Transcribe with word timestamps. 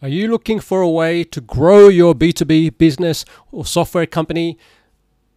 Are 0.00 0.08
you 0.08 0.28
looking 0.28 0.60
for 0.60 0.80
a 0.80 0.88
way 0.88 1.24
to 1.24 1.40
grow 1.40 1.88
your 1.88 2.14
B2B 2.14 2.78
business 2.78 3.24
or 3.50 3.66
software 3.66 4.06
company? 4.06 4.56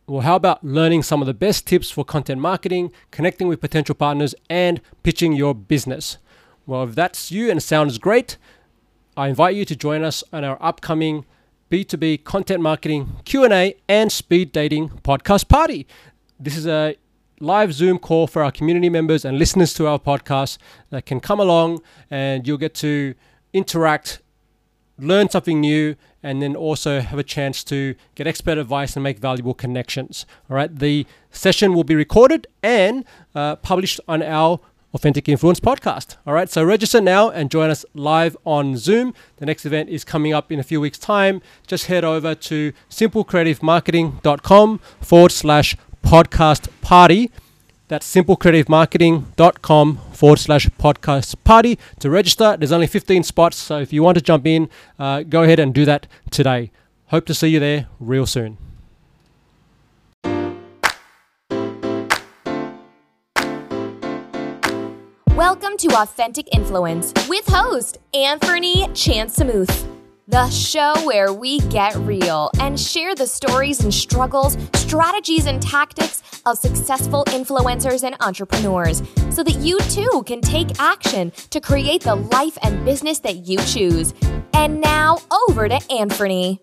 Well, 0.05 0.21
how 0.21 0.35
about 0.35 0.63
learning 0.63 1.01
some 1.01 1.19
of 1.19 1.25
the 1.25 1.33
best 1.33 1.65
tips 1.65 1.89
for 1.89 2.05
content 2.05 2.39
marketing, 2.39 2.91
connecting 3.09 3.47
with 3.47 3.59
potential 3.59 3.95
partners, 3.95 4.35
and 4.51 4.79
pitching 5.01 5.33
your 5.33 5.55
business? 5.55 6.19
Well, 6.67 6.83
if 6.83 6.93
that's 6.93 7.31
you 7.31 7.49
and 7.49 7.63
sounds 7.63 7.97
great, 7.97 8.37
I 9.17 9.29
invite 9.29 9.55
you 9.55 9.65
to 9.65 9.75
join 9.75 10.03
us 10.03 10.23
on 10.31 10.43
our 10.43 10.61
upcoming 10.61 11.25
B2B 11.71 12.23
content 12.23 12.61
marketing 12.61 13.15
Q&A 13.25 13.75
and 13.89 14.11
speed 14.11 14.51
dating 14.51 14.89
podcast 14.89 15.47
party. 15.47 15.87
This 16.39 16.55
is 16.55 16.67
a 16.67 16.97
live 17.39 17.73
Zoom 17.73 17.97
call 17.97 18.27
for 18.27 18.43
our 18.43 18.51
community 18.51 18.89
members 18.89 19.25
and 19.25 19.39
listeners 19.39 19.73
to 19.73 19.87
our 19.87 19.97
podcast 19.97 20.59
that 20.91 21.07
can 21.07 21.19
come 21.19 21.39
along 21.39 21.81
and 22.11 22.47
you'll 22.47 22.59
get 22.59 22.75
to 22.75 23.15
interact 23.53 24.21
learn 25.01 25.29
something 25.29 25.59
new, 25.59 25.95
and 26.23 26.41
then 26.41 26.55
also 26.55 27.01
have 27.01 27.19
a 27.19 27.23
chance 27.23 27.63
to 27.65 27.95
get 28.15 28.27
expert 28.27 28.57
advice 28.57 28.95
and 28.95 29.03
make 29.03 29.19
valuable 29.19 29.53
connections. 29.53 30.25
All 30.49 30.55
right, 30.55 30.73
the 30.73 31.05
session 31.31 31.73
will 31.73 31.83
be 31.83 31.95
recorded 31.95 32.47
and 32.61 33.05
uh, 33.35 33.55
published 33.57 33.99
on 34.07 34.21
our 34.21 34.59
Authentic 34.93 35.29
Influence 35.29 35.59
podcast. 35.59 36.17
All 36.27 36.33
right, 36.33 36.49
so 36.49 36.63
register 36.63 36.99
now 36.99 37.29
and 37.29 37.49
join 37.49 37.69
us 37.69 37.85
live 37.93 38.35
on 38.45 38.75
Zoom. 38.77 39.13
The 39.37 39.45
next 39.45 39.65
event 39.65 39.89
is 39.89 40.03
coming 40.03 40.33
up 40.33 40.51
in 40.51 40.59
a 40.59 40.63
few 40.63 40.81
weeks' 40.81 40.99
time. 40.99 41.41
Just 41.65 41.85
head 41.85 42.03
over 42.03 42.35
to 42.35 42.73
simplecreativemarketing.com 42.89 44.79
forward 44.99 45.31
slash 45.31 45.77
podcast 46.03 46.67
party 46.81 47.31
that's 47.91 48.15
simplecreativemarketing.com 48.15 49.97
forward 50.13 50.39
slash 50.39 50.65
podcast 50.79 51.35
party 51.43 51.77
to 51.99 52.09
register. 52.09 52.55
There's 52.57 52.71
only 52.71 52.87
15 52.87 53.23
spots, 53.23 53.57
so 53.57 53.79
if 53.79 53.91
you 53.91 54.01
want 54.01 54.15
to 54.15 54.23
jump 54.23 54.47
in, 54.47 54.69
uh, 54.97 55.23
go 55.23 55.43
ahead 55.43 55.59
and 55.59 55.73
do 55.73 55.83
that 55.83 56.07
today. 56.29 56.71
Hope 57.07 57.25
to 57.25 57.33
see 57.33 57.49
you 57.49 57.59
there 57.59 57.87
real 57.99 58.25
soon. 58.25 58.57
Welcome 65.35 65.75
to 65.79 65.89
Authentic 65.97 66.47
Influence 66.55 67.11
with 67.27 67.45
host 67.47 67.97
Anthony 68.13 68.87
Chansamooth 68.93 70.00
the 70.31 70.49
show 70.49 70.93
where 71.05 71.33
we 71.33 71.59
get 71.67 71.93
real 71.97 72.49
and 72.61 72.79
share 72.79 73.13
the 73.13 73.27
stories 73.27 73.81
and 73.81 73.93
struggles, 73.93 74.57
strategies 74.75 75.45
and 75.45 75.61
tactics 75.61 76.23
of 76.45 76.57
successful 76.57 77.25
influencers 77.25 78.03
and 78.03 78.15
entrepreneurs 78.21 79.03
so 79.29 79.43
that 79.43 79.57
you 79.59 79.77
too 79.89 80.23
can 80.25 80.39
take 80.39 80.79
action 80.79 81.31
to 81.49 81.59
create 81.59 82.01
the 82.03 82.15
life 82.15 82.57
and 82.63 82.85
business 82.85 83.19
that 83.19 83.45
you 83.45 83.57
choose. 83.57 84.13
And 84.53 84.79
now 84.79 85.17
over 85.49 85.67
to 85.67 85.81
Anthony. 85.91 86.61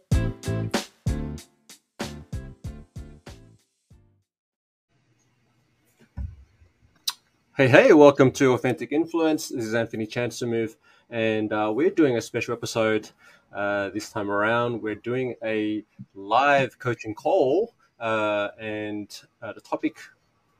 Hey, 7.55 7.69
hey, 7.69 7.93
welcome 7.93 8.31
to 8.33 8.55
Authentic 8.55 8.93
Influence. 8.93 9.51
This 9.51 9.67
is 9.67 9.75
Anthony 9.75 10.07
Chansamooth, 10.07 10.77
and 11.11 11.53
uh, 11.53 11.71
we're 11.75 11.91
doing 11.91 12.17
a 12.17 12.23
special 12.23 12.55
episode 12.55 13.11
uh, 13.55 13.91
this 13.91 14.11
time 14.11 14.31
around. 14.31 14.83
We're 14.83 14.95
doing 14.95 15.35
a 15.45 15.85
live 16.15 16.79
coaching 16.79 17.15
call, 17.15 17.75
uh, 18.01 18.49
and 18.61 19.09
uh, 19.43 19.53
the 19.53 19.61
topic. 19.61 19.99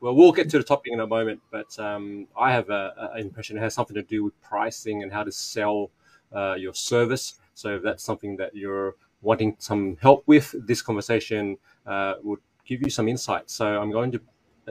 Well, 0.01 0.15
we'll 0.15 0.31
get 0.31 0.49
to 0.51 0.57
the 0.57 0.63
topic 0.63 0.93
in 0.93 1.01
a 1.01 1.07
moment, 1.07 1.41
but 1.51 1.77
um, 1.77 2.27
I 2.37 2.53
have 2.53 2.69
an 2.69 2.93
impression 3.17 3.57
it 3.57 3.61
has 3.61 3.73
something 3.73 3.95
to 3.95 4.01
do 4.03 4.23
with 4.23 4.39
pricing 4.41 5.03
and 5.03 5.11
how 5.11 5.23
to 5.23 5.31
sell 5.31 5.91
uh, 6.33 6.55
your 6.57 6.73
service. 6.73 7.35
So 7.53 7.75
if 7.75 7.83
that's 7.83 8.03
something 8.03 8.37
that 8.37 8.55
you're 8.55 8.95
wanting 9.21 9.57
some 9.59 9.97
help 10.01 10.23
with, 10.25 10.55
this 10.65 10.81
conversation 10.81 11.57
uh, 11.85 12.13
would 12.23 12.39
give 12.65 12.81
you 12.81 12.89
some 12.89 13.09
insight. 13.09 13.49
So 13.49 13.65
I'm 13.65 13.91
going 13.91 14.11
to 14.13 14.21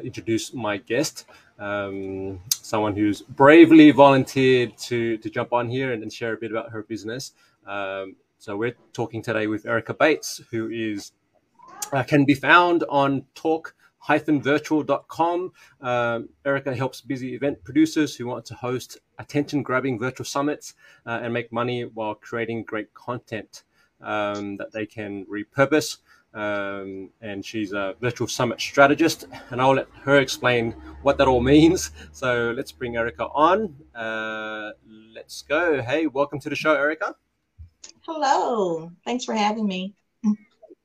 introduce 0.02 0.54
my 0.54 0.78
guest, 0.78 1.26
um, 1.58 2.40
someone 2.48 2.94
who's 2.94 3.20
bravely 3.20 3.90
volunteered 3.90 4.76
to 4.78 5.18
to 5.18 5.28
jump 5.28 5.52
on 5.52 5.68
here 5.68 5.92
and, 5.92 6.02
and 6.02 6.12
share 6.12 6.32
a 6.34 6.36
bit 6.36 6.50
about 6.50 6.70
her 6.70 6.82
business. 6.82 7.32
Um, 7.68 8.16
so 8.38 8.56
we're 8.56 8.76
talking 8.92 9.22
today 9.22 9.46
with 9.46 9.66
Erica 9.66 9.92
Bates, 9.92 10.40
who 10.50 10.70
is 10.70 11.12
uh, 11.92 12.02
can 12.02 12.24
be 12.24 12.34
found 12.34 12.84
on 12.88 13.26
talk 13.34 13.74
virtual.com. 14.08 15.52
Um, 15.82 16.28
Erica 16.46 16.74
helps 16.74 17.02
busy 17.02 17.34
event 17.34 17.62
producers 17.62 18.16
who 18.16 18.26
want 18.26 18.46
to 18.46 18.54
host 18.54 18.96
attention 19.18 19.62
grabbing 19.62 19.98
virtual 19.98 20.24
summits 20.24 20.74
uh, 21.04 21.20
and 21.22 21.34
make 21.34 21.52
money 21.52 21.82
while 21.82 22.14
creating 22.14 22.64
great 22.64 22.94
content 22.94 23.64
um, 24.00 24.56
that 24.56 24.72
they 24.72 24.86
can 24.86 25.26
repurpose. 25.26 25.98
Um, 26.32 27.10
and 27.20 27.44
she's 27.44 27.72
a 27.72 27.96
virtual 28.00 28.28
summit 28.28 28.60
strategist, 28.60 29.26
and 29.50 29.60
I'll 29.60 29.74
let 29.74 29.88
her 30.04 30.18
explain 30.18 30.72
what 31.02 31.18
that 31.18 31.28
all 31.28 31.40
means. 31.42 31.90
So 32.12 32.54
let's 32.56 32.72
bring 32.72 32.96
Erica 32.96 33.26
on. 33.26 33.74
Uh, 33.94 34.70
let's 35.14 35.42
go. 35.42 35.82
Hey, 35.82 36.06
welcome 36.06 36.40
to 36.40 36.48
the 36.48 36.56
show, 36.56 36.74
Erica. 36.74 37.14
Hello. 38.02 38.90
Thanks 39.04 39.24
for 39.24 39.34
having 39.34 39.66
me. 39.66 39.94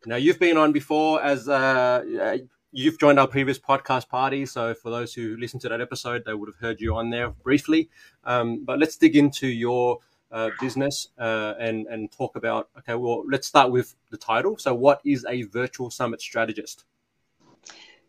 Now, 0.06 0.18
you've 0.18 0.40
been 0.40 0.58
on 0.58 0.74
before 0.74 1.24
as 1.24 1.47
uh, 1.47 2.38
you've 2.72 3.00
joined 3.00 3.19
our 3.19 3.28
previous 3.28 3.58
podcast 3.58 4.09
party. 4.09 4.46
So, 4.46 4.74
for 4.74 4.90
those 4.90 5.13
who 5.13 5.38
listened 5.38 5.62
to 5.62 5.69
that 5.69 5.80
episode, 5.80 6.24
they 6.25 6.34
would 6.34 6.50
have 6.50 6.58
heard 6.58 6.81
you 6.81 6.96
on 6.96 7.09
there 7.09 7.30
briefly. 7.30 7.90
Um, 8.25 8.66
but 8.66 8.80
let's 8.80 8.97
dig 8.97 9.16
into 9.16 9.47
your 9.47 10.00
uh, 10.31 10.50
business 10.59 11.09
uh, 11.18 11.53
and 11.59 11.88
and 11.88 12.12
talk 12.12 12.36
about. 12.36 12.69
Okay, 12.80 12.96
well, 12.96 13.24
let's 13.30 13.47
start 13.47 13.72
with 13.72 13.96
the 14.09 14.18
title. 14.18 14.58
So, 14.58 14.74
what 14.74 15.00
is 15.06 15.25
a 15.30 15.44
virtual 15.44 15.90
summit 15.90 16.19
strategist? 16.22 16.84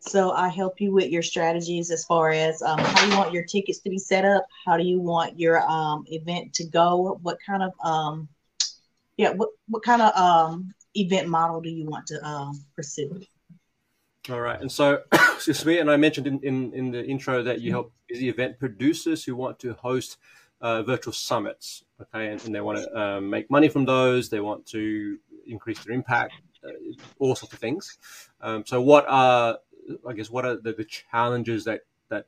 So 0.07 0.31
I 0.31 0.49
help 0.49 0.79
you 0.79 0.93
with 0.93 1.09
your 1.09 1.23
strategies 1.23 1.89
as 1.89 2.05
far 2.05 2.29
as 2.29 2.61
um, 2.61 2.77
how 2.77 3.05
you 3.07 3.17
want 3.17 3.33
your 3.33 3.43
tickets 3.43 3.79
to 3.79 3.89
be 3.89 3.97
set 3.97 4.23
up, 4.23 4.45
how 4.63 4.77
do 4.77 4.83
you 4.83 4.99
want 4.99 5.39
your 5.39 5.67
um, 5.67 6.05
event 6.07 6.53
to 6.53 6.63
go, 6.63 7.17
what 7.23 7.39
kind 7.43 7.63
of 7.63 7.73
um, 7.83 8.27
yeah, 9.17 9.31
what 9.31 9.49
what 9.67 9.83
kind 9.83 10.01
of 10.01 10.15
um, 10.15 10.73
event 10.95 11.27
model 11.27 11.61
do 11.61 11.69
you 11.69 11.85
want 11.85 12.07
to 12.07 12.25
um, 12.25 12.53
pursue? 12.75 13.21
All 14.29 14.41
right, 14.41 14.59
and 14.59 14.71
so 14.71 15.01
excuse 15.11 15.65
me, 15.65 15.79
and 15.79 15.89
I 15.89 15.97
mentioned 15.97 16.27
in, 16.27 16.39
in, 16.41 16.73
in 16.73 16.91
the 16.91 17.05
intro 17.05 17.43
that 17.43 17.61
you 17.61 17.71
help 17.71 17.93
busy 18.07 18.29
event 18.29 18.59
producers 18.59 19.23
who 19.23 19.35
want 19.35 19.59
to 19.59 19.73
host 19.73 20.17
uh, 20.61 20.83
virtual 20.83 21.13
summits, 21.13 21.83
okay, 22.01 22.27
and, 22.31 22.43
and 22.45 22.55
they 22.55 22.61
want 22.61 22.79
to 22.79 22.99
uh, 22.99 23.21
make 23.21 23.49
money 23.49 23.67
from 23.67 23.85
those. 23.85 24.29
They 24.29 24.39
want 24.39 24.65
to 24.67 25.17
increase 25.47 25.83
their 25.83 25.93
impact, 25.93 26.33
uh, 26.63 26.71
all 27.19 27.35
sorts 27.35 27.53
of 27.53 27.59
things. 27.59 27.97
Um, 28.41 28.65
so, 28.65 28.81
what 28.81 29.05
are 29.07 29.59
I 30.07 30.13
guess 30.13 30.29
what 30.29 30.45
are 30.45 30.55
the, 30.55 30.73
the 30.73 30.85
challenges 30.85 31.65
that 31.65 31.81
that 32.09 32.25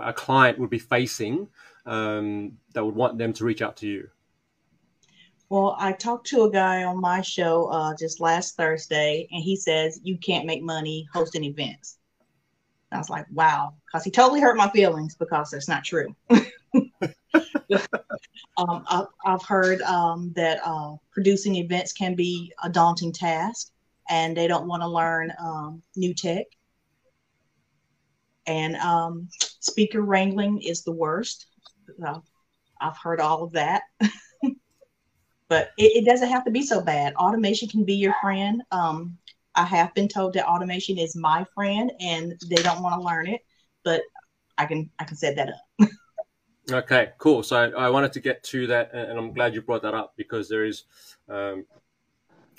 a 0.00 0.12
client 0.12 0.58
would 0.58 0.70
be 0.70 0.78
facing 0.78 1.48
um, 1.84 2.58
that 2.72 2.84
would 2.84 2.94
want 2.94 3.18
them 3.18 3.32
to 3.34 3.44
reach 3.44 3.62
out 3.62 3.76
to 3.78 3.86
you? 3.86 4.08
Well, 5.50 5.74
I 5.80 5.90
talked 5.92 6.28
to 6.28 6.44
a 6.44 6.50
guy 6.50 6.84
on 6.84 7.00
my 7.00 7.22
show 7.22 7.66
uh, 7.66 7.92
just 7.98 8.20
last 8.20 8.56
Thursday, 8.56 9.26
and 9.32 9.42
he 9.42 9.56
says 9.56 10.00
you 10.04 10.16
can't 10.16 10.46
make 10.46 10.62
money 10.62 11.08
hosting 11.12 11.42
events. 11.42 11.98
I 12.92 12.98
was 12.98 13.10
like, 13.10 13.26
wow, 13.32 13.74
because 13.86 14.04
he 14.04 14.12
totally 14.12 14.40
hurt 14.40 14.56
my 14.56 14.70
feelings 14.70 15.16
because 15.16 15.50
that's 15.50 15.68
not 15.68 15.82
true. 15.82 16.14
um, 16.30 16.44
I, 18.58 19.04
have 19.24 19.44
heard 19.44 19.82
um, 19.82 20.32
that 20.36 20.60
uh, 20.64 20.94
producing 21.10 21.56
events 21.56 21.92
can 21.92 22.14
be 22.14 22.52
a 22.62 22.68
daunting 22.68 23.12
task, 23.12 23.72
and 24.08 24.36
they 24.36 24.46
don't 24.46 24.68
want 24.68 24.82
to 24.82 24.88
learn 24.88 25.32
um, 25.40 25.82
new 25.96 26.14
tech. 26.14 26.46
And 28.46 28.76
um, 28.76 29.28
speaker 29.58 30.02
wrangling 30.02 30.62
is 30.62 30.84
the 30.84 30.92
worst. 30.92 31.46
Uh, 32.04 32.20
I've 32.80 32.96
heard 32.96 33.20
all 33.20 33.42
of 33.42 33.52
that. 33.52 33.82
but 35.50 35.72
it, 35.76 35.96
it, 35.96 36.04
doesn't 36.06 36.28
have 36.28 36.44
to 36.44 36.50
be 36.50 36.62
so 36.62 36.80
bad. 36.80 37.12
Automation 37.16 37.68
can 37.68 37.84
be 37.84 37.94
your 37.94 38.14
friend. 38.22 38.62
Um, 38.70 39.18
I 39.56 39.64
have 39.64 39.92
been 39.94 40.06
told 40.06 40.32
that 40.34 40.46
automation 40.46 40.96
is 40.96 41.16
my 41.16 41.44
friend, 41.54 41.90
and 42.00 42.40
they 42.48 42.62
don't 42.62 42.82
want 42.82 42.94
to 42.94 43.06
learn 43.06 43.26
it, 43.26 43.42
but 43.84 44.00
I 44.56 44.64
can 44.64 44.88
I 45.00 45.04
can 45.04 45.16
set 45.16 45.34
that 45.36 45.48
up. 45.48 45.88
okay, 46.72 47.10
cool. 47.18 47.42
So 47.42 47.56
I, 47.56 47.86
I, 47.86 47.90
wanted 47.90 48.12
to 48.12 48.20
get 48.20 48.44
to 48.44 48.68
that, 48.68 48.94
and 48.94 49.18
I'm 49.18 49.32
glad 49.32 49.52
you 49.52 49.60
brought 49.60 49.82
that 49.82 49.92
up 49.92 50.14
because 50.16 50.48
there 50.48 50.64
is. 50.64 50.84
Um, 51.28 51.66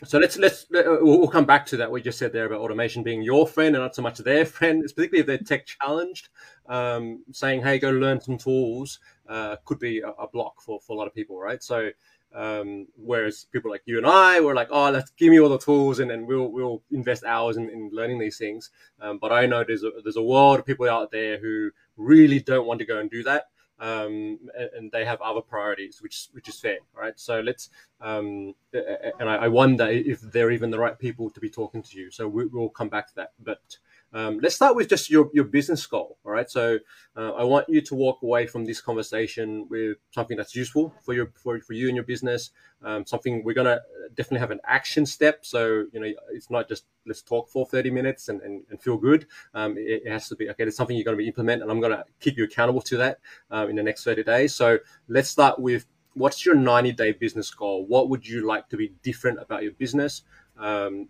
so 0.03 0.19
let's 0.19 0.37
let's 0.37 0.65
we'll 0.69 1.29
come 1.29 1.45
back 1.45 1.65
to 1.67 1.77
that. 1.77 1.89
We 1.89 2.01
just 2.01 2.19
said 2.19 2.33
there 2.33 2.45
about 2.45 2.59
automation 2.59 3.03
being 3.03 3.21
your 3.21 3.47
friend 3.47 3.73
and 3.73 3.83
not 3.83 3.95
so 3.95 4.01
much 4.01 4.17
their 4.17 4.45
friend, 4.45 4.83
it's 4.83 4.91
particularly 4.91 5.21
if 5.21 5.27
they're 5.27 5.57
tech 5.57 5.65
challenged. 5.65 6.27
Um, 6.67 7.23
saying, 7.31 7.61
"Hey, 7.61 7.79
go 7.79 7.91
learn 7.91 8.19
some 8.19 8.37
tools," 8.37 8.99
uh, 9.29 9.55
could 9.63 9.79
be 9.79 9.99
a, 9.99 10.09
a 10.09 10.27
block 10.27 10.59
for, 10.61 10.81
for 10.81 10.93
a 10.93 10.95
lot 10.95 11.07
of 11.07 11.15
people, 11.15 11.39
right? 11.39 11.63
So 11.63 11.91
um, 12.33 12.87
whereas 12.95 13.45
people 13.51 13.71
like 13.71 13.81
you 13.85 13.97
and 13.97 14.07
I 14.07 14.39
were 14.39 14.55
like, 14.55 14.69
oh, 14.71 14.89
let's 14.89 15.11
give 15.11 15.31
me 15.31 15.39
all 15.39 15.49
the 15.49 15.57
tools 15.57 15.99
and 15.99 16.09
then 16.09 16.25
we'll 16.25 16.47
we'll 16.47 16.81
invest 16.91 17.23
hours 17.23 17.57
in, 17.57 17.69
in 17.69 17.89
learning 17.91 18.19
these 18.19 18.37
things. 18.37 18.69
Um, 18.99 19.17
but 19.21 19.31
I 19.31 19.45
know 19.45 19.63
there's 19.63 19.83
a, 19.83 19.91
there's 20.03 20.17
a 20.17 20.23
world 20.23 20.59
of 20.59 20.65
people 20.65 20.89
out 20.89 21.11
there 21.11 21.37
who 21.39 21.71
really 21.97 22.39
don't 22.39 22.65
want 22.65 22.79
to 22.79 22.85
go 22.85 22.99
and 22.99 23.09
do 23.09 23.23
that. 23.23 23.47
um, 23.79 24.39
and, 24.57 24.69
and, 24.77 24.91
they 24.91 25.03
have 25.03 25.19
other 25.21 25.41
priorities, 25.41 26.01
which 26.01 26.29
which 26.33 26.47
is 26.47 26.59
fair, 26.59 26.77
right? 26.95 27.19
So 27.19 27.39
let's 27.39 27.69
um, 27.99 28.53
and 28.73 29.29
I, 29.29 29.47
wonder 29.47 29.87
if 29.87 30.21
they're 30.21 30.51
even 30.51 30.71
the 30.71 30.79
right 30.79 30.97
people 30.97 31.29
to 31.29 31.39
be 31.39 31.49
talking 31.49 31.83
to 31.83 31.97
you. 31.97 32.11
So 32.11 32.27
we, 32.27 32.45
will 32.45 32.69
come 32.69 32.89
back 32.89 33.07
to 33.09 33.15
that, 33.15 33.31
but. 33.43 33.77
Um, 34.13 34.39
let's 34.41 34.55
start 34.55 34.75
with 34.75 34.89
just 34.89 35.09
your, 35.09 35.29
your 35.33 35.45
business 35.45 35.85
goal. 35.87 36.17
All 36.25 36.33
right. 36.33 36.49
So 36.49 36.79
uh, 37.15 37.31
I 37.31 37.43
want 37.43 37.69
you 37.69 37.81
to 37.81 37.95
walk 37.95 38.21
away 38.23 38.45
from 38.45 38.65
this 38.65 38.81
conversation 38.81 39.67
with 39.69 39.97
something 40.11 40.35
that's 40.35 40.53
useful 40.53 40.93
for 41.01 41.13
your 41.13 41.31
for, 41.35 41.59
for 41.61 41.73
you 41.73 41.87
and 41.87 41.95
your 41.95 42.03
business. 42.03 42.51
Um, 42.83 43.05
something 43.05 43.43
we're 43.43 43.53
gonna 43.53 43.79
definitely 44.15 44.39
have 44.39 44.51
an 44.51 44.59
action 44.65 45.05
step. 45.05 45.45
So 45.45 45.85
you 45.93 45.99
know 45.99 46.11
it's 46.31 46.49
not 46.49 46.67
just 46.67 46.85
let's 47.05 47.21
talk 47.21 47.49
for 47.49 47.65
30 47.65 47.89
minutes 47.89 48.27
and, 48.27 48.41
and, 48.41 48.63
and 48.69 48.81
feel 48.81 48.97
good. 48.97 49.27
Um, 49.53 49.77
it, 49.77 50.03
it, 50.05 50.11
has 50.11 50.27
to 50.29 50.35
be 50.35 50.49
okay. 50.49 50.63
There's 50.65 50.75
something 50.75 50.95
you're 50.95 51.05
to 51.17 51.21
be 51.21 51.27
implement, 51.27 51.61
and 51.61 51.71
I'm 51.71 51.79
to 51.81 52.03
keep 52.19 52.37
you 52.37 52.43
accountable 52.43 52.81
to 52.81 52.97
that 52.97 53.19
um, 53.49 53.69
in 53.69 53.75
the 53.75 53.83
next 53.83 54.03
30 54.03 54.23
days. 54.23 54.53
So 54.53 54.77
let's 55.07 55.29
start 55.29 55.59
with 55.59 55.85
what's 56.13 56.45
your 56.45 56.55
90 56.55 56.91
day 56.93 57.11
business 57.11 57.49
goal? 57.51 57.85
What 57.85 58.09
would 58.09 58.27
you 58.27 58.45
like 58.45 58.69
to 58.69 58.77
be 58.77 58.93
different 59.03 59.39
about 59.39 59.63
your 59.63 59.73
business? 59.73 60.23
Um, 60.57 61.07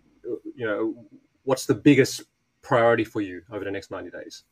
you 0.54 0.66
know, 0.66 0.94
what's 1.44 1.66
the 1.66 1.74
biggest 1.74 2.22
priority 2.62 3.04
for 3.04 3.20
you 3.20 3.42
over 3.50 3.64
the 3.64 3.70
next 3.70 3.90
90 3.90 4.10
days? 4.10 4.44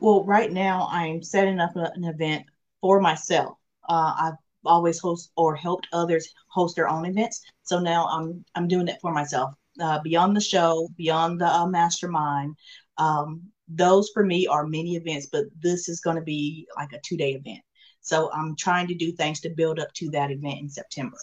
Well, 0.00 0.24
right 0.24 0.52
now 0.52 0.88
I'm 0.90 1.22
setting 1.22 1.60
up 1.60 1.76
an 1.76 2.04
event 2.04 2.44
for 2.80 3.00
myself. 3.00 3.56
Uh, 3.88 4.14
I've 4.18 4.38
always 4.64 4.98
host 4.98 5.30
or 5.36 5.54
helped 5.54 5.86
others 5.92 6.28
host 6.48 6.76
their 6.76 6.88
own 6.88 7.04
events, 7.04 7.42
so 7.62 7.78
now 7.78 8.06
I'm 8.06 8.44
I'm 8.54 8.66
doing 8.66 8.88
it 8.88 8.98
for 9.00 9.12
myself. 9.12 9.54
Uh, 9.80 10.00
beyond 10.00 10.36
the 10.36 10.40
show, 10.40 10.88
beyond 10.96 11.40
the 11.40 11.46
uh, 11.46 11.66
mastermind, 11.66 12.56
um, 12.98 13.42
those 13.68 14.10
for 14.14 14.24
me 14.24 14.46
are 14.46 14.66
mini 14.66 14.96
events, 14.96 15.28
but 15.30 15.44
this 15.60 15.88
is 15.88 16.00
going 16.00 16.16
to 16.16 16.22
be 16.22 16.66
like 16.76 16.92
a 16.92 17.00
two 17.04 17.16
day 17.16 17.32
event. 17.32 17.60
So 18.04 18.30
I'm 18.32 18.54
trying 18.54 18.86
to 18.88 18.94
do 18.94 19.12
things 19.12 19.40
to 19.40 19.48
build 19.48 19.80
up 19.80 19.90
to 19.94 20.10
that 20.10 20.30
event 20.30 20.60
in 20.60 20.68
September. 20.68 21.16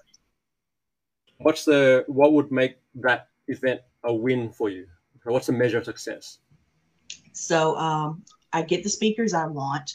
What's 1.37 1.63
the 1.63 2.03
what 2.07 2.33
would 2.33 2.51
make 2.51 2.77
that 2.95 3.27
event 3.47 3.81
a 4.03 4.13
win 4.13 4.51
for 4.51 4.69
you? 4.69 4.87
what's 5.23 5.45
the 5.45 5.53
measure 5.53 5.77
of 5.77 5.85
success? 5.85 6.39
So 7.33 7.75
um, 7.77 8.23
I 8.51 8.63
get 8.63 8.81
the 8.81 8.89
speakers 8.89 9.35
I 9.35 9.45
want. 9.45 9.93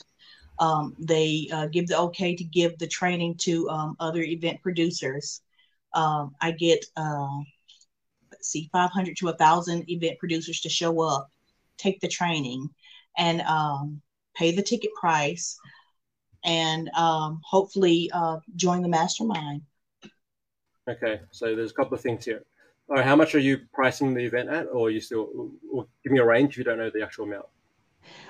Um, 0.60 0.94
they 1.00 1.48
uh, 1.52 1.66
give 1.66 1.88
the 1.88 1.98
okay 1.98 2.36
to 2.36 2.44
give 2.44 2.78
the 2.78 2.86
training 2.86 3.34
to 3.38 3.68
um, 3.68 3.96
other 3.98 4.22
event 4.22 4.62
producers. 4.62 5.42
Um, 5.92 6.36
I 6.40 6.52
get, 6.52 6.84
uh, 6.96 7.40
let's 8.30 8.48
see, 8.48 8.70
500 8.72 9.16
to 9.16 9.24
1,000 9.26 9.90
event 9.90 10.20
producers 10.20 10.60
to 10.60 10.68
show 10.68 11.00
up, 11.00 11.28
take 11.78 12.00
the 12.00 12.08
training, 12.08 12.70
and 13.18 13.40
um, 13.42 14.00
pay 14.36 14.54
the 14.54 14.62
ticket 14.62 14.92
price, 14.94 15.58
and 16.46 16.88
um, 16.96 17.40
hopefully 17.44 18.10
uh, 18.14 18.38
join 18.54 18.80
the 18.80 18.88
mastermind. 18.88 19.60
Okay, 20.88 21.20
so 21.32 21.54
there's 21.54 21.72
a 21.72 21.74
couple 21.74 21.94
of 21.94 22.00
things 22.00 22.24
here. 22.24 22.44
All 22.88 22.96
right, 22.96 23.04
how 23.04 23.16
much 23.16 23.34
are 23.34 23.40
you 23.40 23.58
pricing 23.74 24.14
the 24.14 24.24
event 24.24 24.48
at, 24.48 24.68
or 24.68 24.90
you 24.90 25.00
still, 25.00 25.50
or 25.72 25.86
give 26.04 26.12
me 26.12 26.20
a 26.20 26.24
range 26.24 26.52
if 26.52 26.58
you 26.58 26.64
don't 26.64 26.78
know 26.78 26.88
the 26.88 27.02
actual 27.02 27.24
amount? 27.24 27.46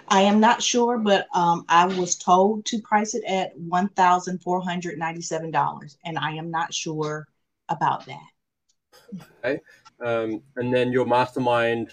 I 0.08 0.22
am 0.22 0.40
not 0.40 0.62
sure, 0.62 0.96
but 0.96 1.26
um, 1.34 1.66
I 1.68 1.84
was 1.84 2.16
told 2.16 2.64
to 2.66 2.80
price 2.80 3.14
it 3.14 3.24
at 3.24 3.56
one 3.58 3.90
thousand 3.90 4.42
four 4.42 4.62
hundred 4.62 4.98
ninety-seven 4.98 5.50
dollars, 5.50 5.98
and 6.06 6.18
I 6.18 6.30
am 6.32 6.50
not 6.50 6.72
sure 6.72 7.28
about 7.68 8.06
that. 8.06 9.20
Okay, 9.44 9.60
um, 10.00 10.42
and 10.56 10.72
then 10.72 10.92
your 10.92 11.04
mastermind, 11.04 11.92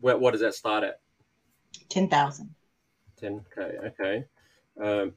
what, 0.00 0.20
what 0.20 0.32
does 0.32 0.42
that 0.42 0.54
start 0.54 0.84
at? 0.84 1.00
Ten 1.88 2.08
thousand. 2.08 2.54
Ten 3.16 3.40
k. 3.54 3.62
Okay. 3.86 4.24
Um, 4.78 5.14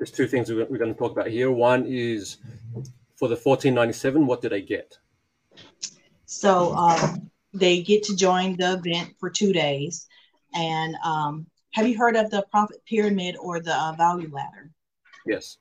there's 0.00 0.10
two 0.10 0.26
things 0.26 0.50
we're 0.50 0.64
going 0.64 0.92
to 0.92 0.98
talk 0.98 1.12
about 1.12 1.28
here. 1.28 1.52
One 1.52 1.84
is 1.86 2.38
for 3.16 3.28
the 3.28 3.36
1497, 3.36 4.26
what 4.26 4.40
do 4.40 4.48
they 4.48 4.62
get? 4.62 4.96
So 6.24 6.72
um, 6.72 7.30
they 7.52 7.82
get 7.82 8.02
to 8.04 8.16
join 8.16 8.56
the 8.56 8.80
event 8.82 9.14
for 9.20 9.28
two 9.28 9.52
days. 9.52 10.08
And 10.54 10.96
um, 11.04 11.46
have 11.72 11.86
you 11.86 11.98
heard 11.98 12.16
of 12.16 12.30
the 12.30 12.46
profit 12.50 12.82
pyramid 12.86 13.36
or 13.38 13.60
the 13.60 13.74
uh, 13.74 13.92
value 13.92 14.30
ladder? 14.32 14.70
Yes. 15.26 15.58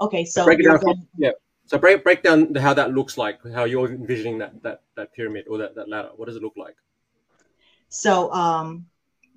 Okay, 0.00 0.24
so 0.24 0.44
break 0.44 0.60
it 0.60 0.62
down. 0.62 0.78
Going, 0.78 1.08
yeah. 1.16 1.32
So 1.66 1.78
break 1.78 2.04
break 2.04 2.22
down 2.22 2.54
how 2.54 2.74
that 2.74 2.92
looks 2.92 3.18
like, 3.18 3.40
how 3.52 3.64
you're 3.64 3.90
envisioning 3.90 4.38
that 4.38 4.62
that 4.62 4.82
that 4.96 5.12
pyramid 5.12 5.46
or 5.50 5.58
that, 5.58 5.74
that 5.74 5.88
ladder. 5.88 6.10
What 6.14 6.26
does 6.26 6.36
it 6.36 6.42
look 6.42 6.56
like? 6.56 6.76
So 7.88 8.32
um, 8.32 8.86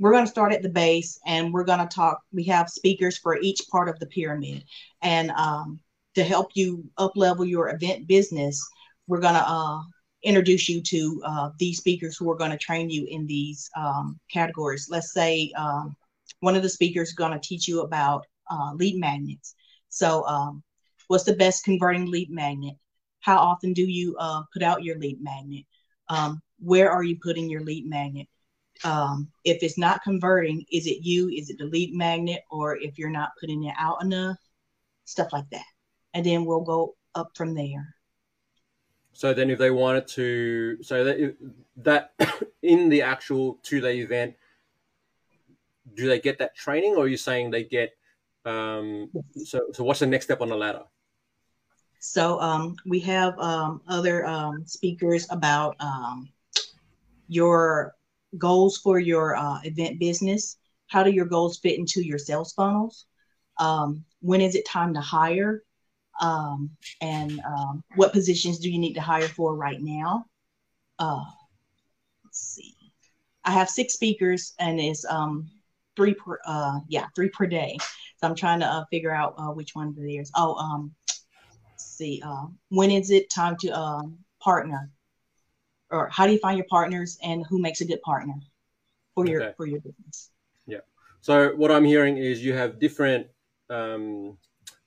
we're 0.01 0.11
going 0.11 0.25
to 0.25 0.31
start 0.31 0.51
at 0.51 0.63
the 0.63 0.69
base, 0.69 1.19
and 1.27 1.53
we're 1.53 1.63
going 1.63 1.79
to 1.79 1.85
talk. 1.85 2.21
We 2.33 2.43
have 2.45 2.69
speakers 2.69 3.19
for 3.19 3.37
each 3.39 3.61
part 3.71 3.87
of 3.87 3.99
the 3.99 4.07
pyramid, 4.07 4.65
and 5.03 5.29
um, 5.29 5.79
to 6.15 6.23
help 6.23 6.49
you 6.55 6.83
up 6.97 7.11
level 7.15 7.45
your 7.45 7.69
event 7.69 8.07
business, 8.07 8.59
we're 9.05 9.19
going 9.19 9.35
to 9.35 9.47
uh, 9.47 9.79
introduce 10.23 10.67
you 10.67 10.81
to 10.81 11.21
uh, 11.23 11.49
these 11.59 11.77
speakers 11.77 12.17
who 12.17 12.31
are 12.31 12.35
going 12.35 12.49
to 12.49 12.57
train 12.57 12.89
you 12.89 13.05
in 13.11 13.27
these 13.27 13.69
um, 13.77 14.19
categories. 14.33 14.87
Let's 14.89 15.13
say 15.13 15.51
um, 15.55 15.95
one 16.39 16.55
of 16.55 16.63
the 16.63 16.69
speakers 16.69 17.09
is 17.09 17.13
going 17.13 17.33
to 17.33 17.47
teach 17.47 17.67
you 17.67 17.81
about 17.81 18.25
uh, 18.49 18.73
lead 18.73 18.99
magnets. 18.99 19.53
So, 19.89 20.25
um, 20.25 20.63
what's 21.09 21.25
the 21.25 21.35
best 21.35 21.63
converting 21.63 22.07
lead 22.09 22.31
magnet? 22.31 22.75
How 23.19 23.37
often 23.37 23.71
do 23.73 23.83
you 23.83 24.15
uh, 24.19 24.41
put 24.51 24.63
out 24.63 24.83
your 24.83 24.97
lead 24.97 25.21
magnet? 25.21 25.65
Um, 26.09 26.41
where 26.57 26.91
are 26.91 27.03
you 27.03 27.19
putting 27.21 27.51
your 27.51 27.61
lead 27.61 27.85
magnet? 27.87 28.27
Um, 28.83 29.29
if 29.43 29.61
it's 29.61 29.77
not 29.77 30.03
converting, 30.03 30.65
is 30.71 30.87
it 30.87 31.03
you? 31.03 31.29
Is 31.29 31.49
it 31.49 31.57
the 31.57 31.65
lead 31.65 31.93
magnet? 31.93 32.41
Or 32.49 32.77
if 32.77 32.97
you're 32.97 33.09
not 33.09 33.31
putting 33.39 33.65
it 33.65 33.75
out 33.77 34.01
enough? 34.03 34.37
Stuff 35.05 35.33
like 35.33 35.49
that 35.51 35.65
and 36.13 36.25
then 36.25 36.45
we'll 36.45 36.61
go 36.61 36.95
up 37.15 37.31
from 37.35 37.53
there. 37.53 37.95
So 39.13 39.33
then, 39.33 39.49
if 39.49 39.59
they 39.59 39.71
wanted 39.71 40.07
to, 40.09 40.77
so 40.81 41.03
that 41.03 41.35
that 41.77 42.13
in 42.61 42.89
the 42.89 43.01
actual 43.01 43.59
two 43.61 43.81
day 43.81 43.99
event, 43.99 44.35
do 45.93 46.07
they 46.07 46.19
get 46.19 46.39
that 46.39 46.55
training, 46.55 46.95
or 46.95 47.05
are 47.05 47.07
you 47.07 47.17
saying 47.17 47.51
they 47.51 47.63
get? 47.63 47.91
Um, 48.45 49.09
so, 49.35 49.67
so 49.73 49.83
what's 49.83 49.99
the 49.99 50.07
next 50.07 50.25
step 50.25 50.41
on 50.41 50.49
the 50.49 50.55
ladder? 50.55 50.83
So 51.99 52.39
um, 52.41 52.75
we 52.85 52.99
have 53.01 53.37
um, 53.37 53.81
other 53.87 54.25
um, 54.25 54.65
speakers 54.65 55.27
about 55.29 55.75
um, 55.79 56.29
your 57.27 57.93
goals 58.37 58.77
for 58.77 58.99
your 58.99 59.35
uh, 59.35 59.59
event 59.63 59.99
business. 59.99 60.57
How 60.87 61.03
do 61.03 61.11
your 61.11 61.25
goals 61.25 61.59
fit 61.59 61.77
into 61.79 62.05
your 62.05 62.17
sales 62.17 62.53
funnels? 62.53 63.05
Um, 63.57 64.03
when 64.21 64.41
is 64.41 64.55
it 64.55 64.65
time 64.65 64.93
to 64.93 65.01
hire? 65.01 65.63
um, 66.21 66.69
and 67.01 67.41
um, 67.45 67.83
what 67.95 68.13
positions 68.13 68.59
do 68.59 68.69
you 68.69 68.79
need 68.79 68.93
to 68.93 69.01
hire 69.01 69.27
for 69.27 69.55
right 69.55 69.81
now? 69.81 70.25
Uh, 70.99 71.23
let's 72.23 72.39
see. 72.39 72.75
I 73.43 73.51
have 73.51 73.69
six 73.69 73.93
speakers, 73.93 74.53
and 74.59 74.79
it's 74.79 75.03
um, 75.05 75.49
three 75.95 76.13
per 76.13 76.39
uh, 76.45 76.79
yeah 76.87 77.07
three 77.15 77.29
per 77.29 77.47
day. 77.47 77.77
So 78.17 78.27
I'm 78.27 78.35
trying 78.35 78.59
to 78.59 78.67
uh, 78.67 78.85
figure 78.91 79.13
out 79.13 79.33
uh, 79.37 79.51
which 79.51 79.71
one 79.73 79.87
of 79.87 79.95
theirs. 79.95 80.31
Oh, 80.35 80.53
um, 80.55 80.93
see. 81.75 82.21
Uh, 82.23 82.45
when 82.69 82.91
is 82.91 83.09
it 83.09 83.31
time 83.31 83.55
to 83.61 83.69
um, 83.69 84.19
partner? 84.39 84.91
Or 85.91 86.09
how 86.09 86.25
do 86.25 86.33
you 86.33 86.39
find 86.39 86.57
your 86.57 86.67
partners, 86.69 87.17
and 87.23 87.45
who 87.47 87.59
makes 87.59 87.81
a 87.81 87.85
good 87.85 88.01
partner 88.01 88.35
for 89.13 89.27
your 89.27 89.43
okay. 89.43 89.53
for 89.57 89.65
your 89.65 89.79
business? 89.81 90.31
Yeah. 90.65 90.79
So 91.19 91.53
what 91.55 91.71
I'm 91.71 91.85
hearing 91.85 92.17
is 92.17 92.43
you 92.43 92.53
have 92.53 92.79
different 92.79 93.27
um, 93.69 94.37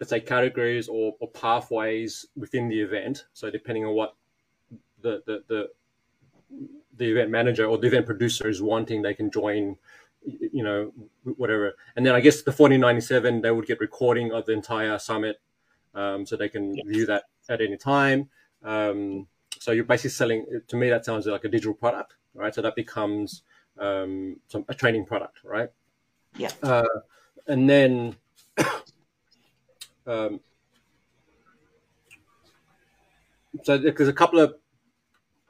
let's 0.01 0.11
say 0.11 0.21
categories 0.21 0.89
or, 0.89 1.15
or 1.21 1.29
pathways 1.31 2.27
within 2.37 2.69
the 2.69 2.81
event. 2.81 3.25
So 3.33 3.51
depending 3.51 3.85
on 3.85 3.95
what 3.95 4.17
the, 5.01 5.23
the, 5.27 5.45
the 5.49 5.71
the 6.97 7.11
event 7.11 7.31
manager 7.31 7.67
or 7.67 7.79
the 7.79 7.89
event 7.89 8.07
producer 8.07 8.49
is 8.49 8.63
wanting, 8.63 9.03
they 9.03 9.15
can 9.15 9.31
join, 9.31 9.77
you 10.25 10.63
know, 10.63 10.93
whatever. 11.25 11.75
And 11.97 12.07
then 12.07 12.15
I 12.15 12.21
guess 12.21 12.43
the 12.43 12.53
1497, 12.53 13.41
they 13.41 13.51
would 13.51 13.67
get 13.67 13.81
recording 13.81 14.31
of 14.31 14.47
the 14.47 14.53
entire 14.53 14.99
summit. 14.99 15.41
Um, 15.95 16.27
so 16.27 16.37
they 16.37 16.49
can 16.49 16.75
yes. 16.75 16.87
view 16.87 17.07
that 17.07 17.25
at 17.49 17.61
any 17.61 17.77
time. 17.77 18.29
Um, 18.63 19.27
so 19.65 19.73
you're 19.73 19.85
basically 19.87 20.11
selling, 20.11 20.45
to 20.69 20.77
me, 20.77 20.91
that 20.91 21.07
sounds 21.07 21.25
like 21.25 21.43
a 21.45 21.49
digital 21.49 21.73
product, 21.73 22.17
right? 22.35 22.55
So 22.55 22.61
that 22.61 22.77
becomes 22.77 23.45
um, 23.79 24.39
some, 24.47 24.67
a 24.69 24.75
training 24.75 25.07
product, 25.07 25.39
right? 25.43 25.71
Yeah. 26.37 26.51
Uh, 26.63 26.85
and 27.47 27.71
then 27.71 28.17
um, 30.07 30.41
so 33.63 33.79
there's 33.79 34.07
a 34.07 34.13
couple 34.13 34.39
of 34.39 34.55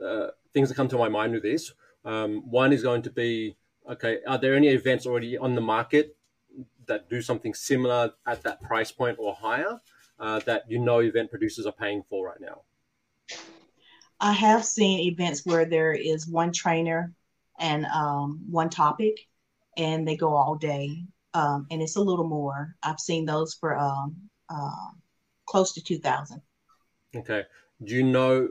uh, 0.01 0.29
things 0.53 0.69
that 0.69 0.77
come 0.77 0.87
to 0.91 0.97
my 0.97 1.09
mind 1.09 1.33
with 1.33 1.43
this. 1.43 1.73
Um, 2.05 2.49
one 2.49 2.73
is 2.73 2.85
going 2.85 3.03
to 3.03 3.11
be, 3.11 3.57
okay, 3.91 4.21
are 4.29 4.39
there 4.39 4.55
any 4.55 4.69
events 4.69 5.07
already 5.07 5.37
on 5.37 5.57
the 5.57 5.61
market 5.61 6.17
that 6.87 7.11
do 7.11 7.21
something 7.21 7.53
similar 7.53 8.13
at 8.25 8.45
that 8.45 8.63
price 8.63 8.93
point 8.93 9.17
or 9.19 9.35
higher 9.35 9.81
uh, 10.21 10.39
that 10.47 10.71
you 10.71 10.79
know 10.79 11.01
event 11.01 11.31
producers 11.31 11.67
are 11.67 11.73
paying 11.73 12.05
for 12.09 12.29
right 12.29 12.41
now? 12.41 12.61
I 14.25 14.33
have 14.33 14.65
seen 14.65 15.01
events 15.01 15.45
where 15.45 15.67
there 15.67 15.93
is 15.93 16.27
one 16.27 16.51
trainer 16.51 17.13
and 17.61 17.85
um, 17.85 18.41
one 18.51 18.71
topic, 18.71 19.29
and 19.77 20.09
they 20.09 20.17
go 20.17 20.35
all 20.35 20.55
day. 20.55 21.05
Um, 21.35 21.67
and 21.71 21.83
it's 21.83 21.97
a 21.97 22.01
little 22.01 22.27
more. 22.27 22.75
I've 22.83 22.99
seen 22.99 23.27
those 23.27 23.53
for 23.53 23.77
um, 23.77 24.17
uh, 24.49 24.89
close 25.45 25.75
to 25.75 25.85
2000. 25.85 26.41
Okay. 27.15 27.43
Do 27.85 27.95
you 27.95 28.03
know, 28.03 28.49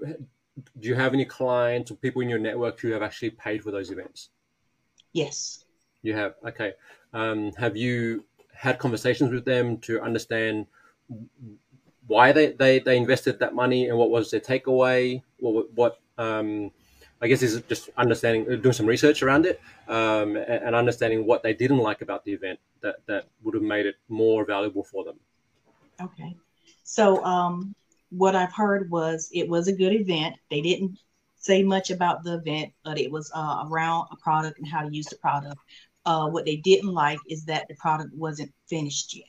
do 0.79 0.87
you 0.87 0.93
have 0.93 1.15
any 1.15 1.25
clients 1.25 1.89
or 1.89 1.95
people 1.95 2.21
in 2.21 2.29
your 2.29 2.37
network 2.37 2.79
who 2.79 2.91
have 2.91 3.01
actually 3.01 3.31
paid 3.31 3.63
for 3.63 3.71
those 3.71 3.89
events? 3.89 4.29
Yes. 5.11 5.65
You 6.03 6.13
have. 6.13 6.35
Okay. 6.45 6.73
Um, 7.13 7.51
have 7.53 7.75
you 7.75 8.25
had 8.53 8.77
conversations 8.77 9.31
with 9.31 9.43
them 9.43 9.79
to 9.79 9.99
understand 10.01 10.67
why 12.07 12.31
they, 12.31 12.51
they, 12.51 12.79
they 12.79 12.97
invested 12.97 13.39
that 13.39 13.55
money 13.55 13.89
and 13.89 13.97
what 13.97 14.09
was 14.09 14.31
their 14.31 14.39
takeaway? 14.39 15.21
What, 15.39 15.71
what 15.73 15.99
um, 16.17 16.71
I 17.23 17.27
guess 17.27 17.41
is 17.41 17.61
just 17.69 17.89
understanding, 17.95 18.43
doing 18.61 18.73
some 18.73 18.85
research 18.85 19.23
around 19.23 19.45
it, 19.45 19.61
um, 19.87 20.35
and, 20.35 20.65
and, 20.65 20.75
understanding 20.75 21.25
what 21.25 21.41
they 21.41 21.53
didn't 21.53 21.77
like 21.77 22.01
about 22.01 22.25
the 22.25 22.33
event 22.33 22.59
that 22.81 22.97
that 23.07 23.27
would 23.43 23.53
have 23.53 23.63
made 23.63 23.85
it 23.85 23.95
more 24.09 24.45
valuable 24.45 24.83
for 24.83 25.05
them. 25.05 25.15
Okay, 26.01 26.35
so 26.83 27.23
um, 27.23 27.73
what 28.09 28.35
I've 28.35 28.51
heard 28.51 28.89
was 28.89 29.29
it 29.31 29.47
was 29.47 29.69
a 29.69 29.73
good 29.73 29.93
event. 29.93 30.35
They 30.51 30.59
didn't 30.59 30.99
say 31.37 31.63
much 31.63 31.91
about 31.91 32.25
the 32.25 32.35
event, 32.35 32.73
but 32.83 32.99
it 32.99 33.09
was 33.09 33.31
uh, 33.33 33.65
around 33.69 34.07
a 34.11 34.17
product 34.17 34.59
and 34.59 34.67
how 34.67 34.81
to 34.81 34.93
use 34.93 35.05
the 35.05 35.15
product. 35.15 35.55
Uh, 36.05 36.27
what 36.27 36.43
they 36.43 36.57
didn't 36.57 36.93
like 36.93 37.19
is 37.29 37.45
that 37.45 37.67
the 37.69 37.75
product 37.75 38.13
wasn't 38.13 38.51
finished 38.67 39.15
yet. 39.15 39.27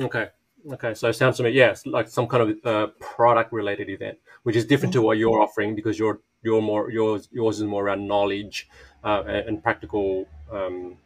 Okay. 0.00 0.28
Okay, 0.70 0.92
so 0.94 1.08
it 1.08 1.14
sounds 1.14 1.38
to 1.38 1.42
me, 1.42 1.50
yes, 1.50 1.86
like 1.86 2.08
some 2.08 2.26
kind 2.26 2.42
of 2.42 2.66
uh, 2.66 2.86
product-related 3.00 3.88
event, 3.88 4.18
which 4.42 4.54
is 4.54 4.66
different 4.66 4.92
mm-hmm. 4.92 5.00
to 5.00 5.06
what 5.06 5.18
you're 5.18 5.40
offering 5.40 5.74
because 5.74 5.98
you're 5.98 6.20
you're 6.42 6.60
more 6.60 6.90
yours 6.90 7.28
yours 7.32 7.58
is 7.58 7.64
more 7.64 7.84
around 7.84 8.06
knowledge 8.06 8.68
uh, 9.02 9.22
and, 9.26 9.48
and, 9.48 9.62
practical 9.62 10.26
um, 10.52 10.96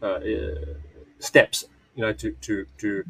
uh, 0.00 0.20
steps, 1.18 1.64
you 1.94 2.02
know, 2.02 2.12
to 2.12 2.32
to 2.42 2.66
to 2.78 3.04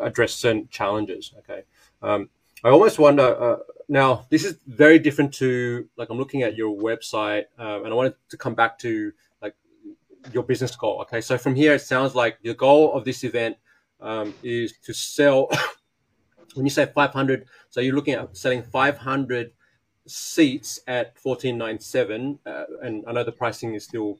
address 0.00 0.32
certain 0.32 0.68
challenges. 0.70 1.32
Okay, 1.40 1.64
um, 2.02 2.30
I 2.62 2.70
almost 2.70 2.98
wonder 2.98 3.22
uh, 3.22 3.56
now. 3.88 4.26
This 4.30 4.44
is 4.44 4.56
very 4.66 4.98
different 4.98 5.34
to 5.34 5.86
like 5.96 6.08
I'm 6.08 6.18
looking 6.18 6.42
at 6.42 6.56
your 6.56 6.74
website, 6.74 7.44
um, 7.58 7.84
and 7.84 7.88
I 7.88 7.94
wanted 7.94 8.14
to 8.30 8.38
come 8.38 8.54
back 8.54 8.78
to 8.78 9.12
like 9.42 9.54
your 10.32 10.44
business 10.44 10.74
goal. 10.74 11.02
Okay, 11.02 11.20
so 11.20 11.36
from 11.36 11.54
here 11.54 11.74
it 11.74 11.82
sounds 11.82 12.14
like 12.14 12.40
the 12.42 12.54
goal 12.54 12.94
of 12.94 13.04
this 13.04 13.22
event 13.22 13.58
um, 14.00 14.34
is 14.42 14.74
to 14.84 14.92
sell. 14.92 15.48
when 16.54 16.66
you 16.66 16.70
say 16.70 16.86
500, 16.86 17.46
so 17.68 17.80
you're 17.80 17.94
looking 17.94 18.14
at 18.14 18.36
selling 18.36 18.62
500 18.62 19.52
seats 20.06 20.80
at 20.86 21.14
1497, 21.22 22.38
uh, 22.46 22.64
and 22.82 23.04
I 23.06 23.12
know 23.12 23.24
the 23.24 23.32
pricing 23.32 23.74
is 23.74 23.84
still 23.84 24.18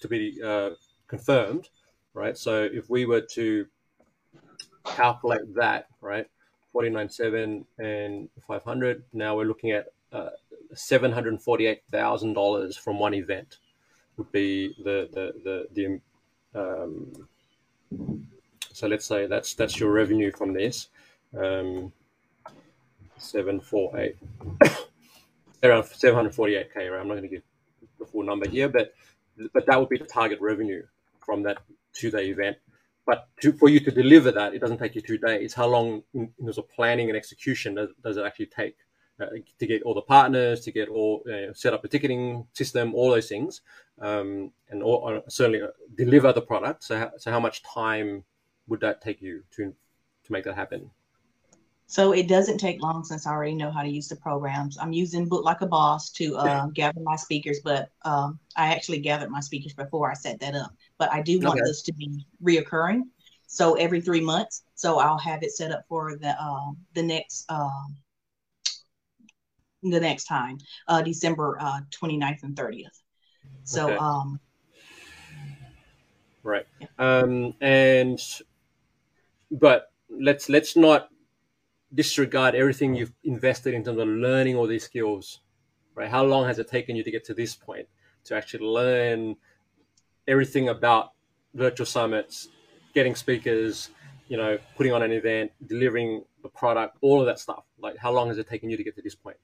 to 0.00 0.08
be 0.08 0.40
uh, 0.44 0.70
confirmed, 1.06 1.68
right? 2.14 2.36
So 2.36 2.68
if 2.72 2.88
we 2.88 3.06
were 3.06 3.22
to 3.32 3.66
calculate 4.84 5.54
that, 5.54 5.86
right, 6.00 6.26
1497 6.72 7.64
and 7.78 8.28
500, 8.46 9.04
now 9.12 9.36
we're 9.36 9.46
looking 9.46 9.72
at 9.72 9.86
uh, 10.12 10.30
$748,000 10.74 12.78
from 12.78 12.98
one 12.98 13.14
event 13.14 13.58
would 14.18 14.30
be 14.32 14.74
the 14.84 15.08
the 15.12 15.32
the, 15.44 16.00
the 16.52 16.60
um, 16.60 17.28
so 18.78 18.86
let's 18.86 19.06
say 19.06 19.26
that's 19.26 19.54
that's 19.54 19.80
your 19.80 19.90
revenue 19.90 20.30
from 20.30 20.52
this. 20.52 20.88
Um, 21.36 21.92
seven 23.16 23.58
four 23.60 23.98
eight. 23.98 24.16
Around 25.64 25.82
748k 25.82 26.76
right? 26.76 27.00
I'm 27.00 27.08
not 27.08 27.14
going 27.14 27.22
to 27.22 27.28
give 27.28 27.42
the 27.98 28.06
full 28.06 28.22
number 28.22 28.48
here 28.48 28.68
but 28.68 28.94
but 29.52 29.66
that 29.66 29.80
would 29.80 29.88
be 29.88 29.98
the 29.98 30.04
target 30.04 30.40
revenue 30.40 30.84
from 31.18 31.42
that 31.42 31.58
two-day 31.92 32.28
event. 32.28 32.56
But 33.04 33.28
to, 33.40 33.52
for 33.52 33.68
you 33.68 33.80
to 33.80 33.90
deliver 33.90 34.30
that 34.30 34.54
it 34.54 34.60
doesn't 34.60 34.78
take 34.78 34.94
you 34.94 35.00
two 35.00 35.18
days. 35.18 35.40
It's 35.42 35.54
how 35.54 35.66
long 35.66 36.04
in, 36.14 36.32
terms 36.40 36.58
of 36.58 36.70
planning 36.70 37.08
and 37.08 37.16
execution 37.16 37.74
does, 37.74 37.88
does 38.04 38.16
it 38.16 38.24
actually 38.24 38.46
take 38.46 38.76
uh, 39.20 39.26
to 39.58 39.66
get 39.66 39.82
all 39.82 39.94
the 39.94 40.02
partners 40.02 40.60
to 40.60 40.70
get 40.70 40.88
all 40.88 41.24
uh, 41.26 41.52
set 41.52 41.74
up 41.74 41.84
a 41.84 41.88
ticketing 41.88 42.46
system 42.52 42.94
all 42.94 43.10
those 43.10 43.28
things 43.28 43.62
um, 44.00 44.52
and 44.70 44.84
all, 44.84 45.08
uh, 45.08 45.28
certainly 45.28 45.62
uh, 45.62 45.68
deliver 45.96 46.32
the 46.32 46.42
product? 46.42 46.84
So 46.84 47.10
so 47.18 47.32
how 47.32 47.40
much 47.40 47.64
time 47.64 48.24
would 48.68 48.80
that 48.80 49.00
take 49.00 49.20
you 49.20 49.42
to 49.56 49.74
to 50.24 50.32
make 50.32 50.44
that 50.44 50.54
happen? 50.54 50.90
So 51.90 52.12
it 52.12 52.28
doesn't 52.28 52.58
take 52.58 52.82
long 52.82 53.02
since 53.02 53.26
I 53.26 53.30
already 53.30 53.54
know 53.54 53.70
how 53.70 53.82
to 53.82 53.88
use 53.88 54.08
the 54.08 54.16
programs. 54.16 54.76
I'm 54.76 54.92
using 54.92 55.26
Book 55.26 55.42
Like 55.42 55.62
a 55.62 55.66
Boss 55.66 56.10
to 56.10 56.36
uh, 56.36 56.66
gather 56.66 57.00
my 57.00 57.16
speakers, 57.16 57.60
but 57.64 57.88
um, 58.04 58.38
I 58.56 58.74
actually 58.74 58.98
gathered 58.98 59.30
my 59.30 59.40
speakers 59.40 59.72
before 59.72 60.10
I 60.10 60.12
set 60.12 60.38
that 60.40 60.54
up. 60.54 60.70
But 60.98 61.10
I 61.10 61.22
do 61.22 61.40
want 61.40 61.58
okay. 61.58 61.66
this 61.66 61.80
to 61.82 61.94
be 61.94 62.26
reoccurring, 62.44 63.04
so 63.46 63.74
every 63.76 64.02
three 64.02 64.20
months. 64.20 64.64
So 64.74 64.98
I'll 64.98 65.16
have 65.16 65.42
it 65.42 65.52
set 65.52 65.72
up 65.72 65.84
for 65.88 66.16
the 66.16 66.36
uh, 66.38 66.72
the 66.92 67.02
next 67.02 67.46
uh, 67.48 67.70
the 69.82 70.00
next 70.00 70.24
time, 70.24 70.58
uh, 70.88 71.00
December 71.00 71.56
uh, 71.58 71.80
29th 71.90 72.42
and 72.42 72.54
30th. 72.54 73.00
So 73.64 73.86
okay. 73.86 73.96
um, 73.96 74.40
right, 76.42 76.66
yeah. 76.80 76.88
um, 76.98 77.54
and 77.62 78.20
but 79.50 79.92
let's 80.08 80.48
let's 80.48 80.76
not 80.76 81.08
disregard 81.94 82.54
everything 82.54 82.94
you've 82.94 83.12
invested 83.24 83.74
in 83.74 83.84
terms 83.84 83.98
of 83.98 84.08
learning 84.08 84.56
all 84.56 84.66
these 84.66 84.84
skills 84.84 85.40
right? 85.98 86.08
How 86.08 86.24
long 86.24 86.46
has 86.46 86.58
it 86.58 86.68
taken 86.68 86.94
you 86.96 87.02
to 87.02 87.10
get 87.10 87.24
to 87.24 87.34
this 87.34 87.54
point 87.56 87.88
to 88.24 88.36
actually 88.36 88.64
learn 88.64 89.36
everything 90.26 90.68
about 90.68 91.12
virtual 91.54 91.86
summits 91.86 92.48
getting 92.94 93.14
speakers 93.14 93.90
you 94.28 94.36
know 94.36 94.58
putting 94.76 94.92
on 94.92 95.02
an 95.02 95.10
event 95.10 95.50
delivering 95.66 96.22
the 96.42 96.48
product 96.48 96.96
all 97.00 97.20
of 97.20 97.26
that 97.26 97.38
stuff? 97.38 97.64
Like 97.78 97.96
how 97.98 98.12
long 98.12 98.28
has 98.28 98.38
it 98.38 98.48
taken 98.48 98.70
you 98.70 98.76
to 98.76 98.84
get 98.84 98.94
to 98.96 99.02
this 99.02 99.16
point? 99.16 99.38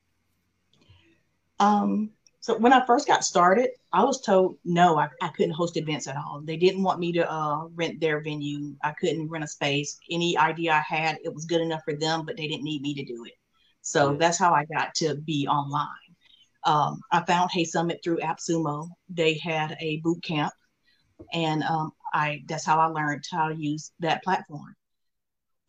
Um 1.59 2.11
so 2.45 2.59
when 2.59 2.75
I 2.75 2.85
first 2.85 3.07
got 3.07 3.25
started, 3.25 3.71
I 3.91 4.05
was 4.05 4.21
told 4.21 4.59
no, 4.67 4.99
I, 4.99 5.09
I 5.23 5.29
couldn't 5.29 5.55
host 5.55 5.79
events 5.79 6.07
at 6.07 6.19
all. 6.19 6.43
They 6.45 6.59
didn't 6.59 6.83
want 6.83 7.01
me 7.01 7.11
to 7.13 7.33
uh, 7.33 7.69
rent 7.75 8.03
their 8.03 8.21
venue. 8.21 8.77
I 8.83 8.93
couldn't 9.01 9.31
rent 9.31 9.45
a 9.45 9.49
space. 9.49 9.99
Any 10.11 10.37
idea 10.37 10.75
I 10.75 10.81
had, 10.81 11.17
it 11.25 11.33
was 11.33 11.47
good 11.47 11.63
enough 11.63 11.81
for 11.87 11.95
them, 11.97 12.27
but 12.27 12.37
they 12.37 12.47
didn't 12.47 12.65
need 12.65 12.83
me 12.83 12.93
to 12.97 13.03
do 13.03 13.25
it. 13.25 13.33
So 13.81 14.11
yeah. 14.11 14.19
that's 14.19 14.37
how 14.37 14.53
I 14.53 14.67
got 14.67 14.95
to 14.97 15.15
be 15.15 15.49
online. 15.49 15.89
Um, 16.65 17.01
I 17.11 17.23
found 17.23 17.51
HeySummit 17.51 18.05
through 18.05 18.19
AppSumo. 18.19 18.91
They 19.09 19.39
had 19.39 19.75
a 19.81 20.03
boot 20.05 20.23
camp, 20.23 20.53
and 21.33 21.63
um, 21.63 21.93
I 22.13 22.43
that's 22.47 22.67
how 22.67 22.79
I 22.79 22.89
learned 22.89 23.25
how 23.33 23.49
to 23.49 23.57
use 23.57 23.91
that 24.01 24.23
platform. 24.23 24.77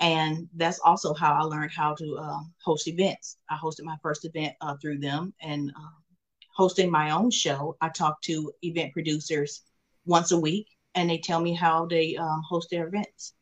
And 0.02 0.50
that's 0.54 0.80
also 0.80 1.14
how 1.14 1.36
I 1.36 1.44
learned 1.44 1.72
how 1.74 1.96
to 1.96 2.18
uh, 2.20 2.40
host 2.66 2.90
events. 2.90 3.38
I 3.50 3.56
hosted 3.56 3.84
my 3.84 3.96
first 4.04 4.26
event 4.26 4.56
uh, 4.60 4.76
through 4.82 4.98
them, 4.98 5.34
and 5.42 5.72
uh, 5.74 6.02
hosting 6.56 6.90
my 6.90 7.12
own 7.12 7.30
show, 7.30 7.76
I 7.82 7.90
talk 7.90 8.22
to 8.24 8.52
event 8.64 8.94
producers 8.94 9.62
once 10.06 10.32
a 10.32 10.40
week 10.40 10.68
and 10.96 11.10
they 11.10 11.18
tell 11.18 11.42
me 11.42 11.54
how 11.54 11.86
they 11.86 12.16
um, 12.16 12.42
host 12.48 12.70
their 12.72 12.88
events. 12.88 13.34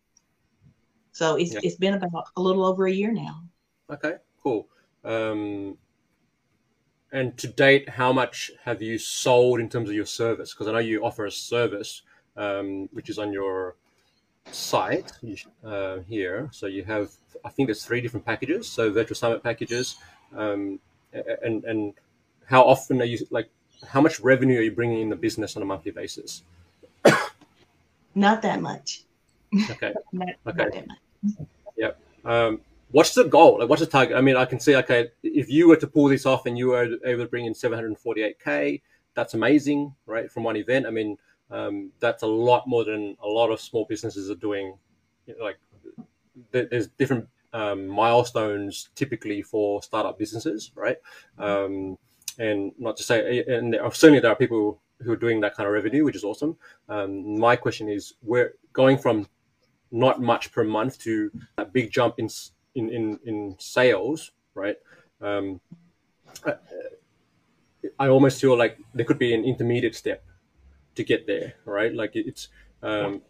So 1.11 1.35
it's, 1.35 1.53
yeah. 1.53 1.59
it's 1.61 1.75
been 1.75 1.93
about 1.93 2.25
a 2.35 2.41
little 2.41 2.65
over 2.65 2.87
a 2.87 2.91
year 2.91 3.11
now. 3.11 3.43
Okay, 3.91 4.15
cool. 4.41 4.67
Um, 5.03 5.77
and 7.11 7.37
to 7.37 7.47
date, 7.47 7.87
how 7.87 8.11
much 8.11 8.49
have 8.63 8.81
you 8.81 8.97
sold 8.97 9.59
in 9.59 9.69
terms 9.69 9.89
of 9.89 9.95
your 9.95 10.07
service? 10.07 10.51
Because 10.51 10.67
I 10.67 10.71
know 10.71 10.79
you 10.79 11.05
offer 11.05 11.27
a 11.27 11.31
service, 11.31 12.01
um, 12.35 12.89
which 12.93 13.09
is 13.11 13.19
on 13.19 13.31
your 13.31 13.75
site 14.51 15.11
uh, 15.63 15.99
here. 16.09 16.49
So 16.51 16.65
you 16.65 16.83
have, 16.85 17.11
I 17.45 17.49
think 17.49 17.67
there's 17.67 17.85
three 17.85 18.01
different 18.01 18.25
packages. 18.25 18.67
So 18.67 18.91
virtual 18.91 19.15
summit 19.15 19.43
packages, 19.43 19.97
um, 20.35 20.79
and 21.43 21.63
and 21.65 21.93
how 22.45 22.63
often 22.63 23.01
are 23.01 23.05
you 23.05 23.19
like 23.29 23.49
how 23.87 24.01
much 24.01 24.19
revenue 24.19 24.59
are 24.59 24.63
you 24.63 24.71
bringing 24.71 25.01
in 25.01 25.09
the 25.09 25.15
business 25.15 25.55
on 25.55 25.63
a 25.63 25.65
monthly 25.65 25.91
basis? 25.91 26.43
Not 28.15 28.41
that 28.41 28.61
much. 28.61 29.03
Okay. 29.69 29.93
Not, 30.13 30.29
okay. 30.47 30.83
not 30.85 31.47
yep. 31.77 31.99
Um, 32.25 32.61
what's 32.91 33.13
the 33.13 33.25
goal? 33.25 33.59
Like 33.59 33.69
what's 33.69 33.81
the 33.81 33.87
target? 33.87 34.17
I 34.17 34.21
mean 34.21 34.35
i 34.35 34.45
can 34.45 34.59
see 34.59 34.75
okay 34.75 35.09
if 35.23 35.49
you 35.49 35.67
were 35.67 35.75
to 35.77 35.87
pull 35.87 36.07
this 36.07 36.25
off 36.25 36.45
and 36.45 36.57
you 36.57 36.67
were 36.69 36.97
able 37.05 37.23
to 37.23 37.29
bring 37.29 37.45
in 37.45 37.53
748k 37.53 38.81
that's 39.13 39.33
amazing 39.33 39.93
right 40.05 40.31
from 40.31 40.43
one 40.43 40.55
event. 40.55 40.85
I 40.85 40.91
mean 40.91 41.17
um, 41.51 41.91
that's 41.99 42.23
a 42.23 42.27
lot 42.27 42.67
more 42.67 42.83
than 42.83 43.15
a 43.21 43.27
lot 43.27 43.51
of 43.51 43.61
small 43.61 43.85
businesses 43.85 44.29
are 44.31 44.35
doing. 44.35 44.75
You 45.27 45.37
know, 45.37 45.43
like 45.43 45.57
there's 46.51 46.87
different 46.87 47.27
um, 47.53 47.87
milestones 47.87 48.89
typically 48.95 49.43
for 49.43 49.83
startup 49.83 50.17
businesses 50.17 50.71
right? 50.75 50.97
Um, 51.37 51.97
and 52.39 52.71
not 52.77 52.97
to 52.97 53.03
say, 53.03 53.43
and 53.47 53.75
certainly 53.93 54.19
there 54.19 54.31
are 54.31 54.35
people 54.35 54.81
who 55.01 55.11
are 55.11 55.17
doing 55.17 55.41
that 55.41 55.55
kind 55.55 55.67
of 55.67 55.73
revenue, 55.73 56.03
which 56.03 56.15
is 56.15 56.23
awesome. 56.23 56.57
Um, 56.89 57.39
my 57.39 57.55
question 57.55 57.89
is, 57.89 58.13
we're 58.21 58.53
going 58.71 58.97
from 58.97 59.27
not 59.91 60.21
much 60.21 60.51
per 60.51 60.63
month 60.63 60.97
to 60.99 61.31
a 61.57 61.65
big 61.65 61.91
jump 61.91 62.15
in 62.17 62.29
in 62.75 62.89
in, 62.89 63.19
in 63.25 63.55
sales, 63.59 64.31
right? 64.55 64.77
Um, 65.21 65.61
I, 66.45 66.53
I 67.99 68.07
almost 68.07 68.39
feel 68.41 68.57
like 68.57 68.77
there 68.93 69.05
could 69.05 69.19
be 69.19 69.33
an 69.33 69.43
intermediate 69.43 69.95
step 69.95 70.23
to 70.95 71.03
get 71.03 71.27
there, 71.27 71.53
right? 71.65 71.93
Like 71.93 72.11
it's 72.15 72.47
um, 72.81 73.21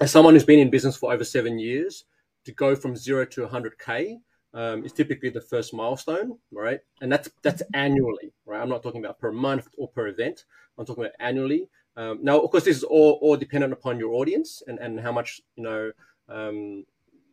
as 0.00 0.10
someone 0.10 0.34
who's 0.34 0.44
been 0.44 0.60
in 0.60 0.70
business 0.70 0.96
for 0.96 1.12
over 1.12 1.24
seven 1.24 1.58
years, 1.58 2.04
to 2.44 2.52
go 2.52 2.74
from 2.74 2.96
zero 2.96 3.24
to 3.26 3.46
100k 3.46 4.20
um, 4.54 4.84
is 4.84 4.92
typically 4.92 5.30
the 5.30 5.40
first 5.40 5.74
milestone, 5.74 6.38
right? 6.52 6.80
And 7.00 7.10
that's 7.12 7.30
that's 7.42 7.62
annually, 7.74 8.32
right? 8.46 8.60
I'm 8.60 8.68
not 8.68 8.82
talking 8.82 9.04
about 9.04 9.18
per 9.18 9.32
month 9.32 9.68
or 9.76 9.88
per 9.88 10.08
event. 10.08 10.44
I'm 10.78 10.86
talking 10.86 11.04
about 11.04 11.16
annually. 11.20 11.68
Um, 11.96 12.20
now, 12.22 12.38
of 12.38 12.50
course, 12.50 12.64
this 12.64 12.76
is 12.76 12.84
all, 12.84 13.18
all 13.20 13.36
dependent 13.36 13.72
upon 13.72 13.98
your 13.98 14.14
audience 14.14 14.62
and, 14.66 14.78
and 14.78 15.00
how 15.00 15.10
much 15.10 15.40
you 15.56 15.64
know 15.64 15.92
um, 16.28 16.84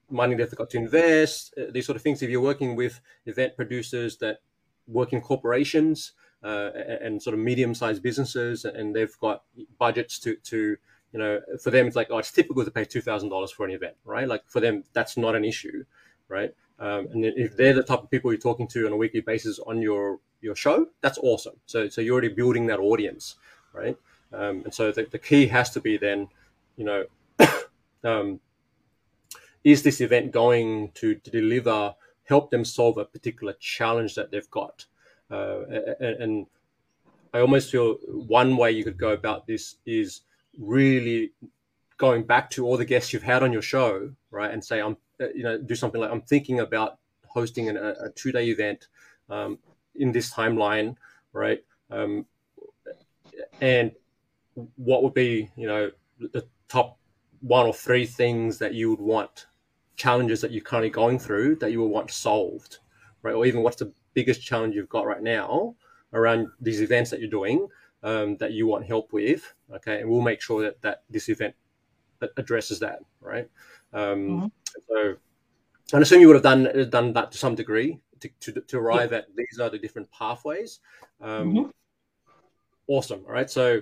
money 0.10 0.36
they've 0.36 0.56
got 0.56 0.70
to 0.72 0.78
invest. 0.78 1.54
Uh, 1.58 1.72
these 1.72 1.86
sort 1.86 1.96
of 1.96 2.02
things. 2.02 2.22
If 2.22 2.30
you're 2.30 2.42
working 2.42 2.76
with 2.76 3.00
event 3.26 3.56
producers 3.56 4.18
that 4.18 4.40
work 4.88 5.14
in 5.14 5.22
corporations 5.22 6.14
uh, 6.44 6.72
and, 6.76 7.02
and, 7.02 7.24
sort 7.24 7.34
of 7.34 7.40
medium-sized 7.40 8.04
businesses, 8.04 8.66
and 8.66 8.96
they've 8.96 9.18
got 9.20 9.44
budgets 9.80 10.20
to 10.20 10.36
to 10.36 10.78
you 11.14 11.20
know, 11.20 11.40
for 11.64 11.72
them 11.72 11.88
it's 11.88 11.96
like 11.96 12.08
oh, 12.12 12.18
it's 12.18 12.32
typical 12.32 12.66
to 12.66 12.72
pay 12.72 12.84
two 12.84 13.02
thousand 13.02 13.30
dollars 13.30 13.52
for 13.52 13.66
an 13.66 13.72
event, 13.72 13.96
right? 14.04 14.28
Like 14.28 14.44
for 14.48 14.60
them, 14.60 14.84
that's 14.94 15.16
not 15.16 15.34
an 15.34 15.46
issue, 15.46 15.86
right? 16.28 16.54
Um, 16.80 17.08
and 17.14 17.26
if 17.26 17.56
they're 17.56 17.74
the 17.74 17.84
type 17.84 18.04
of 18.04 18.12
people 18.12 18.32
you're 18.32 18.42
talking 18.42 18.68
to 18.70 18.86
on 18.86 18.92
a 18.92 18.98
weekly 18.98 19.22
basis 19.22 19.60
on 19.60 19.82
your 19.82 20.20
your 20.42 20.56
show, 20.56 20.88
that's 21.02 21.18
awesome. 21.20 21.56
So 21.66 21.90
so 21.90 22.02
you're 22.02 22.14
already 22.14 22.30
building 22.30 22.68
that 22.68 22.80
audience, 22.80 23.36
right? 23.74 23.98
Um, 24.34 24.64
and 24.66 24.74
so 24.74 24.92
the, 24.92 25.08
the 25.10 25.20
key 25.20 25.48
has 25.48 25.70
to 25.72 25.80
be 25.80 25.98
then, 25.98 26.28
you 26.76 26.86
know, 26.86 27.06
um, 28.04 28.40
is 29.64 29.84
this 29.84 30.02
event 30.02 30.32
going 30.32 30.92
to, 30.96 31.16
to 31.16 31.32
deliver, 31.32 31.96
help 32.24 32.52
them 32.52 32.66
solve 32.66 32.98
a 32.98 33.06
particular 33.06 33.54
challenge 33.60 34.16
that 34.16 34.32
they've 34.32 34.50
got? 34.52 34.86
Uh, 35.32 35.62
and, 36.00 36.22
and 36.22 36.48
I 37.34 37.40
almost 37.40 37.72
feel 37.72 37.96
one 38.08 38.58
way 38.58 38.72
you 38.72 38.84
could 38.84 38.98
go 38.98 39.10
about 39.10 39.48
this 39.48 39.76
is 39.86 40.22
really 40.58 41.32
going 41.98 42.24
back 42.24 42.50
to 42.52 42.66
all 42.66 42.78
the 42.78 42.86
guests 42.86 43.14
you've 43.14 43.24
had 43.24 43.42
on 43.42 43.54
your 43.54 43.62
show, 43.62 44.12
right, 44.32 44.52
and 44.52 44.64
say, 44.64 44.82
I'm, 44.82 44.98
you 45.20 45.44
know, 45.44 45.58
do 45.58 45.76
something 45.76 46.02
like 46.02 46.12
I'm 46.12 46.22
thinking 46.22 46.60
about 46.60 47.00
hosting 47.28 47.70
an, 47.70 47.78
a, 47.78 48.10
two 48.16 48.32
day 48.32 48.48
event 48.50 48.88
um, 49.30 49.60
in 49.96 50.12
this 50.12 50.32
timeline, 50.32 50.96
right, 51.34 51.64
um, 51.92 52.26
and 53.62 53.92
what 54.76 55.04
would 55.04 55.14
be, 55.14 55.50
you 55.56 55.68
know, 55.68 55.92
the 56.20 56.46
top 56.70 56.98
one 57.42 57.66
or 57.66 57.74
three 57.74 58.06
things 58.06 58.58
that 58.60 58.74
you 58.74 58.90
would 58.90 59.02
want, 59.02 59.48
challenges 59.96 60.42
that 60.42 60.52
you're 60.52 60.64
currently 60.64 60.90
going 60.90 61.20
through 61.20 61.56
that 61.58 61.72
you 61.72 61.82
would 61.82 61.92
want 61.92 62.12
solved, 62.12 62.80
right, 63.22 63.36
or 63.36 63.46
even 63.46 63.62
what's 63.64 63.78
the 63.78 63.92
biggest 64.14 64.42
challenge 64.42 64.76
you've 64.76 64.90
got 64.90 65.06
right 65.06 65.22
now 65.22 65.76
around 66.14 66.48
these 66.62 66.82
events 66.82 67.10
that 67.10 67.20
you're 67.20 67.30
doing 67.30 67.68
um, 68.04 68.38
that 68.38 68.54
you 68.54 68.68
want 68.68 68.86
help 68.86 69.12
with, 69.12 69.54
okay, 69.74 70.00
and 70.00 70.10
we'll 70.10 70.22
make 70.22 70.42
sure 70.42 70.62
that 70.64 70.82
that 70.82 71.04
this 71.10 71.30
event 71.30 71.54
addresses 72.38 72.80
that, 72.80 73.00
right? 73.22 73.50
Um, 73.96 74.28
mm-hmm. 74.28 74.48
So, 74.90 75.16
I 75.98 76.02
assume 76.02 76.22
you 76.22 76.28
would 76.28 76.36
have 76.36 76.44
done 76.44 76.90
done 76.90 77.14
that 77.14 77.32
to 77.32 77.38
some 77.38 77.56
degree 77.56 78.00
to, 78.20 78.30
to, 78.52 78.62
to 78.62 78.78
arrive 78.78 79.12
yeah. 79.12 79.20
at 79.20 79.36
these 79.36 79.60
are 79.60 79.70
the 79.70 79.80
different 79.80 80.12
pathways. 80.12 80.80
Um, 81.22 81.54
mm-hmm. 81.54 81.70
Awesome. 82.88 83.24
All 83.26 83.34
right. 83.34 83.50
So, 83.50 83.82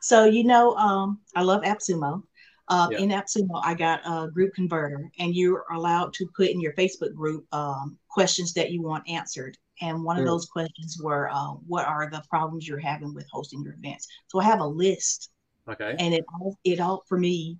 so 0.00 0.24
you 0.24 0.44
know, 0.44 0.74
um, 0.74 1.20
I 1.34 1.42
love 1.42 1.62
AppSumo. 1.62 2.22
Uh, 2.68 2.88
yeah. 2.90 2.98
In 2.98 3.10
AppSumo, 3.10 3.60
I 3.62 3.74
got 3.74 4.00
a 4.04 4.28
group 4.28 4.52
converter, 4.54 5.08
and 5.20 5.34
you're 5.36 5.64
allowed 5.70 6.12
to 6.14 6.26
put 6.36 6.48
in 6.48 6.60
your 6.60 6.72
Facebook 6.72 7.14
group 7.14 7.46
um, 7.54 7.96
questions 8.08 8.52
that 8.54 8.72
you 8.72 8.82
want 8.82 9.08
answered. 9.08 9.56
And 9.82 10.02
one 10.02 10.16
of 10.16 10.24
mm. 10.24 10.26
those 10.26 10.46
questions 10.46 10.98
were, 11.00 11.30
uh, 11.30 11.52
what 11.66 11.86
are 11.86 12.10
the 12.10 12.24
problems 12.28 12.66
you're 12.66 12.78
having 12.78 13.14
with 13.14 13.26
hosting 13.30 13.62
your 13.62 13.74
events? 13.74 14.08
So 14.28 14.40
I 14.40 14.44
have 14.44 14.60
a 14.60 14.66
list. 14.66 15.30
Okay. 15.68 15.96
And 15.98 16.14
it 16.14 16.24
all, 16.32 16.58
it 16.64 16.80
all 16.80 17.04
for 17.08 17.18
me, 17.18 17.58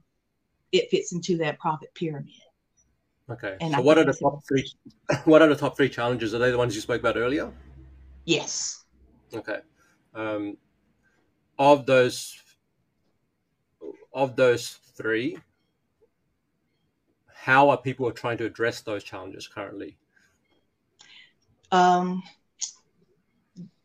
it 0.72 0.90
fits 0.90 1.12
into 1.12 1.36
that 1.38 1.58
profit 1.58 1.92
pyramid. 1.94 2.32
Okay. 3.28 3.56
And 3.60 3.73
so 3.73 3.78
I 3.78 3.80
what 3.80 3.99
are 3.99 4.04
the 4.04 4.12
top 4.12 4.40
three? 4.47 4.71
What 5.25 5.42
are 5.42 5.49
the 5.49 5.56
top 5.56 5.76
three 5.76 5.88
challenges? 5.88 6.34
Are 6.34 6.38
they 6.38 6.50
the 6.50 6.58
ones 6.58 6.75
you 6.75 6.80
spoke 6.80 7.00
about 7.00 7.16
earlier? 7.16 7.52
Yes. 8.25 8.84
Okay. 9.34 9.58
Um, 10.14 10.56
of 11.58 11.86
those, 11.86 12.40
of 14.12 14.36
those 14.36 14.78
three, 14.97 15.38
how 17.47 17.71
are 17.71 17.76
people 17.76 18.10
trying 18.12 18.38
to 18.38 18.45
address 18.45 18.80
those 18.80 19.04
challenges 19.04 19.49
currently? 19.49 19.97
Um, 21.73 22.23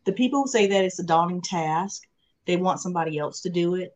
the 0.06 0.14
people 0.14 0.42
who 0.42 0.48
say 0.48 0.68
that 0.68 0.84
it's 0.84 1.00
a 1.00 1.04
daunting 1.04 1.42
task, 1.42 2.04
they 2.46 2.58
want 2.58 2.80
somebody 2.80 3.18
else 3.18 3.42
to 3.42 3.50
do 3.50 3.76
it. 3.76 3.96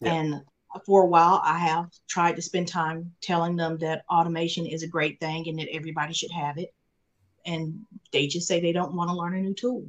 Yeah. 0.00 0.14
And 0.14 0.42
for 0.86 1.02
a 1.02 1.06
while, 1.06 1.40
I 1.44 1.58
have 1.58 1.90
tried 2.08 2.36
to 2.36 2.42
spend 2.42 2.68
time 2.68 3.12
telling 3.20 3.56
them 3.56 3.78
that 3.78 4.04
automation 4.10 4.66
is 4.66 4.82
a 4.82 4.88
great 4.88 5.18
thing 5.20 5.48
and 5.48 5.58
that 5.58 5.68
everybody 5.72 6.14
should 6.14 6.30
have 6.30 6.58
it. 6.58 6.72
And 7.44 7.80
they 8.12 8.26
just 8.26 8.46
say 8.46 8.60
they 8.60 8.72
don't 8.72 8.94
want 8.94 9.10
to 9.10 9.16
learn 9.16 9.34
a 9.34 9.40
new 9.40 9.54
tool. 9.54 9.86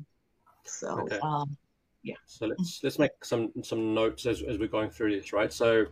So, 0.63 1.02
okay. 1.02 1.19
um, 1.19 1.58
yeah. 2.04 2.15
So 2.26 2.47
let's 2.47 2.80
let's 2.84 2.97
make 2.97 3.12
some 3.24 3.52
some 3.63 3.93
notes 3.93 4.26
as, 4.26 4.41
as 4.41 4.58
we're 4.58 4.67
going 4.67 4.89
through 4.89 5.15
this, 5.15 5.34
right? 5.34 5.54
So 5.54 5.86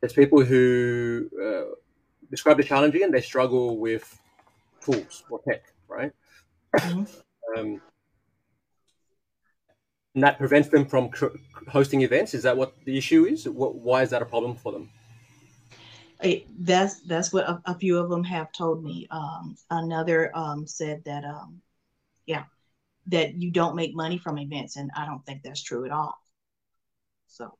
there's 0.00 0.12
people 0.12 0.42
who 0.42 1.28
uh, 1.42 1.74
describe 2.30 2.56
the 2.56 2.64
challenge 2.64 2.94
and 2.94 3.12
they 3.12 3.20
struggle 3.20 3.78
with 3.78 4.18
tools 4.80 5.24
or 5.30 5.40
tech, 5.48 5.64
right? 5.88 6.12
Mm-hmm. 6.76 7.58
Um, 7.58 7.80
and 10.14 10.22
that 10.24 10.38
prevents 10.38 10.68
them 10.68 10.84
from 10.84 11.08
cr- 11.08 11.36
hosting 11.68 12.02
events. 12.02 12.34
Is 12.34 12.42
that 12.42 12.56
what 12.56 12.74
the 12.84 12.96
issue 12.96 13.24
is? 13.24 13.48
What, 13.48 13.76
why 13.76 14.02
is 14.02 14.10
that 14.10 14.22
a 14.22 14.26
problem 14.26 14.56
for 14.56 14.72
them? 14.72 14.90
It, 16.22 16.46
that's 16.60 17.00
that's 17.00 17.32
what 17.32 17.48
a, 17.48 17.60
a, 17.64 17.74
few 17.76 17.98
of 17.98 18.08
them 18.08 18.22
have 18.22 18.52
told 18.52 18.84
me. 18.84 19.08
Um, 19.10 19.56
another 19.70 20.30
um, 20.36 20.68
said 20.68 21.02
that, 21.04 21.24
um, 21.24 21.60
yeah, 22.26 22.44
that 23.08 23.34
you 23.34 23.50
don't 23.50 23.74
make 23.74 23.92
money 23.94 24.18
from 24.18 24.38
events, 24.38 24.76
and 24.76 24.90
I 24.96 25.04
don't 25.04 25.24
think 25.26 25.42
that's 25.42 25.62
true 25.62 25.84
at 25.84 25.90
all. 25.90 26.14
So 27.26 27.58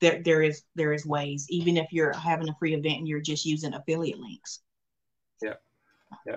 there 0.00 0.22
there 0.22 0.42
is 0.42 0.64
there 0.74 0.92
is 0.92 1.06
ways, 1.06 1.46
even 1.48 1.78
if 1.78 1.90
you're 1.90 2.12
having 2.12 2.50
a 2.50 2.56
free 2.58 2.74
event 2.74 2.98
and 2.98 3.08
you're 3.08 3.22
just 3.22 3.46
using 3.46 3.72
affiliate 3.72 4.18
links. 4.18 4.60
Yeah, 5.40 5.54
yeah. 6.26 6.36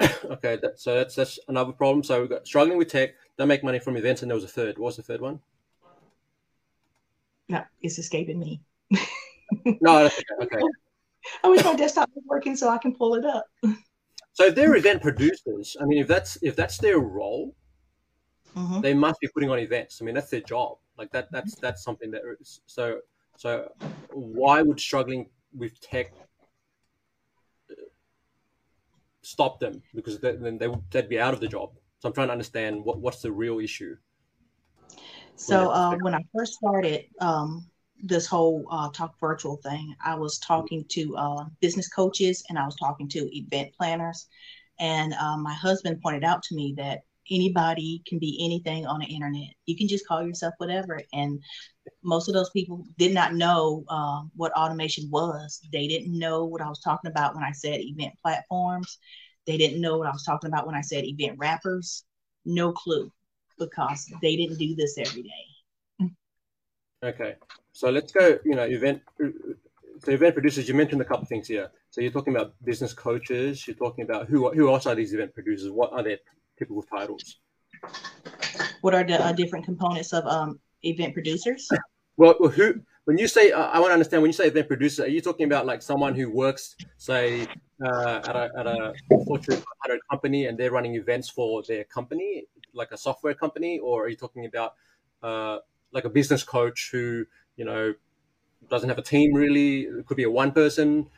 okay, 0.24 0.58
that, 0.62 0.78
so 0.78 0.94
that's 0.94 1.14
that's 1.14 1.38
another 1.48 1.72
problem. 1.72 2.02
So 2.02 2.20
we've 2.20 2.30
got 2.30 2.46
struggling 2.46 2.78
with 2.78 2.88
tech, 2.88 3.14
don't 3.38 3.48
make 3.48 3.64
money 3.64 3.78
from 3.78 3.96
events, 3.96 4.22
and 4.22 4.30
there 4.30 4.36
was 4.36 4.44
a 4.44 4.48
third. 4.48 4.78
What 4.78 4.86
was 4.86 4.96
the 4.96 5.02
third 5.02 5.20
one? 5.20 5.40
No, 7.48 7.62
it's 7.80 7.98
escaping 7.98 8.38
me. 8.38 8.60
no, 9.80 10.06
okay. 10.06 10.22
okay. 10.42 10.60
I 11.44 11.48
wish 11.48 11.64
my 11.64 11.74
desktop 11.74 12.10
was 12.14 12.24
working 12.26 12.56
so 12.56 12.68
I 12.68 12.78
can 12.78 12.94
pull 12.94 13.14
it 13.14 13.24
up. 13.24 13.46
So 14.32 14.44
if 14.46 14.54
they're 14.54 14.76
event 14.76 15.02
producers, 15.02 15.76
I 15.80 15.86
mean, 15.86 15.98
if 15.98 16.06
that's 16.06 16.36
if 16.42 16.54
that's 16.56 16.78
their 16.78 16.98
role, 16.98 17.54
mm-hmm. 18.54 18.80
they 18.80 18.94
must 18.94 19.18
be 19.20 19.28
putting 19.28 19.50
on 19.50 19.58
events. 19.58 20.00
I 20.00 20.04
mean, 20.04 20.14
that's 20.14 20.30
their 20.30 20.42
job. 20.42 20.78
Like 20.98 21.10
that. 21.12 21.32
That's 21.32 21.54
that's 21.56 21.82
something 21.82 22.10
that. 22.10 22.22
Is, 22.40 22.60
so 22.66 23.00
so 23.36 23.72
why 24.12 24.62
would 24.62 24.78
struggling 24.78 25.28
with 25.56 25.80
tech 25.80 26.12
stop 29.26 29.58
them 29.58 29.82
because 29.92 30.20
then 30.20 30.56
they, 30.56 30.68
they'd 30.90 31.08
be 31.08 31.18
out 31.18 31.34
of 31.34 31.40
the 31.40 31.48
job. 31.48 31.70
So 31.98 32.08
I'm 32.08 32.12
trying 32.14 32.28
to 32.28 32.32
understand 32.32 32.84
what, 32.84 33.00
what's 33.00 33.22
the 33.22 33.32
real 33.32 33.58
issue. 33.58 33.96
So 35.34 35.70
uh, 35.70 35.96
when 36.00 36.14
I 36.14 36.24
first 36.34 36.54
started 36.54 37.06
um, 37.20 37.66
this 38.00 38.26
whole 38.26 38.64
uh, 38.70 38.90
talk 38.90 39.18
virtual 39.18 39.56
thing, 39.56 39.94
I 40.04 40.14
was 40.14 40.38
talking 40.38 40.84
to 40.90 41.16
uh, 41.16 41.44
business 41.60 41.88
coaches 41.88 42.44
and 42.48 42.58
I 42.58 42.64
was 42.64 42.76
talking 42.76 43.08
to 43.10 43.36
event 43.36 43.72
planners. 43.76 44.28
And 44.78 45.12
uh, 45.14 45.36
my 45.38 45.54
husband 45.54 46.00
pointed 46.00 46.22
out 46.22 46.42
to 46.44 46.54
me 46.54 46.74
that 46.76 47.00
anybody 47.30 48.02
can 48.06 48.18
be 48.18 48.38
anything 48.44 48.86
on 48.86 49.00
the 49.00 49.06
internet. 49.06 49.50
You 49.66 49.76
can 49.76 49.88
just 49.88 50.06
call 50.06 50.26
yourself 50.26 50.54
whatever. 50.58 51.00
And 51.12 51.42
most 52.02 52.28
of 52.28 52.34
those 52.34 52.50
people 52.50 52.84
did 52.98 53.12
not 53.12 53.34
know 53.34 53.84
uh, 53.88 54.22
what 54.34 54.52
automation 54.52 55.08
was. 55.10 55.60
They 55.72 55.86
didn't 55.86 56.18
know 56.18 56.44
what 56.44 56.62
I 56.62 56.68
was 56.68 56.80
talking 56.80 57.10
about 57.10 57.34
when 57.34 57.44
I 57.44 57.52
said 57.52 57.80
event 57.80 58.14
platforms. 58.22 58.98
They 59.46 59.56
didn't 59.56 59.80
know 59.80 59.98
what 59.98 60.08
I 60.08 60.12
was 60.12 60.24
talking 60.24 60.48
about 60.48 60.66
when 60.66 60.74
I 60.74 60.80
said 60.80 61.04
event 61.04 61.38
wrappers. 61.38 62.04
No 62.44 62.72
clue 62.72 63.10
because 63.58 64.10
they 64.22 64.36
didn't 64.36 64.58
do 64.58 64.74
this 64.74 64.98
every 64.98 65.22
day. 65.22 66.10
Okay, 67.04 67.34
so 67.72 67.90
let's 67.90 68.10
go. 68.10 68.38
You 68.44 68.54
know, 68.54 68.64
event. 68.64 69.02
So 69.18 70.12
event 70.12 70.34
producers. 70.34 70.68
You 70.68 70.74
mentioned 70.74 71.00
a 71.00 71.04
couple 71.04 71.26
things 71.26 71.46
here. 71.46 71.70
So 71.90 72.00
you're 72.00 72.10
talking 72.10 72.34
about 72.34 72.54
business 72.64 72.92
coaches. 72.92 73.66
You're 73.66 73.76
talking 73.76 74.04
about 74.04 74.28
who 74.28 74.50
who 74.52 74.72
else 74.72 74.86
are 74.86 74.94
these 74.94 75.12
event 75.12 75.34
producers? 75.34 75.70
What 75.70 75.92
are 75.92 76.02
their 76.02 76.18
typical 76.58 76.82
titles? 76.82 77.36
What 78.80 78.94
are 78.94 79.04
the 79.04 79.22
uh, 79.22 79.32
different 79.32 79.64
components 79.64 80.12
of 80.12 80.26
um, 80.26 80.58
event 80.82 81.14
producers? 81.14 81.68
Well, 82.16 82.34
who 82.34 82.80
when 83.04 83.18
you 83.18 83.28
say 83.28 83.52
uh, 83.52 83.66
I 83.66 83.78
want 83.78 83.90
to 83.90 83.94
understand 83.94 84.22
when 84.22 84.30
you 84.30 84.32
say 84.32 84.46
event 84.46 84.68
producer, 84.68 85.04
are 85.04 85.08
you 85.08 85.20
talking 85.20 85.46
about 85.46 85.66
like 85.66 85.82
someone 85.82 86.14
who 86.14 86.30
works, 86.30 86.76
say, 86.96 87.46
uh, 87.84 88.20
at 88.26 88.36
a 88.36 88.50
at 88.58 88.66
a 88.66 88.94
Fortune 89.26 89.56
500 89.56 90.00
company 90.10 90.46
and 90.46 90.56
they're 90.56 90.70
running 90.70 90.94
events 90.94 91.28
for 91.28 91.62
their 91.62 91.84
company? 91.84 92.46
like 92.76 92.92
a 92.92 92.96
software 92.96 93.34
company, 93.34 93.78
or 93.78 94.04
are 94.04 94.08
you 94.08 94.16
talking 94.16 94.46
about 94.46 94.74
uh, 95.22 95.58
like 95.92 96.04
a 96.04 96.10
business 96.10 96.44
coach 96.44 96.90
who 96.92 97.24
you 97.56 97.64
know 97.64 97.94
doesn't 98.68 98.88
have 98.88 98.98
a 98.98 99.02
team 99.02 99.32
really? 99.34 99.82
It 99.82 100.06
could 100.06 100.16
be 100.16 100.24
a 100.24 100.30
one 100.30 100.52
person 100.52 101.08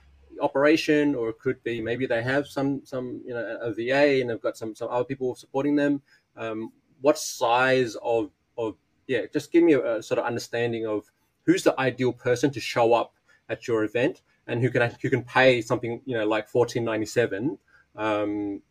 operation, 0.40 1.14
or 1.14 1.30
it 1.30 1.38
could 1.38 1.62
be 1.62 1.80
maybe 1.80 2.06
they 2.06 2.22
have 2.22 2.46
some 2.46 2.84
some 2.84 3.20
you 3.24 3.34
know 3.34 3.58
a 3.60 3.72
VA 3.72 4.20
and 4.20 4.30
they've 4.30 4.40
got 4.40 4.56
some 4.56 4.74
some 4.74 4.88
other 4.90 5.04
people 5.04 5.34
supporting 5.34 5.76
them. 5.76 6.02
Um, 6.36 6.72
what 7.00 7.18
size 7.18 7.96
of 8.02 8.30
of 8.56 8.76
yeah? 9.06 9.22
Just 9.32 9.52
give 9.52 9.64
me 9.64 9.74
a, 9.74 9.96
a 9.96 10.02
sort 10.02 10.18
of 10.18 10.26
understanding 10.26 10.86
of 10.86 11.10
who's 11.44 11.62
the 11.62 11.78
ideal 11.80 12.12
person 12.12 12.50
to 12.52 12.60
show 12.60 12.92
up 12.92 13.14
at 13.48 13.66
your 13.66 13.84
event 13.84 14.22
and 14.46 14.60
who 14.60 14.70
can 14.70 14.94
who 15.02 15.10
can 15.10 15.22
pay 15.22 15.60
something 15.60 16.00
you 16.04 16.16
know 16.16 16.26
like 16.26 16.48
fourteen 16.48 16.84
ninety 16.84 17.06
seven, 17.06 17.58
um, 17.96 18.62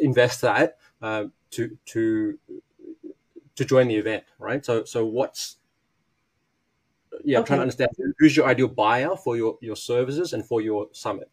invest 0.00 0.40
that 0.42 0.78
uh, 1.02 1.24
to 1.50 1.76
to 1.86 2.38
to 3.56 3.64
join 3.64 3.88
the 3.88 3.96
event, 3.96 4.24
right? 4.38 4.64
So 4.64 4.84
so 4.84 5.04
what's 5.04 5.56
yeah, 7.24 7.38
I'm 7.38 7.44
trying 7.44 7.58
to 7.58 7.62
understand 7.62 7.90
who's 8.18 8.36
your 8.36 8.46
ideal 8.46 8.68
buyer 8.68 9.16
for 9.16 9.36
your 9.36 9.58
your 9.60 9.76
services 9.76 10.32
and 10.32 10.44
for 10.44 10.60
your 10.60 10.88
summit. 10.92 11.30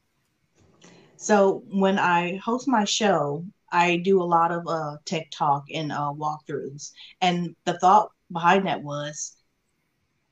So 1.18 1.64
when 1.70 2.00
I 2.00 2.38
host 2.38 2.68
my 2.68 2.86
show, 2.86 3.46
I 3.72 3.98
do 3.98 4.22
a 4.22 4.24
lot 4.24 4.52
of 4.52 4.68
uh, 4.68 4.98
tech 5.06 5.30
talk 5.32 5.66
and 5.74 5.92
uh, 5.92 6.14
walkthroughs, 6.16 6.92
and 7.22 7.56
the 7.66 7.78
thought 7.80 8.12
behind 8.32 8.66
that 8.68 8.82
was 8.82 9.36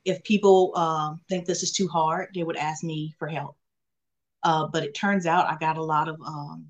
if 0.04 0.22
people 0.24 0.72
uh, 0.74 1.14
think 1.28 1.44
this 1.44 1.62
is 1.62 1.72
too 1.72 1.88
hard, 1.88 2.28
they 2.34 2.42
would 2.42 2.56
ask 2.56 2.82
me 2.82 3.14
for 3.18 3.28
help. 3.28 3.56
Uh, 4.42 4.66
but 4.66 4.82
it 4.82 4.94
turns 4.94 5.26
out 5.26 5.50
I 5.50 5.56
got 5.58 5.76
a 5.76 5.82
lot 5.82 6.08
of 6.08 6.18
um, 6.22 6.66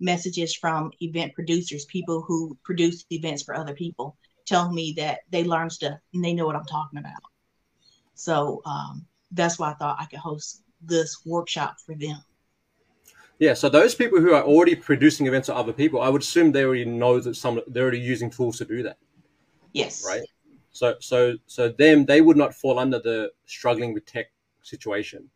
messages 0.00 0.54
from 0.54 0.90
event 1.00 1.34
producers, 1.34 1.84
people 1.86 2.22
who 2.22 2.56
produce 2.64 3.04
events 3.10 3.42
for 3.42 3.54
other 3.54 3.74
people, 3.74 4.16
telling 4.46 4.74
me 4.74 4.94
that 4.96 5.20
they 5.30 5.44
learn 5.44 5.68
stuff 5.68 5.98
and 6.14 6.24
they 6.24 6.32
know 6.32 6.46
what 6.46 6.56
I'm 6.56 6.64
talking 6.64 6.98
about. 6.98 7.22
So 8.16 8.62
um, 8.64 9.06
that's 9.30 9.58
why 9.58 9.70
I 9.70 9.74
thought 9.74 9.98
I 10.00 10.06
could 10.06 10.18
host 10.18 10.62
this 10.82 11.24
workshop 11.24 11.76
for 11.84 11.94
them. 11.94 12.18
Yeah, 13.38 13.52
so 13.52 13.68
those 13.68 13.94
people 13.94 14.20
who 14.20 14.32
are 14.32 14.42
already 14.42 14.74
producing 14.74 15.26
events 15.26 15.48
for 15.48 15.54
other 15.54 15.72
people, 15.72 16.00
I 16.00 16.08
would 16.08 16.22
assume 16.22 16.52
they 16.52 16.64
already 16.64 16.86
know 16.86 17.20
that 17.20 17.36
some 17.36 17.60
they're 17.68 17.82
already 17.82 18.00
using 18.00 18.30
tools 18.30 18.56
to 18.58 18.64
do 18.64 18.82
that. 18.82 18.96
Yes. 19.72 20.04
Right. 20.06 20.22
So 20.70 20.94
so 21.00 21.36
so 21.46 21.68
them 21.68 22.06
they 22.06 22.22
would 22.22 22.38
not 22.38 22.54
fall 22.54 22.78
under 22.78 22.98
the 22.98 23.30
struggling 23.44 23.92
with 23.92 24.06
tech 24.06 24.26
situation. 24.62 25.28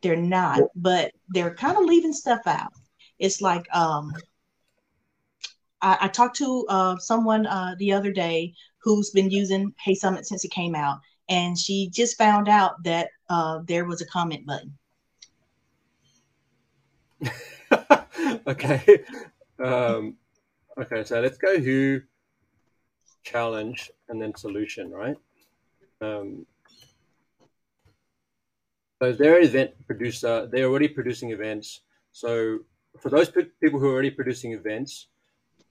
They're 0.00 0.16
not, 0.16 0.60
but 0.74 1.12
they're 1.28 1.54
kind 1.54 1.76
of 1.76 1.84
leaving 1.84 2.12
stuff 2.12 2.42
out. 2.46 2.72
It's 3.18 3.40
like 3.40 3.66
um, 3.74 4.12
I, 5.80 5.98
I 6.02 6.08
talked 6.08 6.36
to 6.36 6.66
uh, 6.68 6.96
someone 6.98 7.46
uh, 7.46 7.74
the 7.78 7.92
other 7.92 8.12
day 8.12 8.54
who's 8.82 9.10
been 9.10 9.30
using 9.30 9.72
HeySummit 9.86 10.24
since 10.24 10.44
it 10.44 10.50
came 10.50 10.74
out, 10.74 10.98
and 11.28 11.58
she 11.58 11.88
just 11.90 12.16
found 12.18 12.48
out 12.48 12.82
that 12.84 13.08
uh, 13.28 13.60
there 13.66 13.84
was 13.84 14.00
a 14.00 14.06
comment 14.06 14.46
button. 14.46 14.76
okay. 18.46 19.04
Um, 19.62 20.16
okay, 20.78 21.04
so 21.04 21.20
let's 21.20 21.38
go 21.38 21.58
who, 21.58 22.00
challenge, 23.22 23.90
and 24.08 24.20
then 24.20 24.34
solution, 24.34 24.90
right? 24.90 25.16
Um, 26.00 26.46
so 29.00 29.12
they're 29.12 29.38
an 29.38 29.44
event 29.44 29.70
producer. 29.86 30.48
They're 30.50 30.66
already 30.66 30.88
producing 30.88 31.30
events. 31.30 31.80
So 32.12 32.60
for 33.00 33.08
those 33.08 33.30
people 33.60 33.80
who 33.80 33.88
are 33.88 33.92
already 33.92 34.10
producing 34.10 34.52
events, 34.52 35.08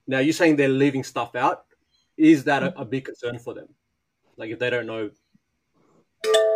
now 0.06 0.18
you're 0.18 0.32
saying 0.32 0.56
they're 0.56 0.68
leaving 0.68 1.04
stuff 1.04 1.34
out. 1.34 1.64
Is 2.16 2.44
that 2.44 2.62
a, 2.62 2.78
a 2.78 2.84
big 2.84 3.04
concern 3.04 3.38
for 3.38 3.54
them? 3.54 3.68
Like 4.36 4.50
if 4.50 4.58
they 4.58 4.70
don't 4.70 4.86
know 4.86 5.10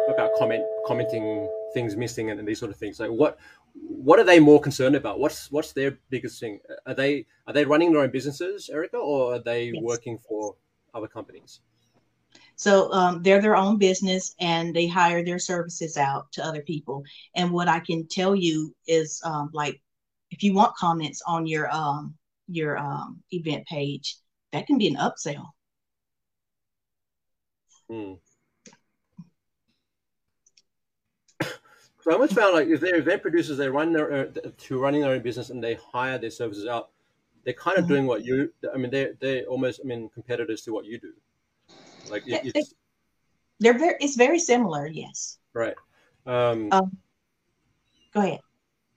about 0.08 0.30
comment 0.38 0.64
commenting 0.86 1.48
things 1.74 1.96
missing 1.96 2.30
and, 2.30 2.38
and 2.38 2.48
these 2.48 2.58
sort 2.58 2.70
of 2.70 2.76
things. 2.76 3.00
Like 3.00 3.10
what 3.10 3.38
what 3.74 4.18
are 4.18 4.24
they 4.24 4.40
more 4.40 4.60
concerned 4.60 4.96
about? 4.96 5.18
What's 5.18 5.50
what's 5.50 5.72
their 5.72 5.98
biggest 6.10 6.40
thing? 6.40 6.60
Are 6.86 6.94
they 6.94 7.26
are 7.46 7.52
they 7.52 7.64
running 7.64 7.92
their 7.92 8.02
own 8.02 8.10
businesses, 8.10 8.70
Erica, 8.70 8.96
or 8.96 9.34
are 9.34 9.38
they 9.38 9.66
yes. 9.66 9.82
working 9.82 10.18
for 10.18 10.56
other 10.94 11.08
companies? 11.08 11.60
So 12.56 12.90
um, 12.92 13.22
they're 13.22 13.42
their 13.42 13.56
own 13.56 13.76
business 13.76 14.34
and 14.40 14.74
they 14.74 14.86
hire 14.86 15.22
their 15.22 15.38
services 15.38 15.98
out 15.98 16.32
to 16.32 16.44
other 16.44 16.62
people. 16.62 17.04
And 17.34 17.52
what 17.52 17.68
I 17.68 17.80
can 17.80 18.08
tell 18.08 18.34
you 18.34 18.74
is 18.86 19.20
um, 19.24 19.50
like, 19.52 19.80
if 20.30 20.42
you 20.42 20.54
want 20.54 20.74
comments 20.76 21.22
on 21.26 21.46
your 21.46 21.70
um, 21.70 22.14
your 22.48 22.78
um, 22.78 23.22
event 23.30 23.66
page, 23.66 24.16
that 24.52 24.66
can 24.66 24.78
be 24.78 24.88
an 24.88 24.96
upsell. 24.96 25.46
Hmm. 27.90 28.14
So 32.06 32.12
I 32.12 32.14
almost 32.14 32.34
found 32.34 32.54
like 32.54 32.68
if 32.68 32.78
they're 32.78 32.94
event 32.94 33.20
producers, 33.20 33.58
they 33.58 33.68
run 33.68 33.92
their 33.92 34.12
uh, 34.12 34.26
to 34.58 34.78
running 34.78 35.00
their 35.00 35.10
own 35.10 35.22
business 35.22 35.50
and 35.50 35.62
they 35.62 35.74
hire 35.74 36.18
their 36.18 36.30
services 36.30 36.64
out. 36.64 36.90
They're 37.44 37.52
kind 37.52 37.78
of 37.78 37.84
mm-hmm. 37.84 37.94
doing 37.94 38.06
what 38.06 38.24
you. 38.24 38.52
I 38.72 38.76
mean, 38.76 38.92
they're 38.92 39.14
they're 39.18 39.42
almost 39.46 39.80
I 39.82 39.88
mean 39.88 40.08
competitors 40.10 40.62
to 40.62 40.72
what 40.72 40.84
you 40.84 41.00
do. 41.00 41.12
Like 42.08 42.22
it's, 42.26 42.74
they're 43.58 43.76
very. 43.76 43.96
It's 43.98 44.14
very 44.14 44.38
similar. 44.38 44.86
Yes. 44.86 45.38
Right. 45.52 45.74
Um, 46.26 46.68
um, 46.70 46.96
go 48.14 48.20
ahead. 48.20 48.40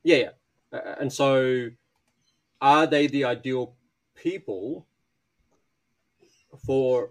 Yeah, 0.03 0.17
yeah. 0.17 0.29
Uh, 0.71 0.95
and 0.99 1.11
so, 1.11 1.69
are 2.61 2.85
they 2.85 3.07
the 3.07 3.25
ideal 3.25 3.73
people 4.13 4.85
for 6.63 7.09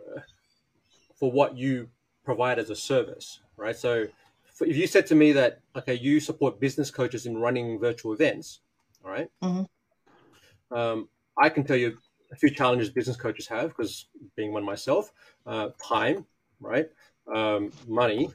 for 1.17 1.33
what 1.33 1.57
you 1.57 1.89
provide 2.25 2.61
as 2.61 2.71
a 2.71 2.77
service? 2.77 3.41
Right. 3.57 3.75
So, 3.75 4.07
if 4.65 4.77
you 4.77 4.87
said 4.87 5.07
to 5.07 5.15
me 5.15 5.33
that 5.33 5.61
okay, 5.77 5.95
you 5.95 6.21
support 6.21 6.61
business 6.61 6.91
coaches 6.91 7.27
in 7.27 7.39
running 7.39 7.79
virtual 7.79 8.13
events, 8.13 8.61
all 9.05 9.11
right? 9.11 9.29
mm-hmm. 9.43 10.77
um, 10.77 11.09
I 11.41 11.49
can 11.49 11.65
tell 11.65 11.77
you 11.77 11.99
a 12.33 12.37
few 12.37 12.51
challenges 12.51 12.91
business 12.91 13.17
coaches 13.17 13.47
have 13.47 13.69
because 13.69 14.07
being 14.37 14.53
one 14.53 14.65
myself, 14.65 15.13
uh, 15.47 15.69
time, 15.83 16.27
right, 16.61 16.91
um, 17.33 17.73
money, 17.87 18.31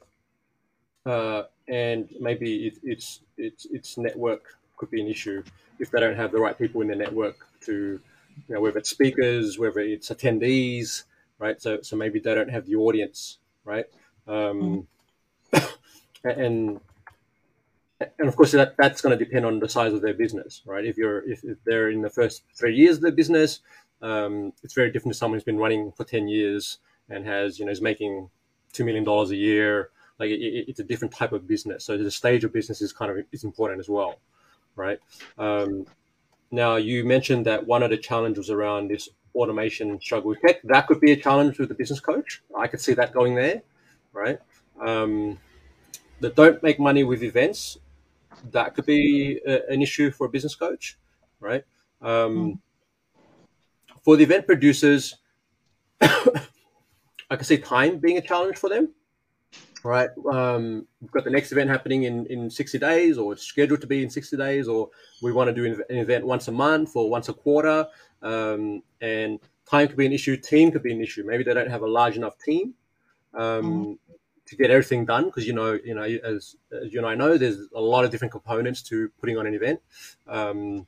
uh, 1.05 1.43
and 1.67 2.09
maybe 2.19 2.67
it, 2.67 2.79
it's 2.83 3.21
it's 3.37 3.65
it's 3.71 3.97
network 3.97 4.57
could 4.77 4.89
be 4.89 5.01
an 5.01 5.07
issue 5.07 5.43
if 5.79 5.91
they 5.91 5.99
don't 5.99 6.15
have 6.15 6.31
the 6.31 6.39
right 6.39 6.57
people 6.57 6.81
in 6.81 6.87
their 6.87 6.97
network 6.97 7.35
to, 7.61 7.99
you 8.47 8.55
know, 8.55 8.61
whether 8.61 8.77
it's 8.77 8.89
speakers, 8.89 9.59
whether 9.59 9.79
it's 9.79 10.09
attendees, 10.09 11.03
right? 11.39 11.61
So 11.61 11.81
so 11.81 11.95
maybe 11.95 12.19
they 12.19 12.33
don't 12.33 12.49
have 12.49 12.65
the 12.65 12.75
audience, 12.75 13.39
right? 13.65 13.85
Um, 14.27 14.35
mm. 14.35 14.85
And 16.23 16.79
and 17.99 18.27
of 18.27 18.35
course 18.35 18.51
that 18.51 18.75
that's 18.77 19.01
going 19.01 19.17
to 19.17 19.23
depend 19.23 19.45
on 19.45 19.59
the 19.59 19.69
size 19.69 19.93
of 19.93 20.01
their 20.01 20.13
business 20.13 20.61
right? 20.65 20.85
If 20.85 20.97
you're 20.97 21.27
if, 21.29 21.43
if 21.43 21.57
they're 21.63 21.89
in 21.89 22.01
the 22.01 22.09
first 22.09 22.43
three 22.55 22.75
years 22.75 22.97
of 22.97 23.03
their 23.03 23.11
business 23.11 23.61
um, 24.01 24.51
it's 24.63 24.73
very 24.73 24.91
different 24.91 25.13
to 25.13 25.17
someone 25.17 25.37
who's 25.37 25.45
been 25.45 25.57
running 25.57 25.91
for 25.93 26.03
10 26.03 26.27
years 26.27 26.79
and 27.09 27.25
has 27.25 27.59
you 27.59 27.65
know 27.65 27.71
is 27.71 27.81
making 27.81 28.29
two 28.71 28.83
million 28.83 29.03
dollars 29.03 29.31
a 29.31 29.35
year. 29.35 29.89
Like 30.19 30.29
it, 30.29 30.41
it, 30.41 30.65
it's 30.69 30.79
a 30.79 30.83
different 30.83 31.13
type 31.13 31.31
of 31.31 31.47
business. 31.47 31.85
So 31.85 31.97
the 31.97 32.11
stage 32.11 32.43
of 32.43 32.53
business 32.53 32.81
is 32.81 32.93
kind 32.93 33.11
of 33.11 33.25
is 33.31 33.43
important 33.43 33.79
as 33.79 33.89
well 33.89 34.19
right? 34.75 34.99
Um, 35.37 35.85
now 36.51 36.75
you 36.75 37.03
mentioned 37.03 37.45
that 37.45 37.65
one 37.65 37.83
of 37.83 37.89
the 37.89 37.97
challenges 37.97 38.49
around 38.49 38.89
this 38.89 39.09
automation 39.35 39.99
struggle 39.99 40.29
with 40.29 40.41
tech 40.41 40.61
that 40.63 40.87
could 40.87 40.99
be 40.99 41.11
a 41.11 41.15
challenge 41.15 41.57
with 41.57 41.69
the 41.69 41.75
business 41.75 41.99
coach. 41.99 42.41
I 42.57 42.67
could 42.67 42.81
see 42.81 42.93
that 42.93 43.13
going 43.13 43.35
there 43.35 43.61
right? 44.11 44.39
Um, 44.85 45.39
that 46.23 46.35
don't 46.35 46.63
make 46.63 46.79
money 46.79 47.03
with 47.03 47.21
events 47.21 47.77
that 48.51 48.73
could 48.73 48.85
be 48.85 49.41
a, 49.45 49.69
an 49.69 49.81
issue 49.81 50.09
for 50.09 50.25
a 50.25 50.29
business 50.29 50.55
coach, 50.55 50.97
right? 51.41 51.63
Um, 52.01 52.09
mm. 52.09 52.59
For 54.03 54.15
the 54.15 54.23
event 54.23 54.45
producers, 54.45 55.15
I 56.01 57.35
can 57.35 57.43
see 57.43 57.57
time 57.57 57.97
being 57.97 58.17
a 58.17 58.21
challenge 58.21 58.57
for 58.57 58.69
them, 58.69 58.93
right? 59.83 60.09
Um, 60.31 60.87
we've 61.01 61.11
got 61.11 61.25
the 61.25 61.29
next 61.29 61.51
event 61.51 61.69
happening 61.69 62.03
in, 62.03 62.25
in 62.27 62.49
60 62.49 62.79
days, 62.79 63.17
or 63.17 63.33
it's 63.33 63.43
scheduled 63.43 63.81
to 63.81 63.87
be 63.87 64.01
in 64.01 64.09
60 64.09 64.37
days, 64.37 64.69
or 64.69 64.89
we 65.21 65.33
want 65.33 65.49
to 65.49 65.53
do 65.53 65.83
an 65.89 65.97
event 65.97 66.25
once 66.25 66.47
a 66.47 66.53
month 66.53 66.95
or 66.95 67.09
once 67.09 67.27
a 67.27 67.33
quarter. 67.33 67.85
Um, 68.21 68.81
and 69.01 69.41
time 69.69 69.89
could 69.89 69.97
be 69.97 70.05
an 70.05 70.13
issue, 70.13 70.37
team 70.37 70.71
could 70.71 70.83
be 70.83 70.93
an 70.93 71.01
issue. 71.01 71.25
Maybe 71.25 71.43
they 71.43 71.53
don't 71.53 71.69
have 71.69 71.81
a 71.81 71.87
large 71.87 72.15
enough 72.15 72.37
team. 72.39 72.75
Um, 73.33 73.63
mm 73.63 73.97
to 74.45 74.55
get 74.55 74.69
everything 74.69 75.05
done 75.05 75.25
because 75.25 75.47
you 75.47 75.53
know 75.53 75.79
you 75.83 75.95
know 75.95 76.03
as, 76.03 76.55
as, 76.71 76.91
you 76.93 76.99
and 76.99 77.07
I 77.07 77.15
know 77.15 77.37
there's 77.37 77.67
a 77.75 77.81
lot 77.81 78.05
of 78.05 78.11
different 78.11 78.31
components 78.31 78.81
to 78.83 79.09
putting 79.19 79.37
on 79.37 79.47
an 79.47 79.53
event. 79.53 79.79
Um, 80.27 80.85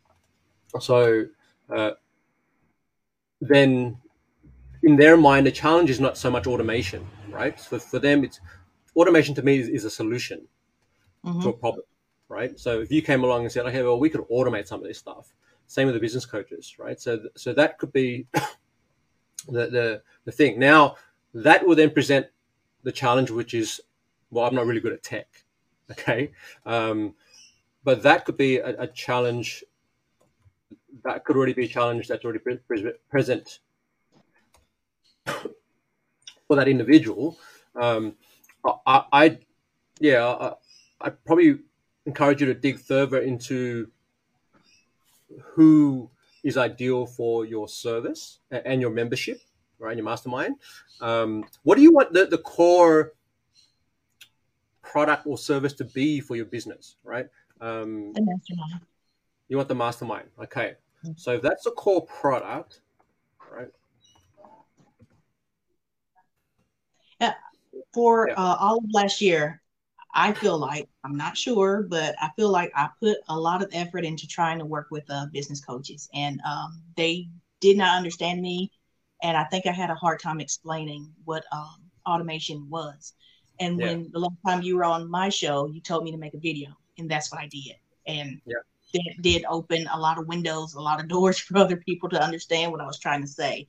so 0.80 1.26
uh, 1.70 1.92
then 3.42 3.98
in 4.84 4.96
their 4.96 5.18
mind 5.18 5.46
the 5.46 5.52
challenge 5.52 5.90
is 5.90 6.00
not 6.00 6.18
so 6.18 6.30
much 6.30 6.48
automation, 6.48 7.06
right? 7.30 7.60
So 7.60 7.80
for 7.80 8.00
them 8.00 8.24
it's 8.24 8.40
automation 8.96 9.34
to 9.36 9.42
me 9.42 9.60
is, 9.60 9.70
is 9.70 9.86
a 9.86 9.90
solution 9.90 10.48
mm-hmm. 11.24 11.42
to 11.42 11.50
a 11.50 11.54
problem, 11.54 11.86
right? 12.28 12.60
So 12.60 12.82
if 12.82 12.92
you 12.92 13.02
came 13.02 13.24
along 13.24 13.44
and 13.44 13.52
said, 13.52 13.66
okay, 13.68 13.84
well 13.84 14.00
we 14.00 14.10
could 14.10 14.28
automate 14.30 14.68
some 14.68 14.82
of 14.82 14.88
this 14.88 14.98
stuff. 14.98 15.34
Same 15.68 15.88
with 15.88 15.96
the 15.96 16.02
business 16.02 16.26
coaches, 16.26 16.76
right? 16.78 17.00
So 17.00 17.20
so 17.36 17.54
that 17.54 17.80
could 17.80 17.94
be 17.94 18.28
the, 19.48 19.68
the, 19.68 20.02
the 20.26 20.32
thing. 20.32 20.60
Now, 20.60 20.96
that 21.34 21.66
will 21.66 21.76
then 21.76 21.92
present 21.92 22.28
the 22.86 22.92
challenge, 22.92 23.32
which 23.32 23.54
is, 23.54 23.82
well, 24.30 24.46
I'm 24.46 24.56
not 24.56 24.66
really 24.66 24.80
good 24.80 24.94
at 24.94 25.04
tech. 25.04 25.28
Okay. 25.92 26.32
Um, 26.66 27.16
but 27.84 28.02
that 28.04 28.26
could 28.26 28.38
be 28.38 28.58
a, 28.58 28.84
a, 28.84 28.88
challenge. 28.88 29.64
That 31.04 31.24
could 31.26 31.36
already 31.36 31.54
be 31.54 31.66
a 31.66 31.68
challenge 31.68 32.08
that's 32.08 32.24
already 32.24 32.40
pre- 32.40 32.94
present 33.10 33.60
for 35.28 36.56
that 36.56 36.68
individual. 36.68 37.38
Um, 37.76 38.16
I, 38.88 39.04
I, 39.12 39.40
yeah, 40.00 40.26
I, 40.26 40.54
I 41.02 41.10
probably 41.10 41.60
encourage 42.06 42.42
you 42.42 42.48
to 42.48 42.56
dig 42.56 42.80
further 42.80 43.20
into 43.20 43.92
who 45.54 46.10
is 46.44 46.58
ideal 46.58 47.06
for 47.06 47.46
your 47.46 47.68
service 47.68 48.40
and 48.52 48.82
your 48.82 48.92
membership, 48.92 49.40
right? 49.80 49.96
Your 49.96 50.06
mastermind. 50.06 50.56
Um, 51.02 51.46
what 51.64 51.76
do 51.76 51.82
you 51.82 51.92
want 51.92 52.14
the, 52.14 52.26
the 52.26 52.38
core 52.38 53.14
product 54.82 55.26
or 55.26 55.38
service 55.38 55.74
to 55.74 55.84
be 55.84 56.20
for 56.20 56.36
your 56.36 56.46
business, 56.46 56.96
right? 57.04 57.28
Um, 57.62 58.14
the 58.14 58.22
mastermind. 58.22 58.82
You 59.48 59.58
want 59.58 59.70
the 59.70 59.76
mastermind. 59.76 60.28
Okay. 60.42 60.76
Mm-hmm. 61.04 61.14
So 61.18 61.34
if 61.34 61.42
that's 61.42 61.64
the 61.64 61.72
core 61.72 62.06
product, 62.06 62.82
right? 63.52 63.70
Yeah. 67.20 67.34
For 67.94 68.30
yeah. 68.30 68.36
Uh, 68.36 68.58
all 68.60 68.78
of 68.78 68.86
last 68.94 69.22
year, 69.22 69.62
I 70.14 70.32
feel 70.32 70.58
like 70.58 70.88
I'm 71.04 71.18
not 71.18 71.38
sure, 71.38 71.84
but 71.84 72.16
I 72.22 72.30
feel 72.38 72.50
like 72.50 72.72
I 72.74 72.90
put 73.02 73.18
a 73.28 73.38
lot 73.38 73.62
of 73.62 73.70
effort 73.74 74.06
into 74.06 74.28
trying 74.28 74.60
to 74.60 74.66
work 74.66 74.88
with 74.90 75.04
uh, 75.10 75.26
business 75.34 75.60
coaches, 75.60 76.10
and 76.14 76.40
um, 76.48 76.82
they 76.96 77.28
did 77.60 77.78
not 77.78 77.98
understand 77.98 78.42
me, 78.42 78.72
and 79.24 79.38
I 79.38 79.44
think 79.46 79.66
I 79.66 79.72
had 79.72 79.90
a 79.90 79.96
hard 79.96 80.20
time 80.20 80.40
explaining 80.40 81.12
what 81.24 81.46
um, 81.52 81.78
automation 82.06 82.70
was. 82.70 83.14
And 83.60 83.80
yeah. 83.80 83.88
when 83.88 84.12
the 84.12 84.20
last 84.20 84.36
time 84.46 84.62
you 84.62 84.76
were 84.78 84.84
on 84.84 85.10
my 85.10 85.30
show, 85.30 85.68
you 85.68 85.82
told 85.82 86.04
me 86.04 86.12
to 86.12 86.18
make 86.18 86.34
a 86.34 86.40
video, 86.40 86.70
and 86.98 87.10
that's 87.10 87.32
what 87.32 87.42
I 87.42 87.48
did, 87.48 87.76
and 88.06 88.42
yeah. 88.46 88.56
that 88.94 89.22
did 89.22 89.46
open 89.50 89.88
a 89.94 90.00
lot 90.00 90.18
of 90.18 90.28
windows, 90.28 90.74
a 90.74 90.82
lot 90.82 91.00
of 91.00 91.08
doors 91.16 91.40
for 91.40 91.58
other 91.58 91.78
people 91.78 92.10
to 92.10 92.22
understand 92.22 92.72
what 92.72 92.82
I 92.82 92.86
was 92.86 93.00
trying 93.00 93.22
to 93.22 93.28
say. 93.28 93.68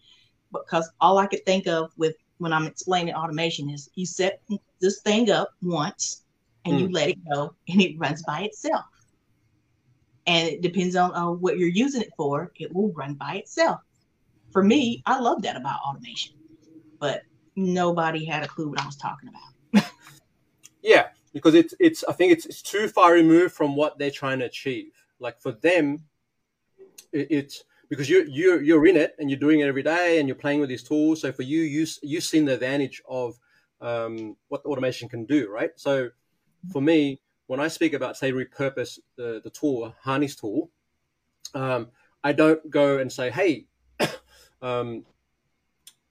Because 0.52 0.90
all 1.00 1.18
I 1.18 1.26
could 1.26 1.44
think 1.44 1.66
of 1.66 1.90
with 1.96 2.16
when 2.38 2.52
I'm 2.52 2.66
explaining 2.66 3.14
automation 3.14 3.70
is 3.70 3.90
you 3.94 4.06
set 4.06 4.40
this 4.80 5.00
thing 5.00 5.30
up 5.30 5.50
once 5.62 6.22
and 6.64 6.74
mm. 6.74 6.80
you 6.80 6.88
let 6.88 7.09
it 7.09 7.18
go 7.32 7.54
and 7.68 7.80
it 7.80 7.98
runs 7.98 8.22
by 8.22 8.42
itself. 8.42 8.85
And 10.26 10.48
it 10.48 10.61
depends 10.61 10.96
on 10.96 11.14
uh, 11.14 11.30
what 11.30 11.59
you're 11.59 11.68
using 11.68 12.02
it 12.02 12.12
for, 12.16 12.52
it 12.56 12.74
will 12.74 12.92
run 12.92 13.14
by 13.14 13.37
itself. 13.37 13.80
For 14.57 14.62
me, 14.62 15.03
I 15.05 15.21
love 15.21 15.42
that 15.42 15.55
about 15.55 15.81
automation, 15.87 16.33
but 16.99 17.21
nobody 17.57 18.25
had 18.25 18.42
a 18.42 18.49
clue 18.49 18.71
what 18.71 18.81
I 18.81 18.87
was 18.87 18.97
talking 18.97 19.29
about. 19.29 19.85
yeah, 20.83 21.09
because 21.35 21.53
it's 21.53 21.75
it's 21.79 22.03
I 22.05 22.14
think 22.14 22.33
it's, 22.33 22.47
it's 22.47 22.62
too 22.62 22.88
far 22.88 23.12
removed 23.12 23.53
from 23.53 23.77
what 23.77 23.99
they're 23.99 24.11
trying 24.11 24.38
to 24.38 24.47
achieve. 24.47 24.92
Like 25.19 25.42
for 25.42 25.53
them, 25.53 26.07
it, 27.12 27.27
it's 27.31 27.64
because 27.90 28.09
you're 28.09 28.25
you're 28.25 28.62
you're 28.62 28.87
in 28.87 28.97
it 28.97 29.14
and 29.19 29.29
you're 29.29 29.38
doing 29.38 29.61
it 29.61 29.66
every 29.66 29.83
day 29.83 30.21
and 30.21 30.27
you're 30.27 30.35
playing 30.35 30.61
with 30.61 30.71
these 30.71 30.83
tools. 30.83 31.21
So 31.21 31.33
for 31.33 31.42
you, 31.42 31.61
you 31.61 31.87
you've 32.03 32.25
seen 32.25 32.47
the 32.47 32.55
advantage 32.55 33.03
of 33.07 33.38
um, 33.83 34.38
what 34.49 34.64
automation 34.64 35.07
can 35.07 35.27
do, 35.27 35.51
right? 35.51 35.73
So 35.77 36.09
for 36.73 36.81
me, 36.81 37.21
when 37.47 37.61
I 37.61 37.69
speak 37.69 37.92
about 37.92 38.16
say 38.16 38.33
repurpose 38.33 39.01
the, 39.16 39.42
the 39.45 39.51
tool, 39.51 39.95
harness 40.01 40.35
tool, 40.35 40.71
um, 41.53 41.88
I 42.25 42.33
don't 42.33 42.71
go 42.71 43.01
and 43.01 43.12
say, 43.12 43.31
hey, 43.31 43.66
um, 44.66 45.05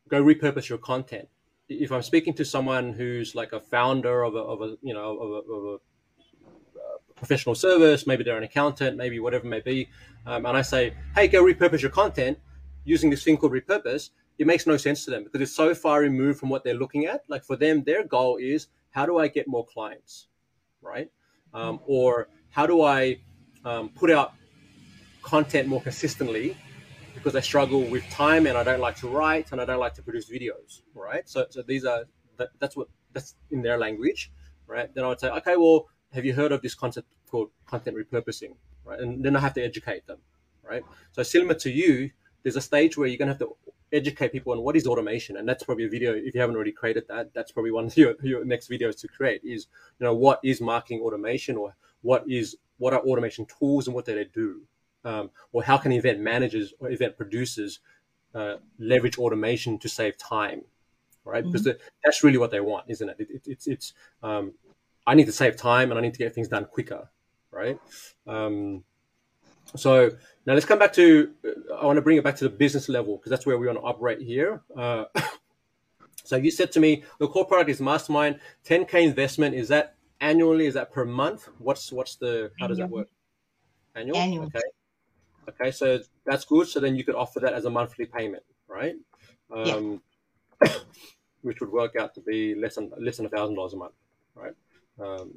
go 0.08 0.24
repurpose 0.24 0.70
your 0.70 0.78
content. 0.78 1.28
If 1.68 1.92
I'm 1.92 2.04
speaking 2.04 2.34
to 2.36 2.46
someone 2.46 2.94
who's 2.94 3.34
like 3.36 3.54
a 3.54 3.60
founder 3.60 4.24
of 4.24 4.36
a, 4.36 4.40
of 4.40 4.62
a 4.62 4.78
you 4.82 4.94
know 4.94 5.18
of 5.18 5.30
a, 5.32 5.54
of 5.54 5.64
a 5.64 5.76
uh, 5.76 6.98
professional 7.16 7.56
service, 7.56 8.06
maybe 8.06 8.24
they're 8.24 8.38
an 8.38 8.44
accountant, 8.44 8.98
maybe 8.98 9.20
whatever 9.20 9.46
it 9.46 9.50
may 9.50 9.62
be, 9.62 9.90
um, 10.26 10.46
and 10.46 10.56
I 10.58 10.62
say, 10.62 10.94
hey, 11.16 11.28
go 11.28 11.44
repurpose 11.44 11.82
your 11.82 11.92
content 11.92 12.38
using 12.84 13.10
this 13.10 13.24
thing 13.24 13.38
called 13.38 13.52
repurpose, 13.52 14.12
it 14.38 14.46
makes 14.46 14.68
no 14.68 14.78
sense 14.78 15.06
to 15.06 15.12
them 15.12 15.24
because 15.24 15.42
it's 15.42 15.56
so 15.56 15.74
far 15.74 16.02
removed 16.02 16.40
from 16.40 16.50
what 16.50 16.64
they're 16.64 16.76
looking 16.76 17.06
at. 17.06 17.24
Like 17.28 17.44
for 17.44 17.56
them, 17.56 17.84
their 17.84 18.04
goal 18.06 18.38
is 18.38 18.68
how 18.92 19.06
do 19.08 19.18
I 19.18 19.28
get 19.28 19.48
more 19.48 19.66
clients? 19.66 20.28
right? 20.86 21.10
Um, 21.54 21.80
or 21.86 22.30
how 22.50 22.68
do 22.68 22.82
I 22.84 23.20
um, 23.66 23.90
put 23.90 24.12
out 24.12 24.34
content 25.24 25.68
more 25.68 25.82
consistently 25.82 26.56
because 27.16 27.36
I 27.36 27.40
struggle 27.40 27.82
with 27.82 28.08
time 28.10 28.46
and 28.46 28.58
I 28.58 28.64
don't 28.64 28.82
like 28.82 28.98
to 28.98 29.08
write 29.08 29.52
and 29.52 29.62
I 29.62 29.66
don't 29.66 29.80
like 29.80 29.94
to 29.96 30.04
produce 30.04 30.30
videos, 30.30 30.82
right? 30.94 31.28
So, 31.28 31.48
so 31.50 31.62
these 31.62 31.86
are 31.86 32.04
that, 32.38 32.50
that's 32.60 32.76
what 32.76 32.90
that's 33.14 33.36
in 33.52 33.62
their 33.62 33.78
language, 33.78 34.32
right? 34.68 34.94
Then 34.94 35.06
I 35.06 35.08
would 35.08 35.20
say, 35.20 35.30
okay, 35.30 35.56
well, 35.56 35.88
have 36.14 36.26
you 36.26 36.34
heard 36.34 36.52
of 36.52 36.62
this 36.62 36.76
concept 36.76 37.08
called 37.30 37.50
content 37.66 37.98
repurposing, 37.98 38.56
right? 38.84 39.00
And 39.00 39.24
then 39.24 39.36
I 39.36 39.40
have 39.40 39.54
to 39.54 39.64
educate 39.64 40.06
them, 40.06 40.20
right? 40.64 40.84
So 41.14 41.24
similar 41.24 41.56
to 41.56 41.72
you, 41.72 42.12
there's 42.44 42.58
a 42.58 42.62
stage 42.62 42.98
where 42.98 43.08
you're 43.08 43.18
gonna 43.18 43.32
have 43.32 43.40
to 43.40 43.56
educate 43.92 44.32
people 44.32 44.52
on 44.52 44.62
what 44.62 44.76
is 44.76 44.86
automation 44.88 45.38
and 45.38 45.48
that's 45.48 45.64
probably 45.64 45.86
a 45.86 45.90
video 45.90 46.14
if 46.14 46.34
you 46.34 46.42
haven't 46.42 46.56
already 46.56 46.72
created 46.72 47.08
that 47.08 47.34
that's 47.34 47.52
probably 47.52 47.72
one 47.72 47.86
of 47.86 47.96
your, 47.96 48.16
your 48.24 48.44
next 48.44 48.70
videos 48.70 49.00
to 49.00 49.08
create 49.08 49.42
is 49.44 49.68
you 50.00 50.04
know 50.04 50.14
what 50.14 50.40
is 50.44 50.60
marketing 50.60 51.00
automation 51.02 51.56
or 51.56 51.74
what 52.02 52.24
is 52.28 52.58
what 52.78 52.94
are 52.94 53.00
automation 53.02 53.46
tools 53.46 53.88
and 53.88 53.96
what 53.96 54.04
do 54.04 54.14
they 54.14 54.26
do 54.26 54.62
um, 55.06 55.30
or 55.54 55.64
how 55.64 55.78
can 55.78 55.92
event 55.92 56.20
managers 56.20 56.74
or 56.80 56.90
event 56.90 57.16
producers 57.16 57.80
uh, 58.34 58.56
leverage 58.80 59.18
automation 59.18 59.80
to 59.80 59.88
save 59.88 60.18
time 60.18 60.62
right 61.24 61.44
mm-hmm. 61.44 61.52
because 61.52 61.64
the, 61.64 61.78
that's 62.04 62.24
really 62.24 62.38
what 62.38 62.52
they 62.52 62.60
want 62.60 62.86
isn't 62.90 63.10
it, 63.10 63.16
it, 63.20 63.30
it 63.30 63.42
it's 63.46 63.68
it's 63.68 63.94
um, 64.24 64.54
i 65.08 65.14
need 65.16 65.26
to 65.26 65.32
save 65.32 65.56
time 65.56 65.92
and 65.92 65.98
i 65.98 66.02
need 66.02 66.14
to 66.14 66.20
get 66.20 66.36
things 66.36 66.48
done 66.48 66.66
quicker 66.66 67.10
right 67.52 67.80
um, 68.28 68.84
so 69.76 70.12
now 70.46 70.54
let's 70.54 70.66
come 70.66 70.80
back 70.80 70.94
to. 70.94 71.32
Uh, 71.44 71.76
I 71.76 71.86
want 71.86 71.98
to 71.98 72.02
bring 72.02 72.18
it 72.18 72.24
back 72.24 72.36
to 72.38 72.44
the 72.44 72.50
business 72.50 72.88
level 72.90 73.18
because 73.18 73.30
that's 73.30 73.46
where 73.46 73.58
we 73.58 73.68
want 73.68 73.80
to 73.80 73.84
operate 73.84 74.22
here. 74.22 74.62
Uh, 74.76 75.06
so 76.24 76.36
you 76.36 76.52
said 76.52 76.72
to 76.74 76.80
me 76.80 77.04
the 77.20 77.28
core 77.28 77.46
product 77.46 77.70
is 77.70 77.82
Mastermind. 77.82 78.40
10k 78.66 79.04
investment 79.04 79.56
is 79.56 79.68
that 79.70 79.96
annually? 80.22 80.66
Is 80.66 80.76
that 80.76 80.92
per 80.92 81.06
month? 81.06 81.50
What's 81.60 81.92
what's 81.92 82.16
the 82.16 82.52
how 82.60 82.68
does 82.68 82.78
that 82.78 82.90
work? 82.90 83.10
Annual. 83.96 84.18
Annual. 84.18 84.46
Okay. 84.46 84.60
Okay, 85.50 85.72
so 85.72 86.00
that's 86.26 86.46
good. 86.46 86.68
So 86.68 86.80
then 86.80 86.96
you 86.96 87.04
could 87.04 87.16
offer 87.16 87.40
that 87.40 87.54
as 87.54 87.66
a 87.66 87.70
monthly 87.70 88.06
payment, 88.06 88.44
right? 88.68 88.96
Um, 89.52 90.02
yeah. 90.64 90.74
which 91.42 91.60
would 91.60 91.72
work 91.72 91.96
out 91.96 92.16
to 92.16 92.22
be 92.22 92.56
less 92.56 92.76
than 92.76 92.92
less 93.00 93.18
than 93.18 93.28
a 93.28 93.30
thousand 93.30 93.56
dollars 93.56 93.74
a 93.74 93.78
month, 93.78 93.94
right? 94.34 94.54
Um, 95.00 95.32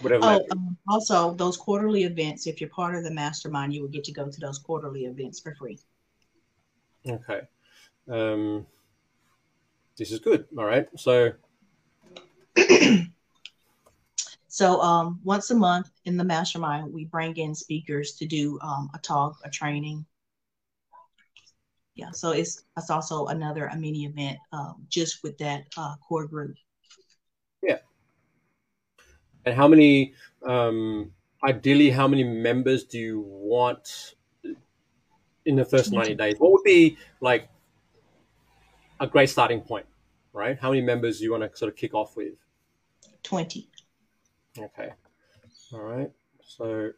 whatever. 0.00 0.24
Oh, 0.24 0.46
um, 0.50 0.76
also 0.88 1.34
those 1.34 1.56
quarterly 1.56 2.02
events. 2.02 2.46
If 2.46 2.60
you're 2.60 2.70
part 2.70 2.96
of 2.96 3.04
the 3.04 3.10
mastermind, 3.12 3.72
you 3.72 3.82
will 3.82 3.88
get 3.88 4.04
to 4.04 4.12
go 4.12 4.28
to 4.28 4.40
those 4.40 4.58
quarterly 4.58 5.04
events 5.04 5.40
for 5.40 5.54
free. 5.54 5.78
Okay, 7.08 7.42
um, 8.10 8.66
this 9.96 10.10
is 10.10 10.18
good. 10.18 10.46
All 10.58 10.64
right, 10.64 10.86
so. 10.96 11.32
So 14.56 14.80
um, 14.80 15.20
once 15.22 15.50
a 15.50 15.54
month 15.54 15.90
in 16.06 16.16
the 16.16 16.24
mastermind, 16.24 16.90
we 16.90 17.04
bring 17.04 17.36
in 17.36 17.54
speakers 17.54 18.12
to 18.12 18.24
do 18.24 18.58
um, 18.62 18.88
a 18.94 18.98
talk, 18.98 19.36
a 19.44 19.50
training. 19.50 20.06
Yeah, 21.94 22.10
so 22.12 22.30
it's 22.30 22.64
it's 22.74 22.88
also 22.88 23.26
another 23.26 23.66
a 23.66 23.76
mini 23.76 24.06
event 24.06 24.38
um, 24.54 24.86
just 24.88 25.22
with 25.22 25.36
that 25.36 25.66
uh, 25.76 25.96
core 25.96 26.26
group. 26.26 26.56
Yeah, 27.62 27.80
and 29.44 29.54
how 29.54 29.68
many, 29.68 30.14
um, 30.46 31.12
ideally, 31.44 31.90
how 31.90 32.08
many 32.08 32.24
members 32.24 32.84
do 32.84 32.98
you 32.98 33.26
want 33.28 34.14
in 35.44 35.56
the 35.56 35.66
first 35.66 35.92
90 35.92 36.14
days? 36.14 36.36
What 36.38 36.52
would 36.52 36.64
be 36.64 36.96
like 37.20 37.50
a 39.00 39.06
great 39.06 39.28
starting 39.28 39.60
point, 39.60 39.84
right? 40.32 40.58
How 40.58 40.70
many 40.70 40.80
members 40.80 41.18
do 41.18 41.24
you 41.24 41.32
want 41.32 41.42
to 41.42 41.54
sort 41.54 41.70
of 41.70 41.76
kick 41.76 41.92
off 41.92 42.16
with? 42.16 42.32
20. 43.22 43.68
Okay. 44.58 44.90
All 45.72 45.80
right. 45.80 46.10
So, 46.42 46.90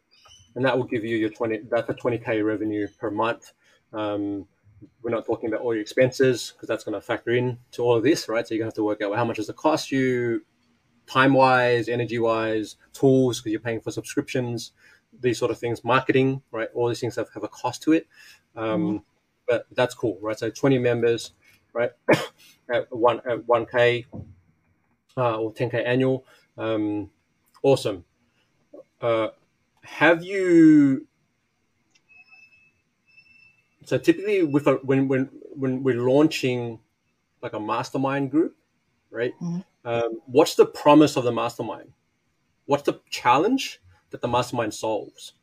and 0.55 0.65
that 0.65 0.77
will 0.77 0.85
give 0.85 1.03
you 1.03 1.17
your 1.17 1.29
20, 1.29 1.61
that's 1.69 1.89
a 1.89 1.93
20K 1.93 2.45
revenue 2.45 2.87
per 2.99 3.11
month. 3.11 3.53
Um, 3.93 4.47
we're 5.01 5.11
not 5.11 5.25
talking 5.25 5.49
about 5.49 5.61
all 5.61 5.73
your 5.73 5.81
expenses 5.81 6.53
because 6.55 6.67
that's 6.67 6.83
going 6.83 6.93
to 6.93 7.01
factor 7.01 7.31
in 7.31 7.57
to 7.71 7.83
all 7.83 7.97
of 7.97 8.03
this, 8.03 8.29
right? 8.29 8.47
So 8.47 8.53
you're 8.53 8.59
going 8.59 8.71
to 8.71 8.73
have 8.73 8.75
to 8.75 8.83
work 8.83 9.01
out 9.01 9.15
how 9.15 9.25
much 9.25 9.37
does 9.37 9.49
it 9.49 9.55
cost 9.55 9.91
you? 9.91 10.41
time 11.09 11.33
wise, 11.33 11.89
energy 11.89 12.19
wise, 12.19 12.75
tools 12.93 13.39
because 13.39 13.51
you're 13.51 13.59
paying 13.59 13.81
for 13.81 13.91
subscriptions, 13.91 14.71
these 15.19 15.39
sort 15.39 15.51
of 15.51 15.57
things, 15.57 15.83
marketing, 15.83 16.41
right? 16.51 16.69
All 16.75 16.87
these 16.87 16.99
things 16.99 17.15
have, 17.15 17.29
have 17.33 17.43
a 17.43 17.47
cost 17.47 17.81
to 17.83 17.93
it. 17.93 18.07
Um, 18.55 18.81
mm-hmm. 18.81 18.97
But 19.47 19.65
that's 19.71 19.95
cool, 19.95 20.19
right? 20.21 20.37
So 20.37 20.51
20 20.51 20.77
members, 20.77 21.33
right? 21.73 21.91
at 22.71 22.95
one 22.95 23.17
at 23.27 23.47
1K 23.47 24.05
uh, 25.17 25.37
or 25.37 25.51
10K 25.51 25.85
annual. 25.85 26.25
Um, 26.57 27.09
awesome. 27.63 28.05
Uh, 29.01 29.29
have 29.83 30.23
you 30.23 31.07
so 33.85 33.97
typically 33.97 34.43
with 34.43 34.67
a, 34.67 34.73
when 34.83 35.07
when 35.07 35.29
when 35.55 35.83
we're 35.83 36.01
launching 36.01 36.79
like 37.41 37.53
a 37.53 37.59
mastermind 37.59 38.31
group, 38.31 38.55
right? 39.09 39.33
Mhm. 39.41 39.65
Um, 39.85 40.21
what's 40.25 40.55
the 40.55 40.65
promise 40.65 41.15
of 41.15 41.23
the 41.23 41.31
mastermind? 41.31 41.93
What's 42.65 42.83
the 42.83 43.01
challenge 43.09 43.81
that 44.11 44.21
the 44.21 44.27
mastermind 44.27 44.73
solves? 44.73 45.33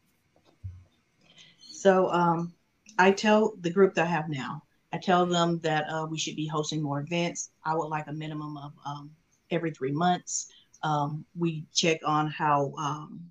So 1.59 2.11
um, 2.11 2.55
I 2.99 3.11
tell 3.11 3.55
the 3.61 3.71
group 3.71 3.95
that 3.95 4.07
I 4.07 4.11
have 4.11 4.29
now, 4.29 4.63
I 4.93 4.99
tell 4.99 5.27
them 5.27 5.59
that 5.61 5.85
uh, 5.89 6.07
we 6.09 6.19
should 6.19 6.37
be 6.37 6.47
hosting 6.47 6.83
more 6.83 7.01
events. 7.01 7.51
I 7.65 7.75
would 7.75 7.89
like 7.89 8.07
a 8.07 8.13
minimum 8.13 8.57
of 8.57 8.73
um, 8.85 9.11
every 9.51 9.71
three 9.71 9.93
months. 9.93 10.53
Um, 10.83 11.25
we 11.37 11.65
check 11.75 12.01
on 12.05 12.29
how 12.29 12.73
um, 12.79 13.31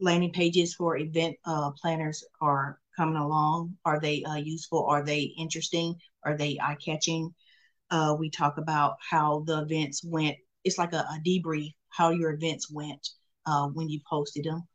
landing 0.00 0.32
pages 0.32 0.74
for 0.74 0.96
event 0.96 1.36
uh, 1.44 1.70
planners 1.72 2.24
are 2.40 2.78
coming 2.96 3.16
along. 3.16 3.76
Are 3.84 4.00
they 4.00 4.24
uh, 4.24 4.36
useful? 4.36 4.86
Are 4.86 5.04
they 5.04 5.32
interesting? 5.38 5.94
Are 6.24 6.36
they 6.36 6.58
eye 6.60 6.76
catching? 6.84 7.34
Uh, 7.90 8.16
we 8.18 8.30
talk 8.30 8.58
about 8.58 8.96
how 9.08 9.42
the 9.46 9.62
events 9.62 10.04
went. 10.04 10.36
It's 10.64 10.78
like 10.78 10.92
a, 10.92 10.98
a 10.98 11.20
debrief 11.26 11.74
how 11.90 12.10
your 12.10 12.32
events 12.32 12.70
went 12.70 13.10
uh, 13.46 13.66
when 13.68 13.88
you 13.88 14.00
posted 14.08 14.44
them. 14.44 14.66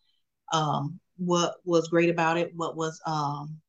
Um, 0.53 0.99
what 1.17 1.55
was 1.63 1.87
great 1.87 2.09
about 2.09 2.37
it? 2.37 2.51
What 2.55 2.75
was 2.75 2.99
um, 3.07 3.59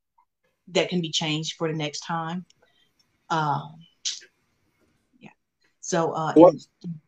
that 0.68 0.88
can 0.88 1.00
be 1.00 1.10
changed 1.10 1.54
for 1.56 1.68
the 1.68 1.74
next 1.76 2.00
time? 2.00 2.44
Um, 3.30 3.76
yeah. 5.18 5.30
So, 5.80 6.12
uh, 6.12 6.32
What- 6.34 6.54
and- 6.84 7.00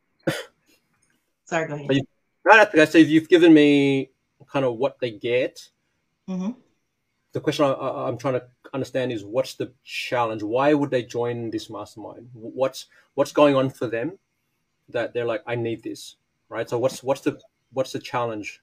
sorry, 1.49 1.67
go 1.69 1.75
ahead. 1.75 1.91
Are 1.91 1.95
you- 1.95 2.07
Right, 2.45 2.67
okay. 2.69 2.87
So 2.87 2.99
you've 2.99 3.29
given 3.29 3.53
me 3.53 4.11
kind 4.47 4.65
of 4.65 4.77
what 4.77 4.99
they 5.01 5.11
get. 5.11 5.69
hmm 6.27 6.53
The 7.33 7.41
question 7.41 7.65
I, 7.67 7.73
I'm 8.09 8.17
trying 8.17 8.35
to 8.41 8.47
understand 8.73 9.13
is 9.13 9.25
what's 9.25 9.55
the 9.55 9.73
challenge? 9.85 10.43
Why 10.43 10.73
would 10.73 10.91
they 10.91 11.03
join 11.03 11.51
this 11.51 11.69
mastermind? 11.69 12.31
What's 12.33 12.87
what's 13.15 13.33
going 13.33 13.55
on 13.55 13.69
for 13.71 13.87
them 13.87 14.19
that 14.89 15.13
they're 15.13 15.27
like, 15.27 15.43
I 15.47 15.57
need 15.57 15.83
this, 15.83 16.17
right? 16.49 16.69
So 16.69 16.79
what's 16.79 17.03
what's 17.03 17.21
the 17.21 17.41
what's 17.73 17.93
the 17.93 17.99
challenge? 18.01 18.63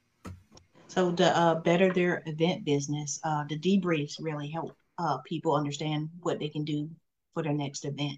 So 0.87 1.11
to 1.11 1.25
uh, 1.37 1.55
better 1.61 1.91
their 1.93 2.23
event 2.25 2.65
business, 2.65 3.19
uh, 3.23 3.43
the 3.49 3.59
debriefs 3.59 4.15
really 4.19 4.49
help 4.49 4.75
uh, 4.97 5.17
people 5.25 5.53
understand 5.55 6.09
what 6.21 6.39
they 6.39 6.49
can 6.49 6.63
do 6.63 6.89
for 7.33 7.43
their 7.43 7.53
next 7.53 7.85
event, 7.85 8.17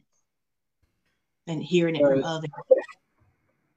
and 1.47 1.61
hearing 1.63 1.95
it 1.95 2.03
from 2.07 2.23
others. 2.23 2.51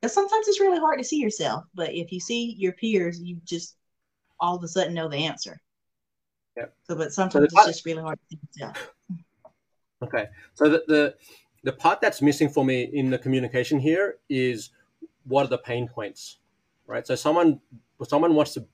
Because 0.01 0.15
sometimes 0.15 0.49
it's 0.49 0.61
really 0.61 0.79
hard 0.79 0.99
to 0.99 1.05
see 1.05 1.19
yourself, 1.19 1.65
but 1.75 1.93
if 1.93 2.11
you 2.11 2.21
see 2.21 2.55
your 2.59 2.73
peers, 2.73 3.21
you 3.21 3.37
just 3.45 3.77
all 4.39 4.57
of 4.57 4.65
a 4.65 4.69
sudden 4.69 4.95
know 4.95 5.09
the 5.09 5.25
answer. 5.27 5.61
Yep. 6.57 6.75
So, 6.85 6.97
but 6.97 7.13
sometimes 7.13 7.51
the- 7.51 7.57
it's 7.57 7.67
just 7.67 7.85
really 7.85 8.03
hard 8.03 8.19
to 8.19 8.37
see 8.37 8.41
yourself. 8.47 8.93
Okay. 10.03 10.29
So 10.55 10.69
the, 10.69 10.85
the 10.89 11.15
the 11.63 11.73
part 11.73 12.01
that's 12.01 12.23
missing 12.23 12.49
for 12.49 12.65
me 12.65 12.85
in 12.85 13.11
the 13.11 13.19
communication 13.19 13.79
here 13.79 14.17
is 14.31 14.71
what 15.25 15.45
are 15.45 15.49
the 15.49 15.59
pain 15.59 15.87
points, 15.87 16.39
right? 16.87 17.07
So 17.07 17.15
someone 17.15 17.61
someone 18.09 18.35
wants 18.35 18.55
to. 18.55 18.65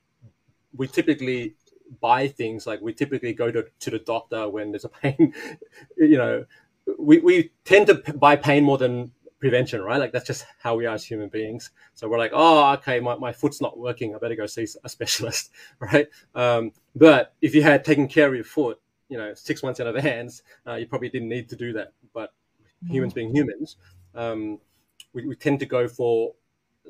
We 0.77 0.87
typically 0.87 1.57
buy 2.01 2.29
things 2.29 2.67
like 2.67 2.81
we 2.81 2.93
typically 2.93 3.33
go 3.33 3.51
to, 3.51 3.65
to 3.81 3.91
the 3.91 3.99
doctor 3.99 4.49
when 4.49 4.71
there's 4.71 4.85
a 4.85 4.89
pain. 5.03 5.35
You 5.97 6.19
know, 6.19 6.45
we, 6.99 7.19
we 7.19 7.51
tend 7.65 7.89
to 7.89 7.97
p- 7.97 8.13
buy 8.13 8.37
pain 8.37 8.63
more 8.63 8.79
than 8.79 9.11
prevention, 9.39 9.83
right? 9.83 9.99
Like 9.99 10.13
that's 10.13 10.27
just 10.27 10.47
how 10.59 10.77
we 10.77 10.87
are 10.87 10.95
as 10.95 11.05
human 11.05 11.29
beings. 11.29 11.71
So 11.95 12.09
we're 12.09 12.19
like, 12.19 12.33
oh, 12.35 12.73
okay, 12.75 13.01
my, 13.01 13.17
my 13.17 13.33
foot's 13.33 13.61
not 13.61 13.79
working. 13.79 14.15
I 14.15 14.19
better 14.19 14.37
go 14.37 14.47
see 14.47 14.67
a 14.85 14.89
specialist, 14.89 15.51
right? 15.81 16.09
Um, 16.35 16.73
but 16.95 17.35
if 17.43 17.55
you 17.55 17.63
had 17.63 17.85
taken 17.85 18.09
care 18.09 18.29
of 18.29 18.35
your 18.35 18.45
foot, 18.45 18.81
you 19.09 19.19
know, 19.19 19.35
six 19.35 19.63
months 19.63 19.81
in 19.81 19.87
advance, 19.87 20.43
uh, 20.67 20.75
you 20.75 20.87
probably 20.87 21.09
didn't 21.09 21.29
need 21.29 21.49
to 21.51 21.57
do 21.57 21.73
that. 21.75 21.93
But 22.13 22.33
humans 22.89 23.13
being 23.13 23.35
humans, 23.35 23.77
um, 24.15 24.59
we, 25.13 25.27
we 25.27 25.37
tend 25.37 25.61
to 25.61 25.67
go 25.67 25.87
for 25.87 26.35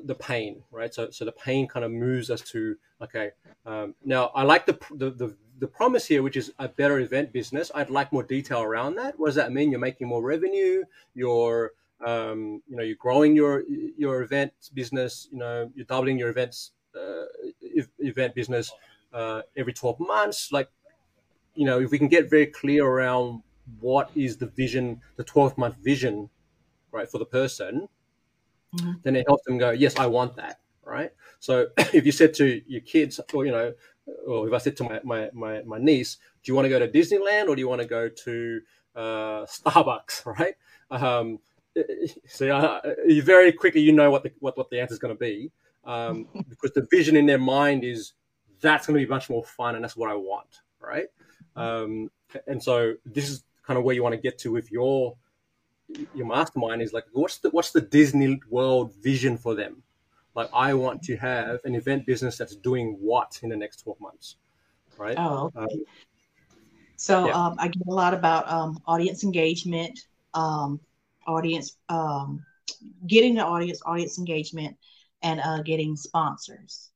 the 0.05 0.15
pain, 0.15 0.63
right? 0.71 0.93
So, 0.93 1.09
so 1.11 1.25
the 1.25 1.31
pain 1.31 1.67
kind 1.67 1.85
of 1.85 1.91
moves 1.91 2.29
us 2.29 2.41
to 2.51 2.75
okay. 3.01 3.31
Um, 3.65 3.95
now, 4.03 4.31
I 4.35 4.43
like 4.43 4.65
the, 4.65 4.77
the 4.95 5.11
the 5.11 5.35
the 5.59 5.67
promise 5.67 6.05
here, 6.05 6.21
which 6.23 6.37
is 6.37 6.53
a 6.59 6.67
better 6.67 6.99
event 6.99 7.33
business. 7.33 7.71
I'd 7.73 7.89
like 7.89 8.11
more 8.13 8.23
detail 8.23 8.61
around 8.61 8.95
that. 8.95 9.17
What 9.19 9.27
does 9.27 9.35
that 9.35 9.51
mean? 9.51 9.71
You're 9.71 9.79
making 9.79 10.07
more 10.07 10.21
revenue. 10.21 10.83
You're 11.13 11.73
um, 12.05 12.61
you 12.67 12.75
know 12.75 12.83
you're 12.83 12.95
growing 12.95 13.35
your 13.35 13.63
your 13.67 14.21
event 14.21 14.53
business. 14.73 15.27
You 15.31 15.39
know 15.39 15.71
you're 15.75 15.85
doubling 15.85 16.17
your 16.19 16.29
events 16.29 16.71
uh, 16.95 17.25
event 17.99 18.35
business 18.35 18.71
uh, 19.13 19.41
every 19.55 19.73
12 19.73 19.99
months. 19.99 20.51
Like 20.51 20.69
you 21.55 21.65
know 21.65 21.79
if 21.81 21.91
we 21.91 21.97
can 21.99 22.07
get 22.09 22.29
very 22.29 22.47
clear 22.47 22.85
around 22.85 23.43
what 23.79 24.11
is 24.15 24.37
the 24.37 24.47
vision, 24.47 25.01
the 25.17 25.23
12 25.23 25.57
month 25.57 25.77
vision, 25.77 26.29
right, 26.91 27.09
for 27.09 27.19
the 27.19 27.25
person, 27.25 27.89
Mhm. 28.73 29.01
then 29.03 29.15
it 29.15 29.25
helps 29.27 29.43
them 29.45 29.57
go, 29.57 29.71
yes, 29.71 29.95
I 29.97 30.07
want 30.07 30.35
that, 30.35 30.59
right? 30.83 31.11
So 31.39 31.67
if 31.77 32.05
you 32.05 32.11
said 32.11 32.33
to 32.35 32.61
your 32.67 32.81
kids, 32.81 33.19
or 33.33 33.45
you 33.45 33.51
know, 33.51 33.73
or 34.25 34.47
if 34.47 34.53
I 34.53 34.57
said 34.57 34.77
to 34.77 34.83
my 34.83 35.01
my 35.03 35.29
my, 35.33 35.61
my 35.63 35.77
niece, 35.79 36.17
do 36.43 36.51
you 36.51 36.55
want 36.55 36.65
to 36.65 36.69
go 36.69 36.79
to 36.79 36.87
Disneyland 36.87 37.47
or 37.47 37.55
do 37.55 37.59
you 37.61 37.67
want 37.67 37.81
to 37.81 37.87
go 37.87 38.09
to 38.09 38.61
uh, 38.95 39.45
Starbucks, 39.45 40.25
right? 40.39 40.55
Um, 40.89 41.39
so 42.27 42.55
uh, 42.55 42.81
you 43.07 43.21
very 43.21 43.51
quickly 43.51 43.81
you 43.81 43.91
know 43.91 44.09
what 44.09 44.23
the 44.23 44.31
what, 44.39 44.57
what 44.57 44.69
the 44.69 44.79
answer 44.79 44.93
is 44.93 44.99
going 44.99 45.13
to 45.13 45.19
be 45.19 45.51
um, 45.83 46.27
because 46.49 46.71
the 46.71 46.87
vision 46.91 47.15
in 47.15 47.25
their 47.25 47.37
mind 47.39 47.83
is 47.83 48.13
that's 48.61 48.87
going 48.87 48.99
to 48.99 49.05
be 49.05 49.09
much 49.09 49.29
more 49.29 49.43
fun 49.43 49.75
and 49.75 49.83
that's 49.83 49.95
what 49.95 50.09
I 50.09 50.15
want, 50.15 50.61
right? 50.79 51.07
Um, 51.55 52.09
and 52.47 52.61
so 52.61 52.95
this 53.05 53.29
is 53.29 53.43
kind 53.63 53.77
of 53.77 53.83
where 53.83 53.95
you 53.95 54.03
want 54.03 54.13
to 54.13 54.21
get 54.21 54.37
to 54.39 54.51
with 54.51 54.71
your 54.71 55.15
your 56.13 56.27
mastermind 56.27 56.81
is 56.81 56.91
like 56.91 57.05
what's 57.13 57.37
the 57.37 57.49
what's 57.51 57.71
the 57.71 57.81
Disney 57.81 58.39
World 58.49 58.93
vision 59.01 59.37
for 59.37 59.55
them? 59.55 59.81
Like 60.35 60.49
I 60.53 60.73
want 60.73 61.01
to 61.03 61.15
have 61.17 61.59
an 61.63 61.75
event 61.75 62.05
business 62.05 62.37
that's 62.37 62.55
doing 62.55 62.97
what 62.99 63.39
in 63.41 63.49
the 63.49 63.55
next 63.55 63.83
12 63.83 63.99
months, 63.99 64.35
right? 64.97 65.17
Oh, 65.17 65.51
Um. 65.55 65.67
So 66.99 67.27
yeah. 67.27 67.33
um, 67.33 67.55
I 67.59 67.67
get 67.67 67.87
a 67.87 67.93
lot 67.93 68.15
about 68.15 68.49
um, 68.51 68.79
audience 68.87 69.23
engagement, 69.23 69.99
um, 70.33 70.79
audience 71.27 71.77
um, 71.89 72.43
getting 73.05 73.35
the 73.35 73.45
audience, 73.45 73.81
audience 73.85 74.17
engagement, 74.17 74.75
and 75.21 75.39
uh, 75.41 75.61
getting 75.61 75.95
sponsors. 75.95 76.89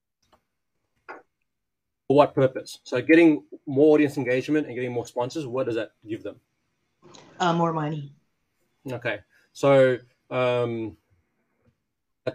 For 2.08 2.18
what 2.18 2.34
purpose? 2.34 2.80
So 2.84 3.02
getting 3.02 3.44
more 3.66 3.96
audience 3.96 4.18
engagement 4.18 4.68
and 4.68 4.76
getting 4.76 4.92
more 4.92 5.06
sponsors, 5.06 5.46
what 5.46 5.66
does 5.66 5.76
that 5.76 5.92
give 6.08 6.24
them? 6.24 6.38
Uh, 7.40 7.54
more 7.54 7.74
money. 7.74 8.14
Okay, 8.92 9.20
so 9.54 9.98
um, 10.30 10.98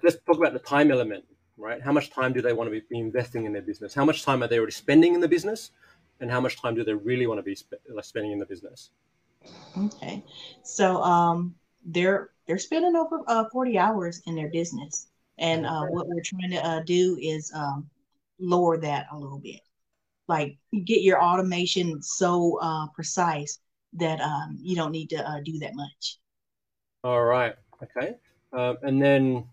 let's 0.02 0.16
talk 0.26 0.38
about 0.38 0.52
the 0.52 0.60
time 0.60 0.90
element, 0.90 1.24
right? 1.56 1.82
How 1.82 1.92
much 1.92 2.10
time 2.10 2.32
do 2.32 2.40
they 2.40 2.52
want 2.52 2.72
to 2.72 2.80
be 2.88 2.98
investing 2.98 3.44
in 3.44 3.52
their 3.52 3.62
business? 3.62 3.94
How 3.94 4.04
much 4.04 4.24
time 4.24 4.42
are 4.42 4.48
they 4.48 4.58
already 4.58 4.72
spending 4.72 5.14
in 5.14 5.20
the 5.20 5.28
business, 5.28 5.72
and 6.20 6.30
how 6.30 6.40
much 6.40 6.60
time 6.60 6.74
do 6.74 6.84
they 6.84 6.94
really 6.94 7.26
want 7.26 7.38
to 7.38 7.42
be 7.42 7.54
sp- 7.54 7.82
spending 8.00 8.32
in 8.32 8.38
the 8.38 8.46
business? 8.46 8.90
Okay, 9.76 10.24
so 10.62 11.02
um, 11.02 11.54
they're 11.86 12.30
they're 12.46 12.58
spending 12.58 12.96
over 12.96 13.22
uh, 13.26 13.44
forty 13.50 13.78
hours 13.78 14.20
in 14.26 14.34
their 14.34 14.48
business, 14.48 15.08
and 15.38 15.66
uh, 15.66 15.84
what 15.86 16.06
we're 16.08 16.22
trying 16.22 16.50
to 16.50 16.64
uh, 16.64 16.80
do 16.82 17.18
is 17.20 17.50
um, 17.54 17.88
lower 18.38 18.76
that 18.78 19.06
a 19.12 19.18
little 19.18 19.38
bit, 19.38 19.60
like 20.28 20.58
get 20.84 21.02
your 21.02 21.22
automation 21.22 22.02
so 22.02 22.58
uh, 22.60 22.86
precise 22.88 23.58
that 23.94 24.20
um, 24.20 24.58
you 24.60 24.76
don't 24.76 24.92
need 24.92 25.10
to 25.10 25.28
uh, 25.28 25.40
do 25.44 25.58
that 25.60 25.74
much. 25.74 26.18
All 27.04 27.24
right, 27.24 27.54
okay, 27.82 28.16
um, 28.52 28.76
and 28.82 29.00
then 29.00 29.44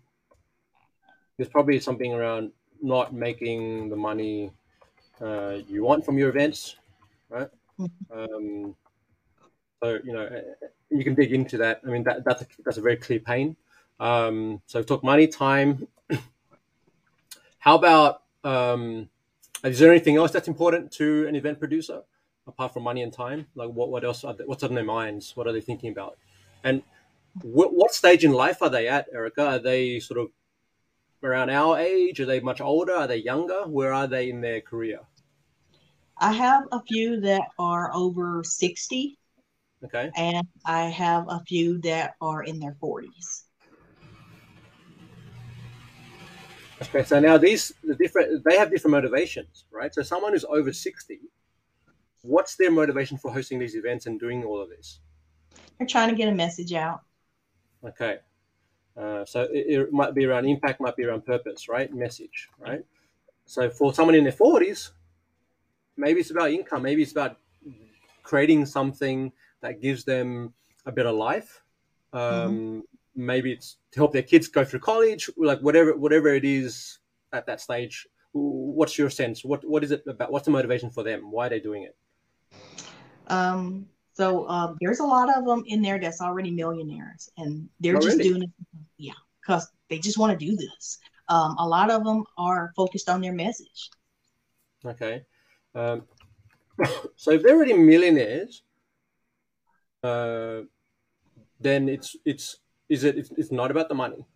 there's 1.36 1.48
probably 1.48 1.80
something 1.80 2.12
around 2.12 2.50
not 2.82 3.14
making 3.14 3.88
the 3.88 3.96
money 3.96 4.50
uh, 5.20 5.58
you 5.68 5.84
want 5.84 6.04
from 6.04 6.18
your 6.18 6.28
events, 6.28 6.76
right? 7.28 7.48
Mhm. 7.78 7.90
Um, 8.10 8.76
so 9.82 9.98
you 10.04 10.12
know 10.12 10.28
you 10.94 11.04
can 11.04 11.14
dig 11.14 11.32
into 11.32 11.58
that. 11.58 11.80
I 11.84 11.88
mean 11.88 12.04
that 12.04 12.24
that's 12.24 12.42
a, 12.42 12.46
that's 12.64 12.78
a 12.78 12.82
very 12.82 12.96
clear 12.96 13.20
pain. 13.20 13.56
Um, 14.00 14.62
so 14.66 14.82
talk 14.82 15.04
money, 15.04 15.26
time. 15.26 15.86
How 17.58 17.76
about 17.76 18.22
um, 18.42 19.08
is 19.62 19.78
there 19.78 19.90
anything 19.90 20.16
else 20.16 20.30
that's 20.30 20.48
important 20.48 20.92
to 20.92 21.26
an 21.26 21.36
event 21.36 21.58
producer 21.58 22.02
apart 22.46 22.72
from 22.72 22.82
money 22.82 23.02
and 23.02 23.12
time? 23.12 23.46
Like 23.54 23.70
what 23.70 23.90
what 23.90 24.04
else? 24.04 24.22
They, 24.22 24.44
what's 24.44 24.62
on 24.62 24.74
their 24.74 24.84
minds? 24.84 25.36
What 25.36 25.46
are 25.46 25.52
they 25.52 25.60
thinking 25.60 25.90
about? 25.90 26.18
And 26.62 26.82
what, 27.42 27.74
what 27.74 27.92
stage 27.92 28.24
in 28.24 28.32
life 28.32 28.62
are 28.62 28.70
they 28.70 28.88
at, 28.88 29.06
Erica? 29.12 29.46
Are 29.46 29.58
they 29.58 29.98
sort 30.00 30.20
of 30.20 30.28
around 31.22 31.50
our 31.50 31.78
age? 31.78 32.20
Are 32.20 32.26
they 32.26 32.40
much 32.40 32.60
older? 32.60 32.94
Are 32.94 33.06
they 33.06 33.16
younger? 33.16 33.66
Where 33.66 33.92
are 33.92 34.06
they 34.06 34.30
in 34.30 34.40
their 34.40 34.60
career? 34.60 35.00
I 36.18 36.32
have 36.32 36.64
a 36.70 36.80
few 36.82 37.20
that 37.22 37.42
are 37.58 37.92
over 37.92 38.44
60, 38.44 39.18
Okay. 39.84 40.10
and 40.16 40.46
I 40.64 40.84
have 40.84 41.26
a 41.28 41.40
few 41.46 41.78
that 41.82 42.14
are 42.20 42.42
in 42.42 42.58
their 42.58 42.76
40s. 42.82 43.44
Okay. 46.82 47.04
So 47.04 47.20
now 47.20 47.38
these 47.38 47.72
the 47.82 47.94
different 47.94 48.44
they 48.44 48.58
have 48.58 48.70
different 48.70 48.92
motivations, 48.92 49.64
right? 49.70 49.94
So 49.94 50.02
someone 50.02 50.32
who's 50.32 50.44
over 50.44 50.72
sixty, 50.72 51.20
what's 52.22 52.56
their 52.56 52.70
motivation 52.70 53.16
for 53.16 53.32
hosting 53.32 53.58
these 53.58 53.76
events 53.76 54.06
and 54.06 54.18
doing 54.18 54.44
all 54.44 54.60
of 54.60 54.68
this? 54.68 54.98
They're 55.78 55.86
trying 55.86 56.10
to 56.10 56.16
get 56.16 56.28
a 56.28 56.34
message 56.34 56.72
out. 56.72 57.00
Okay. 57.84 58.18
Uh, 58.96 59.24
so 59.24 59.42
it, 59.52 59.66
it, 59.68 59.92
might 59.92 60.14
be 60.14 60.24
around 60.24 60.46
impact, 60.46 60.80
might 60.80 60.96
be 60.96 61.04
around 61.04 61.26
purpose, 61.26 61.68
right? 61.68 61.92
Message, 61.92 62.48
right? 62.58 62.84
So 63.44 63.68
for 63.68 63.92
someone 63.92 64.14
in 64.14 64.22
their 64.22 64.32
40s, 64.32 64.90
maybe 65.96 66.20
it's 66.20 66.30
about 66.30 66.52
income, 66.52 66.82
maybe 66.82 67.02
it's 67.02 67.10
about 67.10 67.38
creating 68.22 68.64
something 68.66 69.32
that 69.64 69.80
gives 69.80 70.04
them 70.04 70.52
a 70.84 70.92
better 70.92 71.10
life. 71.10 71.62
Um, 72.12 72.20
mm-hmm. 72.20 72.80
Maybe 73.16 73.50
it's 73.50 73.78
to 73.92 74.00
help 74.00 74.12
their 74.12 74.22
kids 74.22 74.46
go 74.46 74.62
through 74.64 74.80
college, 74.80 75.30
like 75.36 75.60
whatever 75.60 75.96
whatever 75.96 76.28
it 76.28 76.44
is 76.44 76.98
at 77.32 77.46
that 77.46 77.60
stage. 77.60 78.06
What's 78.32 78.98
your 78.98 79.08
sense? 79.08 79.44
What 79.44 79.66
what 79.66 79.82
is 79.82 79.90
it 79.90 80.02
about? 80.06 80.30
What's 80.30 80.44
the 80.44 80.50
motivation 80.50 80.90
for 80.90 81.02
them? 81.02 81.30
Why 81.30 81.46
are 81.46 81.48
they 81.48 81.60
doing 81.60 81.84
it? 81.84 81.96
Um, 83.28 83.86
so 84.12 84.46
um, 84.48 84.76
there's 84.80 85.00
a 85.00 85.04
lot 85.04 85.34
of 85.34 85.46
them 85.46 85.64
in 85.66 85.80
there 85.80 85.98
that's 85.98 86.20
already 86.20 86.50
millionaires, 86.50 87.30
and 87.38 87.68
they're 87.80 87.96
oh, 87.96 88.00
just 88.00 88.18
really? 88.18 88.28
doing 88.28 88.42
it, 88.42 88.50
yeah, 88.98 89.12
because 89.40 89.72
they 89.88 89.98
just 89.98 90.18
want 90.18 90.38
to 90.38 90.46
do 90.46 90.56
this. 90.56 90.98
Um, 91.28 91.56
a 91.58 91.66
lot 91.66 91.90
of 91.90 92.04
them 92.04 92.24
are 92.36 92.72
focused 92.76 93.08
on 93.08 93.22
their 93.22 93.32
message. 93.32 93.90
Okay, 94.84 95.24
um, 95.74 96.02
so 97.16 97.30
if 97.30 97.42
they're 97.42 97.56
already 97.56 97.72
millionaires, 97.72 98.62
uh, 100.04 100.62
then 101.60 101.88
it's 101.88 102.14
it's 102.24 102.58
is 102.88 103.04
it 103.04 103.16
it's, 103.16 103.30
it's 103.36 103.50
not 103.50 103.70
about 103.70 103.88
the 103.88 103.94
money, 103.94 104.26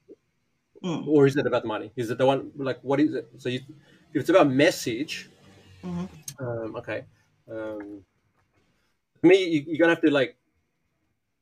mm. 0.83 1.07
or 1.07 1.27
is 1.27 1.37
it 1.37 1.47
about 1.47 1.63
the 1.63 1.69
money? 1.69 1.93
Is 1.95 2.11
it 2.11 2.19
the 2.19 2.27
one 2.27 2.51
like 2.57 2.81
what 2.83 3.01
is 3.01 3.15
it? 3.15 3.29
So 3.37 3.49
you, 3.51 3.61
if 4.15 4.23
it's 4.23 4.31
about 4.31 4.49
message, 4.49 5.29
mm-hmm. 5.85 6.07
um, 6.45 6.77
okay. 6.77 7.05
Um, 7.51 8.03
me, 9.23 9.45
you, 9.45 9.75
are 9.75 9.79
gonna 9.79 9.95
have 9.95 10.03
to 10.03 10.11
like 10.11 10.37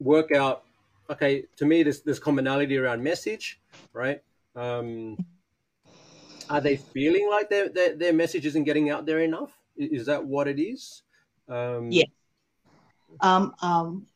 work 0.00 0.32
out. 0.32 0.64
Okay, 1.08 1.44
to 1.56 1.64
me, 1.64 1.84
there's 1.84 2.02
there's 2.02 2.18
commonality 2.18 2.76
around 2.78 3.02
message, 3.02 3.60
right? 3.92 4.20
Um, 4.56 5.16
are 6.50 6.60
they 6.60 6.76
feeling 6.76 7.28
like 7.30 7.48
their, 7.48 7.68
their 7.68 7.94
their 7.96 8.12
message 8.12 8.46
isn't 8.46 8.64
getting 8.64 8.90
out 8.90 9.06
there 9.06 9.20
enough? 9.20 9.52
Is 9.76 10.06
that 10.06 10.24
what 10.24 10.48
it 10.48 10.58
is? 10.58 11.02
Um, 11.48 11.92
yeah. 11.92 12.04
Um, 13.20 13.54
um, 13.62 14.06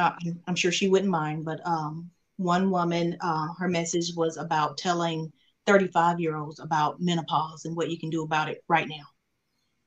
uh, 0.00 0.12
I'm 0.46 0.56
sure 0.56 0.72
she 0.72 0.88
wouldn't 0.88 1.10
mind, 1.10 1.44
but 1.44 1.60
um, 1.66 2.10
one 2.36 2.70
woman, 2.70 3.16
uh, 3.20 3.48
her 3.58 3.68
message 3.68 4.14
was 4.16 4.36
about 4.36 4.78
telling 4.78 5.32
35 5.66 6.20
year 6.20 6.36
olds 6.36 6.58
about 6.58 7.00
menopause 7.00 7.64
and 7.64 7.76
what 7.76 7.90
you 7.90 7.98
can 7.98 8.10
do 8.10 8.22
about 8.22 8.48
it 8.48 8.64
right 8.68 8.88
now. 8.88 9.04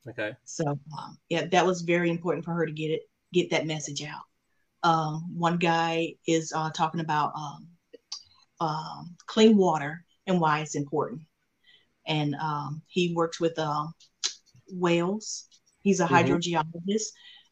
Okay. 0.08 0.34
So 0.44 0.68
um, 0.68 1.18
yeah, 1.30 1.46
that 1.48 1.66
was 1.66 1.82
very 1.82 2.10
important 2.10 2.46
for 2.46 2.54
her 2.54 2.66
to 2.66 2.72
get 2.72 2.92
it 2.92 3.02
get 3.34 3.50
that 3.50 3.66
message 3.66 4.04
out. 4.04 4.22
Um, 4.84 5.36
one 5.36 5.58
guy 5.58 6.14
is 6.28 6.54
uh, 6.56 6.70
talking 6.72 7.00
about 7.00 7.32
um, 7.36 7.68
um, 8.60 9.16
clean 9.26 9.58
water 9.58 10.06
and 10.28 10.40
why 10.40 10.60
it's 10.60 10.76
important. 10.76 11.22
And 12.06 12.36
um, 12.36 12.82
he 12.88 13.14
works 13.16 13.40
with 13.40 13.58
uh, 13.58 13.88
whales. 14.70 15.48
He's 15.82 16.02
a 16.02 16.06
mm-hmm. 16.06 16.16
hydrogeologist. 16.16 17.08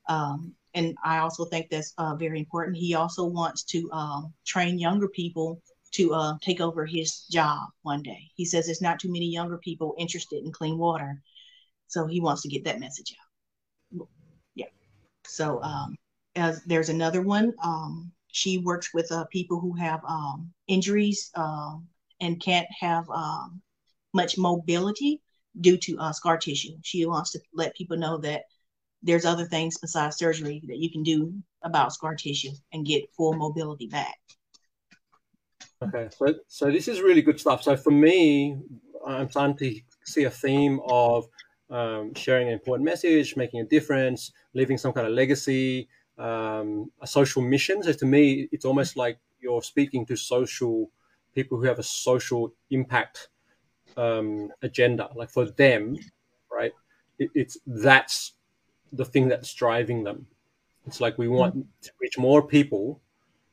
Um, 0.08 0.56
and 0.74 0.96
I 1.04 1.18
also 1.18 1.46
think 1.46 1.70
that's 1.70 1.94
uh, 1.98 2.16
very 2.16 2.40
important. 2.40 2.78
He 2.78 2.96
also 2.96 3.26
wants 3.26 3.64
to 3.66 3.90
um, 3.92 4.34
train 4.46 4.80
younger 4.80 5.08
people 5.08 5.62
to 5.94 6.14
uh, 6.14 6.34
take 6.42 6.62
over 6.62 6.86
his 6.86 7.26
job 7.30 7.68
one 7.82 8.02
day. 8.02 8.30
He 8.36 8.46
says 8.46 8.66
there's 8.66 8.82
not 8.82 9.00
too 9.00 9.12
many 9.12 9.30
younger 9.30 9.58
people 9.58 9.96
interested 9.98 10.44
in 10.44 10.52
clean 10.52 10.78
water. 10.78 11.22
So 11.88 12.08
he 12.08 12.22
wants 12.22 12.42
to 12.44 12.48
get 12.48 12.64
that 12.64 12.80
message 12.80 13.14
out. 14.00 14.08
Yeah. 14.56 14.68
So 15.26 15.62
um, 15.62 15.98
as 16.36 16.64
there's 16.64 16.90
another 16.90 17.22
one. 17.22 17.54
Um, 17.64 18.12
she 18.32 18.58
works 18.60 18.94
with 18.94 19.12
uh, 19.12 19.26
people 19.26 19.60
who 19.60 19.74
have 19.74 20.02
um, 20.08 20.52
injuries 20.68 21.32
uh, 21.36 21.76
and 22.22 22.42
can't 22.42 22.68
have 22.80 23.10
um, 23.10 23.62
much 24.14 24.38
mobility 24.38 25.22
due 25.60 25.78
to 25.78 26.00
uh, 26.00 26.14
scar 26.14 26.38
tissue. 26.38 26.78
She 26.82 27.06
wants 27.06 27.32
to 27.32 27.40
let 27.54 27.76
people 27.76 27.98
know 27.98 28.18
that 28.20 28.44
there's 29.04 29.26
other 29.26 29.46
things 29.46 29.78
besides 29.78 30.18
surgery 30.18 30.62
that 30.68 30.78
you 30.78 30.92
can 30.92 31.04
do 31.04 31.34
about 31.64 31.94
scar 31.94 32.16
tissue 32.16 32.52
and 32.74 32.86
get 32.86 33.14
full 33.16 33.34
mobility 33.34 33.88
back. 33.88 34.18
Okay, 35.84 36.10
so 36.16 36.36
so 36.48 36.72
this 36.72 36.88
is 36.88 37.02
really 37.02 37.22
good 37.22 37.40
stuff. 37.40 37.64
So 37.64 37.76
for 37.76 37.92
me, 37.92 38.58
I'm 39.06 39.30
starting 39.30 39.58
to 39.58 39.82
see 40.04 40.26
a 40.26 40.30
theme 40.30 40.80
of 40.88 41.28
um, 41.72 42.14
sharing 42.14 42.48
an 42.48 42.54
important 42.54 42.86
message, 42.86 43.36
making 43.36 43.62
a 43.62 43.66
difference, 43.66 44.32
leaving 44.54 44.78
some 44.78 44.94
kind 44.94 45.08
of 45.08 45.14
legacy, 45.14 45.88
um, 46.18 46.92
a 47.02 47.08
social 47.08 47.42
mission. 47.42 47.82
So 47.82 47.94
to 47.94 48.06
me, 48.06 48.48
it's 48.52 48.66
almost 48.66 48.96
like 48.96 49.18
you're 49.40 49.64
speaking 49.64 50.06
to 50.08 50.16
social 50.16 50.92
people 51.34 51.58
who 51.58 51.64
have 51.66 51.80
a 51.80 51.84
social 51.84 52.54
impact 52.70 53.30
um, 53.98 54.50
agenda. 54.62 55.10
Like 55.16 55.32
for 55.32 55.46
them, 55.46 55.98
right? 56.52 56.74
It, 57.18 57.32
it's 57.34 57.58
that's 57.66 58.34
the 58.92 59.06
thing 59.06 59.28
that's 59.28 59.54
driving 59.54 60.04
them. 60.04 60.28
It's 60.86 61.00
like 61.00 61.18
we 61.18 61.28
want 61.28 61.56
mm-hmm. 61.56 61.70
to 61.84 61.92
reach 62.02 62.18
more 62.18 62.42
people 62.42 63.02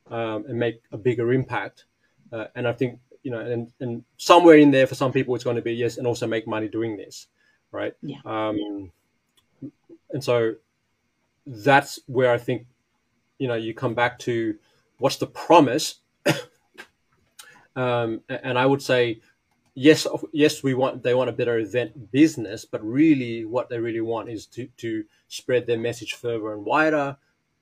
um, 0.09 0.45
and 0.47 0.57
make 0.57 0.81
a 0.91 0.97
bigger 0.97 1.31
impact. 1.31 1.85
Uh, 2.31 2.45
and 2.55 2.67
I 2.67 2.73
think 2.73 2.99
you 3.23 3.31
know, 3.31 3.39
and, 3.39 3.71
and 3.79 4.03
somewhere 4.17 4.55
in 4.55 4.71
there 4.71 4.87
for 4.87 4.95
some 4.95 5.11
people, 5.11 5.35
it's 5.35 5.43
going 5.43 5.57
to 5.57 5.61
be 5.61 5.73
yes, 5.73 5.97
and 5.97 6.07
also 6.07 6.25
make 6.25 6.47
money 6.47 6.67
doing 6.69 6.95
this 6.95 7.27
right? 7.71 7.93
Yeah. 8.01 8.17
Um, 8.25 8.91
and 10.11 10.23
so 10.23 10.55
that's 11.45 11.99
where 12.07 12.31
I 12.31 12.37
think, 12.37 12.67
you 13.37 13.47
know, 13.47 13.55
you 13.55 13.73
come 13.73 13.93
back 13.93 14.19
to 14.19 14.55
what's 14.97 15.17
the 15.17 15.27
promise. 15.27 15.95
um, 17.75 18.21
and 18.27 18.57
I 18.57 18.65
would 18.65 18.81
say, 18.81 19.21
yes, 19.75 20.07
yes, 20.31 20.63
we 20.63 20.73
want 20.73 21.03
they 21.03 21.13
want 21.13 21.29
a 21.29 21.33
better 21.33 21.57
event 21.59 22.11
business, 22.11 22.65
but 22.65 22.83
really, 22.83 23.45
what 23.45 23.69
they 23.69 23.79
really 23.79 24.01
want 24.01 24.29
is 24.29 24.45
to 24.47 24.67
to 24.77 25.03
spread 25.27 25.67
their 25.67 25.77
message 25.77 26.13
further 26.13 26.53
and 26.53 26.65
wider, 26.65 27.17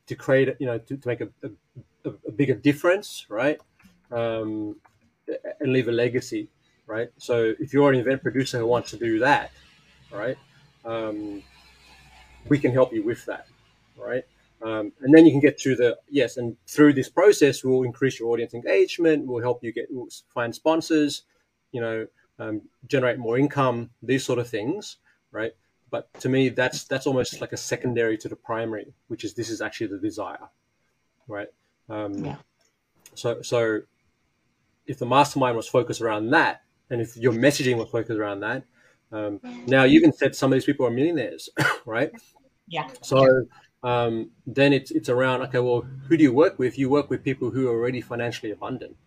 to 0.07 0.15
create, 0.15 0.55
you 0.59 0.65
know, 0.65 0.77
to, 0.77 0.97
to 0.97 1.07
make 1.07 1.21
a, 1.21 1.29
a, 1.43 2.11
a 2.27 2.31
bigger 2.31 2.55
difference, 2.55 3.25
right? 3.29 3.59
Um, 4.11 4.77
and 5.59 5.73
leave 5.73 5.89
a 5.89 5.91
legacy, 5.91 6.47
right? 6.85 7.09
So 7.17 7.53
if 7.59 7.73
you're 7.73 7.91
an 7.91 7.99
event 7.99 8.21
producer 8.21 8.57
who 8.59 8.65
wants 8.65 8.91
to 8.91 8.97
do 8.97 9.19
that, 9.19 9.51
right? 10.11 10.37
Um, 10.85 11.43
we 12.47 12.57
can 12.57 12.71
help 12.71 12.93
you 12.93 13.03
with 13.03 13.25
that, 13.25 13.47
right? 13.97 14.23
Um, 14.61 14.91
and 15.01 15.13
then 15.13 15.25
you 15.25 15.31
can 15.31 15.41
get 15.41 15.59
to 15.59 15.75
the 15.75 15.97
yes, 16.09 16.37
and 16.37 16.55
through 16.65 16.93
this 16.93 17.09
process, 17.09 17.63
we'll 17.63 17.83
increase 17.83 18.19
your 18.19 18.29
audience 18.29 18.53
engagement. 18.53 19.27
We'll 19.27 19.43
help 19.43 19.63
you 19.63 19.71
get 19.71 19.89
find 20.33 20.55
sponsors, 20.55 21.23
you 21.72 21.82
know, 21.82 22.07
um, 22.39 22.61
generate 22.88 23.18
more 23.18 23.38
income, 23.38 23.91
these 24.01 24.24
sort 24.24 24.39
of 24.39 24.47
things, 24.47 24.97
right? 25.32 25.53
But 25.89 26.13
to 26.22 26.30
me, 26.30 26.49
that's 26.49 26.84
that's 26.84 27.07
almost 27.07 27.41
like 27.41 27.53
a 27.53 27.57
secondary 27.57 28.18
to 28.20 28.30
the 28.30 28.36
primary, 28.36 28.93
which 29.07 29.24
is 29.24 29.34
this 29.34 29.49
is 29.49 29.61
actually 29.61 29.88
the 29.88 29.97
desire, 29.97 30.49
right? 31.28 31.47
Um, 31.89 32.26
yeah. 32.26 32.36
So 33.15 33.41
so 33.41 33.82
if 34.86 34.99
the 34.99 35.05
mastermind 35.05 35.55
was 35.55 35.68
focused 35.68 36.01
around 36.01 36.30
that, 36.32 36.61
and 36.89 37.01
if 37.01 37.18
your 37.18 37.34
messaging 37.34 37.78
was 37.78 37.89
focused 37.89 38.20
around 38.20 38.41
that, 38.41 38.63
um, 39.11 39.39
now, 39.65 39.84
you 39.84 39.99
even 39.99 40.11
said 40.11 40.36
some 40.36 40.51
of 40.51 40.55
these 40.55 40.65
people 40.65 40.86
are 40.86 40.89
millionaires, 40.89 41.49
right? 41.86 42.11
Yeah. 42.68 42.89
So 43.01 43.45
um, 43.84 44.32
then 44.45 44.74
it's 44.74 44.91
it's 44.91 45.09
around 45.09 45.41
okay. 45.43 45.59
Well, 45.59 45.82
who 46.07 46.18
do 46.18 46.24
you 46.24 46.34
work 46.34 46.59
with? 46.59 46.78
You 46.78 46.89
work 46.89 47.09
with 47.09 47.24
people 47.24 47.51
who 47.51 47.68
are 47.70 47.72
already 47.72 48.01
financially 48.01 48.51
abundant, 48.51 48.97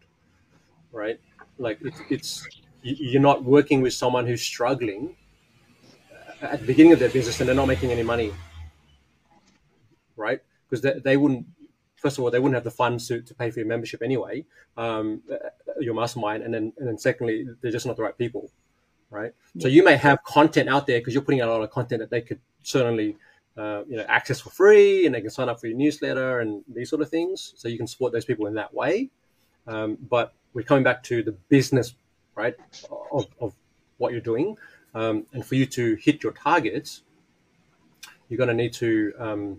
right? 0.93 1.21
Like 1.61 1.79
it's 1.83 2.01
it's 2.11 2.49
you're 2.83 3.23
not 3.23 3.45
working 3.45 3.83
with 3.83 3.93
someone 3.93 4.27
who's 4.27 4.43
struggling 4.43 5.17
at 6.41 6.61
the 6.61 6.67
beginning 6.67 6.93
of 6.93 6.99
their 6.99 7.11
business 7.11 7.39
and 7.41 7.49
they're 7.49 7.55
not 7.55 7.67
making 7.69 7.91
any 7.91 8.03
money, 8.03 8.33
right? 10.17 10.41
Because 10.69 10.83
they, 10.83 10.99
they 11.05 11.17
wouldn't. 11.17 11.47
First 11.97 12.17
of 12.17 12.25
all, 12.25 12.31
they 12.31 12.39
wouldn't 12.39 12.55
have 12.55 12.65
the 12.65 12.71
funds 12.71 13.07
to, 13.09 13.21
to 13.21 13.35
pay 13.35 13.51
for 13.51 13.59
your 13.61 13.69
membership 13.69 14.03
anyway, 14.03 14.47
um, 14.79 15.23
your 15.79 15.95
mastermind, 15.95 16.43
and 16.43 16.53
then 16.55 16.73
and 16.79 16.89
then 16.89 16.99
secondly, 16.99 17.47
they're 17.61 17.71
just 17.71 17.87
not 17.87 17.97
the 17.97 18.03
right 18.03 18.17
people 18.17 18.51
right? 19.11 19.33
So 19.59 19.69
you 19.69 19.85
may 19.85 19.97
have 19.97 20.23
content 20.25 20.69
out 20.69 20.87
there 20.87 21.01
because 21.01 21.15
you're 21.15 21.23
putting 21.23 21.41
out 21.41 21.49
a 21.49 21.53
lot 21.53 21.63
of 21.63 21.71
content 21.71 22.01
that 22.01 22.11
they 22.11 22.21
could 22.21 22.41
certainly, 22.63 23.17
uh, 23.57 23.83
you 23.89 23.97
know, 23.97 24.05
access 24.09 24.41
for 24.41 24.51
free, 24.51 25.07
and 25.07 25.15
they 25.15 25.21
can 25.21 25.31
sign 25.31 25.49
up 25.49 25.61
for 25.61 25.67
your 25.67 25.77
newsletter 25.77 26.41
and 26.41 26.63
these 26.73 26.89
sort 26.89 27.03
of 27.03 27.11
things. 27.11 27.53
So 27.57 27.69
you 27.69 27.77
can 27.77 27.87
support 27.87 28.13
those 28.13 28.25
people 28.25 28.47
in 28.47 28.55
that 28.55 28.73
way. 28.73 29.11
Um, 29.67 29.99
but 30.09 30.33
we're 30.55 30.65
coming 30.65 30.85
back 30.85 31.03
to 31.05 31.23
the 31.23 31.33
business, 31.49 31.95
right, 32.35 32.55
of, 33.13 33.27
of 33.41 33.55
what 33.99 34.13
you're 34.13 34.21
doing, 34.21 34.57
um, 34.95 35.27
and 35.33 35.45
for 35.45 35.55
you 35.55 35.67
to 35.67 35.95
hit 35.97 36.23
your 36.23 36.33
targets, 36.33 37.03
you're 38.29 38.39
going 38.39 38.49
to 38.49 38.55
need 38.55 38.73
to 38.75 39.13
um, 39.19 39.59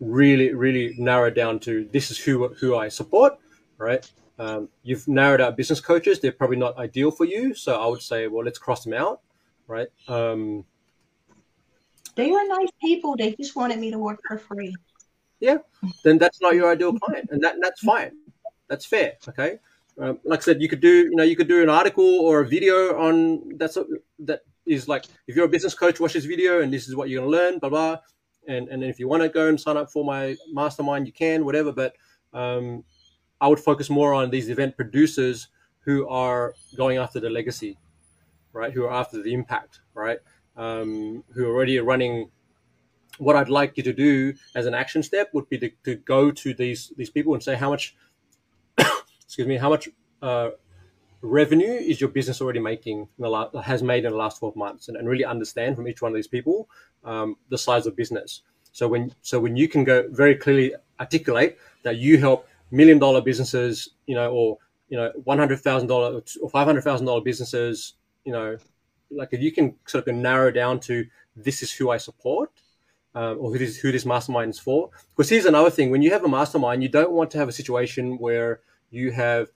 really, 0.00 0.52
really 0.52 0.94
narrow 0.98 1.30
down 1.30 1.58
to 1.60 1.88
this 1.92 2.10
is 2.10 2.18
who 2.18 2.48
who 2.48 2.76
I 2.76 2.88
support, 2.88 3.38
right? 3.78 4.10
Um, 4.38 4.68
you've 4.82 5.06
narrowed 5.06 5.40
out 5.40 5.56
business 5.56 5.80
coaches; 5.80 6.20
they're 6.20 6.32
probably 6.32 6.56
not 6.56 6.76
ideal 6.78 7.10
for 7.10 7.24
you. 7.24 7.54
So 7.54 7.80
I 7.80 7.86
would 7.86 8.02
say, 8.02 8.26
well, 8.28 8.44
let's 8.44 8.58
cross 8.58 8.84
them 8.84 8.94
out, 8.94 9.20
right? 9.66 9.88
Um, 10.08 10.64
They 12.16 12.30
were 12.30 12.46
nice 12.46 12.70
people. 12.80 13.16
They 13.16 13.34
just 13.34 13.56
wanted 13.56 13.78
me 13.78 13.90
to 13.90 13.98
work 13.98 14.20
for 14.26 14.38
free. 14.38 14.74
Yeah, 15.40 15.58
then 16.04 16.18
that's 16.18 16.40
not 16.40 16.54
your 16.54 16.70
ideal 16.70 16.98
client, 16.98 17.28
and 17.30 17.42
that 17.42 17.56
that's 17.60 17.80
fine. 17.80 18.12
That's 18.68 18.86
fair. 18.86 19.14
Okay. 19.28 19.58
Um, 19.98 20.18
like 20.24 20.40
I 20.40 20.42
said, 20.42 20.60
you 20.60 20.68
could 20.68 20.80
do 20.80 21.04
you 21.04 21.14
know 21.14 21.22
you 21.22 21.36
could 21.36 21.48
do 21.48 21.62
an 21.62 21.68
article 21.68 22.18
or 22.20 22.40
a 22.40 22.46
video 22.46 22.98
on 22.98 23.56
that's 23.58 23.78
that 24.20 24.40
is 24.66 24.88
like 24.88 25.04
if 25.28 25.36
you're 25.36 25.44
a 25.44 25.48
business 25.48 25.74
coach, 25.74 26.00
watch 26.00 26.14
this 26.14 26.24
video 26.24 26.62
and 26.62 26.72
this 26.72 26.88
is 26.88 26.96
what 26.96 27.08
you're 27.08 27.20
gonna 27.20 27.30
learn, 27.30 27.58
blah 27.58 27.68
blah. 27.70 27.98
And 28.48 28.68
and 28.68 28.82
then 28.82 28.90
if 28.90 28.98
you 28.98 29.08
want 29.08 29.22
to 29.22 29.28
go 29.28 29.48
and 29.48 29.60
sign 29.60 29.76
up 29.76 29.90
for 29.90 30.04
my 30.04 30.36
mastermind, 30.52 31.06
you 31.06 31.12
can, 31.12 31.44
whatever. 31.44 31.72
But 31.72 31.94
um, 32.32 32.84
I 33.40 33.48
would 33.48 33.60
focus 33.60 33.88
more 33.88 34.14
on 34.14 34.30
these 34.30 34.48
event 34.48 34.76
producers 34.76 35.48
who 35.80 36.08
are 36.08 36.54
going 36.76 36.98
after 36.98 37.20
the 37.20 37.30
legacy, 37.30 37.78
right? 38.52 38.72
Who 38.72 38.84
are 38.84 38.92
after 38.92 39.22
the 39.22 39.32
impact, 39.32 39.80
right? 39.94 40.18
Um, 40.56 41.24
who 41.34 41.46
are 41.46 41.54
already 41.54 41.78
running. 41.78 42.30
What 43.18 43.36
I'd 43.36 43.48
like 43.48 43.76
you 43.76 43.82
to 43.84 43.92
do 43.92 44.34
as 44.56 44.66
an 44.66 44.74
action 44.74 45.02
step 45.02 45.30
would 45.34 45.48
be 45.48 45.58
to, 45.58 45.70
to 45.84 45.94
go 45.94 46.32
to 46.32 46.52
these 46.52 46.92
these 46.96 47.10
people 47.10 47.34
and 47.34 47.42
say 47.42 47.54
how 47.54 47.70
much, 47.70 47.94
excuse 49.34 49.48
me, 49.48 49.56
how 49.56 49.68
much 49.68 49.88
uh, 50.22 50.50
revenue 51.20 51.72
is 51.72 52.00
your 52.00 52.08
business 52.08 52.40
already 52.40 52.60
making 52.60 53.00
in 53.00 53.08
the 53.18 53.28
last, 53.28 53.52
has 53.56 53.82
made 53.82 54.04
in 54.04 54.12
the 54.12 54.16
last 54.16 54.38
12 54.38 54.54
months? 54.54 54.86
And, 54.86 54.96
and 54.96 55.08
really 55.08 55.24
understand 55.24 55.74
from 55.74 55.88
each 55.88 56.00
one 56.00 56.12
of 56.12 56.14
these 56.14 56.28
people 56.28 56.68
um, 57.02 57.36
the 57.48 57.58
size 57.58 57.86
of 57.88 57.96
business. 57.96 58.42
So 58.70 58.86
when 58.86 59.12
so 59.22 59.40
when 59.40 59.56
you 59.56 59.66
can 59.66 59.82
go 59.82 60.08
very 60.08 60.36
clearly 60.36 60.72
articulate 61.00 61.58
that 61.82 61.96
you 61.96 62.16
help 62.16 62.46
million 62.70 63.00
dollar 63.00 63.20
businesses 63.20 63.90
you 64.06 64.14
know 64.14 64.30
or 64.32 64.58
you 64.88 64.96
know 64.96 65.10
$100000 65.26 66.36
or 66.40 66.50
$500000 66.50 67.24
businesses 67.24 67.94
you 68.24 68.32
know 68.32 68.56
like 69.10 69.30
if 69.32 69.40
you 69.40 69.50
can 69.50 69.74
sort 69.86 70.06
of 70.06 70.14
narrow 70.14 70.52
down 70.52 70.78
to 70.80 71.04
this 71.36 71.62
is 71.62 71.72
who 71.72 71.90
i 71.90 71.96
support 71.96 72.50
um, 73.14 73.38
or 73.40 73.52
who 73.52 73.58
this, 73.58 73.76
who 73.76 73.92
this 73.92 74.04
mastermind 74.04 74.50
is 74.50 74.58
for. 74.58 74.90
Because 75.16 75.30
here's 75.30 75.44
another 75.44 75.70
thing 75.70 75.90
when 75.90 76.02
you 76.02 76.10
have 76.10 76.24
a 76.24 76.28
mastermind 76.28 76.82
you 76.82 76.88
don't 76.88 77.12
want 77.12 77.30
to 77.32 77.38
have 77.38 77.48
a 77.48 77.52
situation 77.52 78.18
where 78.18 78.60
you 78.94 79.12
have 79.12 79.48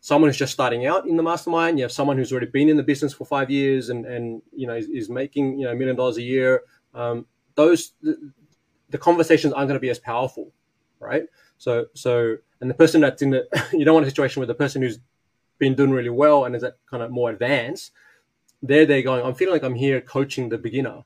someone 0.00 0.28
who's 0.28 0.36
just 0.36 0.52
starting 0.52 0.86
out 0.86 1.06
in 1.06 1.16
the 1.16 1.22
mastermind. 1.22 1.78
You 1.78 1.84
have 1.84 1.92
someone 1.92 2.16
who's 2.16 2.32
already 2.32 2.46
been 2.46 2.68
in 2.68 2.76
the 2.76 2.82
business 2.82 3.12
for 3.12 3.24
five 3.24 3.50
years 3.50 3.90
and, 3.90 4.06
and 4.06 4.42
you 4.54 4.66
know 4.66 4.74
is, 4.74 4.88
is 4.88 5.08
making 5.08 5.58
you 5.58 5.66
know 5.66 5.72
a 5.72 5.74
million 5.74 5.96
dollars 5.96 6.16
a 6.16 6.22
year. 6.22 6.62
Um, 6.94 7.26
those 7.54 7.92
the, 8.02 8.32
the, 8.88 8.98
conversations 8.98 9.52
aren't 9.52 9.68
going 9.68 9.76
to 9.76 9.80
be 9.80 9.90
as 9.90 9.98
powerful, 9.98 10.52
right? 10.98 11.24
So 11.58 11.86
so 11.94 12.36
and 12.60 12.68
the 12.68 12.74
person 12.74 13.00
that's 13.02 13.22
in 13.22 13.30
the 13.30 13.46
you 13.72 13.84
don't 13.84 13.94
want 13.94 14.06
a 14.06 14.10
situation 14.10 14.40
where 14.40 14.46
the 14.46 14.54
person 14.54 14.82
who's 14.82 14.98
been 15.58 15.74
doing 15.74 15.90
really 15.90 16.10
well 16.10 16.46
and 16.46 16.56
is 16.56 16.64
kind 16.90 17.02
of 17.02 17.10
more 17.10 17.30
advanced, 17.30 17.92
they're 18.62 18.86
they're 18.86 19.02
going. 19.02 19.24
I'm 19.24 19.34
feeling 19.34 19.54
like 19.54 19.62
I'm 19.62 19.74
here 19.74 20.00
coaching 20.00 20.48
the 20.48 20.58
beginner, 20.58 21.04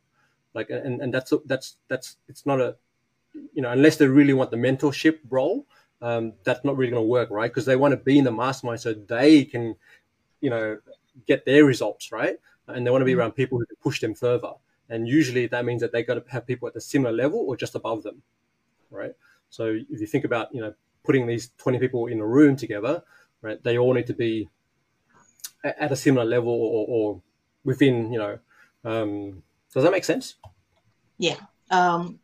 like 0.55 0.70
and 0.70 1.01
and 1.01 1.12
that's 1.12 1.32
that's 1.47 1.76
that's 1.89 2.16
it's 2.28 2.47
not 2.47 2.61
a 2.61 2.76
you 3.53 3.62
know 3.62 3.70
unless 3.70 3.97
they 3.97 4.07
really 4.07 4.32
want 4.32 4.53
the 4.53 4.57
mentorship 4.57 5.18
role 5.28 5.66
um, 6.03 6.34
that's 6.45 6.64
not 6.64 6.76
really 6.76 6.90
going 6.90 7.03
to 7.03 7.09
work, 7.09 7.30
right? 7.30 7.51
Because 7.51 7.66
they 7.66 7.76
want 7.76 7.92
to 7.92 7.97
be 7.97 8.18
in 8.18 8.24
the 8.24 8.32
mastermind 8.32 8.80
so 8.80 8.95
they 8.95 9.45
can, 9.45 9.76
you 10.40 10.51
know, 10.51 10.78
get 11.26 11.45
their 11.45 11.64
results, 11.64 12.12
right? 12.12 12.36
And 12.66 12.86
they 12.86 12.90
want 12.90 13.03
to 13.03 13.07
be 13.07 13.12
mm-hmm. 13.12 13.20
around 13.20 13.32
people 13.32 13.59
who 13.59 13.66
can 13.66 13.76
push 13.82 14.01
them 14.01 14.14
further. 14.14 14.53
And 14.88 15.09
usually 15.09 15.47
that 15.47 15.64
means 15.64 15.80
that 15.80 15.92
they've 15.92 16.07
got 16.07 16.14
to 16.14 16.24
have 16.28 16.47
people 16.47 16.68
at 16.68 16.76
a 16.76 16.80
similar 16.80 17.12
level 17.12 17.40
or 17.40 17.57
just 17.57 17.74
above 17.74 18.03
them, 18.03 18.22
right? 18.90 19.12
So 19.51 19.78
if 19.90 20.01
you 20.01 20.07
think 20.07 20.24
about, 20.24 20.55
you 20.55 20.61
know, 20.61 20.74
putting 21.05 21.26
these 21.26 21.51
20 21.59 21.78
people 21.78 22.07
in 22.07 22.20
a 22.20 22.26
room 22.26 22.57
together, 22.57 23.03
right, 23.40 23.62
they 23.62 23.78
all 23.78 23.95
need 23.95 24.07
to 24.09 24.14
be 24.14 24.49
at 25.64 25.92
a 25.92 25.97
similar 25.97 26.26
level 26.26 26.53
or, 26.53 26.86
or 26.88 27.22
within, 27.64 28.12
you 28.12 28.18
know, 28.18 28.38
um, 28.84 29.42
does 29.72 29.84
that 29.84 29.92
make 29.92 30.05
sense? 30.05 30.34
Yeah. 31.18 31.36
Um, 31.70 32.20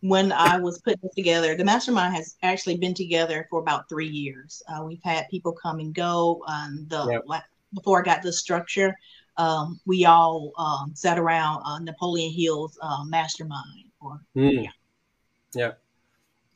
when 0.00 0.32
I 0.32 0.58
was 0.58 0.80
putting 0.80 1.00
this 1.02 1.14
together, 1.14 1.56
the 1.56 1.64
mastermind 1.64 2.14
has 2.14 2.36
actually 2.42 2.76
been 2.76 2.94
together 2.94 3.46
for 3.50 3.60
about 3.60 3.88
three 3.88 4.08
years. 4.08 4.62
Uh, 4.68 4.84
we've 4.84 5.02
had 5.02 5.28
people 5.28 5.52
come 5.52 5.80
and 5.80 5.94
go. 5.94 6.42
Um, 6.46 6.86
the 6.88 7.06
yep. 7.10 7.22
like, 7.26 7.42
before 7.74 8.00
I 8.00 8.04
got 8.04 8.22
the 8.22 8.32
structure, 8.32 8.96
um, 9.36 9.80
we 9.86 10.04
all 10.04 10.52
um, 10.56 10.92
sat 10.94 11.18
around 11.18 11.62
uh, 11.64 11.78
Napoleon 11.80 12.32
Hill's 12.32 12.78
uh, 12.80 13.04
mastermind. 13.04 13.90
Or, 14.00 14.20
mm. 14.36 14.64
Yeah. 14.64 15.72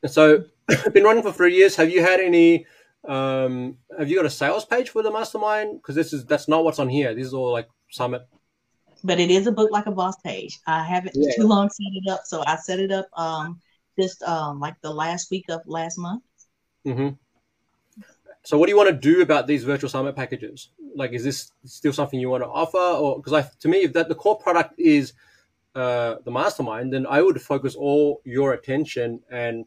Yeah. 0.02 0.08
So, 0.08 0.44
been 0.92 1.04
running 1.04 1.22
for 1.22 1.32
three 1.32 1.56
years. 1.56 1.74
Have 1.76 1.90
you 1.90 2.02
had 2.02 2.20
any? 2.20 2.66
Um, 3.08 3.78
have 3.98 4.08
you 4.08 4.14
got 4.14 4.26
a 4.26 4.30
sales 4.30 4.64
page 4.64 4.90
for 4.90 5.02
the 5.02 5.10
mastermind? 5.10 5.80
Because 5.80 5.96
this 5.96 6.12
is 6.12 6.24
that's 6.24 6.46
not 6.46 6.62
what's 6.62 6.78
on 6.78 6.88
here. 6.88 7.14
This 7.14 7.26
is 7.26 7.34
all 7.34 7.50
like 7.50 7.68
summit 7.90 8.22
but 9.04 9.20
it 9.20 9.30
is 9.30 9.46
a 9.46 9.52
book 9.52 9.70
like 9.70 9.86
a 9.86 9.92
boss 9.92 10.16
page. 10.22 10.58
I 10.66 10.84
haven't 10.84 11.14
yeah. 11.14 11.34
too 11.36 11.46
long 11.46 11.68
set 11.68 11.92
it 11.92 12.08
up, 12.10 12.22
so 12.24 12.42
I 12.46 12.56
set 12.56 12.78
it 12.78 12.90
up 12.90 13.06
um 13.16 13.60
just 13.98 14.22
um 14.22 14.60
like 14.60 14.80
the 14.80 14.92
last 14.92 15.30
week 15.30 15.46
of 15.48 15.60
last 15.66 15.98
month. 15.98 16.22
Mm-hmm. 16.86 17.10
So, 18.44 18.58
what 18.58 18.66
do 18.66 18.70
you 18.70 18.76
want 18.76 18.90
to 18.90 18.96
do 18.96 19.22
about 19.22 19.46
these 19.46 19.62
virtual 19.62 19.88
summit 19.88 20.16
packages? 20.16 20.70
Like, 20.96 21.12
is 21.12 21.22
this 21.22 21.52
still 21.64 21.92
something 21.92 22.18
you 22.18 22.28
want 22.28 22.42
to 22.42 22.48
offer, 22.48 22.78
or 22.78 23.16
because 23.16 23.32
I, 23.32 23.48
to 23.60 23.68
me, 23.68 23.82
if 23.82 23.92
that 23.92 24.08
the 24.08 24.16
core 24.16 24.36
product 24.36 24.74
is 24.78 25.12
uh, 25.74 26.16
the 26.24 26.30
mastermind, 26.30 26.92
then 26.92 27.06
I 27.06 27.22
would 27.22 27.40
focus 27.40 27.76
all 27.76 28.20
your 28.24 28.52
attention 28.52 29.20
and 29.30 29.64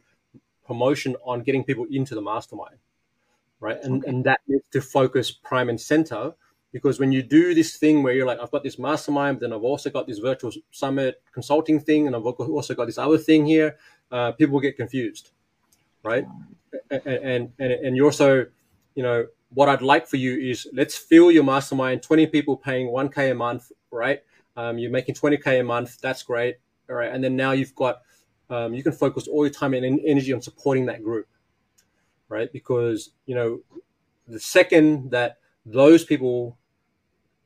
promotion 0.68 1.16
on 1.24 1.42
getting 1.42 1.64
people 1.64 1.86
into 1.90 2.16
the 2.16 2.22
mastermind, 2.22 2.78
right? 3.62 3.82
And 3.82 4.02
okay. 4.04 4.10
and 4.10 4.24
that 4.26 4.42
needs 4.48 4.68
to 4.72 4.82
focus 4.82 5.32
prime 5.32 5.70
and 5.70 5.80
center 5.80 6.34
because 6.76 7.00
when 7.00 7.14
you 7.14 7.24
do 7.24 7.54
this 7.54 7.78
thing 7.78 8.04
where 8.04 8.14
you're 8.14 8.28
like, 8.28 8.38
I've 8.42 8.52
got 8.52 8.62
this 8.62 8.78
mastermind, 8.78 9.40
then 9.40 9.54
I've 9.54 9.64
also 9.64 9.90
got 9.90 10.08
this 10.08 10.18
virtual 10.18 10.52
summit 10.72 11.22
consulting 11.32 11.80
thing, 11.80 12.06
and 12.06 12.14
I've 12.14 12.26
also 12.26 12.76
got 12.76 12.88
this 12.88 12.98
other 12.98 13.18
thing 13.18 13.46
here, 13.46 13.78
uh, 14.12 14.34
people 14.34 14.60
get 14.60 14.76
confused, 14.76 15.32
right? 16.04 16.28
And, 16.92 17.54
and 17.60 17.72
and 17.72 17.96
you're 17.96 18.08
also, 18.08 18.48
you 18.94 19.04
know, 19.04 19.26
what 19.54 19.70
I'd 19.70 19.82
like 19.82 20.06
for 20.06 20.18
you 20.18 20.38
is 20.38 20.68
let's 20.74 20.98
fill 20.98 21.32
your 21.32 21.46
mastermind, 21.46 22.04
20 22.04 22.28
people 22.28 22.58
paying 22.58 22.88
1k 22.88 23.32
a 23.32 23.34
month, 23.34 23.72
right? 23.90 24.22
Um, 24.58 24.78
you're 24.78 24.92
making 24.92 25.16
20k 25.16 25.62
a 25.62 25.64
month, 25.64 26.02
that's 26.02 26.24
great, 26.24 26.58
all 26.90 26.98
right. 26.98 27.10
And 27.10 27.24
then 27.24 27.38
now 27.38 27.54
you've 27.54 27.76
got, 27.76 28.02
um, 28.50 28.74
you 28.74 28.84
can 28.84 28.92
focus 28.92 29.30
all 29.30 29.46
your 29.46 29.54
time 29.54 29.74
and 29.76 30.02
energy 30.06 30.34
on 30.34 30.42
supporting 30.42 30.88
that 30.88 31.02
group, 31.02 31.30
right? 32.28 32.52
Because 32.52 33.12
you 33.28 33.34
know, 33.34 33.62
the 34.28 34.42
second 34.42 35.12
that 35.12 35.38
those 35.66 36.04
people 36.04 36.58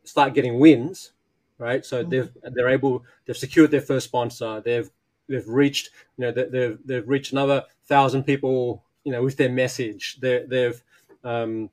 start 0.04 0.34
getting 0.34 0.60
wins, 0.60 1.12
right? 1.58 1.86
So 1.86 2.02
mm-hmm. 2.02 2.10
they've 2.10 2.30
they're 2.54 2.70
able 2.70 3.04
they've 3.26 3.38
secured 3.38 3.72
their 3.72 3.82
first 3.82 4.06
sponsor. 4.06 4.62
They've 4.62 4.90
they've 5.28 5.48
reached 5.48 5.92
you 6.18 6.26
know 6.26 6.32
they've 6.32 6.78
they've 6.86 7.08
reached 7.08 7.32
another 7.32 7.64
thousand 7.86 8.24
people 8.24 8.84
you 9.04 9.12
know 9.12 9.24
with 9.24 9.38
their 9.38 9.50
message. 9.50 10.18
They 10.20 10.46
they've 10.48 10.84
um, 11.24 11.70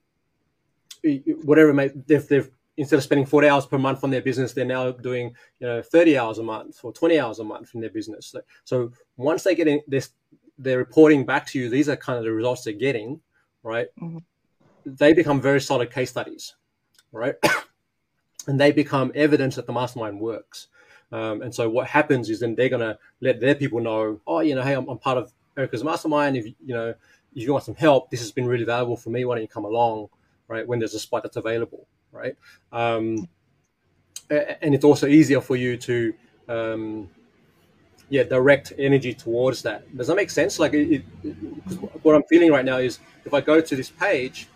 whatever 1.44 1.72
may 1.72 1.88
they've 1.88 2.26
they've 2.26 2.50
instead 2.76 2.96
of 2.96 3.02
spending 3.02 3.26
40 3.26 3.48
hours 3.48 3.66
per 3.66 3.78
month 3.78 4.04
on 4.04 4.10
their 4.10 4.20
business, 4.20 4.52
they're 4.52 4.64
now 4.64 4.90
doing 4.90 5.34
you 5.60 5.66
know 5.66 5.82
30 5.82 6.18
hours 6.18 6.38
a 6.38 6.42
month 6.42 6.80
or 6.82 6.92
20 6.92 7.18
hours 7.18 7.38
a 7.38 7.44
month 7.44 7.74
in 7.74 7.80
their 7.80 7.90
business. 7.90 8.26
So, 8.26 8.40
so 8.64 8.92
once 9.16 9.42
they 9.42 9.54
get 9.54 9.68
in 9.68 9.80
this, 9.86 10.10
they're 10.58 10.78
reporting 10.78 11.24
back 11.24 11.46
to 11.48 11.58
you. 11.58 11.68
These 11.68 11.88
are 11.88 11.96
kind 11.96 12.18
of 12.18 12.24
the 12.24 12.32
results 12.32 12.64
they're 12.64 12.72
getting, 12.74 13.20
right? 13.62 13.88
Mm-hmm. 14.00 14.18
They 14.84 15.12
become 15.12 15.40
very 15.40 15.60
solid 15.60 15.90
case 15.90 16.10
studies, 16.10 16.54
right? 17.12 17.34
And 18.46 18.60
they 18.60 18.72
become 18.72 19.12
evidence 19.14 19.56
that 19.56 19.66
the 19.66 19.72
mastermind 19.72 20.20
works. 20.20 20.68
Um, 21.12 21.42
and 21.42 21.54
so 21.54 21.68
what 21.68 21.86
happens 21.86 22.30
is 22.30 22.40
then 22.40 22.54
they're 22.54 22.68
going 22.68 22.80
to 22.80 22.98
let 23.20 23.40
their 23.40 23.54
people 23.54 23.80
know, 23.80 24.20
oh, 24.26 24.40
you 24.40 24.54
know, 24.54 24.62
hey, 24.62 24.74
I'm, 24.74 24.88
I'm, 24.88 24.98
part 24.98 25.18
of 25.18 25.32
Erica's 25.56 25.84
mastermind. 25.84 26.36
If 26.36 26.46
you 26.46 26.74
know, 26.74 26.88
if 26.88 27.42
you 27.42 27.52
want 27.52 27.64
some 27.64 27.76
help, 27.76 28.10
this 28.10 28.20
has 28.20 28.32
been 28.32 28.46
really 28.46 28.64
valuable 28.64 28.96
for 28.96 29.10
me. 29.10 29.24
Why 29.24 29.36
don't 29.36 29.42
you 29.42 29.48
come 29.48 29.64
along, 29.64 30.08
right? 30.48 30.66
When 30.66 30.78
there's 30.78 30.94
a 30.94 30.98
spot 30.98 31.22
that's 31.22 31.36
available, 31.36 31.86
right? 32.10 32.36
Um, 32.72 33.28
and 34.28 34.74
it's 34.74 34.84
also 34.84 35.06
easier 35.06 35.40
for 35.40 35.54
you 35.54 35.76
to, 35.76 36.14
um, 36.48 37.08
yeah, 38.08 38.24
direct 38.24 38.72
energy 38.78 39.14
towards 39.14 39.62
that. 39.62 39.96
Does 39.96 40.08
that 40.08 40.16
make 40.16 40.30
sense? 40.30 40.58
Like, 40.58 40.74
it, 40.74 41.04
it, 41.22 41.34
what 42.02 42.14
I'm 42.14 42.24
feeling 42.24 42.50
right 42.50 42.64
now 42.64 42.78
is 42.78 42.98
if 43.24 43.34
I 43.34 43.40
go 43.40 43.60
to 43.60 43.76
this 43.76 43.90
page, 43.90 44.48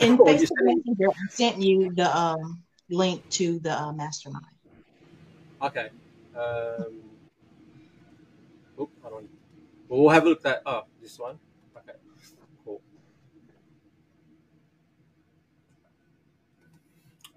in 0.00 0.18
oh, 0.20 0.24
Facebook 0.24 0.50
Messenger, 0.62 1.08
I 1.10 1.28
sent 1.30 1.58
you 1.58 1.92
the 1.94 2.16
um, 2.16 2.62
link 2.88 3.28
to 3.30 3.58
the 3.60 3.78
uh, 3.78 3.92
mastermind. 3.92 4.44
Okay. 5.62 5.90
Um, 6.34 7.00
oh, 8.78 8.90
hold 9.02 9.14
on. 9.14 9.28
We'll 9.88 10.08
have 10.08 10.24
a 10.24 10.28
look 10.30 10.46
at 10.46 10.62
oh, 10.66 10.82
this 11.02 11.18
one. 11.18 11.38
Okay. 11.76 11.98
Cool. 12.64 12.80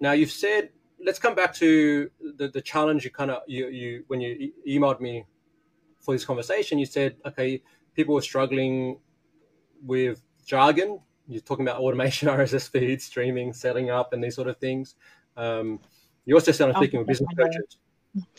Now 0.00 0.12
you've 0.12 0.30
said 0.30 0.70
let's 1.04 1.18
come 1.18 1.34
back 1.34 1.52
to 1.54 2.10
the, 2.36 2.48
the 2.48 2.60
challenge 2.60 3.04
you 3.04 3.10
kind 3.10 3.30
of 3.30 3.42
you, 3.46 3.68
you 3.68 4.04
when 4.08 4.20
you 4.20 4.30
e- 4.30 4.78
emailed 4.78 5.00
me 5.00 5.24
for 6.00 6.14
this 6.14 6.24
conversation 6.24 6.78
you 6.78 6.86
said 6.86 7.16
okay 7.26 7.62
people 7.94 8.14
were 8.14 8.22
struggling 8.22 8.98
with 9.84 10.22
jargon 10.46 11.00
you're 11.26 11.40
talking 11.40 11.66
about 11.66 11.80
automation, 11.80 12.28
RSS 12.28 12.68
feeds, 12.70 13.04
streaming, 13.04 13.52
setting 13.52 13.90
up, 13.90 14.12
and 14.12 14.22
these 14.22 14.34
sort 14.34 14.48
of 14.48 14.56
things. 14.58 14.96
Um, 15.36 15.80
you 16.24 16.34
also 16.34 16.52
sound 16.52 16.74
speaking 16.76 17.00
with 17.00 17.08
business 17.08 17.30
coaches. 17.36 17.78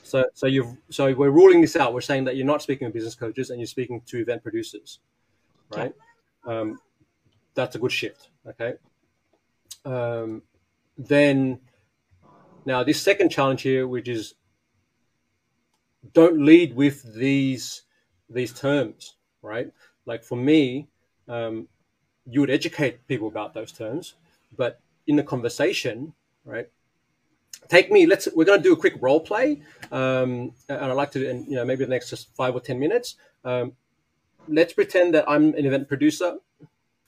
So, 0.04 0.26
so 0.34 0.48
you've 0.48 0.78
so 0.90 1.14
we're 1.14 1.32
ruling 1.32 1.62
this 1.62 1.76
out. 1.76 1.94
We're 1.94 2.02
saying 2.02 2.24
that 2.26 2.36
you're 2.38 2.46
not 2.46 2.62
speaking 2.62 2.88
to 2.88 2.94
business 2.94 3.16
coaches 3.16 3.50
and 3.50 3.60
you're 3.60 3.68
speaking 3.68 4.02
to 4.06 4.20
event 4.20 4.42
producers, 4.42 5.00
right? 5.76 5.94
Um, 6.46 6.80
that's 7.56 7.76
a 7.76 7.80
good 7.80 7.92
shift. 7.92 8.30
Okay. 8.48 8.76
Um, 9.84 10.44
then, 10.98 11.60
now 12.66 12.84
this 12.84 13.02
second 13.02 13.30
challenge 13.30 13.64
here, 13.64 13.88
which 13.88 14.08
is 14.08 14.36
don't 16.14 16.44
lead 16.44 16.76
with 16.76 17.14
these 17.14 17.84
these 18.30 18.54
terms, 18.54 19.18
right? 19.42 19.72
Like 20.06 20.24
for 20.24 20.38
me, 20.38 20.88
um, 21.28 21.68
you 22.30 22.40
would 22.42 22.50
educate 22.50 23.08
people 23.08 23.28
about 23.28 23.54
those 23.54 23.72
terms, 23.72 24.16
but 24.56 24.80
in 25.08 25.16
the 25.16 25.24
conversation, 25.24 26.14
right? 26.44 26.70
Take 27.68 27.92
me. 27.92 28.06
Let's. 28.06 28.28
We're 28.36 28.46
going 28.46 28.60
to 28.60 28.64
do 28.64 28.74
a 28.74 28.78
quick 28.78 28.96
role 29.00 29.20
play, 29.20 29.62
um, 29.92 30.54
and 30.70 30.80
I'd 30.80 30.92
like 30.94 31.12
to, 31.12 31.30
and 31.30 31.48
you 31.48 31.56
know, 31.56 31.66
maybe 31.66 31.86
the 31.86 31.90
next 31.90 32.10
just 32.10 32.36
five 32.36 32.54
or 32.54 32.60
ten 32.60 32.80
minutes. 32.80 33.16
Um, 33.44 33.74
let's 34.48 34.74
pretend 34.74 35.14
that 35.16 35.26
I'm 35.28 35.54
an 35.56 35.66
event 35.66 35.88
producer. 35.88 36.38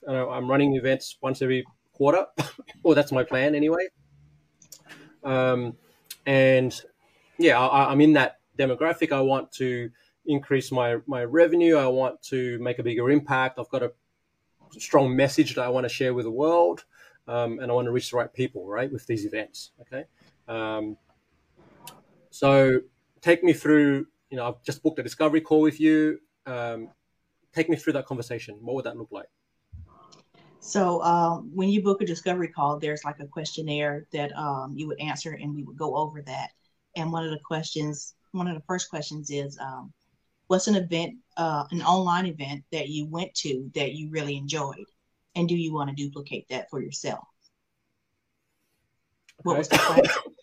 Uh, 0.06 0.28
I'm 0.28 0.50
running 0.50 0.74
events 0.74 1.16
once 1.20 1.42
every 1.42 1.64
quarter, 1.92 2.26
or 2.82 2.94
that's 2.94 3.12
my 3.12 3.22
plan 3.22 3.54
anyway. 3.54 3.88
Um, 5.22 5.76
and 6.26 6.80
yeah, 7.38 7.58
I, 7.58 7.92
I'm 7.92 8.00
in 8.00 8.14
that 8.14 8.38
demographic. 8.58 9.12
I 9.12 9.20
want 9.20 9.52
to 9.52 9.90
increase 10.26 10.72
my 10.72 10.96
my 11.06 11.24
revenue. 11.24 11.76
I 11.76 11.86
want 11.86 12.22
to 12.24 12.58
make 12.58 12.78
a 12.78 12.82
bigger 12.82 13.10
impact. 13.10 13.58
I've 13.58 13.68
got 13.68 13.82
a 13.82 13.92
strong 14.78 15.14
message 15.14 15.54
that 15.54 15.64
I 15.64 15.68
want 15.68 15.84
to 15.84 15.88
share 15.88 16.14
with 16.14 16.24
the 16.24 16.30
world, 16.30 16.84
um, 17.26 17.58
and 17.60 17.70
I 17.70 17.74
want 17.74 17.86
to 17.86 17.92
reach 17.92 18.10
the 18.10 18.16
right 18.16 18.32
people, 18.32 18.66
right, 18.66 18.90
with 18.92 19.06
these 19.06 19.24
events. 19.24 19.72
Okay, 19.80 20.04
um, 20.46 20.96
so 22.30 22.80
take 23.20 23.42
me 23.42 23.52
through. 23.52 24.06
You 24.30 24.36
know, 24.36 24.48
I've 24.48 24.62
just 24.62 24.82
booked 24.82 24.98
a 24.98 25.02
discovery 25.02 25.40
call 25.40 25.60
with 25.60 25.80
you. 25.80 26.20
Um, 26.46 26.90
take 27.54 27.68
me 27.68 27.76
through 27.76 27.94
that 27.94 28.06
conversation. 28.06 28.56
What 28.60 28.74
would 28.76 28.84
that 28.84 28.96
look 28.96 29.10
like? 29.10 29.28
So 30.60 31.02
um, 31.02 31.50
when 31.54 31.68
you 31.68 31.82
book 31.82 32.02
a 32.02 32.06
discovery 32.06 32.48
call, 32.48 32.78
there's 32.78 33.04
like 33.04 33.20
a 33.20 33.26
questionnaire 33.26 34.06
that 34.12 34.36
um, 34.36 34.74
you 34.76 34.86
would 34.88 35.00
answer, 35.00 35.32
and 35.32 35.54
we 35.54 35.62
would 35.62 35.78
go 35.78 35.96
over 35.96 36.20
that. 36.22 36.50
And 36.96 37.12
one 37.12 37.24
of 37.24 37.30
the 37.30 37.38
questions, 37.44 38.14
one 38.32 38.48
of 38.48 38.54
the 38.54 38.62
first 38.66 38.90
questions 38.90 39.30
is, 39.30 39.58
um, 39.58 39.92
what's 40.48 40.66
an 40.66 40.76
event, 40.76 41.16
uh, 41.36 41.64
an 41.70 41.82
online 41.82 42.26
event 42.26 42.64
that 42.72 42.88
you 42.88 43.06
went 43.06 43.34
to 43.36 43.70
that 43.74 43.92
you 43.94 44.10
really 44.10 44.36
enjoyed, 44.36 44.86
and 45.34 45.48
do 45.48 45.56
you 45.56 45.72
want 45.72 45.90
to 45.90 45.96
duplicate 45.96 46.48
that 46.50 46.68
for 46.70 46.82
yourself? 46.82 47.24
What 49.42 49.52
Okay. 49.52 49.58
was 49.58 49.68
the 49.68 49.78
question? 49.78 50.32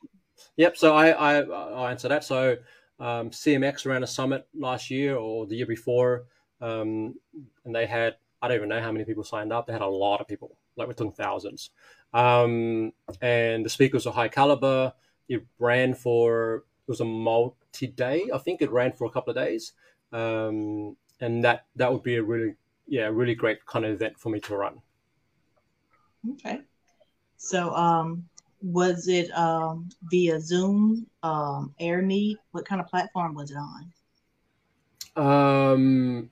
Yep. 0.58 0.78
So 0.78 0.96
I 0.96 1.10
I 1.10 1.42
I'll 1.42 1.88
answer 1.88 2.08
that. 2.10 2.24
So 2.24 2.58
um, 3.00 3.32
CMX 3.32 3.86
ran 3.86 4.04
a 4.04 4.08
summit 4.08 4.48
last 4.54 4.90
year 4.90 5.16
or 5.18 5.46
the 5.46 5.56
year 5.56 5.66
before, 5.66 6.26
um, 6.62 7.16
and 7.66 7.76
they 7.76 7.86
had 7.86 8.16
I 8.42 8.48
don't 8.48 8.58
even 8.58 8.70
know 8.70 8.82
how 8.82 8.92
many 8.92 9.06
people 9.06 9.24
signed 9.24 9.52
up. 9.52 9.68
They 9.68 9.74
had 9.74 9.82
a 9.82 9.88
lot 9.88 10.22
of 10.22 10.28
people, 10.28 10.58
like 10.76 10.88
we're 10.88 10.94
talking 10.94 11.12
thousands. 11.14 11.72
Um, 12.14 12.94
and 13.22 13.66
the 13.66 13.70
speakers 13.70 14.06
were 14.06 14.12
high 14.12 14.30
caliber. 14.30 14.94
It 15.28 15.46
ran 15.60 15.94
for 15.94 16.58
it 16.88 16.92
was 16.92 17.02
a 17.02 17.06
multi-day. 17.06 18.30
I 18.34 18.38
think 18.38 18.62
it 18.62 18.72
ran 18.72 18.94
for 18.94 19.06
a 19.06 19.10
couple 19.12 19.32
of 19.32 19.38
days, 19.38 19.74
um, 20.12 20.96
and 21.20 21.44
that 21.44 21.66
that 21.76 21.92
would 21.92 22.04
be 22.04 22.16
a 22.18 22.24
really 22.24 22.56
yeah 22.88 23.08
really 23.08 23.36
great 23.36 23.66
kind 23.66 23.86
of 23.86 23.92
event 23.92 24.20
for 24.20 24.30
me 24.30 24.40
to 24.42 24.56
run. 24.56 24.82
Okay. 26.34 26.62
So, 27.38 27.74
um, 27.76 28.28
was 28.62 29.08
it 29.08 29.30
um, 29.32 29.90
via 30.10 30.40
Zoom, 30.40 31.06
um, 31.22 31.74
AirMeet? 31.80 32.38
What 32.52 32.66
kind 32.66 32.82
of 32.82 32.88
platform 32.88 33.36
was 33.36 33.52
it 33.52 33.58
on? 33.58 33.92
Um, 35.16 36.32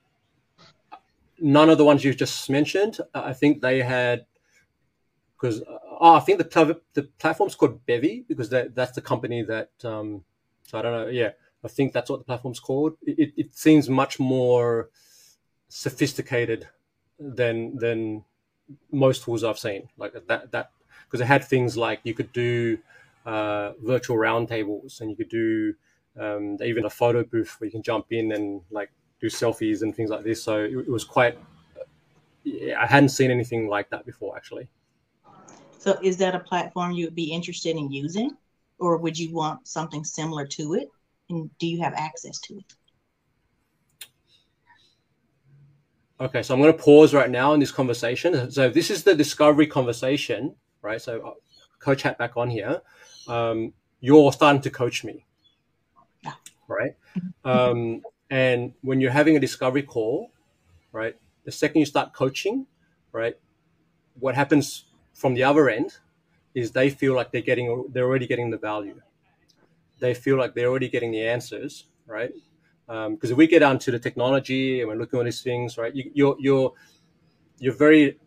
none 1.39 1.69
of 1.69 1.78
the 1.78 1.86
ones 1.86 2.03
you've 2.03 2.17
just 2.17 2.49
mentioned. 2.49 2.99
I 3.13 3.34
think 3.34 3.61
they 3.61 3.82
had 3.82 4.26
because 5.39 5.61
oh, 5.99 6.15
I 6.15 6.19
think 6.21 6.38
the 6.38 6.45
pl- 6.45 6.82
the 6.93 7.03
platform's 7.19 7.55
called 7.55 7.86
Bevy 7.86 8.26
because 8.28 8.49
that, 8.49 8.74
that's 8.76 8.93
the 8.93 9.01
company 9.01 9.43
that. 9.43 9.71
Um, 9.84 10.24
so 10.63 10.80
I 10.80 10.82
don't 10.82 10.93
know. 10.93 11.07
Yeah, 11.07 11.32
I 11.64 11.68
think 11.68 11.93
that's 11.93 12.09
what 12.09 12.20
the 12.20 12.26
platform's 12.26 12.59
called. 12.59 12.97
It, 13.03 13.34
it, 13.38 13.55
seems 13.55 13.89
much 13.89 14.20
more 14.20 14.89
sophisticated 15.70 16.68
than 17.20 17.78
than 17.78 18.26
most 18.91 19.24
tools 19.24 19.43
I've 19.43 19.59
seen. 19.59 19.88
Like 19.97 20.14
that 20.28 20.51
that 20.51 20.72
because 21.05 21.22
it 21.22 21.26
had 21.26 21.43
things 21.43 21.78
like 21.78 22.01
you 22.03 22.14
could 22.14 22.32
do 22.34 22.78
uh, 23.26 23.72
virtual 23.82 24.18
roundtables 24.18 25.01
and 25.01 25.09
you 25.09 25.16
could 25.16 25.30
do 25.30 25.74
um, 26.20 26.57
even 26.64 26.86
a 26.86 26.89
photo 26.89 27.24
booth 27.24 27.55
where 27.59 27.68
you 27.68 27.72
can 27.72 27.82
jump 27.82 28.07
in 28.11 28.32
and 28.34 28.61
like 28.72 28.91
do 29.22 29.28
selfies 29.28 29.82
and 29.82 29.95
things 29.95 30.09
like 30.09 30.24
this. 30.24 30.43
So 30.43 30.59
it, 30.59 30.78
it 30.78 30.89
was 30.89 31.03
quite. 31.03 31.38
Yeah, 32.43 32.82
I 32.82 32.86
hadn't 32.86 33.09
seen 33.09 33.32
anything 33.32 33.70
like 33.70 33.89
that 33.91 34.05
before, 34.05 34.36
actually. 34.36 34.68
So, 35.80 35.97
is 36.01 36.18
that 36.18 36.36
a 36.36 36.39
platform 36.39 36.91
you 36.91 37.05
would 37.05 37.16
be 37.16 37.32
interested 37.32 37.78
in 37.78 37.89
using, 37.89 38.36
or 38.80 38.97
would 38.97 39.18
you 39.18 39.34
want 39.34 39.66
something 39.66 40.03
similar 40.03 40.45
to 40.47 40.74
it? 40.74 40.89
And 41.34 41.49
do 41.57 41.65
you 41.65 41.81
have 41.81 41.93
access 41.95 42.39
to 42.41 42.57
it? 42.57 42.73
Okay, 46.19 46.43
so 46.43 46.53
I'm 46.53 46.61
going 46.61 46.71
to 46.71 46.77
pause 46.81 47.13
right 47.13 47.29
now 47.29 47.53
in 47.53 47.59
this 47.59 47.71
conversation. 47.71 48.51
So 48.51 48.69
this 48.69 48.91
is 48.91 49.03
the 49.03 49.15
discovery 49.15 49.65
conversation, 49.65 50.55
right? 50.84 51.01
So 51.01 51.27
uh, 51.27 51.34
coach 51.79 52.03
hat 52.03 52.17
back 52.19 52.38
on 52.38 52.49
here. 52.51 52.81
Um, 53.27 53.73
you're 53.99 54.31
starting 54.31 54.61
to 54.61 54.69
coach 54.69 55.03
me, 55.03 55.25
Yeah. 56.23 56.34
right? 56.67 56.95
Um, 57.43 58.03
and 58.29 58.73
when 58.81 59.01
you're 59.01 59.11
having 59.11 59.36
a 59.36 59.39
discovery 59.39 59.84
call, 59.84 60.31
right, 60.91 61.15
the 61.45 61.51
second 61.51 61.79
you 61.79 61.86
start 61.86 62.13
coaching, 62.13 62.67
right, 63.11 63.36
what 64.19 64.36
happens 64.36 64.86
from 65.13 65.34
the 65.34 65.43
other 65.43 65.67
end 65.67 65.97
is 66.53 66.71
they 66.71 66.89
feel 66.91 67.15
like 67.15 67.31
they're 67.31 67.41
getting, 67.41 67.86
they're 67.91 68.05
already 68.05 68.27
getting 68.27 68.51
the 68.51 68.57
value. 68.57 69.01
They 70.04 70.14
feel 70.14 70.38
like 70.38 70.54
they're 70.54 70.68
already 70.68 70.89
getting 70.89 71.12
the 71.12 71.26
answers, 71.26 71.88
right? 72.06 72.34
because 72.88 73.32
if 73.32 73.38
we 73.38 73.47
get 73.47 73.60
down 73.60 73.80
to 73.80 73.89
the 73.89 73.97
technology 73.97 74.82
and 74.82 74.89
we're 74.89 74.97
looking 74.97 75.18
at 75.18 75.24
these 75.24 75.41
things, 75.41 75.78
right, 75.78 75.95
you, 75.95 76.12
you're 76.14 76.36
you're 76.45 76.74
you're 77.58 77.74
very 77.88 78.18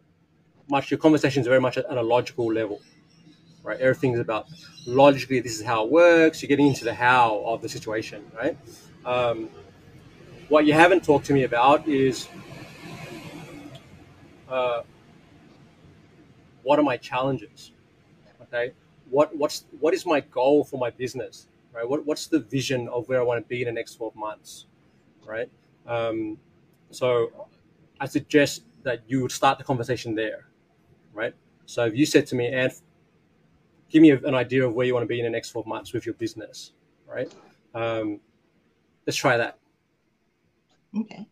much 0.71 0.91
your 0.91 0.97
conversation 0.97 1.43
is 1.43 1.47
very 1.47 1.61
much 1.61 1.77
at, 1.77 1.85
at 1.85 1.99
a 1.99 2.03
logical 2.03 2.47
level, 2.51 2.81
right? 3.63 3.79
Everything's 3.79 4.19
about 4.19 4.47
logically. 4.87 5.39
This 5.41 5.61
is 5.61 5.67
how 5.67 5.85
it 5.85 5.91
works. 5.91 6.41
You're 6.41 6.49
getting 6.49 6.69
into 6.69 6.87
the 6.87 6.95
how 6.95 7.43
of 7.45 7.61
the 7.61 7.69
situation, 7.69 8.25
right? 8.35 8.57
Um, 9.05 9.51
what 10.49 10.65
you 10.65 10.73
haven't 10.73 11.05
talked 11.05 11.27
to 11.27 11.35
me 11.35 11.45
about 11.45 11.87
is 11.87 12.27
uh, 14.49 14.81
what 16.63 16.79
are 16.79 16.89
my 16.93 16.97
challenges? 16.97 17.73
Okay, 18.45 18.73
what 19.11 19.37
what's 19.37 19.67
what 19.79 19.93
is 19.93 20.07
my 20.07 20.21
goal 20.21 20.65
for 20.65 20.79
my 20.79 20.89
business? 20.89 21.49
Right? 21.77 21.89
What, 21.89 22.07
what's 22.07 22.27
the 22.27 22.41
vision 22.41 22.89
of 22.89 23.07
where 23.09 23.21
I 23.21 23.23
want 23.23 23.45
to 23.45 23.47
be 23.47 23.61
in 23.61 23.67
the 23.67 23.73
next 23.73 23.97
12 23.97 24.17
months, 24.17 24.67
right? 25.25 25.51
Um, 25.87 26.39
so 26.91 27.49
I 28.01 28.07
suggest 28.07 28.65
that 28.83 29.03
you 29.07 29.21
would 29.23 29.33
start 29.33 29.59
the 29.59 29.65
conversation 29.65 30.15
there, 30.15 30.49
right? 31.13 31.35
So 31.67 31.85
if 31.85 31.95
you 31.95 32.07
said 32.07 32.27
to 32.29 32.35
me, 32.35 32.47
and 32.49 32.73
give 33.91 34.01
me 34.01 34.11
an 34.11 34.35
idea 34.35 34.67
of 34.67 34.73
where 34.73 34.87
you 34.87 34.95
want 34.95 35.03
to 35.03 35.09
be 35.09 35.21
in 35.21 35.25
the 35.25 35.31
next 35.31 35.51
12 35.51 35.67
months 35.67 35.93
with 35.93 36.07
your 36.07 36.15
business, 36.15 36.73
right? 37.07 37.33
Um, 37.75 38.21
let's 39.07 39.17
try 39.17 39.37
that. 39.37 39.59
Okay. 40.97 41.29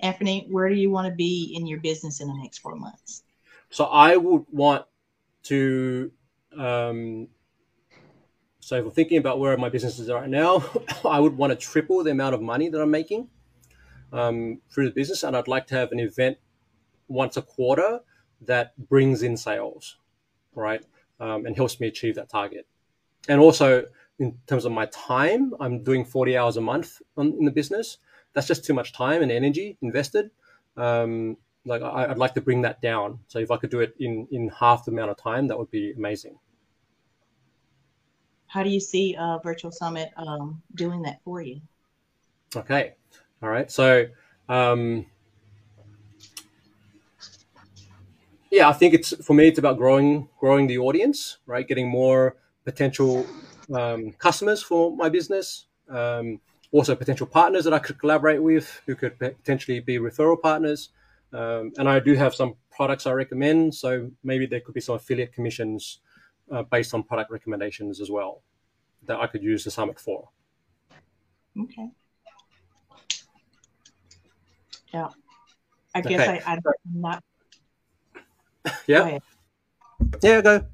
Anthony, 0.00 0.46
where 0.50 0.68
do 0.68 0.74
you 0.74 0.90
want 0.90 1.08
to 1.08 1.14
be 1.14 1.54
in 1.56 1.66
your 1.66 1.80
business 1.80 2.20
in 2.20 2.28
the 2.28 2.34
next 2.34 2.58
four 2.58 2.76
months? 2.76 3.24
So 3.70 3.84
I 3.86 4.16
would 4.16 4.44
want 4.52 4.84
to 5.44 6.12
um, 6.56 7.28
so 8.68 8.76
if 8.76 8.84
I'm 8.84 8.90
thinking 8.90 9.16
about 9.16 9.38
where 9.38 9.56
my 9.56 9.70
business 9.70 9.98
is 9.98 10.10
right 10.10 10.28
now, 10.28 10.62
I 11.06 11.20
would 11.20 11.38
want 11.38 11.52
to 11.52 11.56
triple 11.56 12.04
the 12.04 12.10
amount 12.10 12.34
of 12.34 12.42
money 12.42 12.68
that 12.68 12.78
I'm 12.78 12.90
making 12.90 13.28
um, 14.12 14.60
through 14.68 14.84
the 14.84 14.94
business, 14.94 15.22
and 15.22 15.34
I'd 15.34 15.48
like 15.48 15.66
to 15.68 15.74
have 15.74 15.90
an 15.90 15.98
event 15.98 16.36
once 17.08 17.38
a 17.38 17.40
quarter 17.40 18.00
that 18.42 18.76
brings 18.90 19.22
in 19.22 19.38
sales, 19.38 19.96
right, 20.54 20.84
um, 21.18 21.46
and 21.46 21.56
helps 21.56 21.80
me 21.80 21.86
achieve 21.86 22.14
that 22.16 22.28
target. 22.28 22.66
And 23.26 23.40
also 23.40 23.86
in 24.18 24.36
terms 24.46 24.66
of 24.66 24.72
my 24.72 24.84
time, 24.92 25.54
I'm 25.60 25.82
doing 25.82 26.04
40 26.04 26.36
hours 26.36 26.58
a 26.58 26.60
month 26.60 27.00
on, 27.16 27.28
in 27.38 27.46
the 27.46 27.50
business. 27.50 27.96
That's 28.34 28.46
just 28.46 28.66
too 28.66 28.74
much 28.74 28.92
time 28.92 29.22
and 29.22 29.32
energy 29.32 29.78
invested. 29.80 30.30
Um, 30.76 31.38
like 31.64 31.80
I, 31.80 32.08
I'd 32.10 32.18
like 32.18 32.34
to 32.34 32.42
bring 32.42 32.60
that 32.62 32.82
down. 32.82 33.20
So 33.28 33.38
if 33.38 33.50
I 33.50 33.56
could 33.56 33.70
do 33.70 33.80
it 33.80 33.94
in 33.98 34.28
in 34.30 34.48
half 34.48 34.84
the 34.84 34.90
amount 34.90 35.10
of 35.10 35.16
time, 35.16 35.48
that 35.48 35.58
would 35.58 35.70
be 35.70 35.92
amazing. 35.92 36.38
How 38.48 38.62
do 38.62 38.70
you 38.70 38.80
see 38.80 39.14
a 39.18 39.38
virtual 39.42 39.70
summit 39.70 40.10
um, 40.16 40.62
doing 40.74 41.02
that 41.02 41.20
for 41.22 41.40
you? 41.40 41.60
Okay. 42.56 42.94
All 43.42 43.50
right. 43.50 43.70
So, 43.70 44.06
um, 44.48 45.06
yeah, 48.50 48.68
I 48.68 48.72
think 48.72 48.94
it's 48.94 49.14
for 49.24 49.34
me. 49.34 49.48
It's 49.48 49.58
about 49.58 49.76
growing, 49.76 50.28
growing 50.40 50.66
the 50.66 50.78
audience, 50.78 51.38
right? 51.46 51.68
Getting 51.68 51.88
more 51.88 52.36
potential 52.64 53.26
um, 53.74 54.12
customers 54.12 54.62
for 54.62 54.96
my 54.96 55.08
business, 55.08 55.66
Um, 55.88 56.40
also, 56.70 56.94
potential 56.94 57.26
partners 57.26 57.64
that 57.64 57.72
I 57.72 57.78
could 57.78 57.98
collaborate 57.98 58.42
with 58.42 58.82
who 58.86 58.94
could 58.94 59.18
potentially 59.18 59.80
be 59.80 59.98
referral 59.98 60.40
partners. 60.40 60.90
Um, 61.32 61.72
and 61.78 61.88
I 61.88 61.98
do 61.98 62.14
have 62.14 62.34
some 62.34 62.56
products 62.70 63.06
I 63.06 63.12
recommend. 63.12 63.74
So 63.74 64.10
maybe 64.22 64.46
there 64.46 64.60
could 64.60 64.74
be 64.74 64.80
some 64.80 64.96
affiliate 64.96 65.32
commissions 65.32 66.00
uh, 66.50 66.62
based 66.64 66.94
on 66.94 67.02
product 67.02 67.30
recommendations 67.30 68.00
as 68.00 68.10
well 68.10 68.42
that 69.06 69.18
I 69.20 69.26
could 69.26 69.42
use 69.42 69.64
the 69.64 69.70
summit 69.70 69.98
for. 70.00 70.28
Okay. 71.58 71.88
Yeah. 74.92 75.08
I 75.94 76.00
guess 76.00 76.20
okay. 76.20 76.40
I, 76.46 76.52
I'm 76.52 76.62
not. 76.94 77.24
Yeah. 78.86 79.18
Yeah, 80.22 80.40
go. 80.40 80.64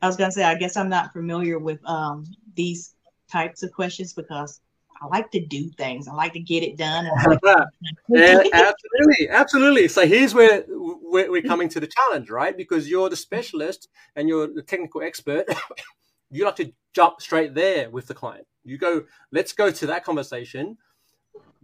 I 0.00 0.06
was 0.06 0.16
gonna 0.16 0.32
say, 0.32 0.42
I 0.42 0.56
guess 0.56 0.76
I'm 0.76 0.88
not 0.88 1.12
familiar 1.12 1.58
with 1.58 1.78
um, 1.88 2.24
these 2.54 2.94
types 3.30 3.62
of 3.62 3.72
questions 3.72 4.12
because 4.12 4.60
I 5.02 5.06
like 5.06 5.30
to 5.32 5.44
do 5.44 5.68
things. 5.70 6.06
I 6.06 6.14
like 6.14 6.32
to 6.34 6.40
get 6.40 6.62
it 6.62 6.76
done. 6.76 7.08
Like 7.26 7.38
yeah, 8.08 8.42
absolutely, 8.52 9.28
absolutely. 9.28 9.88
So 9.88 10.06
here's 10.06 10.32
where 10.32 10.64
we're, 10.68 11.30
we're 11.30 11.42
coming 11.42 11.68
to 11.70 11.80
the 11.80 11.88
challenge, 11.88 12.30
right? 12.30 12.56
Because 12.56 12.88
you're 12.88 13.08
the 13.08 13.16
specialist 13.16 13.88
and 14.14 14.28
you're 14.28 14.46
the 14.46 14.62
technical 14.62 15.02
expert. 15.02 15.46
you 16.30 16.44
like 16.44 16.56
to 16.56 16.72
jump 16.94 17.20
straight 17.20 17.54
there 17.54 17.90
with 17.90 18.06
the 18.06 18.14
client. 18.14 18.46
You 18.64 18.78
go, 18.78 19.04
let's 19.32 19.52
go 19.52 19.72
to 19.72 19.86
that 19.86 20.04
conversation. 20.04 20.78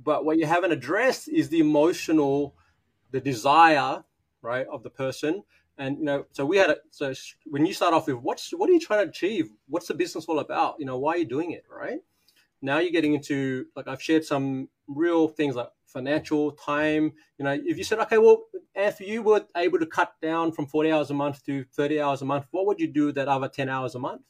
But 0.02 0.24
what 0.24 0.38
you 0.38 0.46
haven't 0.46 0.72
addressed 0.72 1.28
is 1.28 1.48
the 1.48 1.60
emotional, 1.60 2.56
the 3.12 3.20
desire, 3.20 4.02
right, 4.42 4.66
of 4.66 4.82
the 4.82 4.90
person. 4.90 5.44
And 5.76 5.98
you 5.98 6.04
know, 6.04 6.24
so 6.32 6.44
we 6.44 6.56
had 6.56 6.70
a 6.70 6.76
so 6.90 7.12
when 7.46 7.64
you 7.64 7.72
start 7.72 7.94
off 7.94 8.08
with 8.08 8.16
what's 8.16 8.50
what 8.50 8.68
are 8.68 8.72
you 8.72 8.80
trying 8.80 9.04
to 9.04 9.10
achieve? 9.10 9.50
What's 9.68 9.86
the 9.86 9.94
business 9.94 10.24
all 10.26 10.40
about? 10.40 10.74
You 10.80 10.86
know, 10.86 10.98
why 10.98 11.14
are 11.14 11.18
you 11.18 11.24
doing 11.24 11.52
it, 11.52 11.64
right? 11.70 12.00
Now 12.60 12.78
you're 12.78 12.92
getting 12.92 13.14
into 13.14 13.66
like 13.76 13.88
I've 13.88 14.02
shared 14.02 14.24
some 14.24 14.68
real 14.86 15.28
things 15.28 15.54
like 15.54 15.68
financial 15.86 16.52
time. 16.52 17.12
You 17.38 17.44
know, 17.44 17.52
if 17.52 17.78
you 17.78 17.84
said, 17.84 17.98
okay, 18.00 18.18
well, 18.18 18.44
if 18.74 19.00
you 19.00 19.22
were 19.22 19.44
able 19.56 19.78
to 19.78 19.86
cut 19.86 20.12
down 20.20 20.52
from 20.52 20.66
40 20.66 20.92
hours 20.92 21.10
a 21.10 21.14
month 21.14 21.44
to 21.46 21.64
30 21.72 22.00
hours 22.00 22.22
a 22.22 22.24
month, 22.24 22.46
what 22.50 22.66
would 22.66 22.80
you 22.80 22.88
do 22.88 23.12
that 23.12 23.28
other 23.28 23.48
10 23.48 23.68
hours 23.68 23.94
a 23.94 23.98
month? 23.98 24.22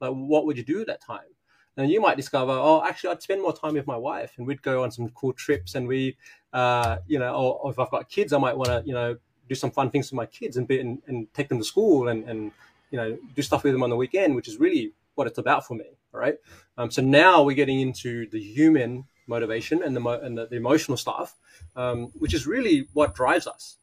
Like, 0.00 0.12
what 0.12 0.46
would 0.46 0.56
you 0.58 0.64
do 0.64 0.80
at 0.80 0.86
that 0.86 1.02
time? 1.02 1.28
And 1.76 1.90
you 1.90 2.00
might 2.00 2.16
discover, 2.16 2.52
oh, 2.52 2.82
actually, 2.86 3.10
I'd 3.10 3.22
spend 3.22 3.42
more 3.42 3.54
time 3.54 3.74
with 3.74 3.86
my 3.86 3.96
wife, 3.96 4.32
and 4.38 4.46
we'd 4.46 4.62
go 4.62 4.82
on 4.82 4.90
some 4.90 5.10
cool 5.10 5.34
trips, 5.34 5.74
and 5.74 5.86
we, 5.86 6.16
uh, 6.54 6.98
you 7.06 7.18
know, 7.18 7.34
or, 7.34 7.58
or 7.60 7.70
if 7.70 7.78
I've 7.78 7.90
got 7.90 8.08
kids, 8.08 8.32
I 8.32 8.38
might 8.38 8.56
want 8.56 8.70
to, 8.70 8.82
you 8.86 8.94
know, 8.94 9.18
do 9.48 9.54
some 9.54 9.70
fun 9.70 9.90
things 9.90 10.10
with 10.10 10.16
my 10.16 10.26
kids 10.26 10.56
and 10.56 10.66
be 10.66 10.80
and, 10.80 11.00
and 11.06 11.32
take 11.34 11.48
them 11.48 11.58
to 11.58 11.64
school 11.64 12.08
and 12.08 12.28
and 12.28 12.52
you 12.90 12.98
know 12.98 13.16
do 13.34 13.42
stuff 13.42 13.64
with 13.64 13.72
them 13.72 13.82
on 13.82 13.90
the 13.90 13.96
weekend, 13.96 14.34
which 14.34 14.48
is 14.48 14.58
really 14.58 14.92
what 15.14 15.26
it's 15.26 15.38
about 15.38 15.66
for 15.66 15.74
me. 15.74 15.86
All 16.16 16.22
right. 16.22 16.36
Um, 16.78 16.90
so 16.90 17.02
now 17.02 17.42
we're 17.42 17.54
getting 17.54 17.80
into 17.80 18.26
the 18.30 18.40
human 18.40 19.04
motivation 19.26 19.82
and 19.82 19.94
the 19.94 20.00
mo- 20.00 20.18
and 20.18 20.38
the, 20.38 20.46
the, 20.46 20.56
emotional 20.56 20.96
stuff, 20.96 21.36
um, 21.74 22.10
which 22.14 22.32
is 22.32 22.46
really 22.46 22.88
what 22.94 23.14
drives 23.14 23.46
us. 23.46 23.76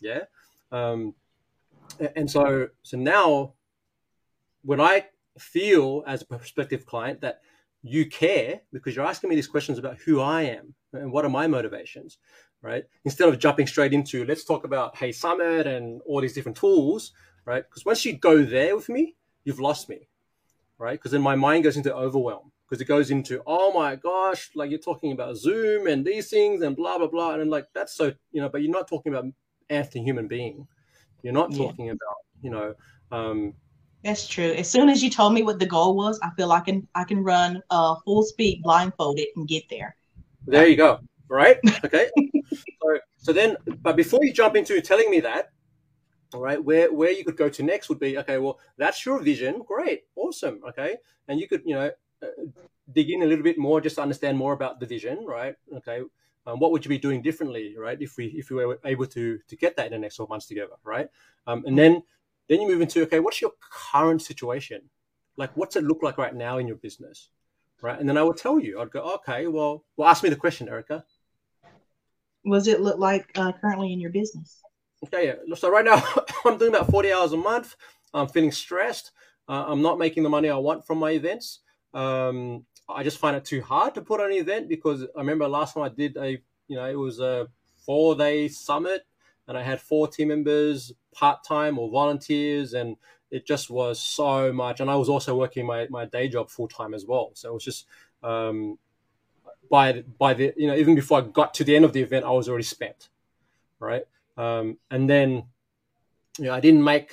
Yeah. 0.00 0.20
Um, 0.70 1.14
and 2.14 2.30
so 2.30 2.68
so 2.82 2.96
now 2.96 3.54
when 4.62 4.80
I 4.80 5.06
feel 5.40 6.04
as 6.06 6.22
a 6.22 6.26
prospective 6.26 6.86
client 6.86 7.20
that 7.22 7.40
you 7.82 8.06
care 8.06 8.60
because 8.72 8.94
you're 8.94 9.04
asking 9.04 9.30
me 9.30 9.34
these 9.34 9.48
questions 9.48 9.76
about 9.76 9.98
who 9.98 10.20
I 10.20 10.42
am 10.42 10.74
and 10.92 11.10
what 11.10 11.24
are 11.24 11.30
my 11.30 11.48
motivations, 11.48 12.18
right? 12.60 12.84
Instead 13.04 13.28
of 13.28 13.40
jumping 13.40 13.66
straight 13.66 13.92
into 13.92 14.24
let's 14.24 14.44
talk 14.44 14.62
about 14.64 14.94
HeySummit 14.94 15.66
and 15.66 16.00
all 16.06 16.20
these 16.20 16.32
different 16.32 16.56
tools, 16.56 17.10
right? 17.44 17.64
Because 17.68 17.84
once 17.84 18.04
you 18.04 18.12
go 18.12 18.44
there 18.44 18.76
with 18.76 18.88
me, 18.88 19.16
you've 19.42 19.58
lost 19.58 19.88
me, 19.88 20.06
right? 20.82 20.98
Because 20.98 21.12
then 21.12 21.22
my 21.22 21.36
mind 21.36 21.62
goes 21.62 21.76
into 21.76 21.94
overwhelm 21.94 22.50
because 22.68 22.82
it 22.82 22.86
goes 22.86 23.10
into 23.12 23.40
oh 23.46 23.72
my 23.72 23.94
gosh, 23.94 24.50
like 24.56 24.68
you're 24.68 24.80
talking 24.80 25.12
about 25.12 25.36
Zoom 25.36 25.86
and 25.86 26.04
these 26.04 26.28
things 26.28 26.62
and 26.62 26.76
blah 26.76 26.98
blah 26.98 27.06
blah, 27.06 27.32
and 27.32 27.42
I'm 27.42 27.48
like 27.48 27.68
that's 27.72 27.94
so 27.94 28.12
you 28.32 28.40
know, 28.42 28.48
but 28.48 28.62
you're 28.62 28.72
not 28.72 28.88
talking 28.88 29.14
about 29.14 29.32
Anthony 29.70 30.04
human 30.04 30.26
being. 30.26 30.66
You're 31.22 31.32
not 31.32 31.52
yeah. 31.52 31.66
talking 31.66 31.90
about 31.90 32.16
you 32.42 32.50
know 32.50 32.74
um, 33.12 33.54
that's 34.02 34.26
true. 34.26 34.52
As 34.52 34.68
soon 34.68 34.88
as 34.88 35.02
you 35.04 35.10
told 35.10 35.32
me 35.32 35.42
what 35.42 35.60
the 35.60 35.66
goal 35.66 35.96
was, 35.96 36.18
I 36.22 36.30
feel 36.36 36.48
like 36.48 36.62
I 36.62 36.64
can 36.64 36.88
I 36.96 37.04
can 37.04 37.22
run 37.22 37.62
uh, 37.70 37.94
full 38.04 38.24
speed 38.24 38.62
blindfolded 38.62 39.28
and 39.36 39.46
get 39.46 39.62
there. 39.70 39.94
There 40.46 40.66
you 40.66 40.76
go. 40.76 40.98
Right. 41.28 41.58
Okay. 41.84 42.10
so, 42.82 42.98
so 43.16 43.32
then, 43.32 43.56
but 43.80 43.96
before 43.96 44.20
you 44.22 44.32
jump 44.32 44.56
into 44.56 44.80
telling 44.80 45.10
me 45.10 45.20
that, 45.20 45.51
all 46.34 46.40
right, 46.40 46.62
where 46.62 46.92
where 46.92 47.10
you 47.10 47.24
could 47.24 47.36
go 47.36 47.48
to 47.48 47.62
next 47.62 47.88
would 47.88 48.00
be 48.00 48.18
okay. 48.18 48.38
Well, 48.38 48.58
that's 48.76 49.04
your 49.04 49.20
vision. 49.20 49.62
Great. 49.66 50.04
Awesome. 50.16 50.60
Okay, 50.68 50.96
and 51.28 51.38
you 51.38 51.48
could 51.48 51.62
you 51.64 51.74
know 51.74 51.90
uh, 52.22 52.26
dig 52.92 53.10
in 53.10 53.22
a 53.22 53.26
little 53.26 53.44
bit 53.44 53.58
more 53.58 53.80
just 53.80 53.96
to 53.96 54.02
understand 54.02 54.38
more 54.38 54.52
about 54.52 54.80
the 54.80 54.86
vision. 54.86 55.24
Right. 55.26 55.54
Okay. 55.76 56.02
Um, 56.44 56.58
what 56.58 56.72
would 56.72 56.84
you 56.84 56.88
be 56.88 56.98
doing 56.98 57.22
differently, 57.22 57.76
right? 57.78 58.00
If 58.00 58.16
we 58.16 58.26
if 58.26 58.50
we 58.50 58.64
were 58.64 58.80
able 58.84 59.06
to 59.06 59.38
to 59.46 59.56
get 59.56 59.76
that 59.76 59.86
in 59.86 59.92
the 59.92 59.98
next 59.98 60.16
12 60.16 60.28
months 60.28 60.46
together, 60.46 60.74
right? 60.84 61.08
Um, 61.46 61.64
and 61.66 61.78
then 61.78 62.02
then 62.48 62.60
you 62.60 62.68
move 62.68 62.80
into 62.80 63.02
okay, 63.02 63.20
what's 63.20 63.40
your 63.40 63.52
current 63.70 64.22
situation? 64.22 64.82
Like, 65.36 65.56
what's 65.56 65.76
it 65.76 65.84
look 65.84 66.02
like 66.02 66.18
right 66.18 66.34
now 66.34 66.58
in 66.58 66.66
your 66.66 66.76
business, 66.76 67.30
right? 67.80 67.98
And 67.98 68.08
then 68.08 68.18
I 68.18 68.22
would 68.22 68.36
tell 68.36 68.60
you. 68.60 68.80
I'd 68.80 68.90
go, 68.90 69.14
okay, 69.14 69.46
well, 69.46 69.84
well, 69.96 70.08
ask 70.08 70.22
me 70.22 70.28
the 70.28 70.36
question, 70.36 70.68
Erica. 70.68 71.04
What 72.42 72.58
does 72.58 72.68
it 72.68 72.80
look 72.80 72.98
like 72.98 73.30
uh, 73.36 73.52
currently 73.60 73.92
in 73.92 74.00
your 74.00 74.10
business? 74.10 74.62
Okay, 75.04 75.26
yeah. 75.26 75.54
So 75.54 75.70
right 75.70 75.84
now 75.84 76.02
I'm 76.44 76.58
doing 76.58 76.74
about 76.74 76.90
40 76.90 77.12
hours 77.12 77.32
a 77.32 77.36
month. 77.36 77.76
I'm 78.14 78.28
feeling 78.28 78.52
stressed. 78.52 79.10
Uh, 79.48 79.64
I'm 79.66 79.82
not 79.82 79.98
making 79.98 80.22
the 80.22 80.28
money 80.28 80.48
I 80.48 80.56
want 80.56 80.86
from 80.86 80.98
my 80.98 81.10
events. 81.10 81.60
Um, 81.92 82.64
I 82.88 83.02
just 83.02 83.18
find 83.18 83.36
it 83.36 83.44
too 83.44 83.62
hard 83.62 83.94
to 83.94 84.02
put 84.02 84.20
on 84.20 84.30
an 84.30 84.36
event 84.36 84.68
because 84.68 85.02
I 85.02 85.18
remember 85.20 85.48
last 85.48 85.74
time 85.74 85.82
I 85.82 85.88
did 85.88 86.16
a, 86.16 86.30
you 86.68 86.76
know, 86.76 86.88
it 86.88 86.94
was 86.94 87.20
a 87.20 87.48
four 87.84 88.14
day 88.14 88.48
summit 88.48 89.02
and 89.48 89.58
I 89.58 89.62
had 89.62 89.80
four 89.80 90.06
team 90.08 90.28
members 90.28 90.92
part 91.12 91.42
time 91.44 91.78
or 91.78 91.90
volunteers, 91.90 92.74
and 92.74 92.96
it 93.30 93.44
just 93.46 93.70
was 93.70 94.00
so 94.00 94.52
much. 94.52 94.80
And 94.80 94.88
I 94.90 94.94
was 94.94 95.08
also 95.08 95.36
working 95.36 95.66
my, 95.66 95.86
my 95.90 96.04
day 96.04 96.28
job 96.28 96.48
full 96.48 96.68
time 96.68 96.94
as 96.94 97.04
well, 97.06 97.30
so 97.34 97.50
it 97.50 97.54
was 97.54 97.64
just 97.64 97.86
um, 98.22 98.78
by 99.70 100.02
by 100.18 100.34
the 100.34 100.52
you 100.56 100.68
know 100.68 100.76
even 100.76 100.94
before 100.94 101.18
I 101.18 101.22
got 101.22 101.54
to 101.54 101.64
the 101.64 101.74
end 101.74 101.84
of 101.84 101.92
the 101.92 102.02
event, 102.02 102.24
I 102.24 102.30
was 102.30 102.48
already 102.48 102.64
spent, 102.64 103.08
right? 103.80 104.04
Um, 104.36 104.78
and 104.90 105.08
then 105.08 105.44
you 106.38 106.44
know 106.44 106.54
I 106.54 106.60
didn't 106.60 106.84
make 106.84 107.12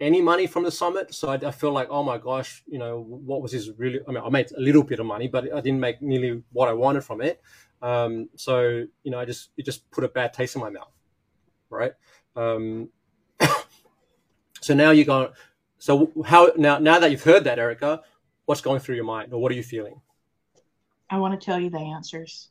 any 0.00 0.22
money 0.22 0.46
from 0.46 0.64
the 0.64 0.70
summit, 0.70 1.14
so 1.14 1.28
I, 1.28 1.34
I 1.34 1.50
feel 1.50 1.72
like 1.72 1.88
oh 1.90 2.02
my 2.02 2.18
gosh, 2.18 2.62
you 2.66 2.78
know 2.78 3.00
what 3.00 3.42
was 3.42 3.52
this 3.52 3.70
really? 3.76 4.00
I 4.08 4.12
mean, 4.12 4.22
I 4.24 4.28
made 4.28 4.52
a 4.52 4.60
little 4.60 4.82
bit 4.82 5.00
of 5.00 5.06
money, 5.06 5.28
but 5.28 5.52
I 5.52 5.60
didn't 5.60 5.80
make 5.80 6.00
nearly 6.00 6.42
what 6.52 6.68
I 6.68 6.72
wanted 6.72 7.04
from 7.04 7.20
it. 7.20 7.40
Um, 7.82 8.28
so 8.36 8.84
you 9.02 9.10
know, 9.10 9.18
I 9.18 9.24
just 9.24 9.50
it 9.56 9.64
just 9.64 9.90
put 9.90 10.04
a 10.04 10.08
bad 10.08 10.32
taste 10.32 10.54
in 10.54 10.60
my 10.60 10.70
mouth 10.70 10.92
right? 11.70 11.92
Um, 12.36 12.88
so 14.60 14.74
now 14.74 14.90
you 14.90 15.04
go. 15.04 15.32
So 15.78 16.12
how 16.26 16.52
now? 16.56 16.78
Now 16.78 16.98
that 16.98 17.10
you've 17.10 17.22
heard 17.22 17.44
that, 17.44 17.58
Erica, 17.58 18.02
what's 18.44 18.60
going 18.60 18.80
through 18.80 18.96
your 18.96 19.04
mind, 19.04 19.32
or 19.32 19.40
what 19.40 19.50
are 19.50 19.54
you 19.54 19.62
feeling? 19.62 20.00
I 21.08 21.16
want 21.16 21.40
to 21.40 21.44
tell 21.44 21.58
you 21.58 21.70
the 21.70 21.78
answers. 21.78 22.50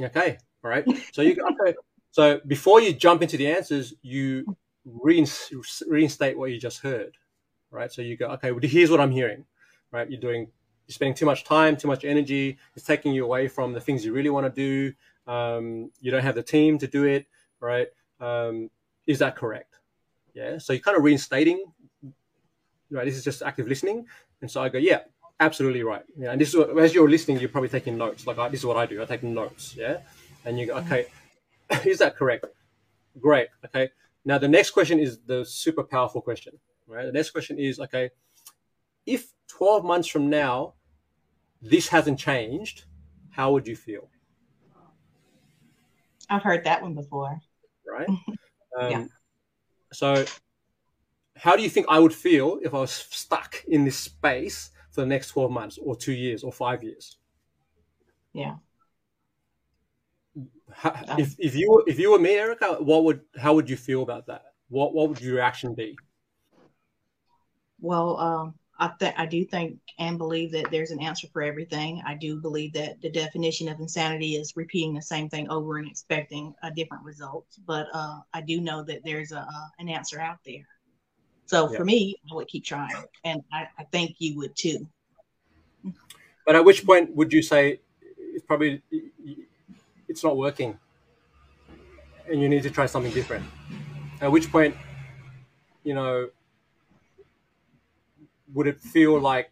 Okay, 0.00 0.38
all 0.64 0.70
right. 0.70 0.84
So 1.12 1.22
you 1.22 1.36
go 1.36 1.46
okay. 1.48 1.76
So 2.12 2.40
before 2.46 2.80
you 2.80 2.92
jump 2.92 3.22
into 3.22 3.36
the 3.36 3.48
answers, 3.48 3.94
you 4.02 4.56
reinstate 4.84 6.38
what 6.38 6.50
you 6.50 6.60
just 6.60 6.80
heard, 6.80 7.16
right? 7.70 7.90
So 7.90 8.02
you 8.02 8.16
go, 8.18 8.26
okay, 8.32 8.52
well, 8.52 8.60
here's 8.62 8.90
what 8.90 9.00
I'm 9.00 9.10
hearing, 9.10 9.46
right? 9.90 10.08
You're 10.08 10.20
doing, 10.20 10.40
you're 10.86 10.94
spending 10.94 11.14
too 11.14 11.24
much 11.24 11.42
time, 11.44 11.74
too 11.74 11.88
much 11.88 12.04
energy. 12.04 12.58
It's 12.76 12.84
taking 12.84 13.14
you 13.14 13.24
away 13.24 13.48
from 13.48 13.72
the 13.72 13.80
things 13.80 14.04
you 14.04 14.12
really 14.12 14.28
want 14.28 14.46
to 14.46 14.52
do. 14.52 14.92
Um, 15.32 15.90
you 16.00 16.10
don't 16.10 16.22
have 16.22 16.34
the 16.34 16.42
team 16.42 16.78
to 16.78 16.86
do 16.86 17.04
it, 17.04 17.26
right? 17.60 17.88
Um, 18.20 18.68
is 19.06 19.18
that 19.20 19.34
correct? 19.34 19.78
Yeah. 20.34 20.58
So 20.58 20.74
you're 20.74 20.82
kind 20.82 20.98
of 20.98 21.04
reinstating, 21.04 21.64
right? 22.90 23.06
This 23.06 23.16
is 23.16 23.24
just 23.24 23.40
active 23.42 23.68
listening. 23.68 24.06
And 24.42 24.50
so 24.50 24.62
I 24.62 24.68
go, 24.68 24.76
yeah, 24.78 25.00
absolutely 25.40 25.82
right. 25.82 26.04
Yeah. 26.18 26.32
And 26.32 26.40
this 26.40 26.50
is 26.50 26.56
what, 26.56 26.76
as 26.78 26.94
you're 26.94 27.08
listening, 27.08 27.40
you're 27.40 27.48
probably 27.48 27.70
taking 27.70 27.96
notes. 27.96 28.26
Like 28.26 28.38
I, 28.38 28.48
this 28.48 28.60
is 28.60 28.66
what 28.66 28.76
I 28.76 28.84
do. 28.84 29.00
I 29.00 29.06
take 29.06 29.22
notes. 29.22 29.74
Yeah. 29.78 29.98
And 30.44 30.58
you 30.58 30.66
go, 30.66 30.74
mm-hmm. 30.74 30.88
is 31.84 31.98
that 31.98 32.16
correct? 32.16 32.46
Great. 33.20 33.48
Okay. 33.64 33.90
Now 34.24 34.38
the 34.38 34.48
next 34.48 34.70
question 34.70 34.98
is 34.98 35.18
the 35.26 35.44
super 35.44 35.82
powerful 35.82 36.20
question, 36.20 36.58
right? 36.86 37.06
The 37.06 37.12
next 37.12 37.30
question 37.30 37.58
is, 37.58 37.80
okay, 37.80 38.10
if 39.06 39.32
12 39.48 39.84
months 39.84 40.08
from 40.08 40.30
now, 40.30 40.74
this 41.60 41.88
hasn't 41.88 42.18
changed, 42.18 42.84
how 43.30 43.52
would 43.52 43.66
you 43.66 43.76
feel? 43.76 44.08
I've 46.30 46.42
heard 46.42 46.64
that 46.64 46.82
one 46.82 46.94
before 46.94 47.40
right? 47.86 48.08
Um, 48.80 48.90
yeah. 48.90 49.04
So, 49.92 50.24
how 51.36 51.56
do 51.56 51.62
you 51.62 51.68
think 51.68 51.84
I 51.90 51.98
would 51.98 52.14
feel 52.14 52.58
if 52.62 52.72
I 52.72 52.78
was 52.78 52.90
stuck 52.90 53.62
in 53.68 53.84
this 53.84 53.98
space 53.98 54.70
for 54.92 55.02
the 55.02 55.06
next 55.06 55.28
12 55.28 55.50
months 55.50 55.78
or 55.82 55.94
two 55.94 56.14
years 56.14 56.42
or 56.42 56.50
five 56.50 56.82
years? 56.82 57.18
Yeah. 58.32 58.54
How, 60.72 60.90
um, 61.08 61.20
if, 61.20 61.34
if 61.38 61.54
you 61.54 61.84
if 61.86 61.98
you 61.98 62.10
were 62.10 62.18
me, 62.18 62.34
Erica, 62.34 62.76
what 62.80 63.04
would 63.04 63.20
how 63.36 63.54
would 63.54 63.68
you 63.68 63.76
feel 63.76 64.02
about 64.02 64.26
that? 64.26 64.42
What 64.68 64.94
what 64.94 65.08
would 65.08 65.20
your 65.20 65.34
reaction 65.34 65.74
be? 65.74 65.96
Well, 67.80 68.18
um, 68.18 68.54
I 68.78 68.88
think 68.88 69.14
I 69.18 69.26
do 69.26 69.44
think 69.44 69.78
and 69.98 70.16
believe 70.16 70.52
that 70.52 70.70
there's 70.70 70.90
an 70.90 71.00
answer 71.00 71.28
for 71.32 71.42
everything. 71.42 72.02
I 72.06 72.14
do 72.14 72.40
believe 72.40 72.72
that 72.72 73.00
the 73.02 73.10
definition 73.10 73.68
of 73.68 73.80
insanity 73.80 74.36
is 74.36 74.54
repeating 74.56 74.94
the 74.94 75.02
same 75.02 75.28
thing 75.28 75.48
over 75.50 75.78
and 75.78 75.88
expecting 75.88 76.54
a 76.62 76.70
different 76.70 77.04
result. 77.04 77.46
But 77.66 77.86
uh, 77.92 78.20
I 78.32 78.40
do 78.40 78.60
know 78.60 78.82
that 78.84 79.04
there's 79.04 79.32
a, 79.32 79.46
an 79.78 79.88
answer 79.88 80.20
out 80.20 80.38
there. 80.46 80.66
So 81.46 81.70
yeah. 81.70 81.76
for 81.76 81.84
me, 81.84 82.16
I 82.30 82.34
would 82.34 82.48
keep 82.48 82.64
trying, 82.64 83.04
and 83.24 83.42
I, 83.52 83.68
I 83.78 83.84
think 83.84 84.16
you 84.18 84.36
would 84.38 84.56
too. 84.56 84.88
But 86.46 86.56
at 86.56 86.64
which 86.64 86.84
point 86.84 87.14
would 87.14 87.32
you 87.32 87.42
say 87.42 87.80
it's 88.00 88.44
probably 88.46 88.82
it's 90.12 90.22
not 90.22 90.36
working, 90.36 90.78
and 92.28 92.40
you 92.40 92.48
need 92.48 92.62
to 92.62 92.70
try 92.70 92.86
something 92.86 93.12
different? 93.12 93.44
At 94.20 94.30
which 94.30 94.52
point, 94.52 94.76
you 95.84 95.94
know, 95.94 96.28
would 98.52 98.66
it 98.66 98.78
feel 98.78 99.18
like 99.18 99.50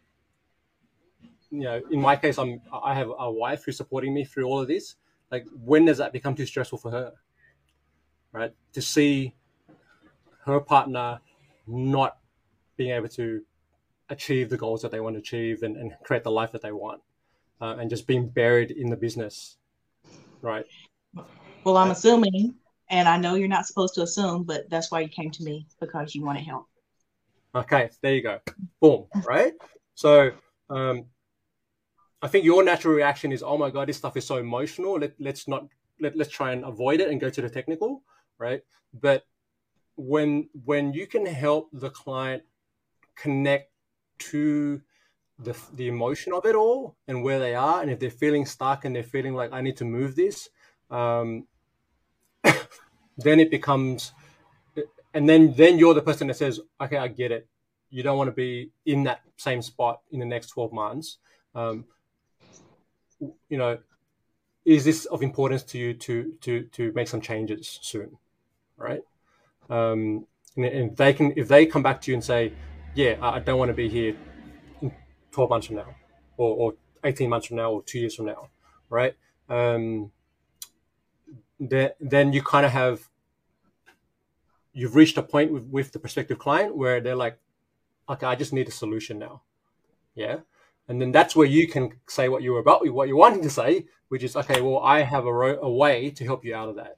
you 1.49 1.63
know 1.63 1.81
in 1.91 1.99
my 1.99 2.15
case 2.15 2.37
i'm 2.37 2.61
i 2.71 2.93
have 2.93 3.09
a 3.19 3.29
wife 3.29 3.65
who's 3.65 3.75
supporting 3.75 4.13
me 4.13 4.23
through 4.23 4.45
all 4.45 4.59
of 4.59 4.67
this. 4.67 4.95
Like 5.31 5.45
when 5.71 5.85
does 5.85 5.97
that 5.97 6.13
become 6.13 6.35
too 6.35 6.45
stressful 6.45 6.77
for 6.77 6.91
her? 6.91 7.13
Right? 8.31 8.53
To 8.73 8.81
see 8.81 9.33
her 10.45 10.59
partner 10.59 11.19
not 11.67 12.17
being 12.77 12.91
able 12.91 13.09
to 13.09 13.41
achieve 14.09 14.49
the 14.49 14.57
goals 14.57 14.81
that 14.81 14.91
they 14.91 14.99
want 14.99 15.15
to 15.15 15.19
achieve 15.19 15.63
and, 15.63 15.75
and 15.77 15.93
create 16.03 16.23
the 16.23 16.31
life 16.31 16.51
that 16.51 16.61
they 16.61 16.71
want 16.71 17.01
uh, 17.61 17.75
and 17.79 17.89
just 17.89 18.07
being 18.07 18.27
buried 18.27 18.71
in 18.71 18.89
the 18.89 18.97
business 18.97 19.57
right 20.41 20.65
well 21.63 21.77
i'm 21.77 21.91
assuming 21.91 22.55
and 22.89 23.07
i 23.07 23.17
know 23.17 23.35
you're 23.35 23.47
not 23.47 23.65
supposed 23.65 23.93
to 23.93 24.01
assume 24.01 24.43
but 24.43 24.69
that's 24.69 24.91
why 24.91 24.99
you 24.99 25.09
came 25.09 25.31
to 25.31 25.43
me 25.43 25.65
because 25.79 26.15
you 26.15 26.23
want 26.23 26.37
to 26.37 26.43
help 26.43 26.67
Okay, 27.53 27.89
there 28.01 28.13
you 28.13 28.21
go. 28.21 28.39
Boom, 28.79 29.07
right? 29.25 29.53
So 29.95 30.31
um, 30.69 31.05
I 32.21 32.27
think 32.27 32.45
your 32.45 32.63
natural 32.63 32.93
reaction 32.93 33.31
is, 33.31 33.43
oh 33.43 33.57
my 33.57 33.69
God, 33.69 33.89
this 33.89 33.97
stuff 33.97 34.15
is 34.15 34.25
so 34.25 34.37
emotional. 34.37 34.97
Let, 34.97 35.13
let's 35.19 35.47
not, 35.47 35.67
let, 35.99 36.15
let's 36.15 36.31
try 36.31 36.53
and 36.53 36.63
avoid 36.63 37.01
it 37.01 37.09
and 37.09 37.19
go 37.19 37.29
to 37.29 37.41
the 37.41 37.49
technical, 37.49 38.03
right? 38.37 38.61
But 38.93 39.25
when, 39.97 40.49
when 40.63 40.93
you 40.93 41.07
can 41.07 41.25
help 41.25 41.69
the 41.73 41.89
client 41.89 42.43
connect 43.15 43.71
to 44.19 44.81
the, 45.43 45.57
the 45.73 45.87
emotion 45.87 46.33
of 46.33 46.45
it 46.45 46.55
all 46.55 46.95
and 47.07 47.23
where 47.23 47.39
they 47.39 47.55
are, 47.55 47.81
and 47.81 47.89
if 47.89 47.99
they're 47.99 48.09
feeling 48.09 48.45
stuck 48.45 48.85
and 48.85 48.95
they're 48.95 49.03
feeling 49.03 49.33
like, 49.33 49.51
I 49.51 49.61
need 49.61 49.77
to 49.77 49.85
move 49.85 50.15
this, 50.15 50.49
um, 50.89 51.47
then 53.17 53.39
it 53.39 53.51
becomes 53.51 54.13
and 55.13 55.27
then 55.27 55.53
then 55.55 55.77
you're 55.77 55.93
the 55.93 56.01
person 56.01 56.27
that 56.27 56.35
says, 56.35 56.59
okay, 56.79 56.97
I 56.97 57.07
get 57.07 57.31
it. 57.31 57.47
You 57.89 58.03
don't 58.03 58.17
want 58.17 58.29
to 58.29 58.33
be 58.33 58.71
in 58.85 59.03
that 59.03 59.21
same 59.37 59.61
spot 59.61 60.01
in 60.11 60.19
the 60.19 60.25
next 60.25 60.47
12 60.47 60.71
months. 60.71 61.17
Um, 61.53 61.85
you 63.19 63.57
know, 63.57 63.77
is 64.63 64.85
this 64.85 65.05
of 65.05 65.21
importance 65.21 65.63
to 65.63 65.77
you 65.77 65.93
to 65.95 66.33
to 66.41 66.63
to 66.63 66.91
make 66.93 67.07
some 67.07 67.21
changes 67.21 67.79
soon, 67.81 68.17
right? 68.77 69.01
Um, 69.69 70.27
and, 70.55 70.65
and 70.65 70.97
they 70.97 71.13
can, 71.13 71.33
if 71.35 71.47
they 71.47 71.65
come 71.65 71.83
back 71.83 72.01
to 72.01 72.11
you 72.11 72.15
and 72.15 72.23
say, 72.23 72.53
yeah, 72.95 73.15
I 73.21 73.39
don't 73.39 73.59
want 73.59 73.69
to 73.69 73.73
be 73.73 73.89
here 73.89 74.15
12 75.31 75.49
months 75.49 75.67
from 75.67 75.77
now, 75.77 75.95
or, 76.37 76.55
or 76.55 76.73
18 77.03 77.29
months 77.29 77.47
from 77.47 77.57
now, 77.57 77.71
or 77.71 77.83
two 77.83 77.99
years 77.99 78.15
from 78.15 78.25
now, 78.25 78.49
right? 78.89 79.15
Um, 79.49 80.11
then 81.59 81.91
then 81.99 82.33
you 82.33 82.41
kind 82.41 82.65
of 82.65 82.71
have 82.71 83.09
you've 84.73 84.95
reached 84.95 85.17
a 85.17 85.23
point 85.23 85.51
with, 85.51 85.65
with 85.65 85.91
the 85.91 85.99
prospective 85.99 86.39
client 86.39 86.75
where 86.75 87.01
they're 87.01 87.15
like, 87.15 87.37
okay, 88.09 88.25
I 88.25 88.35
just 88.35 88.53
need 88.53 88.67
a 88.67 88.71
solution 88.71 89.19
now. 89.19 89.41
Yeah. 90.15 90.37
And 90.87 91.01
then 91.01 91.11
that's 91.11 91.35
where 91.35 91.47
you 91.47 91.67
can 91.67 91.91
say 92.07 92.29
what 92.29 92.41
you 92.41 92.53
were 92.53 92.59
about, 92.59 92.87
what 92.91 93.07
you're 93.07 93.17
wanting 93.17 93.43
to 93.43 93.49
say, 93.49 93.85
which 94.09 94.23
is, 94.23 94.35
okay, 94.35 94.61
well, 94.61 94.79
I 94.79 95.01
have 95.01 95.25
a, 95.25 95.33
ro- 95.33 95.59
a 95.61 95.69
way 95.69 96.09
to 96.11 96.25
help 96.25 96.43
you 96.43 96.55
out 96.55 96.69
of 96.69 96.75
that. 96.75 96.97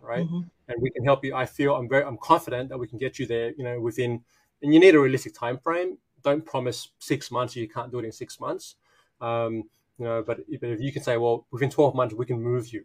Right. 0.00 0.24
Mm-hmm. 0.24 0.40
And 0.68 0.82
we 0.82 0.90
can 0.90 1.04
help 1.04 1.24
you. 1.24 1.34
I 1.34 1.46
feel 1.46 1.74
I'm 1.74 1.88
very, 1.88 2.04
I'm 2.04 2.18
confident 2.18 2.70
that 2.70 2.78
we 2.78 2.88
can 2.88 2.98
get 2.98 3.18
you 3.18 3.26
there, 3.26 3.52
you 3.56 3.64
know, 3.64 3.80
within, 3.80 4.22
and 4.62 4.72
you 4.72 4.80
need 4.80 4.94
a 4.94 5.00
realistic 5.00 5.34
time 5.34 5.58
frame. 5.58 5.98
Don't 6.24 6.44
promise 6.44 6.88
six 6.98 7.30
months. 7.30 7.54
You 7.54 7.68
can't 7.68 7.92
do 7.92 7.98
it 8.00 8.04
in 8.04 8.12
six 8.12 8.40
months. 8.40 8.76
Um, 9.20 9.64
you 9.98 10.06
know, 10.06 10.24
but, 10.26 10.38
but 10.60 10.70
if 10.70 10.80
you 10.80 10.92
can 10.92 11.02
say, 11.02 11.16
well, 11.16 11.46
within 11.52 11.70
12 11.70 11.94
months, 11.94 12.14
we 12.14 12.26
can 12.26 12.42
move 12.42 12.72
you 12.72 12.84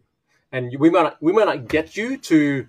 and 0.51 0.75
we 0.79 0.89
might, 0.89 1.03
not, 1.03 1.17
we 1.21 1.31
might 1.31 1.45
not 1.45 1.67
get 1.67 1.95
you 1.95 2.17
to 2.17 2.67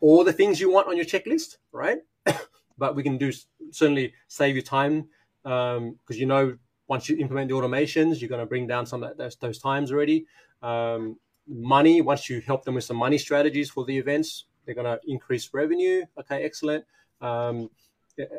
all 0.00 0.24
the 0.24 0.32
things 0.32 0.60
you 0.60 0.70
want 0.70 0.88
on 0.88 0.96
your 0.96 1.06
checklist, 1.06 1.56
right? 1.72 1.98
but 2.78 2.94
we 2.94 3.02
can 3.02 3.18
do 3.18 3.32
certainly 3.70 4.12
save 4.28 4.56
you 4.56 4.62
time 4.62 5.08
because 5.42 5.78
um, 5.78 5.96
you 6.08 6.26
know 6.26 6.56
once 6.88 7.08
you 7.08 7.16
implement 7.16 7.48
the 7.48 7.54
automations, 7.54 8.20
you're 8.20 8.28
going 8.28 8.40
to 8.40 8.46
bring 8.46 8.66
down 8.66 8.84
some 8.86 9.02
of 9.02 9.16
those, 9.16 9.36
those 9.36 9.58
times 9.58 9.90
already. 9.90 10.26
Um, 10.62 11.16
money, 11.48 12.00
once 12.00 12.28
you 12.28 12.40
help 12.40 12.64
them 12.64 12.74
with 12.74 12.84
some 12.84 12.96
money 12.96 13.18
strategies 13.18 13.70
for 13.70 13.84
the 13.84 13.96
events, 13.96 14.44
they're 14.64 14.74
going 14.74 14.86
to 14.86 15.00
increase 15.06 15.48
revenue. 15.54 16.04
Okay, 16.18 16.44
excellent. 16.44 16.84
Um, 17.20 17.70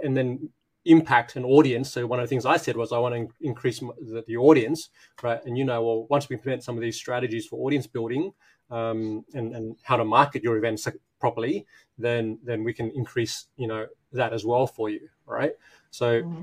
and 0.04 0.16
then 0.16 0.50
impact 0.86 1.36
an 1.36 1.46
audience. 1.46 1.92
So 1.92 2.06
one 2.06 2.20
of 2.20 2.24
the 2.24 2.28
things 2.28 2.46
I 2.46 2.58
said 2.58 2.76
was 2.76 2.92
I 2.92 3.00
want 3.00 3.16
to 3.16 3.28
increase 3.42 3.80
the, 3.80 4.24
the, 4.28 4.38
audience, 4.38 4.90
right? 5.22 5.40
And 5.46 5.58
you 5.58 5.64
know, 5.64 5.82
well, 5.84 6.08
once 6.10 6.30
we 6.30 6.36
implement 6.36 6.64
some 6.64 6.76
of 6.76 6.82
these 6.82 6.98
strategies 6.98 7.46
for 7.46 7.66
audience 7.66 7.88
building 7.88 8.34
um, 8.70 9.24
and, 9.34 9.56
and 9.56 9.76
how 9.84 9.96
to 9.96 10.04
market 10.04 10.44
your 10.44 10.58
events 10.58 10.88
properly, 11.20 11.66
then 11.98 12.40
then 12.44 12.64
we 12.64 12.74
can 12.74 12.92
increase 12.92 13.48
you 13.56 13.68
know 13.68 13.88
that 14.12 14.34
as 14.34 14.46
well 14.46 14.68
for 14.68 14.90
you, 14.90 15.08
right? 15.26 15.54
So. 15.92 16.22
Mm-hmm. 16.22 16.42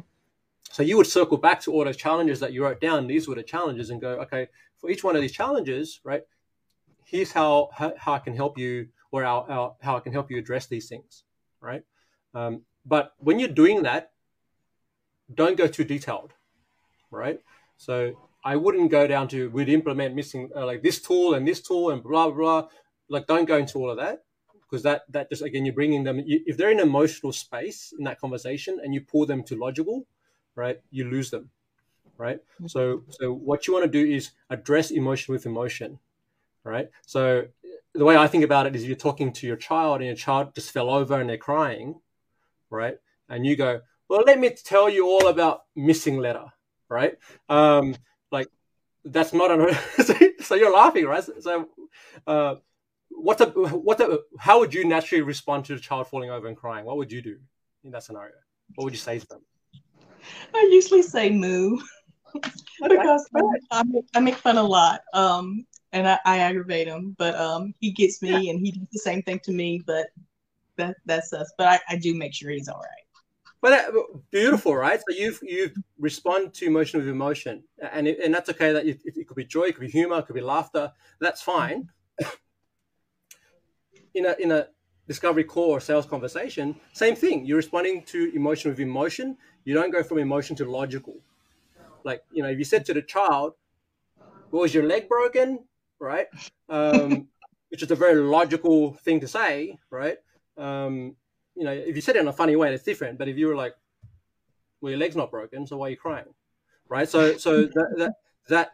So 0.72 0.84
you 0.84 0.96
would 0.98 1.08
circle 1.08 1.36
back 1.36 1.60
to 1.62 1.72
all 1.72 1.84
those 1.84 1.96
challenges 1.96 2.38
that 2.38 2.52
you 2.52 2.62
wrote 2.62 2.80
down. 2.80 3.08
These 3.08 3.26
were 3.26 3.34
the 3.34 3.42
challenges, 3.42 3.90
and 3.90 4.00
go, 4.00 4.10
okay, 4.20 4.46
for 4.76 4.88
each 4.88 5.02
one 5.02 5.16
of 5.16 5.22
these 5.22 5.32
challenges, 5.32 6.00
right? 6.04 6.22
Here's 7.04 7.32
how 7.32 7.70
how, 7.74 7.92
how 7.98 8.12
I 8.12 8.20
can 8.20 8.36
help 8.36 8.56
you, 8.56 8.86
or 9.10 9.24
how 9.24 9.74
I 9.82 9.98
can 9.98 10.12
help 10.12 10.30
you 10.30 10.38
address 10.38 10.66
these 10.66 10.88
things, 10.88 11.24
right? 11.60 11.82
Um, 12.34 12.62
but 12.86 13.14
when 13.18 13.40
you're 13.40 13.48
doing 13.48 13.82
that, 13.82 14.12
don't 15.34 15.56
go 15.56 15.66
too 15.66 15.84
detailed, 15.84 16.32
right? 17.10 17.40
So 17.76 18.14
I 18.44 18.56
wouldn't 18.56 18.90
go 18.90 19.06
down 19.06 19.28
to 19.28 19.50
we'd 19.50 19.68
implement 19.68 20.14
missing 20.14 20.50
uh, 20.56 20.66
like 20.66 20.82
this 20.82 21.00
tool 21.00 21.34
and 21.34 21.46
this 21.46 21.60
tool 21.60 21.90
and 21.90 22.02
blah 22.02 22.30
blah. 22.30 22.68
Like 23.08 23.26
don't 23.26 23.46
go 23.46 23.56
into 23.56 23.78
all 23.78 23.90
of 23.90 23.96
that 23.98 24.24
because 24.62 24.82
that 24.82 25.02
that 25.10 25.28
just 25.28 25.42
again 25.42 25.64
you're 25.64 25.74
bringing 25.74 26.04
them. 26.04 26.20
You, 26.24 26.40
if 26.46 26.56
they're 26.56 26.70
in 26.70 26.80
emotional 26.80 27.32
space 27.32 27.92
in 27.96 28.04
that 28.04 28.20
conversation 28.20 28.80
and 28.82 28.94
you 28.94 29.00
pull 29.00 29.26
them 29.26 29.42
to 29.44 29.56
logical, 29.56 30.06
right? 30.54 30.80
You 30.90 31.10
lose 31.10 31.30
them, 31.30 31.50
right? 32.16 32.38
Mm-hmm. 32.38 32.68
So 32.68 33.02
so 33.08 33.32
what 33.32 33.66
you 33.66 33.74
want 33.74 33.84
to 33.84 33.90
do 33.90 34.10
is 34.10 34.30
address 34.48 34.90
emotion 34.90 35.32
with 35.32 35.46
emotion, 35.46 35.98
right? 36.64 36.88
So 37.06 37.46
the 37.94 38.04
way 38.04 38.16
I 38.16 38.28
think 38.28 38.44
about 38.44 38.66
it 38.66 38.76
is 38.76 38.86
you're 38.86 38.96
talking 38.96 39.32
to 39.32 39.46
your 39.46 39.56
child 39.56 39.96
and 39.96 40.06
your 40.06 40.16
child 40.16 40.54
just 40.54 40.70
fell 40.70 40.90
over 40.90 41.20
and 41.20 41.28
they're 41.28 41.36
crying, 41.36 42.00
right? 42.70 42.98
And 43.28 43.44
you 43.44 43.56
go, 43.56 43.80
well, 44.10 44.24
let 44.26 44.40
me 44.40 44.50
tell 44.50 44.90
you 44.90 45.06
all 45.06 45.28
about 45.28 45.62
missing 45.76 46.18
letter, 46.18 46.46
right? 46.88 47.16
Um, 47.48 47.94
like 48.32 48.48
that's 49.04 49.32
not 49.32 49.52
an 49.52 49.72
so 50.40 50.56
you're 50.56 50.74
laughing, 50.74 51.06
right? 51.06 51.22
So, 51.38 51.68
uh, 52.26 52.56
what 53.08 53.38
the 53.38 53.46
what 53.46 53.98
the 53.98 54.24
how 54.36 54.58
would 54.58 54.74
you 54.74 54.84
naturally 54.84 55.22
respond 55.22 55.64
to 55.66 55.74
a 55.74 55.78
child 55.78 56.08
falling 56.08 56.28
over 56.28 56.48
and 56.48 56.56
crying? 56.56 56.84
What 56.84 56.96
would 56.96 57.12
you 57.12 57.22
do 57.22 57.38
in 57.84 57.92
that 57.92 58.02
scenario? 58.02 58.34
What 58.74 58.84
would 58.84 58.92
you 58.92 58.98
say 58.98 59.20
to 59.20 59.26
them? 59.28 59.42
I 60.54 60.68
usually 60.72 61.02
say 61.02 61.30
moo 61.30 61.78
because 62.82 63.28
I 63.70 63.84
make, 63.84 64.04
I 64.16 64.20
make 64.20 64.34
fun 64.34 64.58
a 64.58 64.62
lot. 64.62 65.02
Um, 65.14 65.64
and 65.92 66.08
I, 66.08 66.18
I, 66.24 66.38
aggravate 66.38 66.86
him, 66.86 67.16
but 67.18 67.34
um, 67.34 67.74
he 67.80 67.90
gets 67.90 68.22
me 68.22 68.30
yeah. 68.30 68.50
and 68.52 68.60
he 68.60 68.70
does 68.70 68.86
the 68.92 69.00
same 69.00 69.22
thing 69.22 69.40
to 69.44 69.52
me. 69.52 69.82
But 69.86 70.08
that 70.76 70.96
that's 71.06 71.32
us. 71.32 71.52
But 71.56 71.68
I, 71.68 71.80
I 71.90 71.96
do 71.96 72.14
make 72.14 72.34
sure 72.34 72.50
he's 72.50 72.68
all 72.68 72.78
right. 72.78 73.06
But 73.62 73.70
that, 73.70 73.92
beautiful, 74.30 74.74
right? 74.74 74.98
So 74.98 75.14
you 75.14 75.36
you 75.42 75.70
respond 75.98 76.54
to 76.54 76.66
emotion 76.66 76.98
with 77.00 77.08
emotion, 77.08 77.64
and 77.92 78.08
it, 78.08 78.18
and 78.20 78.32
that's 78.32 78.48
okay. 78.50 78.72
That 78.72 78.86
it, 78.86 79.00
it, 79.04 79.28
could 79.28 79.36
be 79.36 79.44
joy, 79.44 79.64
it 79.64 79.74
could 79.74 79.82
be 79.82 79.90
humor, 79.90 80.18
it 80.18 80.26
could 80.26 80.34
be 80.34 80.40
laughter. 80.40 80.92
That's 81.20 81.42
fine. 81.42 81.90
in 84.14 84.24
a 84.24 84.34
in 84.38 84.50
a 84.50 84.68
discovery 85.06 85.44
call 85.44 85.70
or 85.70 85.80
sales 85.80 86.06
conversation, 86.06 86.74
same 86.94 87.14
thing. 87.14 87.44
You're 87.44 87.58
responding 87.58 88.02
to 88.04 88.32
emotion 88.34 88.70
with 88.70 88.80
emotion. 88.80 89.36
You 89.64 89.74
don't 89.74 89.90
go 89.90 90.02
from 90.02 90.18
emotion 90.18 90.56
to 90.56 90.64
logical. 90.64 91.16
Like 92.02 92.22
you 92.32 92.42
know, 92.42 92.48
if 92.48 92.58
you 92.58 92.64
said 92.64 92.86
to 92.86 92.94
the 92.94 93.02
child, 93.02 93.52
"Well, 94.50 94.62
was 94.62 94.72
your 94.72 94.84
leg 94.84 95.06
broken?" 95.06 95.66
Right, 95.98 96.28
um, 96.70 97.28
which 97.68 97.82
is 97.82 97.90
a 97.90 97.96
very 97.96 98.14
logical 98.14 98.94
thing 98.94 99.20
to 99.20 99.28
say, 99.28 99.76
right? 99.90 100.16
Um, 100.56 101.16
you 101.56 101.64
know, 101.64 101.72
if 101.72 101.96
you 101.96 102.02
said 102.02 102.16
it 102.16 102.20
in 102.20 102.28
a 102.28 102.32
funny 102.32 102.56
way, 102.56 102.72
it's 102.72 102.84
different. 102.84 103.18
But 103.18 103.28
if 103.28 103.36
you 103.36 103.46
were 103.46 103.56
like, 103.56 103.74
"Well, 104.80 104.90
your 104.90 104.98
leg's 104.98 105.16
not 105.16 105.30
broken, 105.30 105.66
so 105.66 105.76
why 105.76 105.88
are 105.88 105.90
you 105.90 105.96
crying?" 105.96 106.34
Right? 106.88 107.08
So, 107.08 107.36
so 107.44 107.66
that 107.66 107.94
that 107.98 108.12
that 108.48 108.72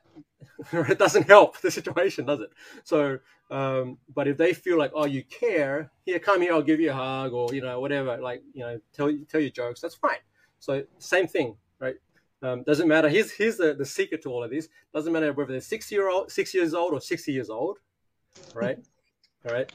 it 0.73 0.99
doesn't 0.99 1.27
help 1.27 1.61
the 1.61 1.71
situation, 1.71 2.27
does 2.27 2.41
it? 2.41 2.51
So, 2.85 3.19
um, 3.51 3.99
but 4.15 4.29
if 4.29 4.37
they 4.37 4.53
feel 4.53 4.79
like, 4.79 4.93
"Oh, 4.95 5.07
you 5.07 5.25
care," 5.25 5.91
here, 6.05 6.19
come 6.19 6.43
here, 6.43 6.53
I'll 6.53 6.63
give 6.63 6.81
you 6.81 6.91
a 6.91 6.95
hug, 6.95 7.33
or 7.33 7.53
you 7.55 7.61
know, 7.63 7.81
whatever. 7.81 8.17
Like, 8.19 8.43
you 8.53 8.63
know, 8.63 8.81
tell 8.93 9.13
tell 9.29 9.41
your 9.41 9.51
jokes. 9.51 9.81
That's 9.81 9.95
fine. 9.95 10.19
So 10.59 10.85
same 10.99 11.27
thing, 11.27 11.57
right? 11.79 11.97
Um, 12.43 12.63
doesn't 12.63 12.89
matter. 12.89 13.09
Here's 13.09 13.31
here's 13.31 13.57
the, 13.57 13.75
the 13.75 13.85
secret 13.85 14.23
to 14.23 14.31
all 14.31 14.45
of 14.45 14.51
this. 14.51 14.69
Doesn't 14.95 15.13
matter 15.13 15.33
whether 15.33 15.53
they're 15.53 15.61
six 15.61 15.91
year 15.91 16.09
old, 16.09 16.31
six 16.31 16.55
years 16.55 16.75
old, 16.75 16.93
or 16.93 17.01
sixty 17.01 17.33
years 17.33 17.51
old, 17.51 17.79
right? 18.55 18.79
all 19.49 19.55
right. 19.55 19.73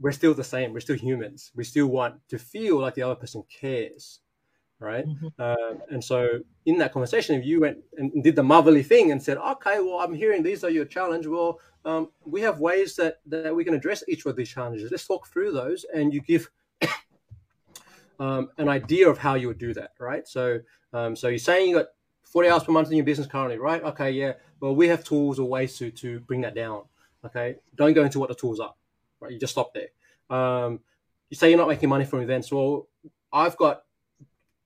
We're 0.00 0.12
still 0.12 0.34
the 0.34 0.44
same. 0.44 0.72
We're 0.72 0.80
still 0.80 0.96
humans. 0.96 1.52
We 1.54 1.64
still 1.64 1.86
want 1.86 2.16
to 2.28 2.38
feel 2.38 2.78
like 2.80 2.94
the 2.94 3.02
other 3.02 3.14
person 3.14 3.44
cares, 3.48 4.20
right? 4.80 5.06
Mhm. 5.06 5.32
Uh, 5.38 5.76
and 5.90 6.02
so 6.02 6.40
in 6.66 6.78
that 6.78 6.92
conversation, 6.92 7.36
if 7.36 7.44
you 7.44 7.60
went 7.60 7.78
and 7.96 8.22
did 8.22 8.36
the 8.36 8.42
motherly 8.42 8.82
thing 8.82 9.12
and 9.12 9.22
said, 9.22 9.38
"Okay, 9.38 9.78
well, 9.80 10.00
I'm 10.00 10.14
hearing 10.14 10.42
these 10.42 10.64
are 10.64 10.70
your 10.70 10.84
challenge. 10.84 11.26
Well, 11.26 11.60
um, 11.84 12.10
we 12.24 12.40
have 12.40 12.58
ways 12.60 12.96
that 12.96 13.20
that 13.26 13.54
we 13.54 13.64
can 13.64 13.74
address 13.74 14.02
each 14.08 14.26
of 14.26 14.36
these 14.36 14.48
challenges. 14.48 14.90
Let's 14.90 15.06
talk 15.06 15.26
through 15.28 15.52
those." 15.52 15.84
And 15.94 16.12
you 16.12 16.20
give 16.20 16.50
um, 18.18 18.50
an 18.58 18.68
idea 18.68 19.08
of 19.08 19.18
how 19.18 19.34
you 19.34 19.48
would 19.48 19.58
do 19.58 19.74
that, 19.74 19.92
right? 19.98 20.26
So, 20.26 20.60
um, 20.92 21.16
so 21.16 21.28
you're 21.28 21.38
saying 21.38 21.70
you 21.70 21.76
got 21.76 21.88
40 22.24 22.48
hours 22.48 22.64
per 22.64 22.72
month 22.72 22.90
in 22.90 22.96
your 22.96 23.06
business 23.06 23.28
currently, 23.28 23.58
right? 23.58 23.82
Okay, 23.82 24.10
yeah. 24.10 24.34
Well, 24.60 24.74
we 24.74 24.88
have 24.88 25.04
tools 25.04 25.38
or 25.38 25.48
ways 25.48 25.76
to 25.78 25.90
to 25.92 26.20
bring 26.20 26.40
that 26.42 26.54
down. 26.54 26.84
Okay, 27.24 27.56
don't 27.76 27.94
go 27.94 28.04
into 28.04 28.18
what 28.18 28.28
the 28.28 28.34
tools 28.34 28.60
are, 28.60 28.74
right? 29.20 29.32
You 29.32 29.38
just 29.38 29.52
stop 29.52 29.72
there. 29.74 29.88
Um, 30.36 30.80
you 31.30 31.36
say 31.36 31.48
you're 31.48 31.58
not 31.58 31.68
making 31.68 31.88
money 31.88 32.04
from 32.04 32.20
events. 32.20 32.52
Well, 32.52 32.88
I've 33.32 33.56
got 33.56 33.82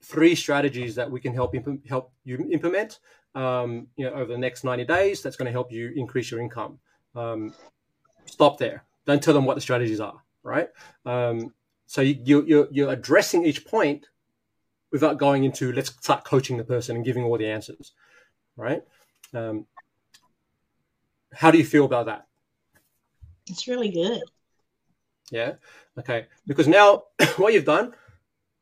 three 0.03 0.35
strategies 0.35 0.95
that 0.95 1.11
we 1.11 1.21
can 1.21 1.35
help 1.35 1.55
imp- 1.55 1.87
help 1.87 2.13
you 2.25 2.49
implement. 2.51 3.01
Um, 3.35 3.89
you 3.97 4.05
know, 4.05 4.13
over 4.15 4.33
the 4.33 4.39
next 4.39 4.65
90 4.65 4.85
days, 4.85 5.23
that's 5.23 5.37
going 5.37 5.47
to 5.47 5.53
help 5.53 5.71
you 5.71 5.93
increase 5.97 6.31
your 6.31 6.41
income. 6.41 6.79
Um, 7.15 7.55
stop 8.27 8.59
there. 8.59 8.85
Don't 9.07 9.23
tell 9.23 9.35
them 9.35 9.45
what 9.45 9.55
the 9.55 9.61
strategies 9.61 10.01
are, 10.01 10.23
right? 10.43 10.69
Um, 11.07 11.55
so 11.87 12.01
you, 12.01 12.21
you, 12.25 12.45
you're, 12.47 12.69
you're 12.71 12.93
addressing 12.93 13.47
each 13.47 13.67
point 13.67 14.09
without 14.91 15.19
going 15.19 15.45
into 15.45 15.73
let's 15.73 15.91
start 15.91 16.25
coaching 16.25 16.57
the 16.57 16.65
person 16.65 16.97
and 16.97 17.05
giving 17.05 17.25
all 17.25 17.39
the 17.39 17.47
answers, 17.47 17.93
right? 18.57 18.83
Um, 19.35 19.67
how 21.33 21.51
do 21.51 21.59
you 21.59 21.65
feel 21.65 21.85
about 21.85 22.07
that? 22.07 22.27
It's 23.49 23.69
really 23.69 23.91
good. 23.91 24.23
Yeah. 25.31 25.55
Okay. 25.99 26.27
Because 26.47 26.69
now 26.69 27.05
what 27.37 27.53
you've 27.53 27.65
done, 27.65 27.95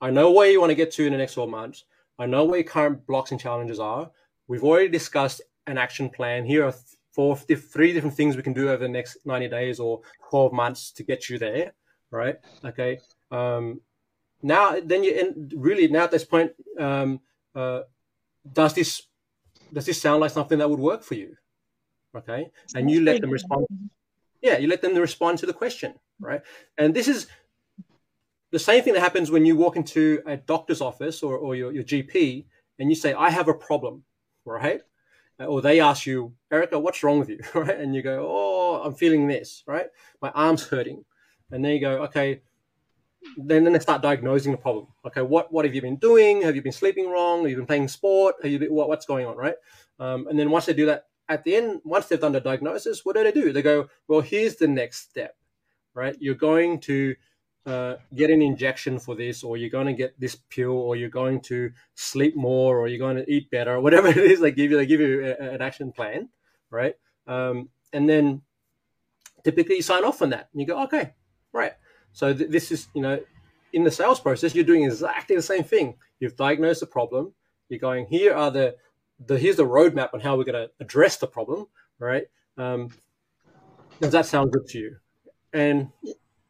I 0.01 0.11
know 0.11 0.31
where 0.31 0.51
you 0.51 0.61
want 0.61 0.71
to 0.71 0.75
get 0.75 0.93
to 0.93 1.07
in 1.07 1.13
the 1.13 1.19
next 1.19 1.35
12 1.35 1.49
months. 1.51 1.85
I 2.19 2.27
know 2.27 2.45
where 2.45 2.59
your 2.59 2.69
current 2.69 3.07
blocks 3.07 3.31
and 3.31 3.41
challenges 3.41 3.79
are. 3.79 4.11
We've 4.49 4.65
already 4.65 4.89
discussed 4.89 5.43
an 5.67 5.79
action 5.79 6.09
plan. 6.09 6.45
Here 6.45 6.65
are 6.65 6.75
four, 7.13 7.37
three 7.37 7.93
different 7.93 8.17
things 8.17 8.37
we 8.37 8.43
can 8.43 8.53
do 8.53 8.69
over 8.69 8.83
the 8.83 8.89
next 8.89 9.19
90 9.25 9.49
days 9.49 9.81
or 9.81 10.01
12 10.31 10.53
months 10.53 10.93
to 10.93 11.03
get 11.03 11.29
you 11.29 11.39
there. 11.39 11.73
Right. 12.11 12.37
Okay. 12.65 13.01
Um, 13.31 13.81
now, 14.43 14.79
then 14.81 15.03
you 15.03 15.13
in, 15.13 15.51
really 15.57 15.89
now 15.89 16.05
at 16.05 16.11
this 16.11 16.25
point, 16.25 16.53
um, 16.79 17.21
uh, 17.55 17.81
does 18.53 18.75
this 18.75 19.03
does 19.73 19.87
this 19.87 20.01
sound 20.01 20.21
like 20.21 20.31
something 20.31 20.59
that 20.59 20.71
would 20.71 20.79
work 20.79 21.03
for 21.03 21.15
you? 21.15 21.37
Okay. 22.15 22.49
And 22.75 22.91
you 22.91 23.03
let 23.03 23.21
them 23.21 23.31
respond 23.31 23.67
yeah 24.43 24.59
you 24.59 24.69
let 24.69 24.83
them 24.83 24.95
respond 24.95 25.39
to 25.39 25.47
the 25.47 25.53
question 25.53 25.95
right? 26.21 26.43
And 26.79 26.95
this 26.95 27.09
is 27.09 27.27
the 28.51 28.59
same 28.59 28.83
thing 28.83 28.95
that 28.95 29.01
happens 29.01 29.31
when 29.31 29.45
you 29.45 29.57
walk 29.57 29.77
into 29.77 30.23
a 30.27 30.37
doctor's 30.37 30.81
office 30.81 31.23
or, 31.23 31.37
or 31.37 31.55
your, 31.55 31.73
your 31.73 31.85
gp 31.85 32.45
and 32.79 32.89
you 32.89 32.95
say 32.95 33.13
i 33.15 33.29
have 33.29 33.49
a 33.49 33.55
problem 33.55 34.03
right? 34.45 34.81
Or 35.39 35.61
they 35.61 35.81
ask 35.81 36.07
you 36.07 36.33
erica 36.51 36.79
what's 36.79 37.03
wrong 37.03 37.19
with 37.19 37.29
you? 37.29 37.41
Right? 37.55 37.79
And 37.79 37.95
you 37.95 38.03
go 38.03 38.27
oh 38.29 38.83
i'm 38.85 38.95
feeling 38.95 39.27
this 39.27 39.63
right? 39.67 39.87
My 40.23 40.31
arm's 40.31 40.67
hurting. 40.67 41.05
And 41.51 41.65
then 41.65 41.73
you 41.73 41.81
go 41.81 42.03
okay. 42.05 42.41
Then, 43.37 43.65
then 43.65 43.73
they 43.73 43.81
start 43.81 44.03
diagnosing 44.03 44.53
the 44.53 44.59
problem. 44.59 44.87
Okay 45.07 45.23
what 45.23 45.53
what 45.53 45.65
have 45.65 45.75
you 45.75 45.83
been 45.83 45.97
doing? 45.97 46.43
Have 46.43 46.55
you 46.57 46.63
been 46.63 46.73
sleeping 46.73 47.11
wrong? 47.11 47.41
Have 47.41 47.51
you 47.51 47.57
been 47.57 47.67
playing 47.67 47.89
sport? 47.89 48.37
Have 48.43 48.53
you 48.53 48.59
been, 48.59 48.73
what, 48.73 48.89
what's 48.89 49.07
going 49.07 49.27
on? 49.27 49.37
Right? 49.37 49.57
Um, 49.99 50.29
and 50.29 50.39
then 50.39 50.51
once 50.51 50.67
they 50.67 50.75
do 50.75 50.87
that 50.87 51.07
at 51.29 51.45
the 51.45 51.57
end, 51.57 51.81
once 51.85 52.07
they've 52.07 52.21
done 52.21 52.33
the 52.33 52.41
diagnosis, 52.41 53.05
what 53.05 53.17
do 53.17 53.25
they 53.25 53.33
do? 53.33 53.53
They 53.53 53.63
go, 53.63 53.89
well, 54.09 54.21
here's 54.21 54.57
the 54.57 54.69
next 54.69 55.11
step, 55.11 55.35
right? 55.97 56.15
You're 56.21 56.35
going 56.35 56.79
to 56.81 57.17
uh, 57.65 57.97
get 58.15 58.31
an 58.31 58.43
injection 58.43 58.99
for 58.99 59.17
this, 59.17 59.43
or 59.43 59.57
you're 59.57 59.71
going 59.71 59.87
to 59.87 59.93
get 59.93 60.19
this 60.21 60.37
pill, 60.37 60.73
or 60.73 60.95
you're 60.95 61.09
going 61.09 61.41
to 61.41 61.73
sleep 61.95 62.37
more, 62.37 62.79
or 62.79 62.87
you're 62.87 62.99
going 62.99 63.17
to 63.17 63.29
eat 63.29 63.51
better, 63.51 63.75
or 63.75 63.81
whatever 63.87 64.09
it 64.09 64.19
is. 64.19 64.41
They 64.41 64.53
give 64.53 64.71
you, 64.71 64.77
they 64.77 64.87
give 64.87 65.01
you 65.01 65.35
a, 65.41 65.55
an 65.55 65.63
action 65.63 65.91
plan, 65.91 66.29
right? 66.71 66.95
Um, 67.27 67.71
and 67.93 68.09
then 68.09 68.43
typically 69.43 69.77
you 69.77 69.83
sign 69.83 70.05
off 70.05 70.23
on 70.23 70.31
that, 70.31 70.51
and 70.53 70.61
you 70.61 70.67
go, 70.67 70.83
okay, 70.85 71.15
right. 71.53 71.73
So 72.13 72.33
th- 72.33 72.51
this 72.51 72.71
is, 72.71 72.89
you 72.95 73.03
know, 73.03 73.19
in 73.73 73.83
the 73.83 73.91
sales 73.91 74.21
process, 74.21 74.55
you're 74.55 74.65
doing 74.65 74.85
exactly 74.85 75.35
the 75.35 75.43
same 75.43 75.65
thing. 75.65 75.97
You've 76.21 76.37
diagnosed 76.37 76.81
the 76.81 76.87
problem. 76.87 77.33
You're 77.69 77.81
going, 77.81 78.07
here 78.07 78.35
are 78.35 78.51
the 78.51 78.77
the 79.27 79.39
here's 79.39 79.57
the 79.57 79.65
roadmap 79.65 80.13
on 80.13 80.21
how 80.21 80.37
we're 80.37 80.45
going 80.45 80.69
to 80.69 80.71
address 80.79 81.17
the 81.17 81.27
problem, 81.27 81.67
right? 81.99 82.25
Um, 82.59 82.91
does 84.01 84.13
that 84.13 84.27
sound 84.27 84.53
good 84.53 84.67
to 84.69 84.79
you? 84.79 84.97
And 85.57 85.91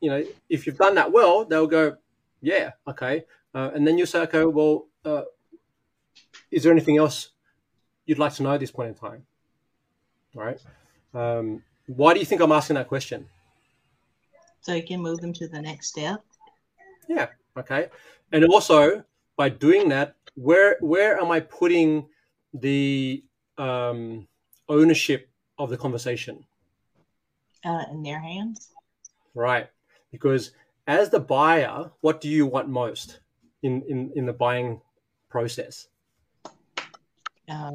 you 0.01 0.11
know, 0.11 0.25
if 0.49 0.67
you've 0.67 0.77
done 0.77 0.97
that 0.97 1.13
well, 1.13 1.45
they'll 1.45 1.69
go, 1.69 1.97
yeah, 2.41 2.73
okay. 2.89 3.25
Uh, 3.55 3.71
and 3.73 3.87
then 3.87 3.97
you'll 3.97 4.07
say, 4.07 4.21
okay, 4.23 4.45
well, 4.45 4.87
uh, 5.05 5.23
is 6.51 6.65
there 6.65 6.73
anything 6.73 6.99
else 6.99 7.31
you'd 8.05 8.19
like 8.19 8.35
to 8.35 8.43
know 8.43 8.53
at 8.53 8.61
this 8.61 8.73
point 8.73 8.89
in 8.89 8.95
time? 8.95 9.25
Right? 10.35 10.61
Um, 11.15 11.63
why 11.87 12.15
do 12.15 12.21
you 12.21 12.27
think 12.27 12.41
I'm 12.41 12.51
asking 12.51 12.75
that 12.75 12.89
question? 12.89 13.29
So 14.61 14.75
you 14.75 14.83
can 14.83 15.01
move 15.01 15.21
them 15.21 15.33
to 15.35 15.47
the 15.47 15.63
next 15.63 15.87
step. 15.87 16.21
Yeah. 17.09 17.29
Okay. 17.57 17.89
And 18.33 18.45
also 18.47 19.05
by 19.37 19.49
doing 19.51 19.89
that, 19.91 20.17
where 20.35 20.77
where 20.81 21.19
am 21.21 21.31
I 21.31 21.39
putting 21.41 22.09
the 22.53 23.23
um, 23.57 24.27
ownership 24.69 25.31
of 25.59 25.71
the 25.71 25.77
conversation? 25.77 26.45
Uh, 27.65 27.85
in 27.93 28.03
their 28.03 28.21
hands. 28.21 28.73
Right. 29.37 29.69
Because 30.11 30.53
as 30.87 31.11
the 31.11 31.21
buyer, 31.21 31.91
what 32.01 32.21
do 32.21 32.29
you 32.29 32.47
want 32.47 32.69
most 32.69 33.21
in, 33.63 33.83
in, 33.89 34.11
in 34.17 34.27
the 34.27 34.33
buying 34.33 34.81
process? 35.29 35.89
Uh, 37.49 37.73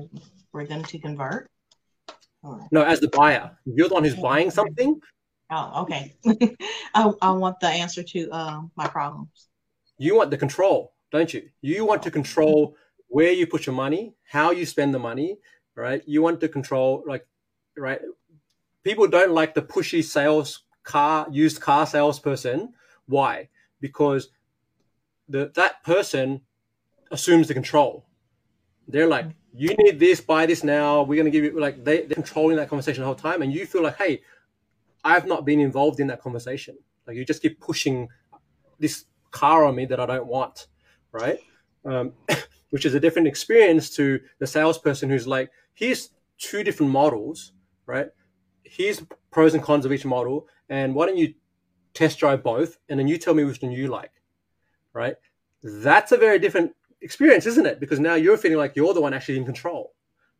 for 0.52 0.66
them 0.66 0.84
to 0.84 1.00
convert. 1.00 1.48
Or- 2.44 2.68
No, 2.72 2.82
as 2.82 3.00
the 3.00 3.10
buyer. 3.10 3.52
You're 3.66 3.88
the 3.88 3.94
one 3.94 4.04
who's 4.04 4.16
buying 4.16 4.52
something, 4.52 5.00
Oh, 5.54 5.82
okay. 5.84 6.16
I, 6.96 7.12
I 7.22 7.32
want 7.32 7.60
the 7.60 7.68
answer 7.68 8.04
to 8.04 8.30
uh, 8.32 8.62
my 8.78 8.88
problems. 8.88 9.50
you 9.98 10.16
want 10.16 10.32
the 10.32 10.38
control, 10.38 10.94
don't 11.12 11.34
you? 11.34 11.50
You 11.62 11.84
want 11.86 12.02
to 12.04 12.12
control 12.12 12.78
where 13.10 13.34
you 13.34 13.46
put 13.46 13.66
your 13.66 13.76
money, 13.76 14.16
how 14.24 14.52
you 14.52 14.66
spend 14.66 14.94
the 14.94 15.00
money, 15.00 15.38
right? 15.76 16.02
You 16.08 16.22
want 16.22 16.40
to 16.40 16.48
control, 16.48 17.04
like, 17.06 17.28
right? 17.78 18.00
People 18.86 19.08
don't 19.08 19.32
like 19.34 19.54
the 19.54 19.62
pushy 19.62 20.02
sales 20.02 20.64
car, 20.84 21.28
used 21.32 21.62
car 21.62 21.86
salesperson. 21.86 22.74
Why? 23.08 23.50
Because 23.80 24.30
the 25.28 25.52
that 25.56 25.84
person 25.84 26.42
assumes 27.12 27.48
the 27.48 27.54
control. 27.54 28.06
They're 28.88 29.08
like, 29.08 29.28
you 29.54 29.76
need 29.76 30.00
this, 30.00 30.22
buy 30.22 30.46
this 30.46 30.64
now. 30.64 31.04
We're 31.04 31.18
gonna 31.18 31.30
give 31.30 31.44
you 31.44 31.60
like 31.60 31.84
they, 31.84 32.04
they're 32.04 32.16
controlling 32.16 32.58
that 32.58 32.70
conversation 32.70 33.02
the 33.02 33.06
whole 33.06 33.16
time, 33.16 33.42
and 33.42 33.54
you 33.54 33.66
feel 33.66 33.84
like, 33.84 33.98
hey, 33.98 34.22
I've 35.04 35.26
not 35.26 35.46
been 35.46 35.60
involved 35.60 36.00
in 36.00 36.08
that 36.08 36.22
conversation. 36.22 36.78
Like 37.08 37.18
you 37.18 37.26
just 37.26 37.42
keep 37.42 37.60
pushing 37.60 38.08
this 38.80 39.06
car 39.32 39.66
on 39.66 39.76
me 39.76 39.86
that 39.86 40.00
I 40.00 40.06
don't 40.06 40.28
want, 40.28 40.68
right? 41.12 41.40
Um, 41.86 42.14
which 42.70 42.86
is 42.86 42.94
a 42.94 43.00
different 43.00 43.28
experience 43.28 43.90
to 43.92 44.20
the 44.40 44.48
salesperson 44.48 45.10
who's 45.10 45.28
like, 45.28 45.52
here's 45.74 46.10
two 46.38 46.64
different 46.64 46.92
models, 46.92 47.54
right? 47.86 48.08
Here's 48.64 49.04
pros 49.32 49.54
and 49.54 49.64
cons 49.64 49.86
of 49.86 49.92
each 49.92 50.06
model, 50.06 50.48
and 50.72 50.96
why 50.96 51.06
don't 51.06 51.18
you 51.18 51.34
test 51.94 52.18
drive 52.18 52.42
both, 52.42 52.78
and 52.90 52.98
then 52.98 53.08
you 53.08 53.18
tell 53.18 53.34
me 53.34 53.44
which 53.44 53.62
one 53.62 53.72
you 53.72 53.90
like, 53.90 54.14
right? 54.94 55.16
That's 55.62 56.14
a 56.14 56.18
very 56.18 56.40
different 56.40 56.74
experience, 57.02 57.46
isn't 57.46 57.66
it? 57.66 57.80
Because 57.80 58.00
now 58.00 58.16
you're 58.16 58.38
feeling 58.38 58.58
like 58.58 58.76
you're 58.76 58.94
the 58.94 59.02
one 59.02 59.14
actually 59.14 59.38
in 59.38 59.46
control, 59.46 59.94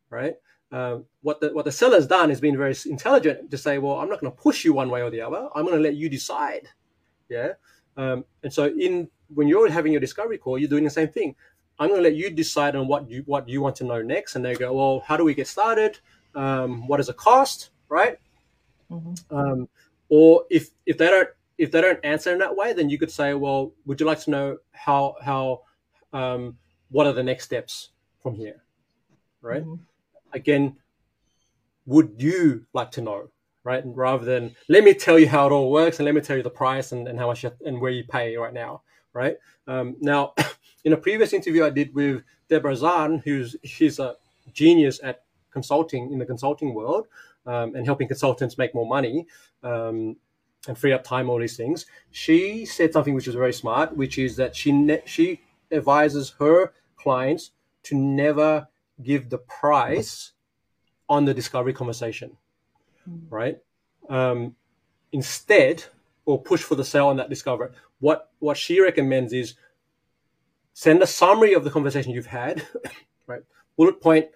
right? 0.08 0.34
Um, 0.72 1.04
what 1.20 1.40
the 1.40 1.52
what 1.52 1.66
the 1.66 1.70
seller's 1.70 2.06
done 2.06 2.30
is 2.30 2.40
been 2.40 2.56
very 2.56 2.74
intelligent 2.86 3.50
to 3.50 3.58
say, 3.58 3.76
well, 3.76 3.98
I'm 3.98 4.08
not 4.08 4.20
going 4.20 4.32
to 4.32 4.38
push 4.38 4.64
you 4.64 4.72
one 4.72 4.88
way 4.88 5.02
or 5.02 5.10
the 5.10 5.20
other. 5.20 5.48
I'm 5.54 5.66
going 5.66 5.76
to 5.76 5.82
let 5.82 5.96
you 5.96 6.08
decide. 6.08 6.66
Yeah. 7.28 7.52
Um, 7.98 8.24
and 8.42 8.50
so 8.50 8.68
in 8.68 9.10
when 9.34 9.48
you're 9.48 9.70
having 9.70 9.92
your 9.92 10.00
discovery 10.00 10.38
call, 10.38 10.58
you're 10.58 10.70
doing 10.70 10.84
the 10.84 10.90
same 10.90 11.08
thing. 11.08 11.36
I'm 11.78 11.88
going 11.88 11.98
to 12.00 12.08
let 12.08 12.16
you 12.16 12.30
decide 12.30 12.74
on 12.74 12.88
what 12.88 13.10
you 13.10 13.22
what 13.26 13.46
you 13.50 13.60
want 13.60 13.76
to 13.76 13.84
know 13.84 14.00
next, 14.00 14.34
and 14.34 14.42
they 14.42 14.54
go, 14.54 14.72
well, 14.72 15.04
how 15.06 15.18
do 15.18 15.24
we 15.24 15.34
get 15.34 15.46
started? 15.46 15.98
Um, 16.34 16.88
what 16.88 17.00
is 17.00 17.08
the 17.08 17.14
cost, 17.14 17.68
right? 17.90 18.16
Mhm. 18.90 19.68
Or 20.14 20.44
if 20.50 20.68
if 20.84 20.98
they 20.98 21.06
don't 21.06 21.30
if 21.56 21.70
they 21.70 21.80
don't 21.80 21.98
answer 22.04 22.30
in 22.32 22.38
that 22.40 22.54
way, 22.54 22.74
then 22.74 22.90
you 22.90 22.98
could 22.98 23.10
say, 23.10 23.32
well, 23.32 23.72
would 23.86 23.98
you 23.98 24.04
like 24.04 24.20
to 24.24 24.30
know 24.30 24.58
how 24.72 25.16
how 25.22 25.62
um, 26.12 26.58
what 26.90 27.06
are 27.06 27.14
the 27.14 27.22
next 27.22 27.44
steps 27.44 27.92
from 28.22 28.34
here, 28.34 28.62
right? 29.40 29.64
Mhm. 29.64 29.78
again, 30.34 30.76
would 31.86 32.10
you 32.18 32.66
like 32.74 32.90
to 32.90 33.00
know, 33.00 33.30
right? 33.64 33.82
And 33.82 33.96
rather 33.96 34.26
than 34.26 34.54
let 34.68 34.84
me 34.84 34.92
tell 34.92 35.18
you 35.18 35.28
how 35.28 35.46
it 35.46 35.52
all 35.52 35.70
works 35.70 35.98
and 35.98 36.04
let 36.04 36.14
me 36.14 36.20
tell 36.20 36.36
you 36.36 36.42
the 36.42 36.50
price 36.50 36.92
and, 36.92 37.08
and 37.08 37.18
how 37.18 37.28
much 37.28 37.46
and 37.64 37.80
where 37.80 37.90
you 37.90 38.04
pay 38.04 38.36
right 38.36 38.52
now, 38.52 38.82
right? 39.14 39.38
Um, 39.66 39.96
now, 40.00 40.34
in 40.84 40.92
a 40.92 40.96
previous 40.98 41.32
interview 41.32 41.64
I 41.64 41.70
did 41.70 41.94
with 41.94 42.22
Deborah 42.50 42.76
Zahn, 42.76 43.22
who's 43.24 43.56
she's 43.64 43.98
a 43.98 44.16
genius 44.52 45.00
at 45.02 45.24
consulting 45.50 46.12
in 46.12 46.18
the 46.18 46.26
consulting 46.26 46.74
world 46.74 47.06
um, 47.46 47.74
and 47.74 47.84
helping 47.84 48.08
consultants 48.08 48.58
make 48.58 48.74
more 48.74 48.86
money 48.86 49.26
um, 49.62 50.16
and 50.68 50.78
free 50.78 50.92
up 50.92 51.02
time, 51.02 51.28
all 51.28 51.38
these 51.38 51.56
things. 51.56 51.86
She 52.10 52.64
said 52.64 52.92
something 52.92 53.14
which 53.14 53.28
is 53.28 53.34
very 53.34 53.52
smart, 53.52 53.96
which 53.96 54.18
is 54.18 54.36
that 54.36 54.54
she 54.54 54.72
ne- 54.72 55.02
she 55.06 55.40
advises 55.70 56.34
her 56.38 56.72
clients 56.96 57.50
to 57.84 57.96
never 57.96 58.68
give 59.02 59.30
the 59.30 59.38
price 59.38 60.32
on 61.08 61.24
the 61.24 61.34
discovery 61.34 61.72
conversation, 61.72 62.36
mm. 63.08 63.22
right? 63.28 63.58
Um, 64.08 64.54
instead, 65.10 65.84
or 66.24 66.40
push 66.40 66.62
for 66.62 66.74
the 66.74 66.84
sale 66.84 67.08
on 67.08 67.16
that 67.16 67.28
discovery. 67.28 67.70
What 68.00 68.30
what 68.38 68.56
she 68.56 68.80
recommends 68.80 69.32
is 69.32 69.54
send 70.74 71.02
a 71.02 71.06
summary 71.06 71.54
of 71.54 71.64
the 71.64 71.70
conversation 71.70 72.12
you've 72.12 72.26
had, 72.26 72.62
right? 73.26 73.42
Bullet 73.76 74.00
point 74.00 74.28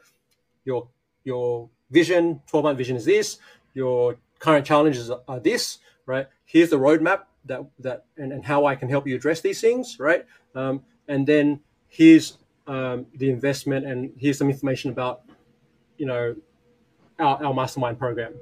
your 0.65 0.89
your 1.25 1.69
vision, 1.91 2.41
12 2.47 2.65
month 2.65 2.79
vision 2.79 2.97
is 2.97 3.05
this, 3.05 3.39
your 3.75 4.17
current 4.39 4.67
challenges 4.67 5.11
are 5.11 5.41
this, 5.41 5.79
right? 6.07 6.27
Here's 6.45 6.71
the 6.71 6.79
roadmap 6.79 7.23
that 7.47 7.61
that 7.79 8.05
and, 8.17 8.33
and 8.33 8.45
how 8.45 8.67
I 8.67 8.75
can 8.75 8.89
help 8.89 9.07
you 9.07 9.15
address 9.15 9.41
these 9.41 9.61
things, 9.61 9.99
right? 9.99 10.25
Um, 10.55 10.83
and 11.09 11.27
then 11.27 11.61
here's 11.89 12.39
um, 12.67 13.07
the 13.15 13.31
investment 13.31 13.87
and 13.87 14.13
here's 14.19 14.39
some 14.39 14.51
information 14.51 14.91
about 14.91 15.23
you 15.97 16.07
know 16.07 16.37
our, 17.19 17.45
our 17.45 17.55
mastermind 17.55 17.99
program, 17.99 18.35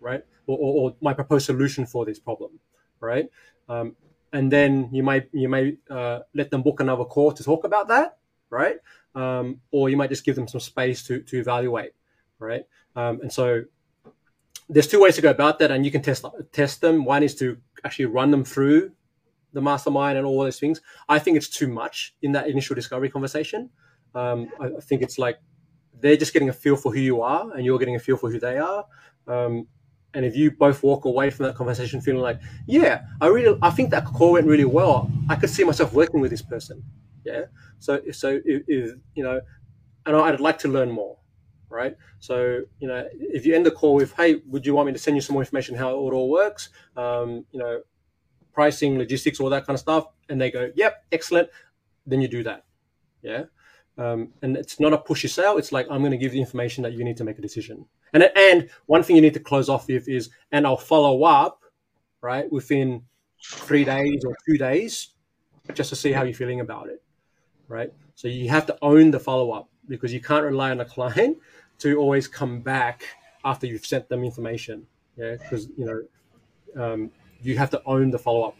right? 0.00 0.24
Or, 0.46 0.58
or, 0.58 0.74
or 0.90 0.96
my 1.00 1.12
proposed 1.12 1.46
solution 1.46 1.86
for 1.86 2.04
this 2.04 2.18
problem, 2.18 2.58
right? 3.00 3.28
Um, 3.68 3.96
and 4.32 4.52
then 4.52 4.88
you 4.92 5.02
might 5.02 5.28
you 5.32 5.48
may 5.48 5.76
uh, 5.90 6.20
let 6.34 6.50
them 6.50 6.62
book 6.62 6.80
another 6.80 7.04
call 7.04 7.32
to 7.32 7.44
talk 7.44 7.64
about 7.64 7.88
that, 7.88 8.18
right? 8.50 8.76
Um, 9.14 9.60
or 9.70 9.88
you 9.88 9.96
might 9.96 10.10
just 10.10 10.24
give 10.24 10.36
them 10.36 10.48
some 10.48 10.60
space 10.60 11.02
to 11.04 11.20
to 11.20 11.38
evaluate, 11.38 11.92
right? 12.38 12.64
Um, 12.96 13.20
and 13.20 13.32
so 13.32 13.64
there's 14.68 14.86
two 14.86 15.00
ways 15.00 15.16
to 15.16 15.22
go 15.22 15.30
about 15.30 15.58
that, 15.60 15.70
and 15.70 15.84
you 15.84 15.90
can 15.90 16.02
test 16.02 16.24
test 16.52 16.80
them. 16.80 17.04
One 17.04 17.22
is 17.22 17.34
to 17.36 17.56
actually 17.84 18.06
run 18.06 18.30
them 18.30 18.44
through 18.44 18.92
the 19.52 19.62
mastermind 19.62 20.18
and 20.18 20.26
all 20.26 20.42
those 20.42 20.60
things. 20.60 20.80
I 21.08 21.18
think 21.18 21.36
it's 21.36 21.48
too 21.48 21.68
much 21.68 22.14
in 22.22 22.32
that 22.32 22.48
initial 22.48 22.74
discovery 22.74 23.08
conversation. 23.08 23.70
Um, 24.14 24.48
I, 24.60 24.66
I 24.66 24.80
think 24.80 25.02
it's 25.02 25.18
like 25.18 25.38
they're 26.00 26.16
just 26.16 26.32
getting 26.32 26.48
a 26.48 26.52
feel 26.52 26.76
for 26.76 26.92
who 26.92 27.00
you 27.00 27.22
are, 27.22 27.50
and 27.52 27.64
you're 27.64 27.78
getting 27.78 27.96
a 27.96 27.98
feel 27.98 28.16
for 28.16 28.30
who 28.30 28.38
they 28.38 28.58
are. 28.58 28.84
Um, 29.26 29.66
and 30.14 30.24
if 30.24 30.36
you 30.36 30.50
both 30.50 30.82
walk 30.82 31.04
away 31.04 31.30
from 31.30 31.46
that 31.46 31.54
conversation 31.54 32.00
feeling 32.00 32.22
like, 32.22 32.40
yeah, 32.66 33.02
I 33.20 33.26
really, 33.26 33.58
I 33.60 33.70
think 33.70 33.90
that 33.90 34.06
call 34.06 34.32
went 34.32 34.46
really 34.46 34.64
well. 34.64 35.10
I 35.28 35.36
could 35.36 35.50
see 35.50 35.64
myself 35.64 35.92
working 35.92 36.20
with 36.20 36.30
this 36.30 36.42
person. 36.42 36.82
Yeah. 37.24 37.44
So, 37.78 38.00
so 38.12 38.40
if, 38.44 38.62
if 38.66 38.96
you 39.14 39.22
know, 39.22 39.40
and 40.06 40.16
I'd 40.16 40.40
like 40.40 40.58
to 40.60 40.68
learn 40.68 40.90
more, 40.90 41.18
right? 41.68 41.96
So, 42.18 42.62
you 42.80 42.88
know, 42.88 43.06
if 43.12 43.46
you 43.46 43.54
end 43.54 43.66
the 43.66 43.70
call 43.70 43.94
with, 43.94 44.12
hey, 44.14 44.40
would 44.46 44.64
you 44.64 44.74
want 44.74 44.86
me 44.86 44.92
to 44.92 44.98
send 44.98 45.16
you 45.16 45.20
some 45.20 45.34
more 45.34 45.42
information 45.42 45.76
how 45.76 45.90
it 45.90 46.12
all 46.12 46.30
works? 46.30 46.70
Um, 46.96 47.44
you 47.52 47.58
know, 47.58 47.82
pricing, 48.52 48.98
logistics, 48.98 49.40
all 49.40 49.50
that 49.50 49.66
kind 49.66 49.74
of 49.74 49.80
stuff, 49.80 50.06
and 50.28 50.40
they 50.40 50.50
go, 50.50 50.70
yep, 50.74 51.04
excellent. 51.12 51.48
Then 52.06 52.20
you 52.20 52.28
do 52.28 52.42
that. 52.42 52.64
Yeah. 53.22 53.44
Um, 53.98 54.32
and 54.42 54.56
it's 54.56 54.78
not 54.78 54.92
a 54.92 54.98
pushy 54.98 55.28
sale. 55.28 55.58
It's 55.58 55.72
like 55.72 55.86
I'm 55.90 56.00
going 56.00 56.12
to 56.12 56.18
give 56.18 56.34
you 56.34 56.40
information 56.40 56.82
that 56.84 56.92
you 56.92 57.04
need 57.04 57.16
to 57.18 57.24
make 57.24 57.38
a 57.38 57.42
decision. 57.42 57.86
And 58.12 58.30
and 58.36 58.70
one 58.86 59.02
thing 59.02 59.16
you 59.16 59.22
need 59.22 59.34
to 59.34 59.40
close 59.40 59.68
off 59.68 59.88
with 59.88 60.08
is, 60.08 60.30
and 60.52 60.66
I'll 60.66 60.76
follow 60.76 61.24
up, 61.24 61.62
right, 62.20 62.50
within 62.50 63.02
three 63.44 63.84
days 63.84 64.24
or 64.24 64.36
two 64.48 64.56
days, 64.56 65.08
just 65.74 65.90
to 65.90 65.96
see 65.96 66.12
how 66.12 66.22
you're 66.22 66.34
feeling 66.34 66.60
about 66.60 66.88
it, 66.88 67.02
right. 67.66 67.92
So 68.14 68.28
you 68.28 68.48
have 68.48 68.66
to 68.66 68.78
own 68.82 69.10
the 69.10 69.20
follow 69.20 69.50
up 69.50 69.68
because 69.88 70.12
you 70.12 70.20
can't 70.20 70.44
rely 70.44 70.70
on 70.70 70.80
a 70.80 70.84
client 70.96 71.38
to 71.78 71.96
always 71.96 72.26
come 72.26 72.60
back 72.60 73.04
after 73.44 73.66
you've 73.66 73.86
sent 73.86 74.08
them 74.08 74.24
information. 74.24 74.86
Yeah, 75.16 75.36
because 75.36 75.68
you 75.76 75.84
know 75.84 76.82
um, 76.82 77.10
you 77.42 77.58
have 77.58 77.70
to 77.70 77.82
own 77.86 78.10
the 78.10 78.18
follow 78.18 78.48
up, 78.48 78.56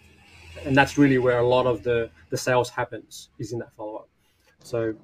and 0.65 0.77
that's 0.77 0.99
really 0.99 1.19
where 1.19 1.39
a 1.39 1.47
lot 1.47 1.67
of 1.67 1.83
the 1.83 2.11
the 2.31 2.37
sales 2.37 2.69
happens 2.71 3.31
is 3.39 3.53
in 3.53 3.59
that 3.61 3.73
follow 3.75 3.97
up. 3.97 4.09
So 4.63 4.95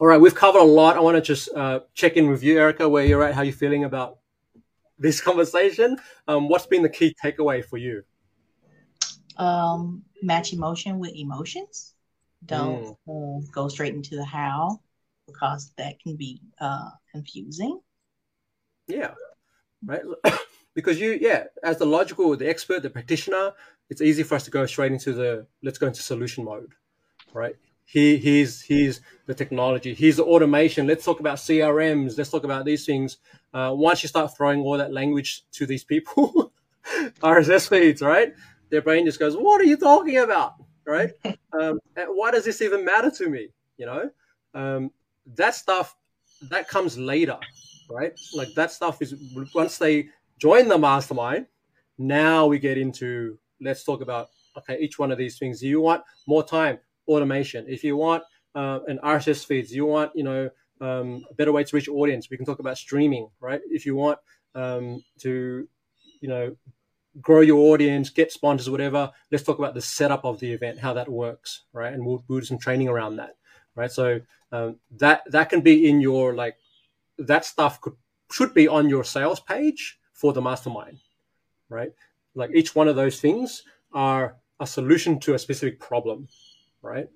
all 0.00 0.08
right, 0.08 0.20
we've 0.20 0.34
covered 0.34 0.60
a 0.60 0.64
lot. 0.64 0.96
I 0.96 1.00
want 1.00 1.16
to 1.16 1.20
just 1.20 1.48
uh, 1.54 1.80
check 1.94 2.16
in 2.16 2.28
with 2.28 2.42
you, 2.42 2.58
Erica, 2.58 2.88
where 2.88 3.04
you're 3.04 3.22
at, 3.22 3.34
how 3.34 3.42
you're 3.42 3.54
feeling 3.54 3.84
about 3.84 4.18
this 4.98 5.20
conversation. 5.28 5.98
Um, 6.26 6.48
what's 6.48 6.66
been 6.66 6.82
the 6.82 6.88
key 6.88 7.14
takeaway 7.22 7.64
for 7.64 7.76
you? 7.76 8.02
Um, 9.36 10.02
match 10.22 10.52
emotion 10.52 10.98
with 10.98 11.14
emotions. 11.14 11.94
Don't 12.46 12.96
mm. 13.06 13.42
uh, 13.42 13.46
go 13.52 13.68
straight 13.68 13.94
into 13.94 14.16
the 14.16 14.24
how 14.24 14.80
because 15.26 15.72
that 15.78 15.98
can 16.00 16.16
be 16.16 16.40
uh, 16.60 16.90
confusing. 17.14 17.80
Yeah, 18.88 19.14
right. 19.86 20.02
because 20.74 21.00
you, 21.00 21.18
yeah, 21.20 21.44
as 21.62 21.78
the 21.78 21.86
logical, 21.86 22.36
the 22.36 22.48
expert, 22.48 22.82
the 22.82 22.90
practitioner, 22.90 23.52
it's 23.88 24.02
easy 24.02 24.22
for 24.22 24.34
us 24.34 24.44
to 24.44 24.50
go 24.50 24.66
straight 24.66 24.92
into 24.92 25.12
the 25.12 25.46
let's 25.62 25.78
go 25.78 25.86
into 25.86 26.02
solution 26.02 26.44
mode, 26.44 26.72
right? 27.32 27.56
he 27.84 28.16
he's 28.16 28.62
he's 28.62 29.00
the 29.26 29.34
technology 29.34 29.94
he's 29.94 30.16
the 30.16 30.24
automation. 30.24 30.86
Let's 30.86 31.04
talk 31.04 31.20
about 31.20 31.36
crms 31.38 32.16
let's 32.18 32.30
talk 32.30 32.44
about 32.44 32.64
these 32.64 32.86
things. 32.86 33.18
Uh, 33.52 33.72
once 33.74 34.02
you 34.02 34.08
start 34.08 34.36
throwing 34.36 34.60
all 34.60 34.78
that 34.78 34.92
language 34.92 35.44
to 35.52 35.66
these 35.66 35.84
people 35.84 36.52
rss 37.20 37.68
feeds 37.68 38.02
right? 38.02 38.32
Their 38.70 38.82
brain 38.82 39.04
just 39.04 39.18
goes 39.18 39.36
what 39.36 39.60
are 39.60 39.64
you 39.64 39.76
talking 39.76 40.18
about? 40.18 40.54
Right? 40.86 41.12
Um, 41.54 41.78
why 41.94 42.32
does 42.32 42.44
this 42.44 42.60
even 42.62 42.84
matter 42.84 43.12
to 43.12 43.28
me? 43.28 43.50
You 43.76 43.86
know? 43.86 44.10
Um, 44.54 44.90
that 45.36 45.54
stuff 45.54 45.94
that 46.42 46.68
comes 46.68 46.98
later 46.98 47.38
right 47.90 48.18
like 48.34 48.52
that 48.54 48.70
stuff 48.72 49.00
is 49.02 49.14
once 49.54 49.78
they 49.78 50.08
join 50.38 50.68
the 50.68 50.78
mastermind 50.78 51.46
now 51.98 52.46
we 52.46 52.58
get 52.58 52.78
into 52.78 53.38
let's 53.60 53.84
talk 53.84 54.00
about 54.00 54.28
okay 54.56 54.78
each 54.80 54.98
one 54.98 55.10
of 55.10 55.18
these 55.18 55.38
things 55.38 55.60
do 55.60 55.68
you 55.68 55.80
want 55.80 56.02
more 56.26 56.42
time 56.42 56.78
automation. 57.06 57.64
If 57.68 57.84
you 57.84 57.96
want 57.96 58.22
uh, 58.54 58.80
an 58.86 58.98
RSS 59.02 59.44
feeds, 59.44 59.72
you 59.72 59.86
want 59.86 60.12
you 60.14 60.24
know 60.24 60.50
um, 60.80 61.24
a 61.30 61.34
better 61.34 61.52
way 61.52 61.64
to 61.64 61.76
reach 61.76 61.88
audience. 61.88 62.30
We 62.30 62.36
can 62.36 62.46
talk 62.46 62.58
about 62.58 62.78
streaming, 62.78 63.28
right? 63.40 63.60
If 63.70 63.86
you 63.86 63.94
want 63.96 64.18
um, 64.54 65.02
to 65.20 65.68
you 66.20 66.28
know 66.28 66.56
grow 67.20 67.40
your 67.40 67.72
audience, 67.72 68.10
get 68.10 68.32
sponsors, 68.32 68.70
whatever. 68.70 69.10
Let's 69.30 69.44
talk 69.44 69.58
about 69.58 69.74
the 69.74 69.82
setup 69.82 70.24
of 70.24 70.40
the 70.40 70.52
event, 70.52 70.78
how 70.80 70.92
that 70.94 71.08
works, 71.08 71.62
right? 71.72 71.92
And 71.92 72.04
we'll, 72.04 72.24
we'll 72.26 72.40
do 72.40 72.46
some 72.46 72.58
training 72.58 72.88
around 72.88 73.16
that, 73.16 73.36
right? 73.74 73.90
So 73.90 74.20
um, 74.52 74.76
that 74.98 75.22
that 75.30 75.50
can 75.50 75.60
be 75.60 75.88
in 75.88 76.00
your 76.00 76.34
like 76.34 76.56
that 77.18 77.44
stuff 77.44 77.80
could 77.80 77.94
should 78.30 78.54
be 78.54 78.68
on 78.68 78.88
your 78.88 79.04
sales 79.04 79.40
page 79.40 79.98
for 80.12 80.32
the 80.32 80.40
mastermind, 80.40 80.98
right? 81.68 81.92
Like 82.34 82.50
each 82.54 82.74
one 82.74 82.88
of 82.88 82.96
those 82.96 83.20
things 83.20 83.62
are 83.92 84.36
a 84.60 84.66
solution 84.66 85.20
to 85.20 85.34
a 85.34 85.38
specific 85.38 85.78
problem, 85.80 86.28
right? 86.82 87.08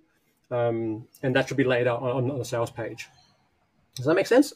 Um, 0.51 1.07
and 1.23 1.35
that 1.35 1.49
should 1.49 1.57
be 1.57 1.65
laid 1.65 1.87
out 1.87 2.03
on, 2.03 2.31
on 2.31 2.39
the 2.39 2.45
sales 2.45 2.71
page. 2.71 3.09
Does 3.97 4.07
that 4.07 4.15
make 4.15 4.27
sense? 4.27 4.53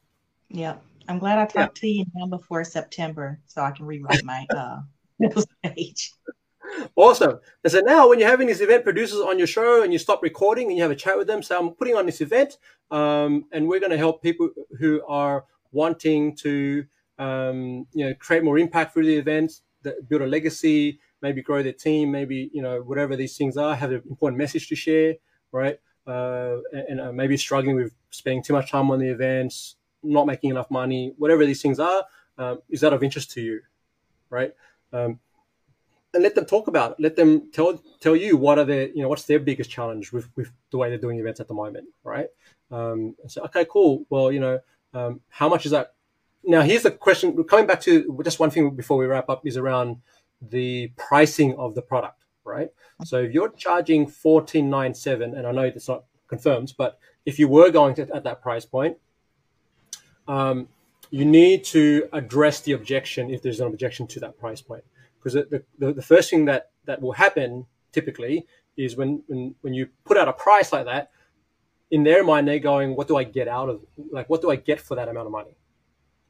yeah. 0.48 0.76
I'm 1.08 1.18
glad 1.18 1.38
I 1.38 1.44
talked 1.44 1.78
yeah. 1.78 1.80
to 1.80 1.86
you 1.88 2.04
now 2.14 2.26
before 2.26 2.64
September 2.64 3.38
so 3.46 3.62
I 3.62 3.72
can 3.72 3.84
rewrite 3.84 4.24
my 4.24 4.46
uh, 4.56 4.80
page. 5.62 6.12
Awesome. 6.96 7.40
And 7.62 7.72
so 7.72 7.80
now, 7.80 8.08
when 8.08 8.18
you're 8.18 8.28
having 8.28 8.46
these 8.46 8.60
event 8.60 8.84
producers 8.84 9.20
on 9.20 9.38
your 9.38 9.46
show 9.46 9.82
and 9.82 9.92
you 9.92 9.98
stop 9.98 10.22
recording 10.22 10.68
and 10.68 10.76
you 10.76 10.82
have 10.82 10.90
a 10.90 10.96
chat 10.96 11.16
with 11.16 11.26
them, 11.26 11.42
so 11.42 11.58
I'm 11.58 11.70
putting 11.70 11.96
on 11.96 12.06
this 12.06 12.20
event, 12.20 12.58
um, 12.90 13.46
and 13.52 13.68
we're 13.68 13.80
going 13.80 13.90
to 13.90 13.98
help 13.98 14.22
people 14.22 14.50
who 14.78 15.02
are 15.06 15.44
wanting 15.72 16.36
to, 16.36 16.84
um, 17.18 17.86
you 17.92 18.06
know, 18.06 18.14
create 18.18 18.44
more 18.44 18.58
impact 18.58 18.94
through 18.94 19.06
the 19.06 19.16
event, 19.16 19.60
that 19.82 20.08
build 20.08 20.22
a 20.22 20.26
legacy, 20.26 20.98
maybe 21.22 21.42
grow 21.42 21.62
their 21.62 21.72
team, 21.72 22.10
maybe 22.10 22.50
you 22.52 22.62
know 22.62 22.80
whatever 22.80 23.16
these 23.16 23.36
things 23.36 23.56
are, 23.56 23.74
have 23.74 23.90
an 23.90 24.02
important 24.08 24.38
message 24.38 24.68
to 24.68 24.74
share, 24.74 25.14
right? 25.52 25.78
Uh, 26.06 26.56
and, 26.72 27.16
maybe 27.16 27.36
struggling 27.36 27.76
with 27.76 27.94
spending 28.10 28.42
too 28.42 28.52
much 28.52 28.70
time 28.70 28.90
on 28.90 28.98
the 28.98 29.08
events, 29.08 29.76
not 30.02 30.26
making 30.26 30.50
enough 30.50 30.70
money, 30.70 31.14
whatever 31.16 31.46
these 31.46 31.62
things 31.62 31.78
are, 31.78 32.04
um, 32.36 32.58
is 32.68 32.80
that 32.80 32.92
of 32.92 33.02
interest 33.02 33.30
to 33.30 33.40
you, 33.40 33.60
right? 34.28 34.52
Um, 34.92 35.18
and 36.14 36.22
let 36.22 36.34
them 36.34 36.44
talk 36.44 36.68
about 36.68 36.92
it. 36.92 36.96
Let 37.00 37.16
them 37.16 37.50
tell 37.52 37.82
tell 38.00 38.16
you 38.16 38.36
what 38.36 38.58
are 38.58 38.64
their 38.64 38.88
you 38.88 39.02
know 39.02 39.08
what's 39.08 39.24
their 39.24 39.40
biggest 39.40 39.70
challenge 39.70 40.12
with 40.12 40.28
with 40.36 40.50
the 40.70 40.78
way 40.78 40.88
they're 40.88 40.98
doing 40.98 41.18
events 41.18 41.40
at 41.40 41.48
the 41.48 41.54
moment, 41.54 41.88
right? 42.02 42.28
Um, 42.70 43.14
so 43.26 43.42
okay, 43.44 43.66
cool. 43.68 44.06
Well, 44.10 44.32
you 44.32 44.40
know, 44.40 44.60
um, 44.92 45.20
how 45.28 45.48
much 45.48 45.66
is 45.66 45.72
that? 45.72 45.94
Now, 46.44 46.62
here's 46.62 46.82
the 46.82 46.90
question. 46.90 47.42
Coming 47.44 47.66
back 47.66 47.80
to 47.82 48.20
just 48.24 48.38
one 48.38 48.50
thing 48.50 48.70
before 48.70 48.98
we 48.98 49.06
wrap 49.06 49.28
up 49.28 49.46
is 49.46 49.56
around 49.56 49.96
the 50.42 50.92
pricing 50.96 51.54
of 51.56 51.74
the 51.74 51.82
product, 51.82 52.24
right? 52.44 52.68
So 53.04 53.22
if 53.22 53.32
you're 53.32 53.50
charging 53.50 54.06
fourteen 54.06 54.70
nine 54.70 54.94
seven, 54.94 55.34
and 55.34 55.46
I 55.46 55.52
know 55.52 55.62
it's 55.62 55.88
not 55.88 56.04
confirmed, 56.28 56.74
but 56.76 56.98
if 57.26 57.38
you 57.38 57.48
were 57.48 57.70
going 57.70 57.94
to 57.96 58.02
at 58.14 58.24
that 58.24 58.42
price 58.42 58.64
point, 58.64 58.98
um, 60.28 60.68
you 61.10 61.24
need 61.24 61.64
to 61.64 62.08
address 62.12 62.60
the 62.60 62.72
objection 62.72 63.30
if 63.30 63.42
there's 63.42 63.60
an 63.60 63.66
objection 63.66 64.06
to 64.08 64.20
that 64.20 64.38
price 64.38 64.60
point, 64.60 64.84
because 65.24 65.48
the, 65.50 65.64
the, 65.78 65.94
the 65.94 66.02
first 66.02 66.28
thing 66.28 66.44
that 66.44 66.70
that 66.84 67.00
will 67.00 67.12
happen 67.12 67.66
typically 67.92 68.46
is 68.76 68.96
when, 68.96 69.22
when 69.26 69.54
when 69.62 69.72
you 69.72 69.88
put 70.04 70.18
out 70.18 70.28
a 70.28 70.32
price 70.32 70.72
like 70.72 70.84
that, 70.84 71.10
in 71.90 72.04
their 72.04 72.22
mind 72.22 72.46
they're 72.46 72.58
going, 72.58 72.94
"What 72.94 73.08
do 73.08 73.16
I 73.16 73.24
get 73.24 73.48
out 73.48 73.68
of 73.68 73.80
like 74.10 74.28
what 74.28 74.42
do 74.42 74.50
I 74.50 74.56
get 74.56 74.80
for 74.80 74.96
that 74.96 75.08
amount 75.08 75.26
of 75.26 75.32
money?" 75.32 75.56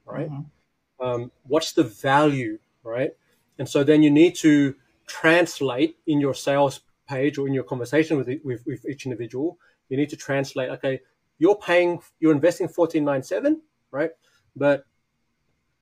Right? 0.07 0.31
Mm-hmm. 0.31 1.05
Um, 1.05 1.33
what's 1.43 1.73
the 1.73 1.83
value? 1.83 2.59
Right? 2.85 3.13
And 3.59 3.69
so 3.69 3.83
then 3.83 4.03
you 4.03 4.11
need 4.11 4.37
to 4.37 4.77
translate 5.07 5.97
in 6.07 6.21
your 6.21 6.35
sales 6.35 6.81
page 7.09 7.37
or 7.39 7.47
in 7.47 7.55
your 7.55 7.65
conversation 7.65 8.17
with, 8.17 8.29
with, 8.43 8.63
with 8.67 8.85
each 8.89 9.05
individual. 9.05 9.59
You 9.89 9.97
need 9.97 10.11
to 10.11 10.17
translate. 10.17 10.71
Okay, 10.71 11.01
you're 11.39 11.57
paying, 11.57 12.01
you're 12.21 12.33
investing 12.33 12.69
fourteen 12.69 13.05
nine 13.05 13.23
seven, 13.23 13.63
right? 13.91 14.11
But 14.55 14.85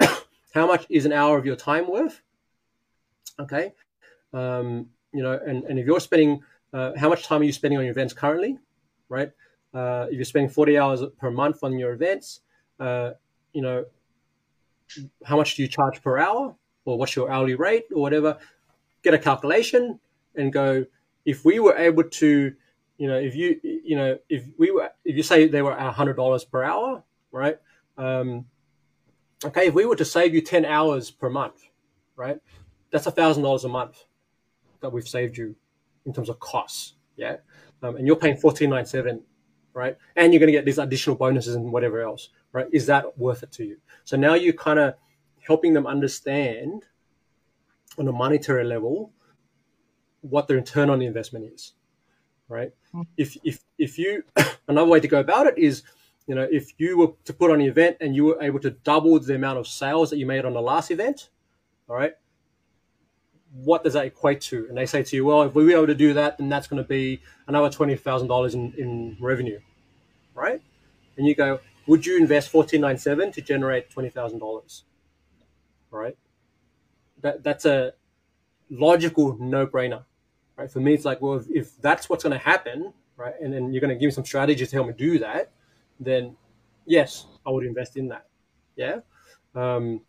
how 0.55 0.67
much 0.67 0.87
is 0.89 1.05
an 1.05 1.13
hour 1.13 1.37
of 1.39 1.45
your 1.45 1.57
time 1.57 1.91
worth? 1.91 2.23
Okay, 3.41 3.73
um, 4.33 4.89
you 5.13 5.23
know, 5.23 5.39
and, 5.47 5.65
and 5.65 5.79
if 5.79 5.87
you're 5.87 6.01
spending, 6.01 6.43
uh, 6.73 6.93
how 6.97 7.09
much 7.09 7.25
time 7.25 7.41
are 7.41 7.45
you 7.45 7.53
spending 7.53 7.79
on 7.79 7.85
your 7.85 7.93
events 7.93 8.13
currently, 8.13 8.59
right? 9.09 9.31
Uh, 9.75 10.07
if 10.11 10.17
you're 10.17 10.25
spending 10.25 10.51
40 10.51 10.79
hours 10.79 11.03
per 11.19 11.31
month 11.31 11.63
on 11.63 11.79
your 11.79 11.93
events, 11.93 12.41
uh, 12.79 13.13
you 13.53 13.63
know, 13.63 13.85
how 15.25 15.37
much 15.37 15.57
do 15.57 15.63
you 15.63 15.69
charge 15.69 16.03
per 16.03 16.19
hour 16.19 16.55
or 16.85 16.99
what's 16.99 17.17
your 17.17 17.31
hourly 17.31 17.55
rate 17.55 17.85
or 17.95 18.03
whatever? 18.03 18.39
Get 19.03 19.15
a 19.15 19.19
calculation 19.19 19.99
and 20.35 20.53
go, 20.53 20.85
if 21.25 21.45
we 21.45 21.59
were 21.59 21.77
able 21.77 22.05
to, 22.05 22.53
you 22.99 23.09
know, 23.09 23.17
if 23.17 23.35
you, 23.35 23.61
you 23.63 23.97
know, 23.97 24.19
if 24.29 24.45
we 24.59 24.71
were, 24.71 24.91
if 25.05 25.17
you 25.17 25.23
say 25.23 25.49
they 25.49 25.63
were 25.63 25.75
$100 25.75 26.51
per 26.51 26.63
hour, 26.63 27.03
right? 27.31 27.59
Um, 27.97 28.47
okay, 29.45 29.69
if 29.69 29.75
we 29.75 29.87
were 29.87 29.97
to 29.97 30.05
save 30.05 30.35
you 30.35 30.41
10 30.43 30.65
hours 30.65 31.11
per 31.11 31.31
month, 31.31 31.63
right? 32.17 32.41
That's 32.93 33.07
a 33.07 33.11
thousand 33.11 33.43
dollars 33.43 33.65
a 33.65 33.69
month 33.69 34.05
that 34.81 34.93
we've 34.93 35.09
saved 35.09 35.37
you 35.37 35.57
in 36.07 36.13
terms 36.13 36.29
of 36.29 36.39
costs. 36.39 36.95
Yeah. 37.17 37.37
Um, 37.83 37.97
and 37.97 38.07
you're 38.07 38.17
paying 38.17 38.37
1497, 38.37 39.23
right? 39.75 39.97
And 40.15 40.33
you're 40.33 40.41
going 40.41 40.49
to 40.49 40.53
get 40.53 40.65
these 40.65 40.79
additional 40.79 41.17
bonuses 41.17 41.55
and 41.55 41.73
whatever 41.73 42.01
else, 42.03 42.29
right? 42.53 42.67
Is 42.73 42.87
that 42.87 43.19
worth 43.19 43.43
it 43.43 43.51
to 43.53 43.65
you? 43.65 43.79
So 44.05 44.17
now 44.17 44.35
you're 44.35 44.53
kind 44.53 44.79
of 44.79 44.95
helping 45.41 45.73
them 45.73 45.87
understand 45.87 46.85
on 47.99 48.07
a 48.07 48.13
monetary 48.13 48.65
level 48.65 49.13
what 50.21 50.47
their 50.47 50.59
return 50.59 50.89
on 50.91 50.99
the 50.99 51.07
investment 51.07 51.53
is, 51.53 51.73
right? 52.49 52.73
Mm-hmm. 52.95 53.03
If, 53.17 53.37
if, 53.43 53.61
if 53.79 53.99
you, 53.99 54.23
another 54.69 54.89
way 54.89 55.01
to 55.01 55.09
go 55.09 55.21
about 55.21 55.47
it 55.47 55.59
is, 55.59 55.83
you 56.27 56.37
know, 56.37 56.47
if 56.51 56.73
you 56.79 56.97
were 56.97 57.09
to 57.25 57.33
put 57.33 57.51
on 57.51 57.61
an 57.61 57.67
event 57.67 57.97
and 58.01 58.15
you 58.15 58.25
were 58.25 58.43
able 58.43 58.61
to 58.61 58.71
double 58.71 59.19
the 59.19 59.35
amount 59.35 59.59
of 59.59 59.67
sales 59.67 60.09
that 60.11 60.19
you 60.19 60.27
made 60.27 60.45
on 60.45 60.53
the 60.53 60.61
last 60.61 60.93
event, 60.93 61.31
all 61.89 61.97
right, 61.97 62.13
what 63.55 63.85
does 63.85 63.93
that 63.93 64.07
equate 64.07 64.41
to? 64.43 64.67
And 64.69 64.77
they 64.77 64.87
say 64.87 65.03
to 65.03 65.17
you, 65.17 65.25
well, 65.25 65.43
if 65.43 65.55
we 65.55 65.65
were 65.65 65.73
able 65.73 65.87
to 65.87 65.95
do 65.95 66.15
that, 66.15 66.39
then 66.39 66.49
that's 66.49 66.67
going 66.67 66.83
to 66.83 66.89
be 66.89 67.21
another 67.47 67.71
twenty 67.71 67.97
thousand 67.97 68.29
dollars 68.29 68.55
in 68.55 69.17
revenue, 69.21 69.61
right? 70.35 70.61
And 71.17 71.27
you 71.27 71.35
go, 71.35 71.61
would 71.87 72.07
you 72.07 72.17
invest 72.17 72.49
fourteen 72.49 72.81
nine 72.81 72.99
seven 72.99 73.33
to 73.33 73.43
generate 73.43 73.91
twenty 73.91 74.09
thousand 74.09 74.39
dollars? 74.39 74.85
Right. 75.91 76.17
That 77.21 77.43
that's 77.45 77.65
a 77.67 77.93
logical 78.71 79.37
no 79.39 79.67
brainer, 79.67 80.05
right? 80.57 80.71
For 80.71 80.81
me, 80.81 80.95
it's 80.95 81.05
like, 81.05 81.21
well, 81.21 81.35
if, 81.35 81.47
if 81.51 81.81
that's 81.83 82.09
what's 82.09 82.25
going 82.25 82.39
to 82.39 82.45
happen, 82.45 82.95
right, 83.17 83.35
and 83.41 83.53
then 83.53 83.73
you're 83.73 83.81
going 83.81 83.95
to 83.95 83.97
give 83.97 84.07
me 84.07 84.13
some 84.13 84.25
strategies 84.25 84.71
to 84.71 84.77
help 84.77 84.89
me 84.89 84.95
do 84.97 85.19
that, 85.19 85.53
then 86.01 86.37
yes, 86.87 87.27
I 87.47 87.51
would 87.51 87.67
invest 87.67 87.97
in 87.97 88.09
that. 88.09 88.27
Yeah. 88.77 89.01
Um, 89.55 90.01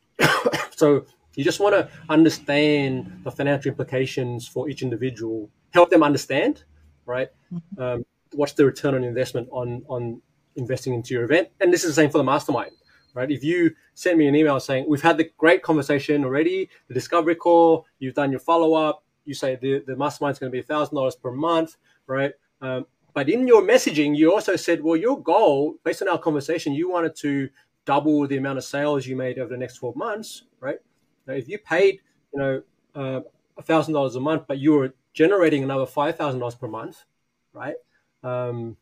so 0.76 1.06
you 1.34 1.44
just 1.44 1.60
want 1.60 1.74
to 1.74 1.88
understand 2.08 3.20
the 3.24 3.30
financial 3.30 3.70
implications 3.70 4.46
for 4.46 4.68
each 4.68 4.82
individual, 4.82 5.50
help 5.72 5.90
them 5.90 6.02
understand, 6.02 6.64
right? 7.06 7.28
Mm-hmm. 7.52 7.82
Um, 7.82 8.04
what's 8.34 8.52
the 8.52 8.64
return 8.64 8.94
on 8.94 9.04
investment 9.04 9.48
on 9.50 9.82
on 9.88 10.20
investing 10.56 10.94
into 10.94 11.14
your 11.14 11.24
event? 11.24 11.48
And 11.60 11.72
this 11.72 11.84
is 11.84 11.90
the 11.94 12.02
same 12.02 12.10
for 12.10 12.18
the 12.18 12.24
mastermind, 12.24 12.72
right? 13.14 13.30
If 13.30 13.42
you 13.42 13.74
send 13.94 14.18
me 14.18 14.26
an 14.28 14.34
email 14.34 14.60
saying 14.60 14.86
we've 14.88 15.02
had 15.02 15.16
the 15.16 15.30
great 15.38 15.62
conversation 15.62 16.24
already, 16.24 16.68
the 16.88 16.94
discovery 16.94 17.34
call, 17.34 17.86
you've 17.98 18.14
done 18.14 18.30
your 18.30 18.40
follow 18.40 18.74
up, 18.74 19.04
you 19.24 19.34
say 19.34 19.56
the 19.56 19.82
the 19.86 19.96
mastermind 19.96 20.34
is 20.34 20.38
going 20.38 20.50
to 20.50 20.54
be 20.54 20.60
a 20.60 20.64
thousand 20.64 20.94
dollars 20.96 21.16
per 21.16 21.30
month, 21.30 21.76
right? 22.06 22.32
Um, 22.60 22.86
but 23.14 23.28
in 23.28 23.46
your 23.46 23.62
messaging, 23.62 24.16
you 24.16 24.32
also 24.32 24.56
said, 24.56 24.82
well, 24.82 24.96
your 24.96 25.22
goal, 25.22 25.74
based 25.84 26.00
on 26.00 26.08
our 26.08 26.18
conversation, 26.18 26.72
you 26.72 26.90
wanted 26.90 27.14
to 27.16 27.50
double 27.84 28.26
the 28.26 28.36
amount 28.36 28.58
of 28.58 28.64
sales 28.64 29.06
you 29.06 29.16
made 29.16 29.38
over 29.38 29.50
the 29.50 29.56
next 29.56 29.74
12 29.74 29.96
months, 29.96 30.44
right? 30.60 30.78
Now, 31.26 31.34
if 31.34 31.48
you 31.48 31.58
paid, 31.58 32.00
you 32.32 32.38
know, 32.38 32.62
uh, 32.94 33.20
a 33.56 33.62
thousand 33.62 33.94
dollars 33.94 34.16
a 34.16 34.20
month, 34.20 34.44
but 34.46 34.58
you 34.58 34.72
were 34.72 34.94
generating 35.12 35.62
another 35.62 35.86
five 35.86 36.16
thousand 36.16 36.40
dollars 36.40 36.54
per 36.54 36.68
month, 36.68 37.04
right, 37.52 37.76
um, 38.22 38.76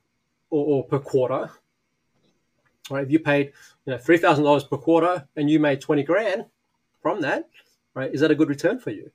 or, 0.51 0.65
or, 0.67 0.85
per 0.85 0.99
quarter, 0.99 1.51
right? 2.91 3.05
If 3.05 3.11
you 3.11 3.19
paid, 3.19 3.53
you 3.85 3.93
know, 3.93 3.99
three 3.99 4.19
thousand 4.19 4.45
dollars 4.45 4.65
per 4.65 4.77
quarter 4.77 5.27
and 5.37 5.51
you 5.51 5.61
made 5.61 5.81
twenty 5.81 6.03
grand 6.03 6.47
from 7.03 7.21
that, 7.23 7.49
right? 7.95 8.13
Is 8.13 8.21
that 8.21 8.31
a 8.31 8.35
good 8.35 8.49
return 8.49 8.79
for 8.79 8.91
you? 8.91 9.11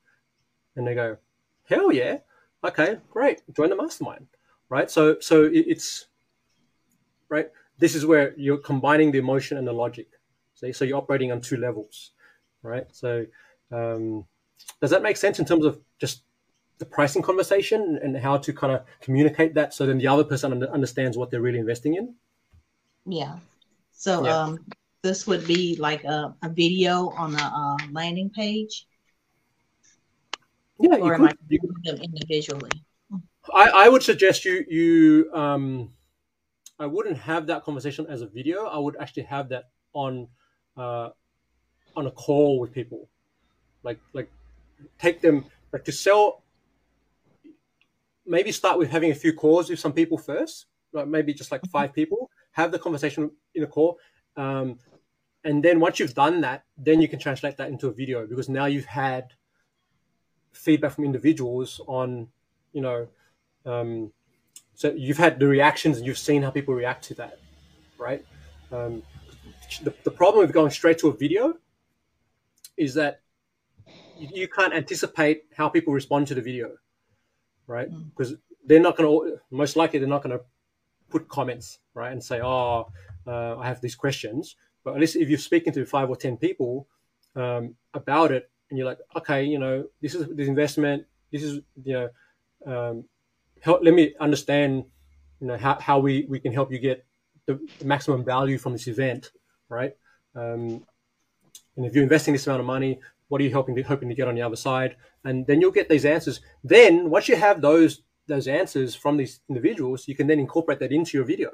And 0.75 0.85
they 0.85 0.95
go, 0.95 1.17
hell 1.69 1.91
yeah, 1.91 2.17
okay, 2.63 2.97
great, 3.09 3.41
join 3.55 3.69
the 3.69 3.75
mastermind, 3.75 4.27
right? 4.69 4.91
So, 4.91 5.19
so 5.19 5.49
it's 5.51 6.07
right. 7.29 7.49
This 7.77 7.95
is 7.95 8.05
where 8.05 8.33
you're 8.37 8.57
combining 8.57 9.11
the 9.11 9.19
emotion 9.19 9.57
and 9.57 9.67
the 9.67 9.73
logic. 9.73 10.07
See, 10.53 10.71
so 10.71 10.85
you're 10.85 10.97
operating 10.97 11.33
on 11.33 11.41
two 11.41 11.57
levels 11.57 12.11
right? 12.65 12.87
So 12.91 13.25
um, 13.71 14.25
does 14.81 14.89
that 14.89 15.03
make 15.03 15.17
sense 15.17 15.39
in 15.39 15.45
terms 15.45 15.65
of 15.65 15.79
just 15.99 16.23
the 16.77 16.85
pricing 16.85 17.21
conversation 17.21 17.99
and 18.03 18.17
how 18.17 18.37
to 18.37 18.51
kind 18.51 18.73
of 18.73 18.83
communicate 18.99 19.53
that 19.53 19.73
so 19.73 19.85
then 19.85 19.97
the 19.97 20.07
other 20.07 20.23
person 20.23 20.61
understands 20.63 21.17
what 21.17 21.31
they're 21.31 21.41
really 21.41 21.59
investing 21.59 21.95
in? 21.95 22.15
Yeah. 23.05 23.37
So 23.93 24.25
yeah. 24.25 24.37
Um, 24.37 24.65
this 25.01 25.27
would 25.27 25.45
be 25.45 25.75
like 25.75 26.03
a, 26.03 26.35
a 26.41 26.49
video 26.49 27.09
on 27.09 27.35
a, 27.35 27.37
uh, 27.37 27.77
landing 27.91 28.31
page. 28.31 28.87
Yeah, 30.79 30.95
or 30.95 31.13
am 31.13 31.21
could, 31.21 31.29
I 31.29 31.35
you, 31.47 31.59
them 31.83 31.97
individually? 32.01 32.71
I, 33.53 33.69
I 33.85 33.87
would 33.87 34.03
suggest 34.03 34.43
you 34.43 34.65
you 34.67 35.31
um, 35.33 35.93
I 36.79 36.87
wouldn't 36.87 37.17
have 37.19 37.47
that 37.47 37.63
conversation 37.63 38.07
as 38.09 38.21
a 38.21 38.27
video. 38.27 38.65
I 38.65 38.77
would 38.77 38.97
actually 38.99 39.23
have 39.23 39.49
that 39.49 39.65
on 39.93 40.27
uh, 40.75 41.09
on 41.95 42.07
a 42.07 42.11
call 42.11 42.59
with 42.59 42.71
people, 42.71 43.09
like 43.83 43.99
like 44.13 44.31
take 44.99 45.21
them 45.21 45.45
like 45.71 45.85
to 45.85 45.91
sell. 45.91 46.43
Maybe 48.25 48.51
start 48.51 48.79
with 48.79 48.89
having 48.89 49.11
a 49.11 49.15
few 49.15 49.33
calls 49.33 49.69
with 49.69 49.79
some 49.79 49.93
people 49.93 50.17
first, 50.17 50.65
like 50.93 51.07
maybe 51.07 51.33
just 51.33 51.51
like 51.51 51.61
five 51.71 51.89
mm-hmm. 51.89 51.95
people. 51.95 52.31
Have 52.51 52.71
the 52.71 52.79
conversation 52.79 53.31
in 53.53 53.63
a 53.63 53.67
call, 53.67 53.99
um, 54.37 54.79
and 55.45 55.63
then 55.63 55.79
once 55.79 55.99
you've 55.99 56.15
done 56.15 56.41
that, 56.41 56.65
then 56.77 56.99
you 56.99 57.07
can 57.07 57.19
translate 57.19 57.57
that 57.57 57.69
into 57.69 57.87
a 57.87 57.91
video 57.91 58.25
because 58.25 58.49
now 58.49 58.65
you've 58.65 58.85
had 58.85 59.33
feedback 60.51 60.93
from 60.93 61.03
individuals 61.05 61.79
on, 61.85 62.27
you 62.73 62.81
know, 62.81 63.07
um, 63.65 64.11
so 64.73 64.91
you've 64.91 65.17
had 65.17 65.39
the 65.39 65.47
reactions 65.47 65.97
and 65.97 66.05
you've 66.05 66.17
seen 66.17 66.41
how 66.41 66.49
people 66.49 66.73
react 66.73 67.03
to 67.05 67.13
that, 67.15 67.39
right? 67.97 68.25
Um, 68.71 69.03
the, 69.83 69.93
the 70.03 70.11
problem 70.11 70.45
with 70.45 70.53
going 70.53 70.71
straight 70.71 70.97
to 70.99 71.09
a 71.09 71.13
video 71.13 71.57
is 72.77 72.93
that 72.93 73.21
you 74.17 74.47
can't 74.47 74.73
anticipate 74.73 75.43
how 75.55 75.69
people 75.69 75.93
respond 75.93 76.27
to 76.27 76.35
the 76.35 76.41
video, 76.41 76.71
right? 77.67 77.89
Because 78.09 78.33
mm. 78.33 78.39
they're 78.65 78.79
not 78.79 78.97
going 78.97 79.09
to, 79.09 79.39
most 79.51 79.75
likely, 79.75 79.99
they're 79.99 80.07
not 80.07 80.23
going 80.23 80.37
to 80.37 80.43
put 81.09 81.27
comments, 81.27 81.79
right, 81.93 82.11
and 82.11 82.23
say, 82.23 82.41
"Oh, 82.41 82.91
uh, 83.27 83.57
I 83.57 83.67
have 83.67 83.81
these 83.81 83.95
questions." 83.95 84.55
But 84.83 84.93
at 84.95 84.99
least 84.99 85.15
if 85.15 85.29
you're 85.29 85.37
speaking 85.37 85.73
to 85.73 85.85
five 85.85 86.09
or 86.09 86.15
ten 86.15 86.37
people 86.37 86.87
um, 87.35 87.75
about 87.93 88.31
it, 88.31 88.49
and 88.69 88.77
you're 88.77 88.87
like, 88.87 88.99
"Okay, 89.15 89.43
you 89.43 89.59
know, 89.59 89.85
this 90.01 90.15
is 90.15 90.27
this 90.35 90.47
investment. 90.47 91.05
This 91.31 91.43
is 91.43 91.61
you 91.83 91.93
know, 91.93 92.09
um, 92.65 93.05
help, 93.61 93.81
let 93.83 93.93
me 93.93 94.13
understand, 94.19 94.85
you 95.39 95.47
know, 95.47 95.57
how, 95.57 95.79
how 95.79 95.99
we 95.99 96.25
we 96.29 96.39
can 96.39 96.53
help 96.53 96.71
you 96.71 96.79
get 96.79 97.05
the, 97.45 97.59
the 97.79 97.85
maximum 97.85 98.23
value 98.23 98.57
from 98.57 98.73
this 98.73 98.87
event, 98.87 99.31
right?" 99.69 99.95
Um, 100.35 100.85
and 101.75 101.85
if 101.85 101.93
you're 101.93 102.03
investing 102.03 102.33
this 102.33 102.47
amount 102.47 102.61
of 102.61 102.65
money, 102.65 102.99
what 103.27 103.41
are 103.41 103.43
you 103.43 103.53
hoping 103.53 103.75
to, 103.75 103.81
hoping 103.81 104.09
to 104.09 104.15
get 104.15 104.27
on 104.27 104.35
the 104.35 104.41
other 104.41 104.55
side? 104.55 104.95
And 105.23 105.47
then 105.47 105.61
you'll 105.61 105.71
get 105.71 105.89
these 105.89 106.05
answers. 106.05 106.39
Then 106.63 107.09
once 107.09 107.27
you 107.27 107.35
have 107.35 107.61
those 107.61 108.01
those 108.27 108.47
answers 108.47 108.95
from 108.95 109.17
these 109.17 109.41
individuals, 109.49 110.07
you 110.07 110.15
can 110.15 110.25
then 110.25 110.39
incorporate 110.39 110.79
that 110.79 110.91
into 110.91 111.15
your 111.15 111.25
video, 111.25 111.51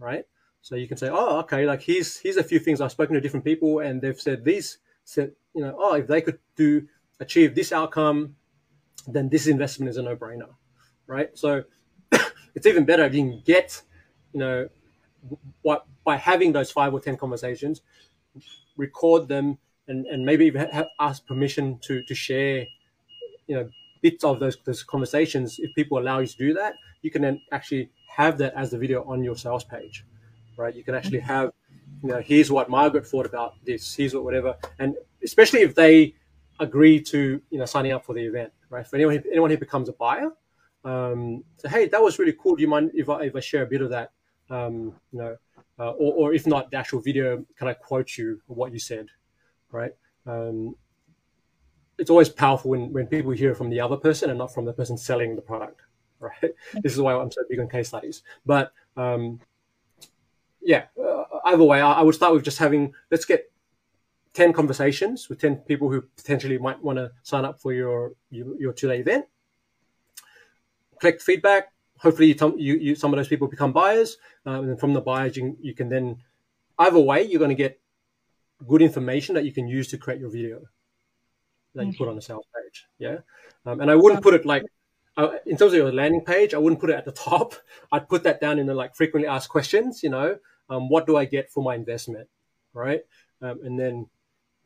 right? 0.00 0.24
So 0.62 0.74
you 0.74 0.88
can 0.88 0.96
say, 0.96 1.08
oh, 1.10 1.38
okay, 1.40 1.64
like 1.64 1.82
here's 1.82 2.18
here's 2.18 2.36
a 2.36 2.44
few 2.44 2.58
things 2.58 2.80
I've 2.80 2.92
spoken 2.92 3.14
to 3.14 3.20
different 3.20 3.44
people, 3.44 3.80
and 3.80 4.00
they've 4.00 4.20
said 4.20 4.44
these 4.44 4.78
said, 5.04 5.32
you 5.54 5.62
know, 5.62 5.74
oh, 5.78 5.94
if 5.94 6.06
they 6.06 6.20
could 6.20 6.38
do 6.56 6.86
achieve 7.18 7.54
this 7.54 7.72
outcome, 7.72 8.36
then 9.06 9.28
this 9.28 9.46
investment 9.46 9.90
is 9.90 9.96
a 9.96 10.02
no 10.02 10.16
brainer, 10.16 10.50
right? 11.06 11.36
So 11.36 11.64
it's 12.54 12.66
even 12.66 12.84
better 12.84 13.04
if 13.04 13.14
you 13.14 13.22
can 13.22 13.42
get, 13.44 13.82
you 14.32 14.40
know, 14.40 14.68
what 15.62 15.86
by 16.04 16.16
having 16.16 16.52
those 16.52 16.70
five 16.70 16.92
or 16.92 17.00
ten 17.00 17.16
conversations, 17.16 17.82
record 18.80 19.28
them, 19.28 19.58
and, 19.88 20.06
and 20.06 20.24
maybe 20.24 20.46
even 20.46 20.68
have, 20.68 20.88
ask 20.98 21.26
permission 21.26 21.78
to, 21.82 22.02
to 22.04 22.14
share, 22.14 22.64
you 23.46 23.56
know, 23.56 23.68
bits 24.02 24.24
of 24.24 24.40
those, 24.40 24.56
those 24.64 24.82
conversations, 24.82 25.58
if 25.58 25.74
people 25.74 25.98
allow 25.98 26.18
you 26.20 26.26
to 26.26 26.36
do 26.36 26.54
that, 26.54 26.74
you 27.02 27.10
can 27.10 27.22
then 27.22 27.40
actually 27.52 27.90
have 28.08 28.38
that 28.38 28.52
as 28.54 28.70
the 28.70 28.78
video 28.78 29.04
on 29.04 29.22
your 29.22 29.36
sales 29.36 29.64
page, 29.64 30.04
right? 30.56 30.74
You 30.74 30.84
can 30.84 30.94
actually 30.94 31.20
have, 31.20 31.52
you 32.02 32.08
know, 32.10 32.20
here's 32.20 32.50
what 32.50 32.70
Margaret 32.70 33.06
thought 33.06 33.26
about 33.26 33.54
this, 33.64 33.94
here's 33.94 34.14
what 34.14 34.24
whatever, 34.24 34.56
and 34.78 34.96
especially 35.22 35.60
if 35.60 35.74
they 35.74 36.14
agree 36.58 37.00
to, 37.00 37.40
you 37.50 37.58
know, 37.58 37.64
signing 37.64 37.92
up 37.92 38.04
for 38.04 38.14
the 38.14 38.22
event, 38.22 38.52
right? 38.70 38.86
For 38.86 38.96
anyone 38.96 39.22
anyone 39.30 39.50
who 39.50 39.58
becomes 39.58 39.88
a 39.88 39.92
buyer, 39.92 40.30
um, 40.84 41.44
say, 41.56 41.68
hey, 41.68 41.88
that 41.88 42.02
was 42.02 42.18
really 42.18 42.36
cool. 42.40 42.56
Do 42.56 42.62
you 42.62 42.68
mind 42.68 42.90
if 42.94 43.08
I 43.08 43.24
if 43.24 43.36
I 43.36 43.40
share 43.40 43.62
a 43.62 43.66
bit 43.66 43.82
of 43.82 43.90
that, 43.90 44.12
um, 44.50 44.94
you 45.12 45.18
know, 45.18 45.36
uh, 45.80 45.92
or 45.92 46.12
or 46.12 46.34
if 46.34 46.46
not 46.46 46.70
the 46.70 46.76
actual 46.76 47.00
video, 47.00 47.44
can 47.56 47.66
I 47.66 47.72
quote 47.72 48.18
you 48.18 48.42
what 48.46 48.72
you 48.72 48.78
said, 48.78 49.06
right? 49.72 49.92
Um, 50.26 50.76
it's 51.98 52.10
always 52.10 52.28
powerful 52.28 52.70
when, 52.70 52.92
when 52.92 53.06
people 53.06 53.30
hear 53.30 53.54
from 53.54 53.70
the 53.70 53.80
other 53.80 53.96
person 53.96 54.30
and 54.30 54.38
not 54.38 54.52
from 54.52 54.64
the 54.64 54.72
person 54.72 54.96
selling 54.96 55.36
the 55.36 55.42
product, 55.42 55.82
right? 56.20 56.52
This 56.82 56.92
is 56.92 57.00
why 57.00 57.14
I'm 57.14 57.30
so 57.30 57.42
big 57.48 57.60
on 57.60 57.68
case 57.68 57.88
studies. 57.88 58.22
But 58.44 58.72
um, 58.96 59.40
yeah, 60.60 60.84
uh, 61.02 61.24
either 61.46 61.64
way, 61.64 61.80
I, 61.80 61.92
I, 61.92 62.02
would 62.02 62.14
start 62.14 62.34
with 62.34 62.44
just 62.44 62.58
having 62.58 62.92
let's 63.10 63.24
get 63.24 63.50
ten 64.34 64.52
conversations 64.52 65.30
with 65.30 65.40
ten 65.40 65.56
people 65.56 65.90
who 65.90 66.02
potentially 66.02 66.58
might 66.58 66.82
want 66.82 66.98
to 66.98 67.10
sign 67.22 67.46
up 67.46 67.58
for 67.58 67.72
your 67.72 68.12
your, 68.30 68.60
your 68.60 68.72
two 68.74 68.88
day 68.88 69.00
event. 69.00 69.24
Collect 71.00 71.22
feedback. 71.22 71.72
Hopefully, 72.00 72.28
you, 72.28 72.54
you, 72.56 72.74
you, 72.76 72.94
some 72.94 73.12
of 73.12 73.18
those 73.18 73.28
people 73.28 73.46
become 73.46 73.72
buyers, 73.72 74.16
um, 74.46 74.70
and 74.70 74.80
from 74.80 74.94
the 74.94 75.00
buyers, 75.00 75.36
you, 75.36 75.56
you 75.60 75.74
can 75.74 75.88
then 75.88 76.16
either 76.78 76.98
way, 76.98 77.22
you're 77.22 77.38
going 77.38 77.50
to 77.50 77.54
get 77.54 77.78
good 78.66 78.82
information 78.82 79.34
that 79.34 79.44
you 79.44 79.52
can 79.52 79.68
use 79.68 79.88
to 79.88 79.98
create 79.98 80.20
your 80.20 80.30
video 80.30 80.62
that 81.74 81.86
you 81.86 81.92
put 81.92 82.08
on 82.08 82.18
a 82.18 82.22
sales 82.22 82.46
page. 82.54 82.86
Yeah, 82.98 83.18
um, 83.66 83.80
and 83.80 83.90
I 83.90 83.96
wouldn't 83.96 84.22
put 84.22 84.34
it 84.34 84.44
like 84.44 84.64
uh, 85.16 85.36
in 85.46 85.56
terms 85.56 85.72
of 85.72 85.78
your 85.78 85.92
landing 85.92 86.24
page. 86.24 86.54
I 86.54 86.58
wouldn't 86.58 86.80
put 86.80 86.90
it 86.90 86.96
at 86.96 87.04
the 87.04 87.12
top. 87.28 87.54
I'd 87.92 88.08
put 88.08 88.22
that 88.24 88.40
down 88.40 88.58
in 88.58 88.66
the 88.66 88.74
like 88.74 88.94
frequently 88.94 89.28
asked 89.28 89.48
questions. 89.48 90.02
You 90.02 90.10
know, 90.10 90.38
um, 90.68 90.88
what 90.88 91.06
do 91.06 91.16
I 91.16 91.24
get 91.24 91.50
for 91.50 91.62
my 91.62 91.74
investment, 91.74 92.28
right? 92.72 93.02
Um, 93.42 93.60
and 93.64 93.78
then 93.78 94.06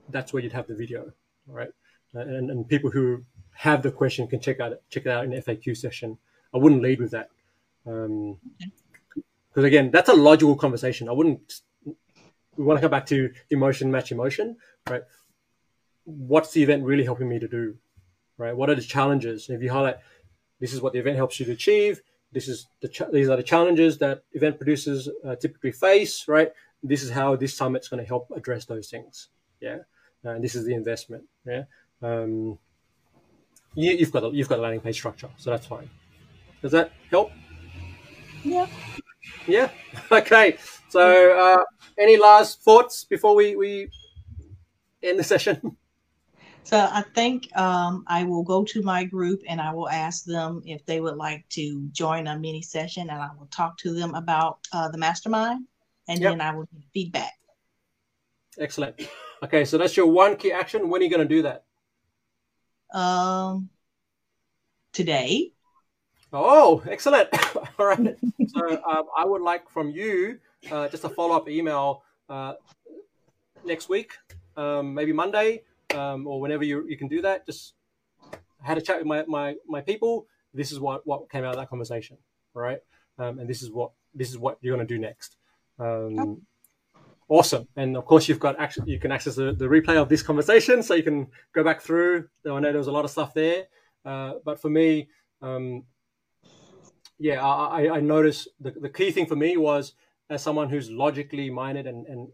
that's 0.09 0.33
where 0.33 0.43
you'd 0.43 0.53
have 0.53 0.67
the 0.67 0.75
video, 0.75 1.13
right? 1.47 1.71
Uh, 2.15 2.21
and, 2.21 2.51
and 2.51 2.69
people 2.69 2.91
who 2.91 3.25
have 3.53 3.83
the 3.83 3.91
question 3.91 4.27
can 4.27 4.41
check 4.41 4.61
out 4.61 4.73
check 4.91 5.07
it 5.07 5.11
out 5.11 5.25
in 5.25 5.31
the 5.31 5.43
FAQ 5.43 5.77
session. 5.77 6.19
I 6.55 6.59
wouldn't 6.59 6.83
lead 6.83 7.01
with 7.01 7.11
that 7.11 7.31
because 7.85 8.05
um, 9.57 9.65
again, 9.65 9.91
that's 9.91 10.09
a 10.09 10.15
logical 10.15 10.57
conversation. 10.57 11.09
I 11.09 11.13
wouldn't. 11.13 11.61
We 12.57 12.65
want 12.65 12.79
to 12.79 12.81
come 12.83 12.91
back 12.91 13.07
to 13.07 13.33
emotion 13.51 13.91
match 13.91 14.13
emotion, 14.13 14.57
right? 14.89 15.03
what's 16.05 16.53
the 16.53 16.63
event 16.63 16.85
really 16.85 17.05
helping 17.05 17.29
me 17.29 17.39
to 17.39 17.49
do, 17.49 17.77
right? 18.39 18.57
What 18.57 18.71
are 18.71 18.75
the 18.75 18.83
challenges? 18.83 19.49
And 19.49 19.57
if 19.57 19.63
you 19.63 19.71
highlight, 19.71 19.97
this 20.61 20.73
is 20.73 20.81
what 20.81 20.93
the 20.93 20.99
event 20.99 21.17
helps 21.17 21.41
you 21.41 21.47
to 21.47 21.53
achieve. 21.53 22.03
This 22.33 22.49
is 22.49 22.67
the 22.81 22.89
ch- 22.89 23.11
these 23.13 23.29
are 23.29 23.37
the 23.37 23.43
challenges 23.43 23.99
that 23.99 24.23
event 24.33 24.59
producers 24.59 25.09
uh, 25.25 25.37
typically 25.37 25.73
face, 25.73 26.27
right? 26.29 26.53
This 26.83 27.03
is 27.03 27.11
how 27.11 27.37
this 27.37 27.57
summit's 27.57 27.89
going 27.89 28.03
to 28.03 28.07
help 28.07 28.31
address 28.35 28.65
those 28.65 28.91
things. 28.91 29.29
Yeah, 29.61 29.79
and 30.25 30.43
this 30.43 30.55
is 30.55 30.65
the 30.65 30.75
investment. 30.75 31.25
Yeah, 31.47 31.65
um, 32.03 32.59
you, 33.75 33.99
have 33.99 34.13
got 34.13 34.25
a, 34.25 34.31
you've 34.31 34.49
got 34.49 34.59
a 34.59 34.63
landing 34.63 34.81
page 34.81 34.97
structure, 34.97 35.31
so 35.37 35.51
that's 35.51 35.67
fine. 35.67 35.89
Does 36.65 36.73
that 36.73 36.93
help? 37.11 37.31
Yeah. 38.43 38.67
Yeah. 39.47 39.69
Okay. 40.11 40.57
So, 40.89 41.39
uh, 41.39 41.63
any 41.99 42.17
last 42.17 42.63
thoughts 42.63 43.05
before 43.05 43.35
we 43.35 43.55
we 43.55 43.91
end 45.03 45.19
the 45.19 45.25
session? 45.35 45.77
So 46.63 46.79
I 46.79 47.03
think 47.15 47.55
um, 47.55 48.05
I 48.07 48.25
will 48.25 48.43
go 48.43 48.65
to 48.65 48.81
my 48.81 49.05
group 49.05 49.43
and 49.47 49.61
I 49.61 49.75
will 49.75 49.91
ask 49.91 50.25
them 50.25 50.63
if 50.65 50.87
they 50.87 51.01
would 51.01 51.17
like 51.17 51.45
to 51.51 51.87
join 51.93 52.27
a 52.29 52.39
mini 52.39 52.63
session, 52.63 53.11
and 53.11 53.21
I 53.21 53.29
will 53.39 53.49
talk 53.49 53.77
to 53.79 53.93
them 53.93 54.15
about 54.15 54.61
uh, 54.73 54.89
the 54.89 54.97
mastermind, 54.97 55.67
and 56.09 56.19
yep. 56.19 56.33
then 56.33 56.41
I 56.41 56.55
will 56.55 56.67
get 56.73 56.83
feedback. 56.95 57.35
Excellent. 58.59 59.07
Okay, 59.43 59.67
so 59.67 59.77
that's 59.77 59.99
your 59.99 60.07
one 60.07 60.37
key 60.37 60.53
action. 60.53 60.89
When 60.89 61.03
are 61.03 61.05
you 61.05 61.11
going 61.11 61.29
to 61.29 61.35
do 61.37 61.43
that? 61.43 61.65
Um, 62.99 63.69
today. 64.93 65.51
Oh, 66.37 66.83
excellent! 66.91 67.29
All 67.79 67.87
right. 67.87 68.17
so 68.49 68.83
um, 68.85 69.05
I 69.17 69.25
would 69.25 69.41
like 69.41 69.71
from 69.71 69.91
you 69.91 70.41
uh, 70.71 70.89
just 70.89 71.05
a 71.05 71.09
follow 71.09 71.37
up 71.37 71.49
email 71.49 72.03
uh, 72.29 72.55
next 73.65 73.89
week, 73.89 74.15
um, 74.57 74.93
maybe 74.95 75.13
Monday 75.13 75.63
um, 75.95 76.27
or 76.27 76.41
whenever 76.41 76.65
you, 76.65 76.87
you 76.89 76.97
can 76.97 77.09
do 77.09 77.23
that, 77.23 77.47
just 77.47 77.75
had 78.61 78.79
a 78.79 78.81
chat 78.81 78.99
with 78.99 79.07
my, 79.07 79.25
my, 79.27 79.55
my 79.69 79.81
people. 79.81 80.27
This 80.53 80.73
is 80.73 80.81
what, 80.81 81.07
what 81.07 81.31
came 81.31 81.45
out 81.45 81.51
of 81.51 81.57
that 81.57 81.69
conversation. 81.69 82.17
Right. 82.53 82.81
Um, 83.19 83.39
and 83.39 83.49
this 83.49 83.63
is 83.63 83.71
what, 83.71 83.93
this 84.15 84.31
is 84.31 84.39
what 84.39 84.59
you're 84.61 84.77
going 84.77 84.87
to 84.87 84.95
do 84.95 85.01
next. 85.01 85.37
Um, 85.79 86.43
awesome. 87.29 87.69
And 87.77 87.97
of 87.97 88.05
course 88.07 88.29
you've 88.29 88.41
got 88.41 88.59
actually, 88.59 88.93
you 88.93 88.99
can 88.99 89.13
access 89.13 89.37
the, 89.37 89.53
the 89.53 89.67
replay 89.67 89.97
of 89.97 90.09
this 90.09 90.23
conversation 90.23 90.83
so 90.83 90.95
you 90.95 91.03
can 91.03 91.29
go 91.53 91.65
back 91.65 91.81
through. 91.81 92.29
I 92.45 92.61
know 92.61 92.61
there 92.61 92.79
was 92.79 92.87
a 92.87 92.93
lot 92.93 93.05
of 93.05 93.11
stuff 93.11 93.35
there. 93.35 93.65
Uh, 94.05 94.35
but 94.45 94.61
for 94.61 94.69
me, 94.69 95.09
um, 95.43 95.85
yeah, 97.19 97.45
I, 97.45 97.97
I 97.97 98.01
noticed 98.01 98.49
the, 98.61 98.73
the 98.73 98.89
key 98.89 99.11
thing 99.11 99.27
for 99.27 99.37
me 99.37 99.57
was 99.57 99.95
as 100.31 100.43
someone 100.43 100.69
who's 100.69 100.91
logically 100.91 101.51
minded 101.51 101.87
and, 101.87 102.07
and 102.07 102.29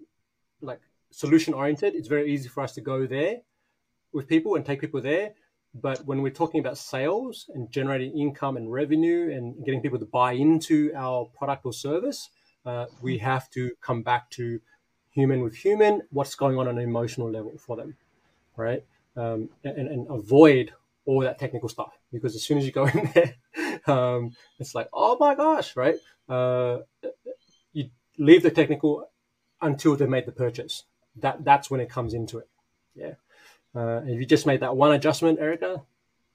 like 0.60 0.80
solution 1.10 1.54
oriented, 1.54 1.94
it's 1.94 2.08
very 2.08 2.32
easy 2.32 2.48
for 2.48 2.62
us 2.62 2.72
to 2.74 2.80
go 2.80 3.06
there 3.06 3.38
with 4.12 4.28
people 4.28 4.54
and 4.54 4.64
take 4.64 4.80
people 4.80 5.00
there. 5.00 5.32
But 5.74 6.04
when 6.04 6.22
we're 6.22 6.30
talking 6.30 6.60
about 6.60 6.78
sales 6.78 7.48
and 7.54 7.70
generating 7.70 8.16
income 8.18 8.56
and 8.56 8.72
revenue 8.72 9.30
and 9.32 9.64
getting 9.64 9.80
people 9.80 9.98
to 10.00 10.06
buy 10.06 10.32
into 10.32 10.92
our 10.96 11.26
product 11.26 11.64
or 11.64 11.72
service, 11.72 12.30
uh, 12.66 12.86
we 13.00 13.18
have 13.18 13.48
to 13.50 13.70
come 13.80 14.02
back 14.02 14.30
to 14.30 14.60
human 15.12 15.40
with 15.42 15.54
human, 15.54 16.02
what's 16.10 16.34
going 16.34 16.58
on 16.58 16.68
on 16.68 16.78
an 16.78 16.84
emotional 16.84 17.30
level 17.30 17.52
for 17.58 17.76
them, 17.76 17.96
right? 18.56 18.84
Um, 19.16 19.48
and, 19.64 19.88
and 19.88 20.06
avoid 20.10 20.72
all 21.04 21.20
that 21.20 21.38
technical 21.38 21.68
stuff 21.68 21.92
because 22.12 22.34
as 22.34 22.42
soon 22.42 22.58
as 22.58 22.66
you 22.66 22.72
go 22.72 22.86
in 22.94 23.10
there, 23.14 23.34
um, 23.88 24.32
it's 24.58 24.74
like, 24.74 24.88
oh 24.92 25.16
my 25.18 25.34
gosh, 25.34 25.76
right? 25.76 25.96
Uh, 26.28 26.78
you 27.72 27.90
leave 28.18 28.42
the 28.42 28.50
technical 28.50 29.08
until 29.60 29.96
they 29.96 30.06
made 30.06 30.26
the 30.26 30.32
purchase. 30.32 30.84
That 31.16 31.44
that's 31.44 31.70
when 31.70 31.80
it 31.80 31.90
comes 31.90 32.14
into 32.14 32.38
it. 32.38 32.48
Yeah. 32.94 33.14
Uh, 33.74 34.00
if 34.04 34.18
you 34.18 34.26
just 34.26 34.46
made 34.46 34.60
that 34.60 34.76
one 34.76 34.92
adjustment, 34.92 35.38
Erica, 35.38 35.82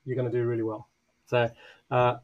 you're 0.06 0.16
going 0.16 0.30
to 0.30 0.38
do 0.38 0.46
really 0.46 0.64
well. 0.64 0.88
So, 1.26 1.50
uh, 1.92 2.18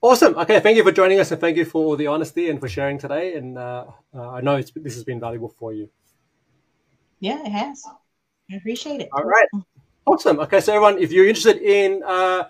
awesome. 0.00 0.36
Okay, 0.36 0.60
thank 0.60 0.76
you 0.76 0.82
for 0.82 0.92
joining 0.92 1.20
us, 1.20 1.30
and 1.30 1.40
thank 1.40 1.56
you 1.56 1.64
for 1.64 1.84
all 1.84 1.96
the 1.96 2.06
honesty 2.06 2.48
and 2.50 2.58
for 2.58 2.68
sharing 2.68 2.98
today. 2.98 3.34
And 3.34 3.58
uh, 3.58 3.86
uh 4.14 4.30
I 4.30 4.40
know 4.40 4.60
this 4.60 4.94
has 4.94 5.04
been 5.04 5.20
valuable 5.20 5.54
for 5.58 5.72
you. 5.72 5.88
Yeah, 7.20 7.40
it 7.44 7.50
has. 7.50 7.84
I 8.50 8.56
appreciate 8.56 9.00
it. 9.00 9.08
All 9.12 9.24
right. 9.24 9.48
Awesome. 10.06 10.38
Okay, 10.40 10.60
so 10.60 10.72
everyone, 10.72 10.98
if 10.98 11.10
you're 11.10 11.26
interested 11.26 11.58
in 11.58 12.02
uh, 12.04 12.48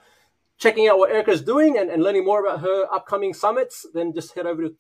checking 0.59 0.89
out 0.89 0.99
what 0.99 1.11
Erica's 1.11 1.43
doing 1.43 1.79
and, 1.79 1.91
and 1.91 2.03
learning 2.03 2.25
more 2.25 2.45
about 2.45 2.61
her 2.61 2.87
upcoming 2.93 3.35
summits, 3.35 3.87
then 3.93 4.13
just 4.13 4.35
head 4.35 4.47
over 4.47 4.63
to 4.63 4.71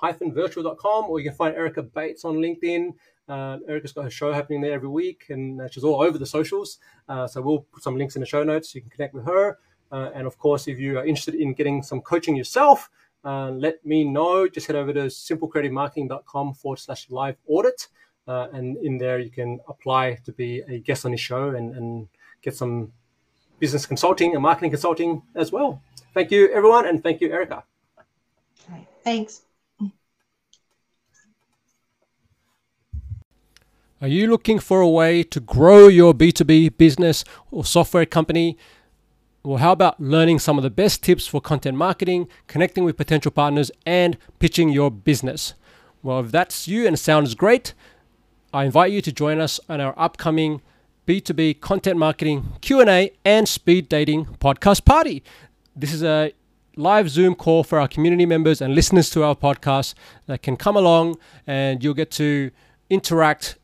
talk-virtual.com 0.00 1.04
or 1.04 1.18
you 1.18 1.28
can 1.28 1.36
find 1.36 1.54
Erica 1.54 1.82
Bates 1.82 2.24
on 2.24 2.36
LinkedIn. 2.36 2.94
Uh, 3.28 3.58
Erica's 3.68 3.92
got 3.92 4.04
her 4.04 4.10
show 4.10 4.32
happening 4.32 4.60
there 4.60 4.72
every 4.72 4.88
week, 4.88 5.26
and 5.30 5.60
uh, 5.60 5.68
she's 5.68 5.82
all 5.82 6.00
over 6.00 6.16
the 6.16 6.26
socials. 6.26 6.78
Uh, 7.08 7.26
so 7.26 7.42
we'll 7.42 7.66
put 7.72 7.82
some 7.82 7.96
links 7.96 8.14
in 8.14 8.20
the 8.20 8.26
show 8.26 8.44
notes. 8.44 8.72
You 8.74 8.80
can 8.80 8.90
connect 8.90 9.14
with 9.14 9.24
her. 9.24 9.58
Uh, 9.90 10.10
and 10.14 10.26
of 10.26 10.38
course, 10.38 10.68
if 10.68 10.78
you 10.78 10.98
are 10.98 11.04
interested 11.04 11.34
in 11.34 11.54
getting 11.54 11.82
some 11.82 12.00
coaching 12.00 12.36
yourself, 12.36 12.88
uh, 13.24 13.50
let 13.50 13.84
me 13.84 14.04
know. 14.04 14.48
Just 14.48 14.68
head 14.68 14.76
over 14.76 14.92
to 14.92 15.06
simplecreativemarketing.com 15.06 16.54
forward 16.54 16.78
slash 16.78 17.10
live 17.10 17.36
audit. 17.48 17.88
Uh, 18.28 18.48
and 18.52 18.76
in 18.78 18.98
there, 18.98 19.18
you 19.18 19.30
can 19.30 19.58
apply 19.68 20.14
to 20.24 20.32
be 20.32 20.62
a 20.68 20.78
guest 20.78 21.04
on 21.04 21.12
the 21.12 21.16
show 21.16 21.50
and, 21.50 21.74
and 21.74 22.08
get 22.42 22.54
some 22.54 22.92
business 23.58 23.86
consulting 23.86 24.34
and 24.34 24.42
marketing 24.42 24.70
consulting 24.70 25.22
as 25.34 25.52
well. 25.52 25.82
Thank 26.14 26.30
you, 26.30 26.50
everyone, 26.52 26.86
and 26.86 27.02
thank 27.02 27.20
you, 27.20 27.32
Erica. 27.32 27.64
Thanks. 29.04 29.42
Are 34.00 34.08
you 34.08 34.26
looking 34.26 34.58
for 34.58 34.80
a 34.80 34.88
way 34.88 35.22
to 35.22 35.40
grow 35.40 35.88
your 35.88 36.12
B2B 36.12 36.76
business 36.76 37.24
or 37.50 37.64
software 37.64 38.04
company? 38.04 38.58
Well, 39.42 39.58
how 39.58 39.72
about 39.72 40.00
learning 40.00 40.40
some 40.40 40.58
of 40.58 40.64
the 40.64 40.70
best 40.70 41.02
tips 41.02 41.26
for 41.26 41.40
content 41.40 41.78
marketing, 41.78 42.28
connecting 42.46 42.84
with 42.84 42.96
potential 42.96 43.30
partners, 43.30 43.70
and 43.86 44.18
pitching 44.38 44.68
your 44.68 44.90
business? 44.90 45.54
Well, 46.02 46.20
if 46.20 46.30
that's 46.30 46.68
you 46.68 46.86
and 46.86 46.98
sounds 46.98 47.34
great, 47.34 47.72
I 48.52 48.64
invite 48.64 48.92
you 48.92 49.00
to 49.00 49.12
join 49.12 49.40
us 49.40 49.60
on 49.68 49.80
our 49.80 49.94
upcoming 49.98 50.62
B2B 51.06 51.60
content 51.60 51.98
marketing 51.98 52.54
Q&A 52.60 53.12
and 53.24 53.48
speed 53.48 53.88
dating 53.88 54.24
podcast 54.40 54.84
party. 54.84 55.22
This 55.76 55.92
is 55.92 56.02
a 56.02 56.32
live 56.74 57.08
Zoom 57.08 57.36
call 57.36 57.62
for 57.62 57.78
our 57.78 57.86
community 57.86 58.26
members 58.26 58.60
and 58.60 58.74
listeners 58.74 59.08
to 59.10 59.22
our 59.22 59.36
podcast 59.36 59.94
that 60.26 60.42
can 60.42 60.56
come 60.56 60.76
along 60.76 61.16
and 61.46 61.84
you'll 61.84 61.94
get 61.94 62.10
to 62.12 62.50
interact 62.90 63.56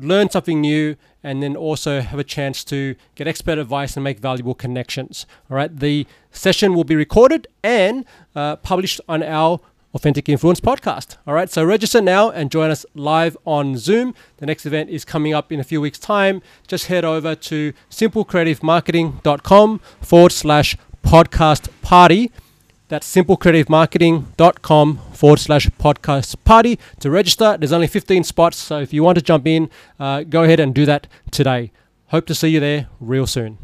learn 0.00 0.30
something 0.30 0.60
new, 0.60 0.96
and 1.22 1.42
then 1.42 1.54
also 1.54 2.00
have 2.00 2.18
a 2.18 2.24
chance 2.24 2.64
to 2.64 2.94
get 3.14 3.28
expert 3.28 3.58
advice 3.58 3.96
and 3.96 4.02
make 4.02 4.18
valuable 4.18 4.54
connections. 4.54 5.26
All 5.50 5.56
right, 5.56 5.74
the 5.74 6.06
session 6.30 6.74
will 6.74 6.84
be 6.84 6.96
recorded 6.96 7.46
and 7.62 8.04
uh, 8.34 8.56
published 8.56 9.00
on 9.08 9.22
our 9.22 9.60
Authentic 9.94 10.28
Influence 10.28 10.60
podcast. 10.60 11.16
All 11.26 11.34
right, 11.34 11.50
so 11.50 11.64
register 11.64 12.00
now 12.00 12.30
and 12.30 12.50
join 12.50 12.70
us 12.70 12.86
live 12.94 13.36
on 13.44 13.76
Zoom. 13.76 14.14
The 14.36 14.46
next 14.46 14.64
event 14.66 14.90
is 14.90 15.04
coming 15.04 15.34
up 15.34 15.50
in 15.50 15.58
a 15.58 15.64
few 15.64 15.80
weeks' 15.80 15.98
time. 15.98 16.42
Just 16.68 16.86
head 16.86 17.04
over 17.04 17.34
to 17.34 17.72
simplecreativemarketing.com 17.90 19.80
forward 20.00 20.32
slash 20.32 20.76
podcast 21.02 21.68
party. 21.82 22.30
That's 22.88 23.12
simplecreativemarketing.com 23.14 24.98
forward 25.12 25.38
slash 25.38 25.66
podcast 25.68 26.36
party 26.44 26.78
to 26.98 27.10
register. 27.10 27.56
There's 27.56 27.72
only 27.72 27.86
15 27.86 28.24
spots, 28.24 28.56
so 28.58 28.80
if 28.80 28.92
you 28.92 29.02
want 29.02 29.16
to 29.16 29.22
jump 29.22 29.46
in, 29.46 29.70
uh, 29.98 30.22
go 30.24 30.42
ahead 30.44 30.60
and 30.60 30.74
do 30.74 30.84
that 30.86 31.06
today. 31.30 31.72
Hope 32.08 32.26
to 32.26 32.34
see 32.34 32.48
you 32.48 32.58
there 32.58 32.88
real 33.00 33.26
soon. 33.26 33.58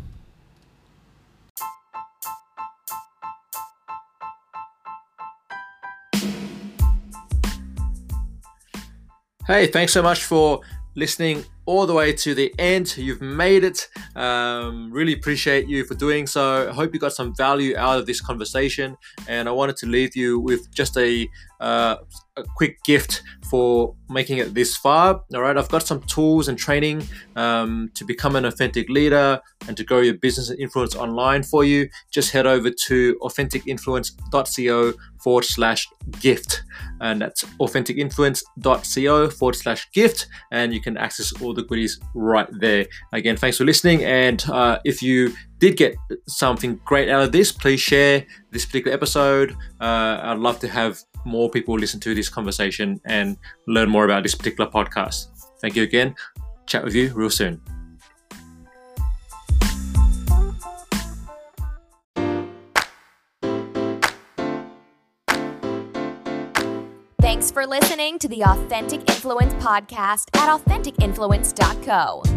Hey, 9.47 9.69
thanks 9.69 9.93
so 9.93 10.03
much 10.03 10.25
for 10.25 10.61
listening 10.97 11.45
all 11.67 11.87
the 11.87 11.95
way 11.95 12.13
to 12.13 12.35
the 12.35 12.53
end. 12.59 12.97
You've 12.97 13.21
made 13.21 13.63
it. 13.63 13.87
Um, 14.17 14.91
really 14.91 15.13
appreciate 15.13 15.69
you 15.69 15.85
for 15.85 15.95
doing 15.95 16.27
so. 16.27 16.69
I 16.69 16.73
hope 16.73 16.93
you 16.93 16.99
got 16.99 17.13
some 17.13 17.33
value 17.37 17.77
out 17.77 17.99
of 17.99 18.07
this 18.07 18.21
conversation. 18.21 18.97
And 19.29 19.49
I 19.49 19.53
wanted 19.53 19.77
to 19.77 19.87
leave 19.87 20.17
you 20.17 20.41
with 20.41 20.73
just 20.75 20.97
a, 20.97 21.29
uh, 21.61 21.97
a 22.37 22.43
quick 22.57 22.83
gift 22.83 23.23
for 23.49 23.95
making 24.11 24.39
it 24.39 24.53
this 24.53 24.77
far. 24.77 25.23
All 25.33 25.43
right, 25.43 25.57
I've 25.57 25.69
got 25.69 25.87
some 25.87 26.01
tools 26.03 26.49
and 26.49 26.59
training 26.59 27.05
um, 27.37 27.91
to 27.95 28.05
become 28.05 28.35
an 28.35 28.47
authentic 28.47 28.89
leader 28.89 29.41
and 29.69 29.77
to 29.77 29.85
grow 29.85 30.01
your 30.01 30.15
business 30.15 30.51
and 30.51 30.59
influence 30.59 30.97
online 30.97 31.45
for 31.45 31.63
you. 31.63 31.89
Just 32.11 32.33
head 32.33 32.47
over 32.47 32.71
to 32.87 33.17
authenticinfluence.co 33.23 34.93
forward 35.27 35.45
slash 35.45 35.89
gift. 36.21 36.63
And 37.01 37.21
that's 37.21 37.43
authenticinfluence.co 37.59 39.31
forward 39.31 39.57
slash 39.57 39.91
gift. 39.91 40.29
And 40.53 40.73
you 40.73 40.81
can 40.81 40.97
access 40.97 41.33
all 41.43 41.53
the 41.53 41.65
goodies 41.65 41.99
right 42.15 42.47
there. 42.61 42.87
Again, 43.13 43.37
thanks 43.37 43.57
for 43.59 43.65
listening. 43.65 44.05
And 44.05 44.49
uh, 44.49 44.79
if 44.85 45.03
you 45.03 45.35
did 45.59 45.77
get 45.77 45.97
something 46.29 46.81
great 46.85 47.09
out 47.09 47.25
of 47.25 47.33
this, 47.33 47.51
please 47.51 47.81
share 47.81 48.25
this 48.53 48.65
particular 48.65 48.95
episode. 48.95 49.51
Uh, 49.81 50.21
I'd 50.23 50.39
love 50.39 50.61
to 50.61 50.69
have 50.69 51.01
more 51.25 51.51
people 51.51 51.77
listen 51.77 51.99
to 51.99 52.15
this 52.15 52.29
conversation 52.29 53.01
and 53.07 53.37
learn 53.67 53.91
more 53.91 54.05
about 54.05 54.23
this 54.23 54.37
particular 54.37 54.71
podcast. 54.71 55.27
Thank 55.61 55.75
you 55.75 55.83
again. 55.83 56.15
Chat 56.67 56.85
with 56.85 56.95
you 56.95 57.13
real 57.15 57.31
soon. 57.31 57.61
Thanks 67.37 67.51
for 67.51 67.67
listening 67.67 68.19
to 68.21 68.29
the 68.29 68.45
Authentic 68.45 69.01
Influence 69.11 69.53
podcast 69.63 70.35
at 70.39 70.49
AuthenticInfluence.co. 70.49 72.36